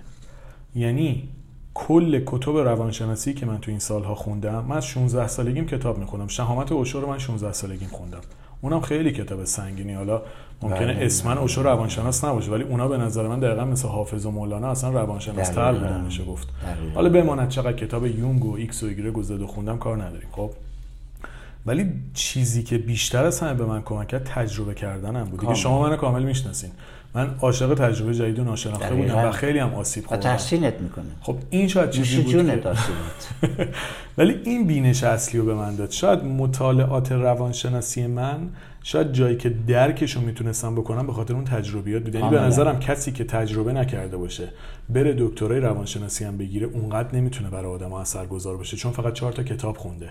یعنی 0.76 1.30
کل 1.74 2.22
کتب 2.26 2.58
روانشناسی 2.58 3.34
که 3.34 3.46
من 3.46 3.58
تو 3.58 3.72
این 3.72 3.80
سالها 3.80 4.16
خوندم 4.16 4.66
من 4.66 4.78
از 4.78 4.86
16 4.86 5.28
سالگیم 5.28 5.66
کتاب 5.66 5.98
میخوندم 5.98 6.28
شهامت 6.28 6.72
اوشو 6.72 7.02
رو 7.02 7.08
من 7.08 7.20
16 7.20 7.54
سالگیم 7.54 7.90
خوندم. 7.90 8.22
اونم 8.66 8.82
خیلی 8.82 9.12
کتاب 9.12 9.44
سنگینی. 9.44 9.94
حالا 9.94 10.22
ممکنه 10.62 10.94
بله. 10.94 11.06
اسمن 11.06 11.38
اوشو 11.38 11.64
روانشناس 11.64 12.24
نباشه 12.24 12.52
ولی 12.52 12.64
اونا 12.64 12.88
به 12.88 12.98
نظر 12.98 13.28
من 13.28 13.40
دقیقا 13.40 13.66
مثل 13.66 13.88
حافظ 13.88 14.26
و 14.26 14.32
مولانا 14.32 14.72
اصلا 14.72 14.90
روانشناس 14.90 15.50
تر 15.50 15.74
بودن 15.74 16.02
میشه 16.02 16.24
گفت. 16.24 16.48
حالا 16.96 17.10
بماند 17.10 17.50
چقدر 17.50 17.74
کتاب 17.74 18.06
یونگ 18.06 18.46
و 18.46 18.56
ایکس 18.56 18.84
و 18.84 18.86
ایگرگ 18.86 19.18
و 19.18 19.48
خوندم 19.48 19.78
کار 19.78 20.04
نداریم. 20.04 20.30
خب. 20.32 20.52
ولی 21.66 21.92
چیزی 22.14 22.64
که 22.64 22.78
بیشتر 22.78 23.26
از 23.26 23.40
همه 23.40 23.54
به 23.54 23.66
من 23.66 23.82
کمک 23.82 24.08
کرد 24.08 24.24
تجربه 24.24 24.74
کردنم 24.74 25.24
بود. 25.24 25.48
که 25.48 25.54
شما 25.54 25.82
منو 25.82 25.96
کامل 25.96 26.24
می‌شناسین. 26.24 26.72
من 27.16 27.36
عاشق 27.42 27.74
تجربه 27.74 28.14
جدید 28.14 28.40
و 28.40 28.44
ناشناخته 28.44 28.96
بودم 28.96 29.18
و 29.18 29.32
خیلی 29.32 29.60
هم 29.60 29.74
آسیب 29.74 30.06
خوردم. 30.06 30.24
تحسینت 30.24 30.74
می‌کنه. 30.82 31.06
خب 31.22 31.36
این 31.50 31.68
شاید 31.68 31.90
چیزی 31.90 32.22
بود 32.22 32.34
که... 32.34 32.72
ولی 34.18 34.40
این 34.44 34.68
بینش 34.68 35.04
اصلی 35.04 35.40
رو 35.40 35.46
به 35.46 35.54
من 35.54 35.76
داد. 35.76 35.92
شاید 35.92 36.24
مطالعات 36.24 37.12
روانشناسی 37.12 38.08
من 38.08 38.50
شاید 38.84 39.14
جایی 39.14 39.38
که 39.38 39.50
درکش 39.50 40.12
رو 40.12 40.22
می‌تونستم 40.22 40.76
بکنم 40.76 41.08
به 41.08 41.14
خاطر 41.14 41.34
اون 41.34 41.44
تجربیات 41.44 42.04
بود. 42.04 42.16
یعنی 42.16 42.30
به 42.30 42.40
نظرم 42.40 42.80
کسی 42.80 43.12
که 43.12 43.24
تجربه 43.24 43.74
نکرده 43.74 44.18
باشه 44.18 44.48
بره 44.90 45.16
دکترای 45.18 45.60
روانشناسی 45.60 46.26
هم 46.26 46.38
بگیره 46.38 46.68
اونقدر 46.68 47.16
نمی‌تونه 47.16 47.50
برای 47.50 47.72
آدم 47.72 47.94
اثرگذار 47.94 48.58
باشه 48.58 48.78
چون 48.78 48.92
فقط 48.92 49.14
چهار 49.14 49.32
تا 49.32 49.44
کتاب 49.44 49.78
خونده. 49.78 50.10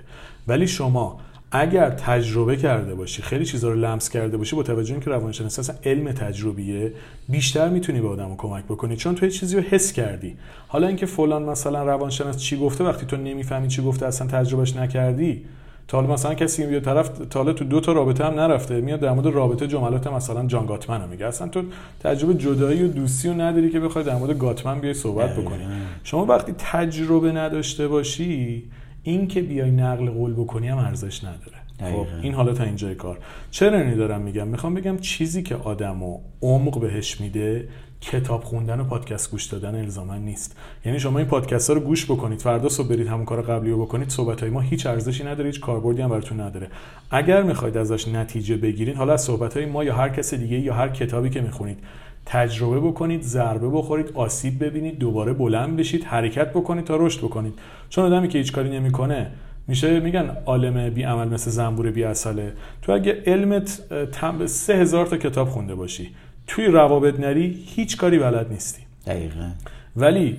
ولی 0.48 0.66
شما 0.66 1.20
اگر 1.56 1.90
تجربه 1.90 2.56
کرده 2.56 2.94
باشی 2.94 3.22
خیلی 3.22 3.44
چیزا 3.44 3.68
رو 3.68 3.74
لمس 3.74 4.08
کرده 4.08 4.36
باشی 4.36 4.56
با 4.56 4.62
توجه 4.62 5.00
که 5.00 5.10
روانشناسی 5.10 5.60
اصلا 5.60 5.76
علم 5.84 6.12
تجربیه 6.12 6.92
بیشتر 7.28 7.68
می‌تونی 7.68 8.00
به 8.00 8.08
آدمو 8.08 8.36
کمک 8.36 8.64
بکنی 8.64 8.96
چون 8.96 9.14
تو 9.14 9.28
چیزی 9.28 9.56
رو 9.56 9.62
حس 9.62 9.92
کردی. 9.92 10.36
حالا 10.68 10.86
اینکه 10.86 11.06
فلان 11.06 11.42
مثلا 11.42 11.84
روانشناس 11.84 12.36
چی 12.36 12.56
گفته 12.56 12.84
وقتی 12.84 13.06
تو 13.06 13.16
نمی‌فهمی 13.16 13.68
چی 13.68 13.82
گفته 13.82 14.06
اصلا 14.06 14.26
تجربهش 14.26 14.76
نکردی 14.76 15.44
تا 15.88 16.00
حالا 16.00 16.12
مثلا 16.12 16.34
کسی 16.34 16.66
میاد 16.66 16.82
طرف 16.82 17.08
تا 17.08 17.40
حالا 17.40 17.52
تو 17.52 17.64
دو 17.64 17.80
تا 17.80 17.92
رابطه 17.92 18.24
هم 18.24 18.34
نرفته 18.34 18.80
میاد 18.80 19.00
در 19.00 19.12
مورد 19.12 19.26
رابطه 19.26 19.66
جملات 19.66 20.06
مثلا 20.06 20.46
جان 20.46 20.66
گاتمن 20.66 21.02
رو 21.02 21.08
میگه. 21.08 21.26
اصلا 21.26 21.48
تو 21.48 21.62
تجربه 22.00 22.34
جدایی 22.34 22.84
و 22.84 22.88
دوستی 22.88 23.28
رو 23.28 23.40
نداری 23.40 23.70
که 23.70 23.80
بخوای 23.80 24.04
در 24.04 24.16
مورد 24.16 24.38
گاتمن 24.38 24.80
بیای 24.80 24.94
صحبت 24.94 25.36
بکنی. 25.36 25.64
شما 26.04 26.24
وقتی 26.24 26.52
تجربه 26.58 27.32
نداشته 27.32 27.88
باشی 27.88 28.62
این 29.04 29.28
که 29.28 29.42
بیای 29.42 29.70
نقل 29.70 30.10
قول 30.10 30.32
بکنی 30.32 30.68
هم 30.68 30.78
ارزش 30.78 31.24
نداره. 31.24 31.64
خب 31.80 32.06
این 32.22 32.34
حالا 32.34 32.52
تا 32.52 32.64
اینجای 32.64 32.94
کار. 32.94 33.18
چرا 33.50 33.78
اینو 33.78 33.96
دارم 33.96 34.20
میگم؟ 34.20 34.48
می‌خوام 34.48 34.74
بگم 34.74 34.98
چیزی 34.98 35.42
که 35.42 35.54
آدمو 35.54 36.20
عمق 36.42 36.80
بهش 36.80 37.20
میده 37.20 37.68
کتاب 38.00 38.44
خوندن 38.44 38.80
و 38.80 38.84
پادکست 38.84 39.30
گوش 39.30 39.44
دادن 39.44 39.74
الزاما 39.74 40.16
نیست. 40.16 40.56
یعنی 40.84 41.00
شما 41.00 41.18
این 41.18 41.28
پادکست 41.28 41.70
ها 41.70 41.76
رو 41.76 41.82
گوش 41.82 42.04
بکنید 42.04 42.40
فردا 42.40 42.68
صبح 42.68 42.88
برید 42.88 43.06
همون 43.06 43.24
کار 43.24 43.42
قبلی 43.42 43.70
رو 43.70 43.82
بکنید 43.82 44.08
صحبت 44.08 44.40
های 44.40 44.50
ما 44.50 44.60
هیچ 44.60 44.86
ارزشی 44.86 45.24
نداره 45.24 45.46
هیچ 45.46 45.60
کاربردی 45.60 46.02
هم 46.02 46.08
براتون 46.08 46.40
نداره. 46.40 46.68
اگر 47.10 47.42
می‌خواید 47.42 47.76
ازش 47.76 48.08
نتیجه 48.08 48.56
بگیرید 48.56 48.96
حالا 48.96 49.12
از 49.12 49.22
صحبت 49.22 49.56
های 49.56 49.66
ما 49.66 49.84
یا 49.84 49.94
هر 49.94 50.08
کس 50.08 50.34
دیگه 50.34 50.58
یا 50.58 50.74
هر 50.74 50.88
کتابی 50.88 51.30
که 51.30 51.40
می‌خونید 51.40 51.78
تجربه 52.26 52.80
بکنید 52.80 53.22
ضربه 53.22 53.68
بخورید 53.68 54.10
آسیب 54.14 54.64
ببینید 54.64 54.98
دوباره 54.98 55.32
بلند 55.32 55.76
بشید 55.76 56.04
حرکت 56.04 56.50
بکنید 56.50 56.84
تا 56.84 56.96
رشد 56.96 57.18
بکنید. 57.18 57.54
چون 57.94 58.04
آدمی 58.04 58.28
که 58.28 58.38
هیچ 58.38 58.52
کاری 58.52 58.70
نمی‌کنه 58.70 59.26
میشه 59.68 60.00
میگن 60.00 60.36
عالم 60.46 60.90
بی 60.90 61.02
عمل 61.02 61.28
مثل 61.28 61.50
زنبور 61.50 61.90
بی 61.90 62.04
اصله 62.04 62.52
تو 62.82 62.92
اگه 62.92 63.22
علمت 63.26 63.82
تم 64.12 64.46
سه 64.46 64.74
هزار 64.74 65.06
تا 65.06 65.16
کتاب 65.16 65.48
خونده 65.48 65.74
باشی 65.74 66.10
توی 66.46 66.66
روابط 66.66 67.20
نری 67.20 67.64
هیچ 67.66 67.96
کاری 67.96 68.18
بلد 68.18 68.52
نیستی. 68.52 68.82
دقیقا. 69.06 69.50
ولی 69.96 70.36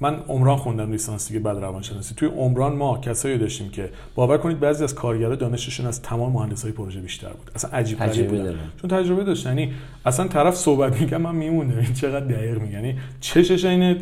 من 0.00 0.14
عمران 0.28 0.56
خوندم 0.56 0.92
لیسانس 0.92 1.28
دیگه 1.28 1.40
بعد 1.40 1.56
روانشناسی. 1.56 2.14
توی 2.14 2.28
عمران 2.28 2.76
ما 2.76 2.98
کسایی 2.98 3.38
داشتیم 3.38 3.70
که 3.70 3.90
باور 4.14 4.38
کنید 4.38 4.60
بعضی 4.60 4.84
از 4.84 4.94
کارگرا 4.94 5.34
دانششون 5.34 5.86
از 5.86 6.02
تمام 6.02 6.32
مهندسای 6.32 6.72
پروژه 6.72 7.00
بیشتر 7.00 7.28
بود. 7.28 7.50
اصلا 7.54 7.70
عجیب 7.70 7.98
غریب 7.98 8.28
بود 8.28 8.58
چون 8.80 8.90
تجربه 8.90 9.24
داشت. 9.24 9.46
یعنی 9.46 9.72
اصلا 10.06 10.28
طرف 10.28 10.54
صحبت 10.54 11.00
میگه 11.00 11.18
من 11.18 11.34
میموندم. 11.34 11.78
این 11.78 11.94
چقدر 11.94 12.26
دقیق 12.26 12.58
میگه. 12.58 12.74
یعنی 12.74 12.96
چشش 13.20 13.64
اینه 13.64 13.96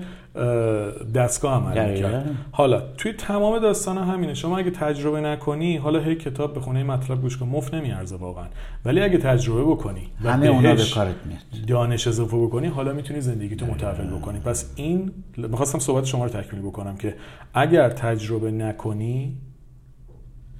دستگاه 1.14 1.54
عمل 1.54 1.92
می‌کرد. 1.92 2.30
حالا 2.52 2.80
توی 2.96 3.12
تمام 3.12 3.58
داستان 3.58 3.98
همینه. 3.98 4.34
شما 4.34 4.58
اگه 4.58 4.70
تجربه 4.70 5.20
نکنی 5.20 5.76
حالا 5.76 6.00
هی 6.00 6.14
کتاب 6.14 6.56
بخونه 6.56 6.84
مطلب 6.84 7.20
گوش 7.20 7.36
کن. 7.36 7.46
مفت 7.46 7.74
نمیارزه 7.74 8.16
واقعا. 8.16 8.46
ولی 8.84 9.00
اگه 9.00 9.18
تجربه 9.18 9.64
بکنی 9.64 10.08
همه 10.24 10.46
اونا 10.46 10.74
به 10.74 10.84
کارت 10.94 11.14
میاد. 11.26 11.66
دانش 11.66 12.06
اضافه 12.06 12.36
بکنی 12.36 12.66
حالا 12.66 12.92
می‌تونی 12.92 13.20
زندگی 13.20 13.56
تو 13.56 13.66
متحول 13.66 14.18
بکنی. 14.18 14.38
پس 14.38 14.72
این 14.76 15.12
می‌خواستم 15.36 15.78
صحبت 15.78 16.04
شما 16.04 16.24
رو 16.24 16.30
تکمیل 16.30 16.62
بکنم 16.62 16.96
که 16.96 17.14
اگر 17.54 17.90
تجربه 17.90 18.50
نکنی 18.50 19.36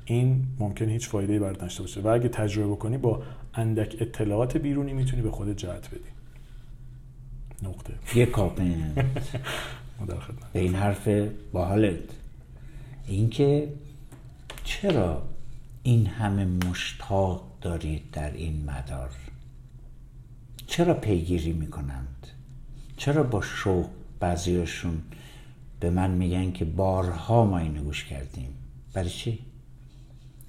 این 0.05 0.45
ممکن 0.59 0.89
هیچ 0.89 1.09
فایده 1.09 1.39
برات 1.39 1.65
نشته 1.65 1.83
باشه. 1.83 2.01
و 2.01 2.09
اگه 2.09 2.29
تجربه 2.29 2.73
بکنی 2.73 2.99
با 2.99 3.23
اندک 3.55 3.97
اطلاعات 4.01 4.57
بیرونی 4.57 4.93
می‌تونی 4.93 5.23
به 5.23 5.31
خودت 5.31 5.57
جهت 5.57 5.89
بدی. 5.89 6.14
نقطه. 7.65 7.95
یه 8.15 8.27
کامنت 8.27 9.39
به 10.53 10.61
این 10.61 10.74
حرف 10.74 11.09
باحالت. 11.53 11.99
اینکه 13.07 13.73
چرا 14.65 15.23
این 15.82 16.07
همه 16.07 16.45
مشتاق 16.45 17.45
دارید 17.61 18.11
در 18.11 18.32
این 18.32 18.65
مدار؟ 18.65 19.11
چرا 20.66 20.95
پیگیری 20.95 21.53
می‌کنند؟ 21.53 22.27
چرا 22.97 23.23
با 23.23 23.43
شوق 23.43 23.89
بعضیاشون 24.20 25.03
به 25.81 25.91
من 25.91 26.11
میگن 26.11 26.53
که 26.53 26.65
بارها 26.65 27.45
ما 27.45 27.59
اینو 27.59 27.82
گوش 27.82 28.05
کردیم؟ 28.05 28.55
برای 28.93 29.11
چی؟ 29.11 29.39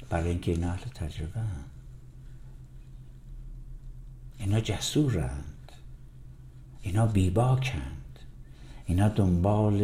برای 0.09 0.29
اینکه 0.29 0.51
اینا 0.51 0.71
اهل 0.71 0.89
تجربه 0.95 1.39
هم. 1.39 1.65
اینا 4.39 4.59
جسورند 4.59 5.54
اینا 6.85 7.05
بیباکند. 7.05 8.19
اینا 8.85 9.09
دنبال 9.09 9.81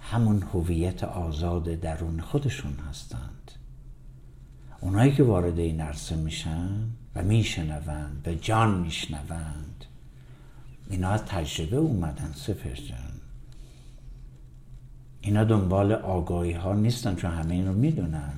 همون 0.00 0.42
هویت 0.42 1.04
آزاد 1.04 1.64
درون 1.64 2.20
خودشون 2.20 2.74
هستند. 2.90 3.50
اونایی 4.80 5.12
که 5.12 5.22
وارد 5.22 5.58
این 5.58 5.80
عرصه 5.80 6.16
میشن 6.16 6.68
و 7.14 7.22
میشنوند 7.22 8.22
به 8.22 8.36
جان 8.36 8.78
میشنوند 8.80 9.84
اینا 10.90 11.18
تجربه 11.18 11.76
اومدن 11.76 12.32
سفر 12.34 12.74
جان. 12.74 13.20
اینا 15.20 15.44
دنبال 15.44 15.92
آگاهی 15.92 16.52
ها 16.52 16.74
نیستن 16.74 17.14
چون 17.14 17.30
همه 17.30 17.54
این 17.54 17.66
رو 17.66 17.72
می‌دونن. 17.72 18.34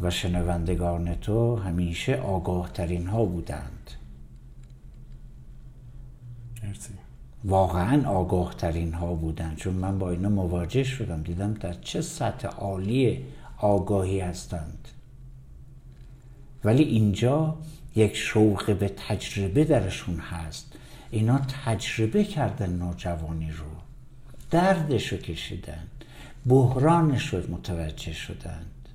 و 0.00 0.10
شنوندگان 0.10 1.14
تو 1.14 1.56
همیشه 1.56 2.16
آگاه 2.16 2.72
ترین 2.72 3.06
ها 3.06 3.24
بودند. 3.24 3.90
مرسی. 6.72 6.92
واقعا 7.44 8.08
آگاه 8.08 8.54
ترین 8.54 8.92
ها 8.92 9.14
بودند 9.14 9.56
چون 9.56 9.74
من 9.74 9.98
با 9.98 10.10
اینا 10.10 10.28
مواجه 10.28 10.84
شدم. 10.84 11.22
دیدم 11.22 11.54
در 11.54 11.72
چه 11.72 12.00
سطح 12.00 12.48
عالی 12.48 13.24
آگاهی 13.58 14.20
هستند. 14.20 14.88
ولی 16.64 16.82
اینجا 16.82 17.56
یک 17.96 18.16
شوق 18.16 18.76
به 18.80 18.88
تجربه 18.88 19.64
درشون 19.64 20.16
هست. 20.18 20.72
اینا 21.10 21.40
تجربه 21.64 22.24
کردن 22.24 22.72
نوجوانی 22.72 23.50
رو. 23.50 23.66
دردش 24.50 25.12
رو 25.12 25.18
کشیدن. 25.18 25.86
بحرانش 26.46 27.34
رو 27.34 27.54
متوجه 27.54 28.12
شدند. 28.12 28.88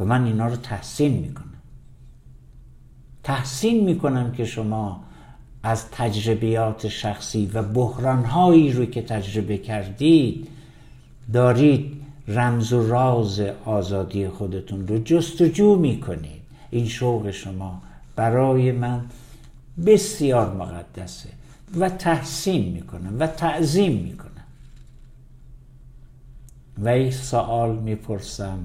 و 0.00 0.04
من 0.04 0.24
اینا 0.24 0.46
رو 0.46 0.56
تحسین 0.56 1.12
می‌کنم. 1.12 1.44
تحسین 3.22 3.84
می‌کنم 3.84 4.32
که 4.32 4.44
شما 4.44 5.07
از 5.68 5.90
تجربیات 5.90 6.88
شخصی 6.88 7.50
و 7.54 7.62
بحرانهایی 7.62 8.72
رو 8.72 8.86
که 8.86 9.02
تجربه 9.02 9.58
کردید 9.58 10.48
دارید 11.32 12.02
رمز 12.28 12.72
و 12.72 12.88
راز 12.88 13.40
آزادی 13.64 14.28
خودتون 14.28 14.88
رو 14.88 14.98
جستجو 14.98 15.76
می‌کنید. 15.76 16.42
این 16.70 16.88
شوق 16.88 17.30
شما 17.30 17.82
برای 18.16 18.72
من 18.72 19.04
بسیار 19.86 20.54
مقدسه 20.54 21.28
و 21.78 21.88
تحسین 21.88 22.72
می‌کنم 22.72 23.16
و 23.18 23.26
تعظیم 23.26 23.92
می‌کنم. 23.92 24.28
و 26.78 26.98
یک 26.98 27.14
سوال 27.14 27.76
می‌پرسم 27.76 28.58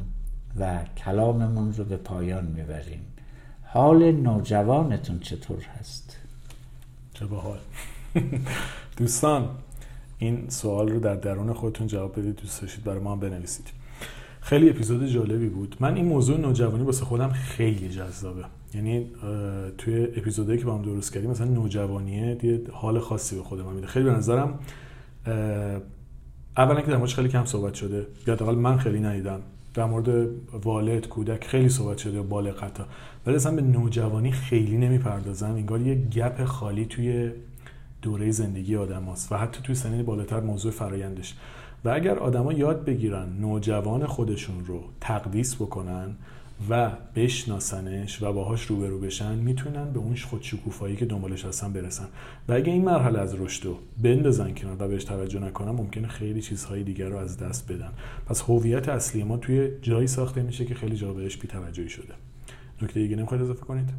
و 0.59 0.79
کلاممون 1.05 1.73
رو 1.73 1.83
به 1.83 1.97
پایان 1.97 2.45
می‌بریم. 2.45 3.05
حال 3.63 4.11
نوجوانتون 4.11 5.19
چطور 5.19 5.63
هست؟ 5.79 6.22
چه 7.23 7.27
باحال. 7.29 7.57
دوستان 8.97 9.49
این 10.17 10.49
سوال 10.49 10.89
رو 10.89 10.99
در 10.99 11.15
درون 11.15 11.53
خودتون 11.53 11.87
جواب 11.87 12.19
بدید 12.19 12.35
دوست 12.35 12.61
داشتید 12.61 12.83
برای 12.83 12.99
ما 12.99 13.11
هم 13.11 13.19
بنویسید. 13.19 13.65
خیلی 14.41 14.69
اپیزود 14.69 15.05
جالبی 15.05 15.49
بود. 15.49 15.75
من 15.79 15.95
این 15.95 16.05
موضوع 16.05 16.37
نوجوانی 16.37 16.83
واسه 16.83 17.05
خودم 17.05 17.29
خیلی 17.29 17.89
جذابه. 17.89 18.45
یعنی 18.73 19.11
توی 19.77 20.03
اپیزودهایی 20.03 20.59
که 20.59 20.65
با 20.65 20.75
هم 20.75 20.81
درست 20.81 21.13
کردیم 21.13 21.29
مثلا 21.29 21.47
نوجوانیه 21.47 22.37
یه 22.43 22.61
حال 22.71 22.99
خاصی 22.99 23.35
به 23.35 23.43
خودم 23.43 23.65
میده. 23.65 23.87
خیلی 23.87 24.05
به 24.05 24.11
نظرم 24.11 24.59
اولا 26.57 26.81
که 26.81 26.91
در 26.91 27.05
خیلی 27.05 27.29
کم 27.29 27.45
صحبت 27.45 27.73
شده. 27.73 28.07
یا 28.27 28.51
من 28.51 28.77
خیلی 28.77 28.99
ندیدم. 28.99 29.39
در 29.73 29.85
مورد 29.85 30.27
والد 30.65 31.07
کودک 31.07 31.47
خیلی 31.47 31.69
صحبت 31.69 31.97
شده 31.97 32.13
یا 32.13 32.23
بالغ 32.23 32.63
حتی 32.63 32.83
ولی 33.25 33.35
اصلا 33.35 33.55
به 33.55 33.61
نوجوانی 33.61 34.31
خیلی 34.31 34.77
نمی‌پردازن. 34.77 35.51
انگار 35.51 35.81
یه 35.81 35.95
گپ 35.95 36.45
خالی 36.45 36.85
توی 36.85 37.31
دوره 38.01 38.31
زندگی 38.31 38.75
آدم 38.75 39.03
هست 39.03 39.31
و 39.31 39.35
حتی 39.35 39.61
توی 39.63 39.75
سنین 39.75 40.03
بالاتر 40.03 40.39
موضوع 40.39 40.71
فرایندش. 40.71 41.35
و 41.85 41.89
اگر 41.89 42.19
آدما 42.19 42.53
یاد 42.53 42.85
بگیرن 42.85 43.29
نوجوان 43.39 44.05
خودشون 44.05 44.65
رو 44.65 44.83
تقدیس 45.01 45.55
بکنن 45.55 46.15
و 46.69 46.91
بشناسنش 47.15 48.21
و 48.21 48.33
باهاش 48.33 48.65
روبرو 48.65 48.99
بشن 48.99 49.35
می‌تونن 49.35 49.93
به 49.93 49.99
اون 49.99 50.15
خودشکوفایی 50.15 50.95
که 50.95 51.05
دنبالش 51.05 51.45
هستن 51.45 51.73
برسن. 51.73 52.05
و 52.47 52.53
اگه 52.53 52.71
این 52.71 52.85
مرحله 52.85 53.19
از 53.19 53.35
رشد 53.39 53.65
رو 53.65 53.77
بندازن 54.03 54.53
کنار 54.53 54.75
و 54.79 54.87
بهش 54.87 55.03
توجه 55.03 55.39
نکنن 55.39 55.71
ممکنه 55.71 56.07
خیلی 56.07 56.41
چیزهای 56.41 56.83
دیگر 56.83 57.09
رو 57.09 57.17
از 57.17 57.37
دست 57.37 57.71
بدن. 57.71 57.89
پس 58.27 58.41
هویت 58.41 58.89
اصلی 58.89 59.23
ما 59.23 59.37
توی 59.37 59.69
جایی 59.81 60.07
ساخته 60.07 60.41
میشه 60.41 60.65
که 60.65 60.75
خیلی 60.75 60.95
جا 60.95 61.13
بهش 61.13 61.37
بی‌توجهی 61.37 61.89
شده. 61.89 62.13
نکته 62.81 62.99
دیگه 62.99 63.15
نمی‌خواید 63.15 63.43
اضافه 63.43 63.65
کنید؟ 63.65 63.89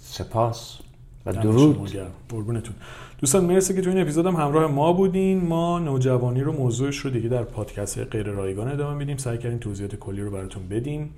سپاس 0.00 0.78
و 1.26 1.32
درود. 1.32 1.90
قربونتون. 2.28 2.74
دوستان 3.18 3.44
مرسی 3.44 3.74
که 3.74 3.80
تو 3.80 3.90
این 3.90 3.98
اپیزود 3.98 4.26
هم 4.26 4.36
همراه 4.36 4.72
ما 4.72 4.92
بودین. 4.92 5.44
ما 5.44 5.78
نوجوانی 5.78 6.40
رو 6.40 6.52
موضوعش 6.52 6.98
رو 6.98 7.10
دیگه 7.10 7.28
در 7.28 7.42
پادکست 7.42 7.98
غیر 7.98 8.26
رایگان 8.26 8.68
ادامه 8.68 8.98
میدیم. 8.98 9.16
سعی 9.16 9.38
کردیم 9.38 9.58
توضیحات 9.58 9.96
کلی 9.96 10.20
رو 10.20 10.30
براتون 10.30 10.68
بدیم. 10.68 11.10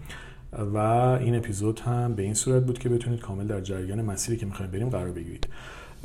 و 0.53 0.79
این 1.21 1.37
اپیزود 1.37 1.81
هم 1.81 2.15
به 2.15 2.23
این 2.23 2.35
صورت 2.35 2.65
بود 2.65 2.79
که 2.79 2.89
بتونید 2.89 3.21
کامل 3.21 3.47
در 3.47 3.61
جریان 3.61 4.03
مسیری 4.03 4.39
که 4.39 4.47
می‌خوایم 4.47 4.71
بریم 4.71 4.89
قرار 4.89 5.11
بگیرید. 5.11 5.49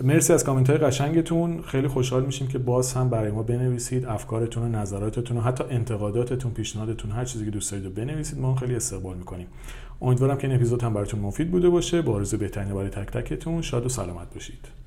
مرسی 0.04 0.34
از 0.34 0.44
کامنت 0.44 0.70
های 0.70 0.80
قشنگتون. 0.80 1.62
خیلی 1.62 1.88
خوشحال 1.88 2.26
میشیم 2.26 2.48
که 2.48 2.58
باز 2.58 2.94
هم 2.94 3.10
برای 3.10 3.32
ما 3.32 3.44
بنویسید 3.44 4.06
افکارتون 4.06 4.64
و 4.64 4.80
نظراتتون 4.82 5.38
و 5.38 5.42
حتی 5.42 5.64
انتقاداتتون 5.70 6.52
پیشنهادتون 6.52 7.12
هر 7.12 7.26
چیزی 7.26 7.46
که 7.46 7.52
دوست 7.52 7.72
دارید 7.72 7.96
بنویسید 7.96 8.40
ما 8.40 8.56
خیلی 8.56 8.76
استقبال 8.76 9.18
می‌کنیم. 9.18 9.48
امیدوارم 10.02 10.38
که 10.38 10.48
این 10.48 10.56
اپیزود 10.56 10.84
هم 10.84 10.94
براتون 10.94 11.20
مفید 11.20 11.52
بوده 11.52 11.70
باشه. 11.70 12.02
با 12.02 12.14
آرزوی 12.14 12.40
بهترین 12.40 12.74
برای 12.74 12.90
تک 12.90 13.12
تکتون 13.12 13.62
شاد 13.62 13.86
و 13.86 13.90
سلامت 13.90 14.34
باشید. 14.34 14.85